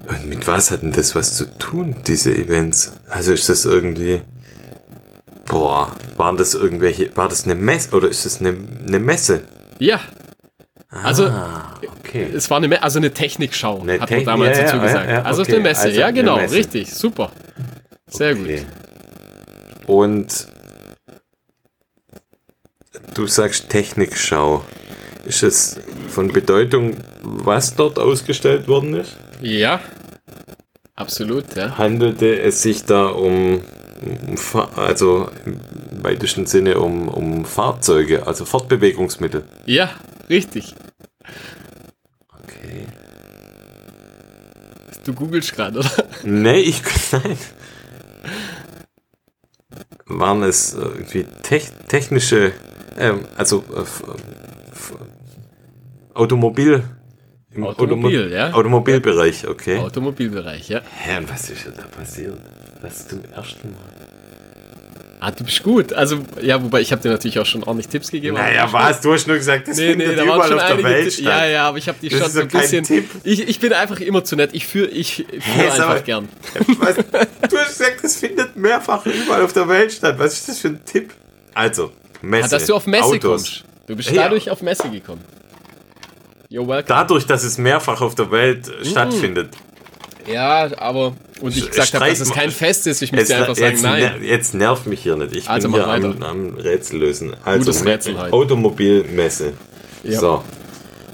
Und 0.08 0.30
mit 0.30 0.48
was 0.48 0.72
hat 0.72 0.82
denn 0.82 0.92
das 0.92 1.16
was 1.16 1.36
zu 1.36 1.46
tun, 1.58 1.96
diese 2.08 2.36
Events? 2.36 2.94
Also 3.10 3.34
ist 3.34 3.50
das 3.50 3.66
irgendwie. 3.66 4.22
Boah, 5.46 5.96
waren 6.18 6.38
das 6.38 6.54
irgendwelche. 6.54 7.16
War 7.16 7.30
das 7.30 7.46
eine 7.46 7.56
Messe 7.56 7.96
oder 7.96 8.08
ist 8.10 8.26
das 8.26 8.40
eine, 8.40 8.56
eine 8.88 9.00
Messe? 9.00 9.44
Ja, 9.80 10.00
also 10.90 11.26
Ah, 11.26 11.80
okay. 12.00 12.30
es 12.34 12.50
war 12.50 12.58
eine, 12.58 12.68
Me 12.68 12.82
also 12.82 13.00
eine 13.00 13.12
Technikschau, 13.12 13.82
Eine 13.82 14.00
hat 14.00 14.10
Technik- 14.10 14.26
man 14.26 14.40
damals 14.40 14.58
ja, 14.58 14.64
ja, 14.64 14.72
dazu 14.72 14.78
ja, 14.78 14.84
gesagt. 14.84 15.10
ja, 15.10 15.22
also 15.24 15.42
okay, 15.42 15.54
eine 15.54 15.62
Messe, 15.64 15.82
also 15.84 16.00
ja 16.00 16.12
genau, 16.12 16.38
Messe. 16.38 16.56
richtig, 16.56 16.94
super. 16.94 17.32
Sehr 18.08 18.32
Okay. 18.34 18.66
gut. 19.86 19.88
Und 19.90 20.48
du 23.14 23.28
sagst 23.28 23.70
Technikschau. 23.70 24.64
Ist 25.26 25.42
es 25.44 25.80
von 26.08 26.28
Bedeutung, 26.32 26.98
was 27.24 27.76
dort 27.76 27.98
ausgestellt 28.00 28.68
worden 28.68 28.94
ist? 28.96 29.18
Ja, 29.42 29.80
absolut, 30.96 31.56
ja. 31.56 31.78
Handelte 31.78 32.40
es 32.40 32.62
sich 32.62 32.86
da 32.86 33.08
um, 33.08 33.62
also 34.76 35.30
im 35.46 35.60
weitesten 36.04 36.46
Sinne 36.46 36.80
um, 36.80 37.08
um 37.08 37.46
Fahrzeuge, 37.46 38.28
also 38.28 38.46
Fortbewegungsmittel? 38.46 39.44
Ja, 39.66 39.92
richtig. 40.30 40.76
Okay. 42.44 42.88
Du 45.06 45.14
googelst 45.14 45.56
gerade, 45.56 45.80
oder? 45.80 45.92
Nee, 46.24 46.60
ich 46.60 46.82
nein. 47.12 47.38
Waren 50.08 50.44
es 50.44 50.74
äh, 50.74 50.80
irgendwie 50.80 51.26
tech, 51.42 51.72
technische, 51.88 52.52
ähm, 52.98 53.26
also 53.38 53.64
äh, 53.76 53.84
Automobil 56.14 56.84
im 57.56 57.64
Automobil, 57.64 58.32
ja. 58.32 58.52
Automobilbereich, 58.52 59.48
okay. 59.48 59.80
Automobilbereich, 59.80 60.68
ja. 60.70 60.82
Hä, 60.82 61.18
und 61.18 61.30
was 61.30 61.50
ist 61.50 61.66
denn 61.66 61.74
da 61.78 61.84
passiert? 61.84 62.38
Was 62.82 63.08
zum 63.08 63.22
ersten 63.36 63.72
Mal? 63.72 63.80
Ah, 65.22 65.32
du 65.32 65.44
bist 65.44 65.64
gut. 65.64 65.92
Also, 65.94 66.20
ja, 66.42 66.62
wobei 66.62 66.82
ich 66.82 66.92
habe 66.92 67.02
dir 67.02 67.10
natürlich 67.10 67.40
auch 67.40 67.46
schon 67.48 67.64
ordentlich 67.64 67.88
Tipps 67.88 68.12
gegeben. 68.12 68.38
aber 68.38 68.46
Naja, 68.46 68.72
was? 68.72 69.02
Du 69.02 69.12
hast 69.12 69.26
nur 69.28 69.38
gesagt, 69.38 69.68
das 69.68 69.78
Nee, 69.78 69.92
findet 69.92 70.10
nee, 70.10 70.16
da 70.16 70.24
überall 70.24 70.48
schon 70.50 70.60
auf 70.60 70.68
der 70.68 70.84
Welt 70.84 71.14
statt. 71.14 71.26
Ja, 71.26 71.46
ja, 71.48 71.68
aber 71.68 71.78
ich 71.80 71.88
habe 71.88 71.98
die 72.00 72.10
Das 72.10 72.20
schon 72.20 72.28
ist 72.28 72.34
so 72.34 72.42
ein 72.42 72.48
bisschen. 72.50 72.84
Tipp. 72.84 73.10
Ich, 73.24 73.48
ich 73.48 73.60
bin 73.60 73.74
einfach 73.74 74.00
immer 74.02 74.24
zu 74.24 74.36
nett. 74.36 74.52
Ich 74.54 74.68
führe 74.68 74.88
ich 74.88 75.26
führ 75.26 75.26
sag 75.42 75.72
einfach 75.72 75.88
mal. 75.88 76.02
gern. 76.04 76.30
Was? 76.80 76.96
Du 76.98 77.58
hast 77.58 77.68
gesagt, 77.78 78.04
das 78.04 78.18
findet 78.18 78.56
mehrfach 78.56 79.04
überall 79.08 79.42
auf 79.42 79.54
der 79.54 79.68
Welt 79.68 79.92
statt. 79.94 80.16
Was 80.20 80.34
ist 80.34 80.50
das 80.50 80.60
für 80.60 80.68
ein 80.68 80.86
Tipp? 80.86 81.12
Also, 81.56 81.92
Messe. 82.22 82.46
Ah, 82.46 82.50
dass 82.50 82.66
du 82.68 82.76
auf 82.76 82.86
Messe 82.86 83.06
Autos. 83.06 83.22
kommst. 83.22 83.64
Du 83.88 83.96
bist 83.96 84.12
Ja. 84.12 84.24
dadurch 84.24 84.52
auf 84.52 84.62
Messe 84.62 84.90
gekommen. 84.90 85.22
You're 86.52 86.68
welcome. 86.68 86.84
Dadurch, 86.88 87.26
dass 87.26 87.44
es 87.44 87.58
mehrfach 87.58 88.00
auf 88.02 88.14
der 88.14 88.30
Welt 88.30 88.68
äh, 88.68 88.86
stattfindet. 88.86 89.50
Ja, 90.28 90.70
aber. 90.80 91.14
Und 91.42 91.56
ich 91.56 91.70
gesagt 91.70 91.94
habe, 91.94 92.08
dass 92.10 92.20
es 92.20 92.32
kein 92.32 92.50
Fest 92.52 92.88
ist, 92.88 93.02
ich 93.02 93.12
muss 93.12 93.26
dir 93.28 93.38
einfach 93.38 93.56
sagen, 93.56 93.78
nein. 93.82 94.22
jetzt 94.24 94.54
nervt 94.54 94.88
mich 94.88 95.02
hier 95.04 95.16
nicht. 95.16 95.36
Ich 95.36 95.50
Also 95.50 95.68
bin 95.70 95.76
hier 95.84 95.88
am, 95.88 96.24
am 96.24 96.54
Rätsel 96.56 97.00
lösen. 97.00 97.36
Also, 97.44 97.60
Gutes 97.72 97.86
Rätsel 97.86 98.18
heute. 98.20 98.34
Automobilmesse. 98.34 99.54
Ja. 100.04 100.20
So. 100.20 100.44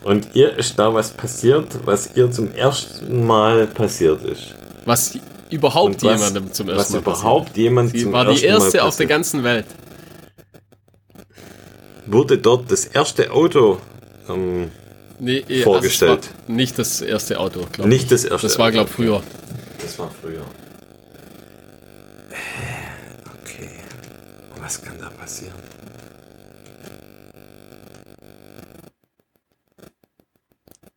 Und 0.04 0.30
ihr 0.34 0.58
ist 0.58 0.78
da 0.80 0.94
was 0.94 1.12
passiert, 1.12 1.68
was 1.86 2.12
ihr 2.16 2.32
zum 2.32 2.54
ersten 2.54 3.26
Mal 3.28 3.68
passiert 3.68 4.24
ist. 4.24 4.56
Was 4.86 5.18
überhaupt 5.50 6.04
was- 6.04 6.12
jemandem 6.20 6.54
zum 6.54 6.68
was 6.68 6.78
ersten 6.78 6.94
Mal 6.94 7.00
überhaupt 7.00 7.58
jemand 7.58 7.90
passiert. 7.90 8.00
Sie 8.00 8.04
zum 8.06 8.14
war 8.14 8.26
ersten 8.28 8.40
die 8.42 8.46
erste 8.48 8.78
Mal 8.78 8.84
auf 8.84 8.96
der 8.96 9.04
passiert. 9.06 9.10
ganzen 9.10 9.44
Welt. 9.44 9.66
Wurde 12.08 12.38
dort 12.38 12.72
das 12.72 12.86
erste 12.86 13.32
Auto 13.32 13.78
ähm, 14.30 14.72
Nee, 15.24 15.46
eh, 15.50 15.62
Vorgestellt. 15.62 16.10
Also 16.12 16.30
es 16.32 16.48
war 16.50 16.56
nicht 16.56 16.80
das 16.80 17.02
erste 17.02 17.40
Auto, 17.40 17.60
glaube 17.72 17.82
ich. 17.82 17.86
Nicht 18.02 18.12
das 18.12 18.24
erste 18.26 18.48
Das 18.48 18.58
war, 18.58 18.72
glaube 18.72 18.90
ich, 18.90 18.96
früher. 18.96 19.22
Das 19.80 20.00
war 20.00 20.10
früher. 20.20 20.44
Okay. 23.44 23.70
Was 24.60 24.82
kann 24.82 24.96
da 25.00 25.12
passieren? 25.12 25.54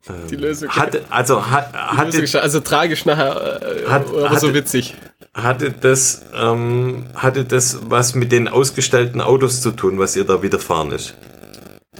Ähm, 0.08 0.14
Die 0.30 0.36
Lösung. 0.36 0.68
Hatte, 0.70 1.02
also 1.10 1.50
hat, 1.50 1.72
hatte, 1.72 2.18
Lösung 2.18 2.40
also 2.40 2.60
tragisch 2.60 3.04
nachher, 3.04 3.62
äh, 3.62 3.88
Hat- 3.88 4.06
aber 4.08 4.38
so 4.38 4.48
hatte- 4.48 4.54
witzig. 4.54 4.94
hatte 5.32 5.70
das, 5.72 6.22
ähm, 6.34 7.06
hatte 7.14 7.44
das 7.44 7.78
was 7.88 8.14
mit 8.14 8.30
den 8.30 8.48
ausgestellten 8.48 9.20
Autos 9.20 9.62
zu 9.62 9.70
tun, 9.70 9.98
was 9.98 10.14
ihr 10.16 10.24
da 10.24 10.42
widerfahren 10.42 10.92
ist? 10.92 11.14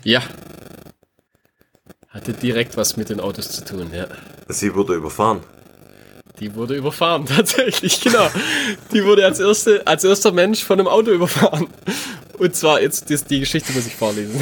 Ja. 0.03 0.21
Hatte 2.15 2.33
direkt 2.33 2.77
was 2.77 2.97
mit 2.97 3.11
den 3.11 3.19
Autos 3.19 3.51
zu 3.51 3.65
tun, 3.65 3.91
ja. 3.93 4.07
Sie 4.49 4.73
wurde 4.75 4.95
überfahren. 4.95 5.41
Die 6.39 6.55
wurde 6.55 6.77
überfahren, 6.77 7.27
tatsächlich, 7.37 8.01
genau. 8.01 8.29
Die 8.93 9.05
wurde 9.05 9.25
als, 9.25 9.41
erste, 9.41 9.85
als 9.85 10.05
erster 10.05 10.31
Mensch 10.31 10.63
von 10.63 10.79
einem 10.79 10.89
Auto 10.89 11.11
überfahren. 11.11 11.67
Und 12.39 12.55
zwar, 12.55 12.81
jetzt, 12.81 13.11
das, 13.11 13.25
die 13.25 13.41
Geschichte 13.41 13.73
muss 13.73 13.87
ich 13.87 13.95
vorlesen. 13.95 14.41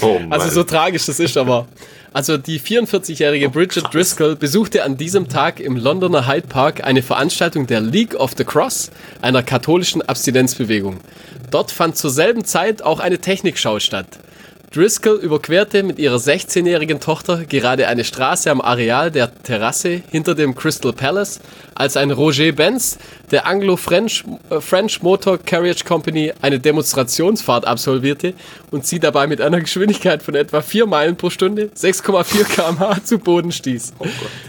Oh. 0.00 0.20
Also 0.30 0.48
so 0.50 0.64
tragisch 0.64 1.06
das 1.06 1.20
ist, 1.20 1.36
aber. 1.36 1.68
Also 2.12 2.36
die 2.36 2.60
44-jährige 2.60 3.48
Bridget 3.48 3.84
Driscoll 3.92 4.36
besuchte 4.36 4.82
an 4.82 4.96
diesem 4.96 5.28
Tag 5.28 5.60
im 5.60 5.76
Londoner 5.76 6.26
Hyde 6.26 6.46
Park 6.46 6.84
eine 6.84 7.02
Veranstaltung 7.02 7.66
der 7.66 7.80
League 7.80 8.14
of 8.14 8.32
the 8.36 8.44
Cross, 8.44 8.90
einer 9.22 9.42
katholischen 9.42 10.02
Abstinenzbewegung. 10.02 10.98
Dort 11.50 11.70
fand 11.70 11.96
zur 11.96 12.10
selben 12.10 12.44
Zeit 12.44 12.82
auch 12.82 13.00
eine 13.00 13.18
Technikschau 13.18 13.78
statt. 13.78 14.18
Driscoll 14.74 15.16
überquerte 15.16 15.82
mit 15.82 15.98
ihrer 15.98 16.16
16-jährigen 16.16 16.98
Tochter 16.98 17.44
gerade 17.44 17.88
eine 17.88 18.04
Straße 18.04 18.50
am 18.50 18.62
Areal 18.62 19.10
der 19.10 19.30
Terrasse 19.42 20.00
hinter 20.10 20.34
dem 20.34 20.54
Crystal 20.54 20.94
Palace, 20.94 21.40
als 21.74 21.98
ein 21.98 22.10
Roger 22.10 22.52
Benz 22.52 22.98
der 23.30 23.46
Anglo-French 23.46 24.24
äh, 24.48 24.60
French 24.62 25.02
Motor 25.02 25.36
Carriage 25.36 25.84
Company 25.84 26.32
eine 26.40 26.58
Demonstrationsfahrt 26.58 27.66
absolvierte 27.66 28.32
und 28.70 28.86
sie 28.86 28.98
dabei 28.98 29.26
mit 29.26 29.42
einer 29.42 29.60
Geschwindigkeit 29.60 30.22
von 30.22 30.34
etwa 30.34 30.62
4 30.62 30.86
Meilen 30.86 31.16
pro 31.16 31.28
Stunde, 31.28 31.70
6,4 31.76 32.44
km/h 32.44 33.04
zu 33.04 33.18
Boden 33.18 33.52
stieß. 33.52 33.92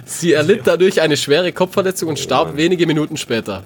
sie 0.05 0.31
erlitt 0.31 0.61
dadurch 0.63 1.01
eine 1.01 1.17
schwere 1.17 1.51
Kopfverletzung 1.51 2.07
und 2.07 2.19
starb 2.19 2.55
wenige 2.55 2.87
Minuten 2.87 3.17
später. 3.17 3.63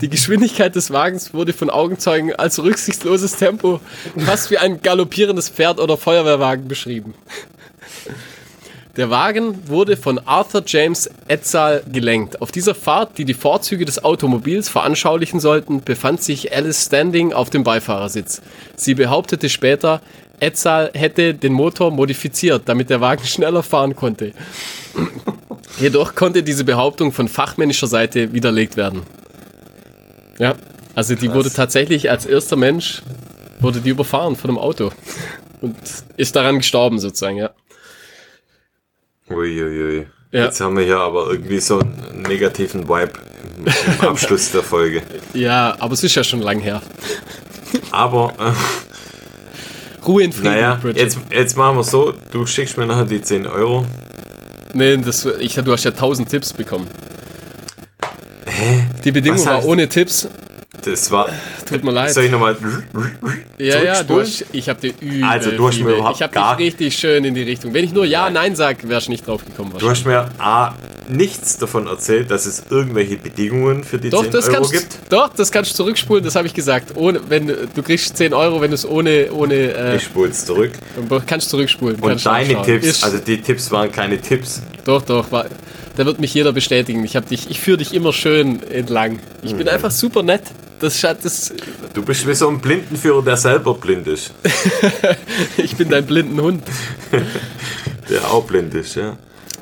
Die 0.00 0.08
Geschwindigkeit 0.08 0.74
des 0.74 0.90
Wagens 0.90 1.32
wurde 1.34 1.52
von 1.52 1.70
Augenzeugen 1.70 2.34
als 2.34 2.60
rücksichtsloses 2.60 3.36
Tempo, 3.36 3.80
fast 4.18 4.50
wie 4.50 4.58
ein 4.58 4.82
galoppierendes 4.82 5.48
Pferd 5.48 5.78
oder 5.78 5.96
Feuerwehrwagen 5.96 6.66
beschrieben. 6.66 7.14
Der 8.96 9.10
Wagen 9.10 9.68
wurde 9.68 9.96
von 9.96 10.20
Arthur 10.20 10.62
James 10.66 11.10
Etzal 11.26 11.82
gelenkt. 11.90 12.40
Auf 12.40 12.52
dieser 12.52 12.76
Fahrt, 12.76 13.18
die 13.18 13.24
die 13.24 13.34
Vorzüge 13.34 13.84
des 13.84 14.04
Automobils 14.04 14.68
veranschaulichen 14.68 15.40
sollten, 15.40 15.82
befand 15.82 16.22
sich 16.22 16.54
Alice 16.54 16.86
Standing 16.86 17.32
auf 17.32 17.50
dem 17.50 17.64
Beifahrersitz. 17.64 18.40
Sie 18.76 18.94
behauptete 18.94 19.48
später, 19.48 20.00
Etzal 20.38 20.90
hätte 20.94 21.34
den 21.34 21.52
Motor 21.52 21.90
modifiziert, 21.90 22.62
damit 22.66 22.90
der 22.90 23.00
Wagen 23.00 23.24
schneller 23.26 23.62
fahren 23.62 23.96
konnte. 23.96 24.32
Jedoch 25.80 26.14
konnte 26.14 26.44
diese 26.44 26.62
Behauptung 26.64 27.10
von 27.10 27.26
fachmännischer 27.28 27.88
Seite 27.88 28.32
widerlegt 28.32 28.76
werden. 28.76 29.02
Ja, 30.38 30.54
also 30.94 31.14
die 31.14 31.26
Krass. 31.26 31.36
wurde 31.36 31.52
tatsächlich 31.52 32.10
als 32.10 32.26
erster 32.26 32.56
Mensch, 32.56 33.02
wurde 33.60 33.80
die 33.80 33.90
überfahren 33.90 34.36
von 34.36 34.50
einem 34.50 34.58
Auto 34.58 34.90
und 35.60 35.76
ist 36.16 36.36
daran 36.36 36.58
gestorben 36.58 36.98
sozusagen, 36.98 37.36
ja. 37.38 37.50
Uiuiui. 39.30 40.06
Ja. 40.32 40.46
Jetzt 40.46 40.60
haben 40.60 40.76
wir 40.76 40.84
hier 40.84 40.98
aber 40.98 41.30
irgendwie 41.30 41.60
so 41.60 41.78
einen 41.78 42.22
negativen 42.28 42.88
Vibe 42.88 43.12
im, 43.58 44.00
Abschluss 44.08 44.50
der 44.50 44.62
Folge. 44.62 45.02
Ja, 45.32 45.76
aber 45.78 45.94
es 45.94 46.02
ist 46.02 46.14
ja 46.14 46.24
schon 46.24 46.40
lang 46.40 46.60
her. 46.60 46.82
Aber, 47.90 48.34
äh, 48.38 50.04
Ruhe 50.04 50.24
in 50.24 50.32
Frieden, 50.32 50.52
naja, 50.52 50.74
Bridget. 50.74 51.02
jetzt, 51.02 51.18
jetzt 51.30 51.56
machen 51.56 51.76
wir 51.76 51.84
so, 51.84 52.12
du 52.30 52.46
schickst 52.46 52.76
mir 52.76 52.86
nachher 52.86 53.06
die 53.06 53.22
10 53.22 53.46
Euro. 53.46 53.86
Nee, 54.74 54.96
das, 54.98 55.24
ich, 55.38 55.54
du 55.54 55.72
hast 55.72 55.84
ja 55.84 55.92
1000 55.92 56.28
Tipps 56.28 56.52
bekommen. 56.52 56.88
Die 59.04 59.12
Bedingung 59.12 59.44
war 59.46 59.64
ohne 59.64 59.88
Tipps. 59.88 60.28
Das 60.82 61.10
war, 61.10 61.28
Tut 61.66 61.82
mir 61.84 61.92
leid. 61.92 62.12
soll 62.12 62.24
ich 62.24 62.30
nochmal 62.30 62.56
Ja, 63.58 63.82
ja, 63.82 64.02
du 64.02 64.06
zurückspulen? 64.08 64.22
hast, 64.26 64.44
ich 64.52 64.68
habe 64.68 64.80
dir 64.80 64.92
übel 65.00 65.24
Also, 65.24 65.50
du 65.52 65.68
hast 65.68 65.80
mir 65.80 65.94
überhaupt 65.94 66.16
Ich 66.16 66.22
habe 66.22 66.34
dich 66.58 66.66
richtig 66.66 66.98
schön 66.98 67.24
in 67.24 67.34
die 67.34 67.42
Richtung. 67.42 67.72
Wenn 67.72 67.84
ich 67.84 67.92
nur 67.92 68.04
Ja, 68.04 68.28
Nein 68.28 68.54
sag, 68.56 68.86
wärst 68.86 69.06
du 69.06 69.12
nicht 69.12 69.26
drauf 69.26 69.44
gekommen. 69.44 69.72
Du 69.78 69.88
hast 69.88 70.04
mir 70.04 70.28
A, 70.38 70.74
nichts 71.08 71.56
davon 71.58 71.86
erzählt, 71.86 72.30
dass 72.30 72.44
es 72.44 72.64
irgendwelche 72.68 73.16
Bedingungen 73.16 73.84
für 73.84 73.98
die 73.98 74.10
Doch, 74.10 74.22
10 74.24 74.32
das 74.32 74.48
Euro 74.48 74.54
kannst, 74.56 74.72
gibt. 74.72 74.98
doch, 75.10 75.28
das 75.34 75.50
kannst 75.52 75.70
du 75.72 75.76
zurückspulen, 75.76 76.22
das 76.24 76.34
habe 76.34 76.48
ich 76.48 76.54
gesagt. 76.54 76.96
Ohne, 76.96 77.20
wenn, 77.28 77.46
du 77.46 77.82
kriegst 77.82 78.16
10 78.16 78.34
Euro, 78.34 78.60
wenn 78.60 78.70
du 78.70 78.74
es 78.74 78.86
ohne, 78.86 79.32
ohne 79.32 79.54
äh, 79.54 79.96
Ich 79.96 80.02
spul's 80.02 80.44
zurück. 80.44 80.72
kannst 81.26 81.48
zurückspulen. 81.50 81.96
Und 82.00 82.08
kannst 82.08 82.26
deine. 82.26 82.60
Tipps, 82.62 82.86
Ist, 82.86 83.04
also 83.04 83.18
die 83.18 83.40
Tipps 83.40 83.70
waren 83.70 83.90
keine 83.90 84.20
Tipps. 84.20 84.60
doch, 84.84 85.02
doch, 85.02 85.30
war, 85.32 85.46
da 85.96 86.06
wird 86.06 86.20
mich 86.20 86.34
jeder 86.34 86.52
bestätigen. 86.52 87.04
Ich, 87.04 87.12
dich, 87.12 87.50
ich 87.50 87.60
führe 87.60 87.78
dich 87.78 87.94
immer 87.94 88.12
schön 88.12 88.62
entlang. 88.64 89.18
Ich 89.42 89.52
Mhm. 89.52 89.58
bin 89.58 89.68
einfach 89.68 89.90
super 89.90 90.22
nett. 90.22 90.42
Das, 90.80 91.00
das, 91.00 91.54
Du 91.94 92.02
bist 92.04 92.26
wie 92.26 92.34
so 92.34 92.48
ein 92.48 92.60
Blindenführer, 92.60 93.22
der 93.22 93.36
selber 93.36 93.74
blind 93.74 94.06
ist. 94.08 94.32
ich 95.56 95.76
bin 95.76 95.88
dein 95.88 96.04
blinden 96.04 96.40
Hund. 96.40 96.62
Der 98.10 98.30
auch 98.30 98.44
blind 98.44 98.74
ist, 98.74 98.96
ja. 98.96 99.16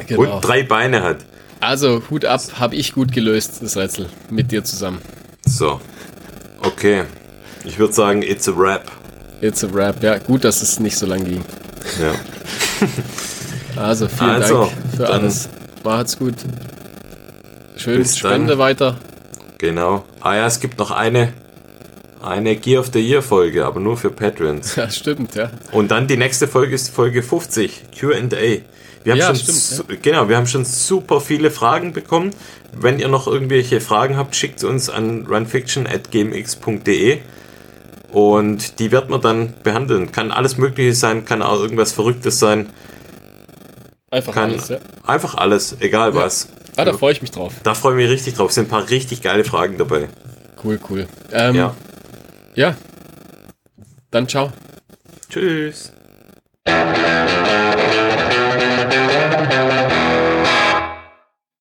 Genau. 0.09 0.23
Und 0.37 0.41
drei 0.41 0.65
Beine 0.65 1.03
hat. 1.03 1.19
Also, 1.61 2.03
Hut 2.11 2.25
ab, 2.25 2.41
habe 2.59 2.75
ich 2.75 2.93
gut 2.93 3.13
gelöst, 3.13 3.59
das 3.63 3.77
Rätsel. 3.77 4.09
Mit 4.31 4.51
dir 4.51 4.65
zusammen. 4.65 4.99
So. 5.47 5.81
Okay. 6.61 7.05
Ich 7.65 7.79
würde 7.79 7.93
sagen, 7.93 8.23
it's 8.23 8.49
a 8.49 8.53
rap. 8.57 8.91
It's 9.43 9.63
a 9.63 9.69
Rap. 9.73 10.03
Ja, 10.03 10.19
gut, 10.19 10.43
dass 10.45 10.61
es 10.63 10.81
nicht 10.81 10.97
so 10.97 11.07
lang 11.07 11.25
ging. 11.25 11.45
Ja. 12.01 12.15
Also, 13.77 14.07
vielen 14.07 14.31
Also, 14.31 14.59
Dank 14.65 14.73
für 14.97 15.09
alles. 15.09 15.49
Macht's 15.85 16.19
gut. 16.19 16.35
Schön, 17.77 17.99
Bis 17.99 18.19
dann. 18.21 18.33
Spende 18.33 18.59
weiter. 18.59 18.97
Genau. 19.59 20.05
Ah 20.21 20.35
ja, 20.37 20.47
es 20.47 20.61
gibt 20.61 20.79
noch 20.79 20.91
eine, 20.91 21.33
eine 22.23 22.57
Gear 22.57 22.81
of 22.81 22.91
the 22.93 23.01
Year 23.01 23.23
Folge, 23.23 23.65
aber 23.65 23.81
nur 23.81 23.97
für 23.97 24.11
Patrons. 24.11 24.77
Ja, 24.77 24.91
stimmt, 24.91 25.35
ja. 25.35 25.51
Und 25.73 25.91
dann 25.91 26.07
die 26.07 26.17
nächste 26.17 26.47
Folge 26.49 26.75
ist 26.75 26.91
Folge 26.91 27.23
50, 27.23 27.85
Q&A. 27.99 28.17
Wir 29.05 29.13
haben 29.15 29.19
Ja, 29.19 29.27
schon 29.29 29.37
stimmt, 29.37 29.59
su- 29.59 29.83
genau, 30.01 30.29
wir 30.29 30.37
haben 30.37 30.47
schon 30.47 30.65
super 30.65 31.21
viele 31.21 31.51
Fragen 31.51 31.93
bekommen. 31.93 32.31
Wenn 32.73 33.01
ihr 33.01 33.09
noch 33.09 33.27
irgendwelche 33.27 33.81
Fragen 33.81 34.17
habt, 34.17 34.37
schickt 34.37 34.61
sie 34.61 34.69
uns 34.69 34.89
an 34.89 35.27
runfiction@gmx.de 35.29 37.19
und 38.13 38.79
die 38.79 38.93
wird 38.93 39.11
man 39.11 39.21
dann 39.21 39.55
behandeln. 39.65 40.13
Kann 40.13 40.31
alles 40.31 40.57
Mögliche 40.59 40.95
sein, 40.95 41.25
kann 41.25 41.43
auch 41.43 41.61
irgendwas 41.61 41.93
Verrücktes 41.93 42.39
sein, 42.39 42.69
Einfach 44.13 44.35
kann 44.35 44.51
alles, 44.51 44.69
ja. 44.69 44.77
einfach 45.07 45.35
alles, 45.37 45.77
egal 45.81 46.15
was. 46.15 46.49
Ah, 46.77 46.85
da 46.85 46.93
freue 46.93 47.13
ich 47.13 47.23
mich 47.23 47.31
drauf. 47.31 47.55
Da 47.63 47.73
freue 47.75 47.95
ich 47.95 48.03
mich 48.05 48.11
richtig 48.11 48.35
drauf. 48.35 48.51
Es 48.51 48.57
sind 48.57 48.67
ein 48.67 48.71
paar 48.71 48.91
richtig 48.91 49.23
geile 49.23 49.43
Fragen 49.43 49.79
dabei. 49.79 50.09
Cool, 50.63 50.79
cool. 50.91 51.07
Ähm, 51.33 51.55
Ja. 51.55 51.75
ja. 52.55 52.77
Dann 54.11 54.29
ciao. 54.29 54.53
Tschüss. 55.31 55.93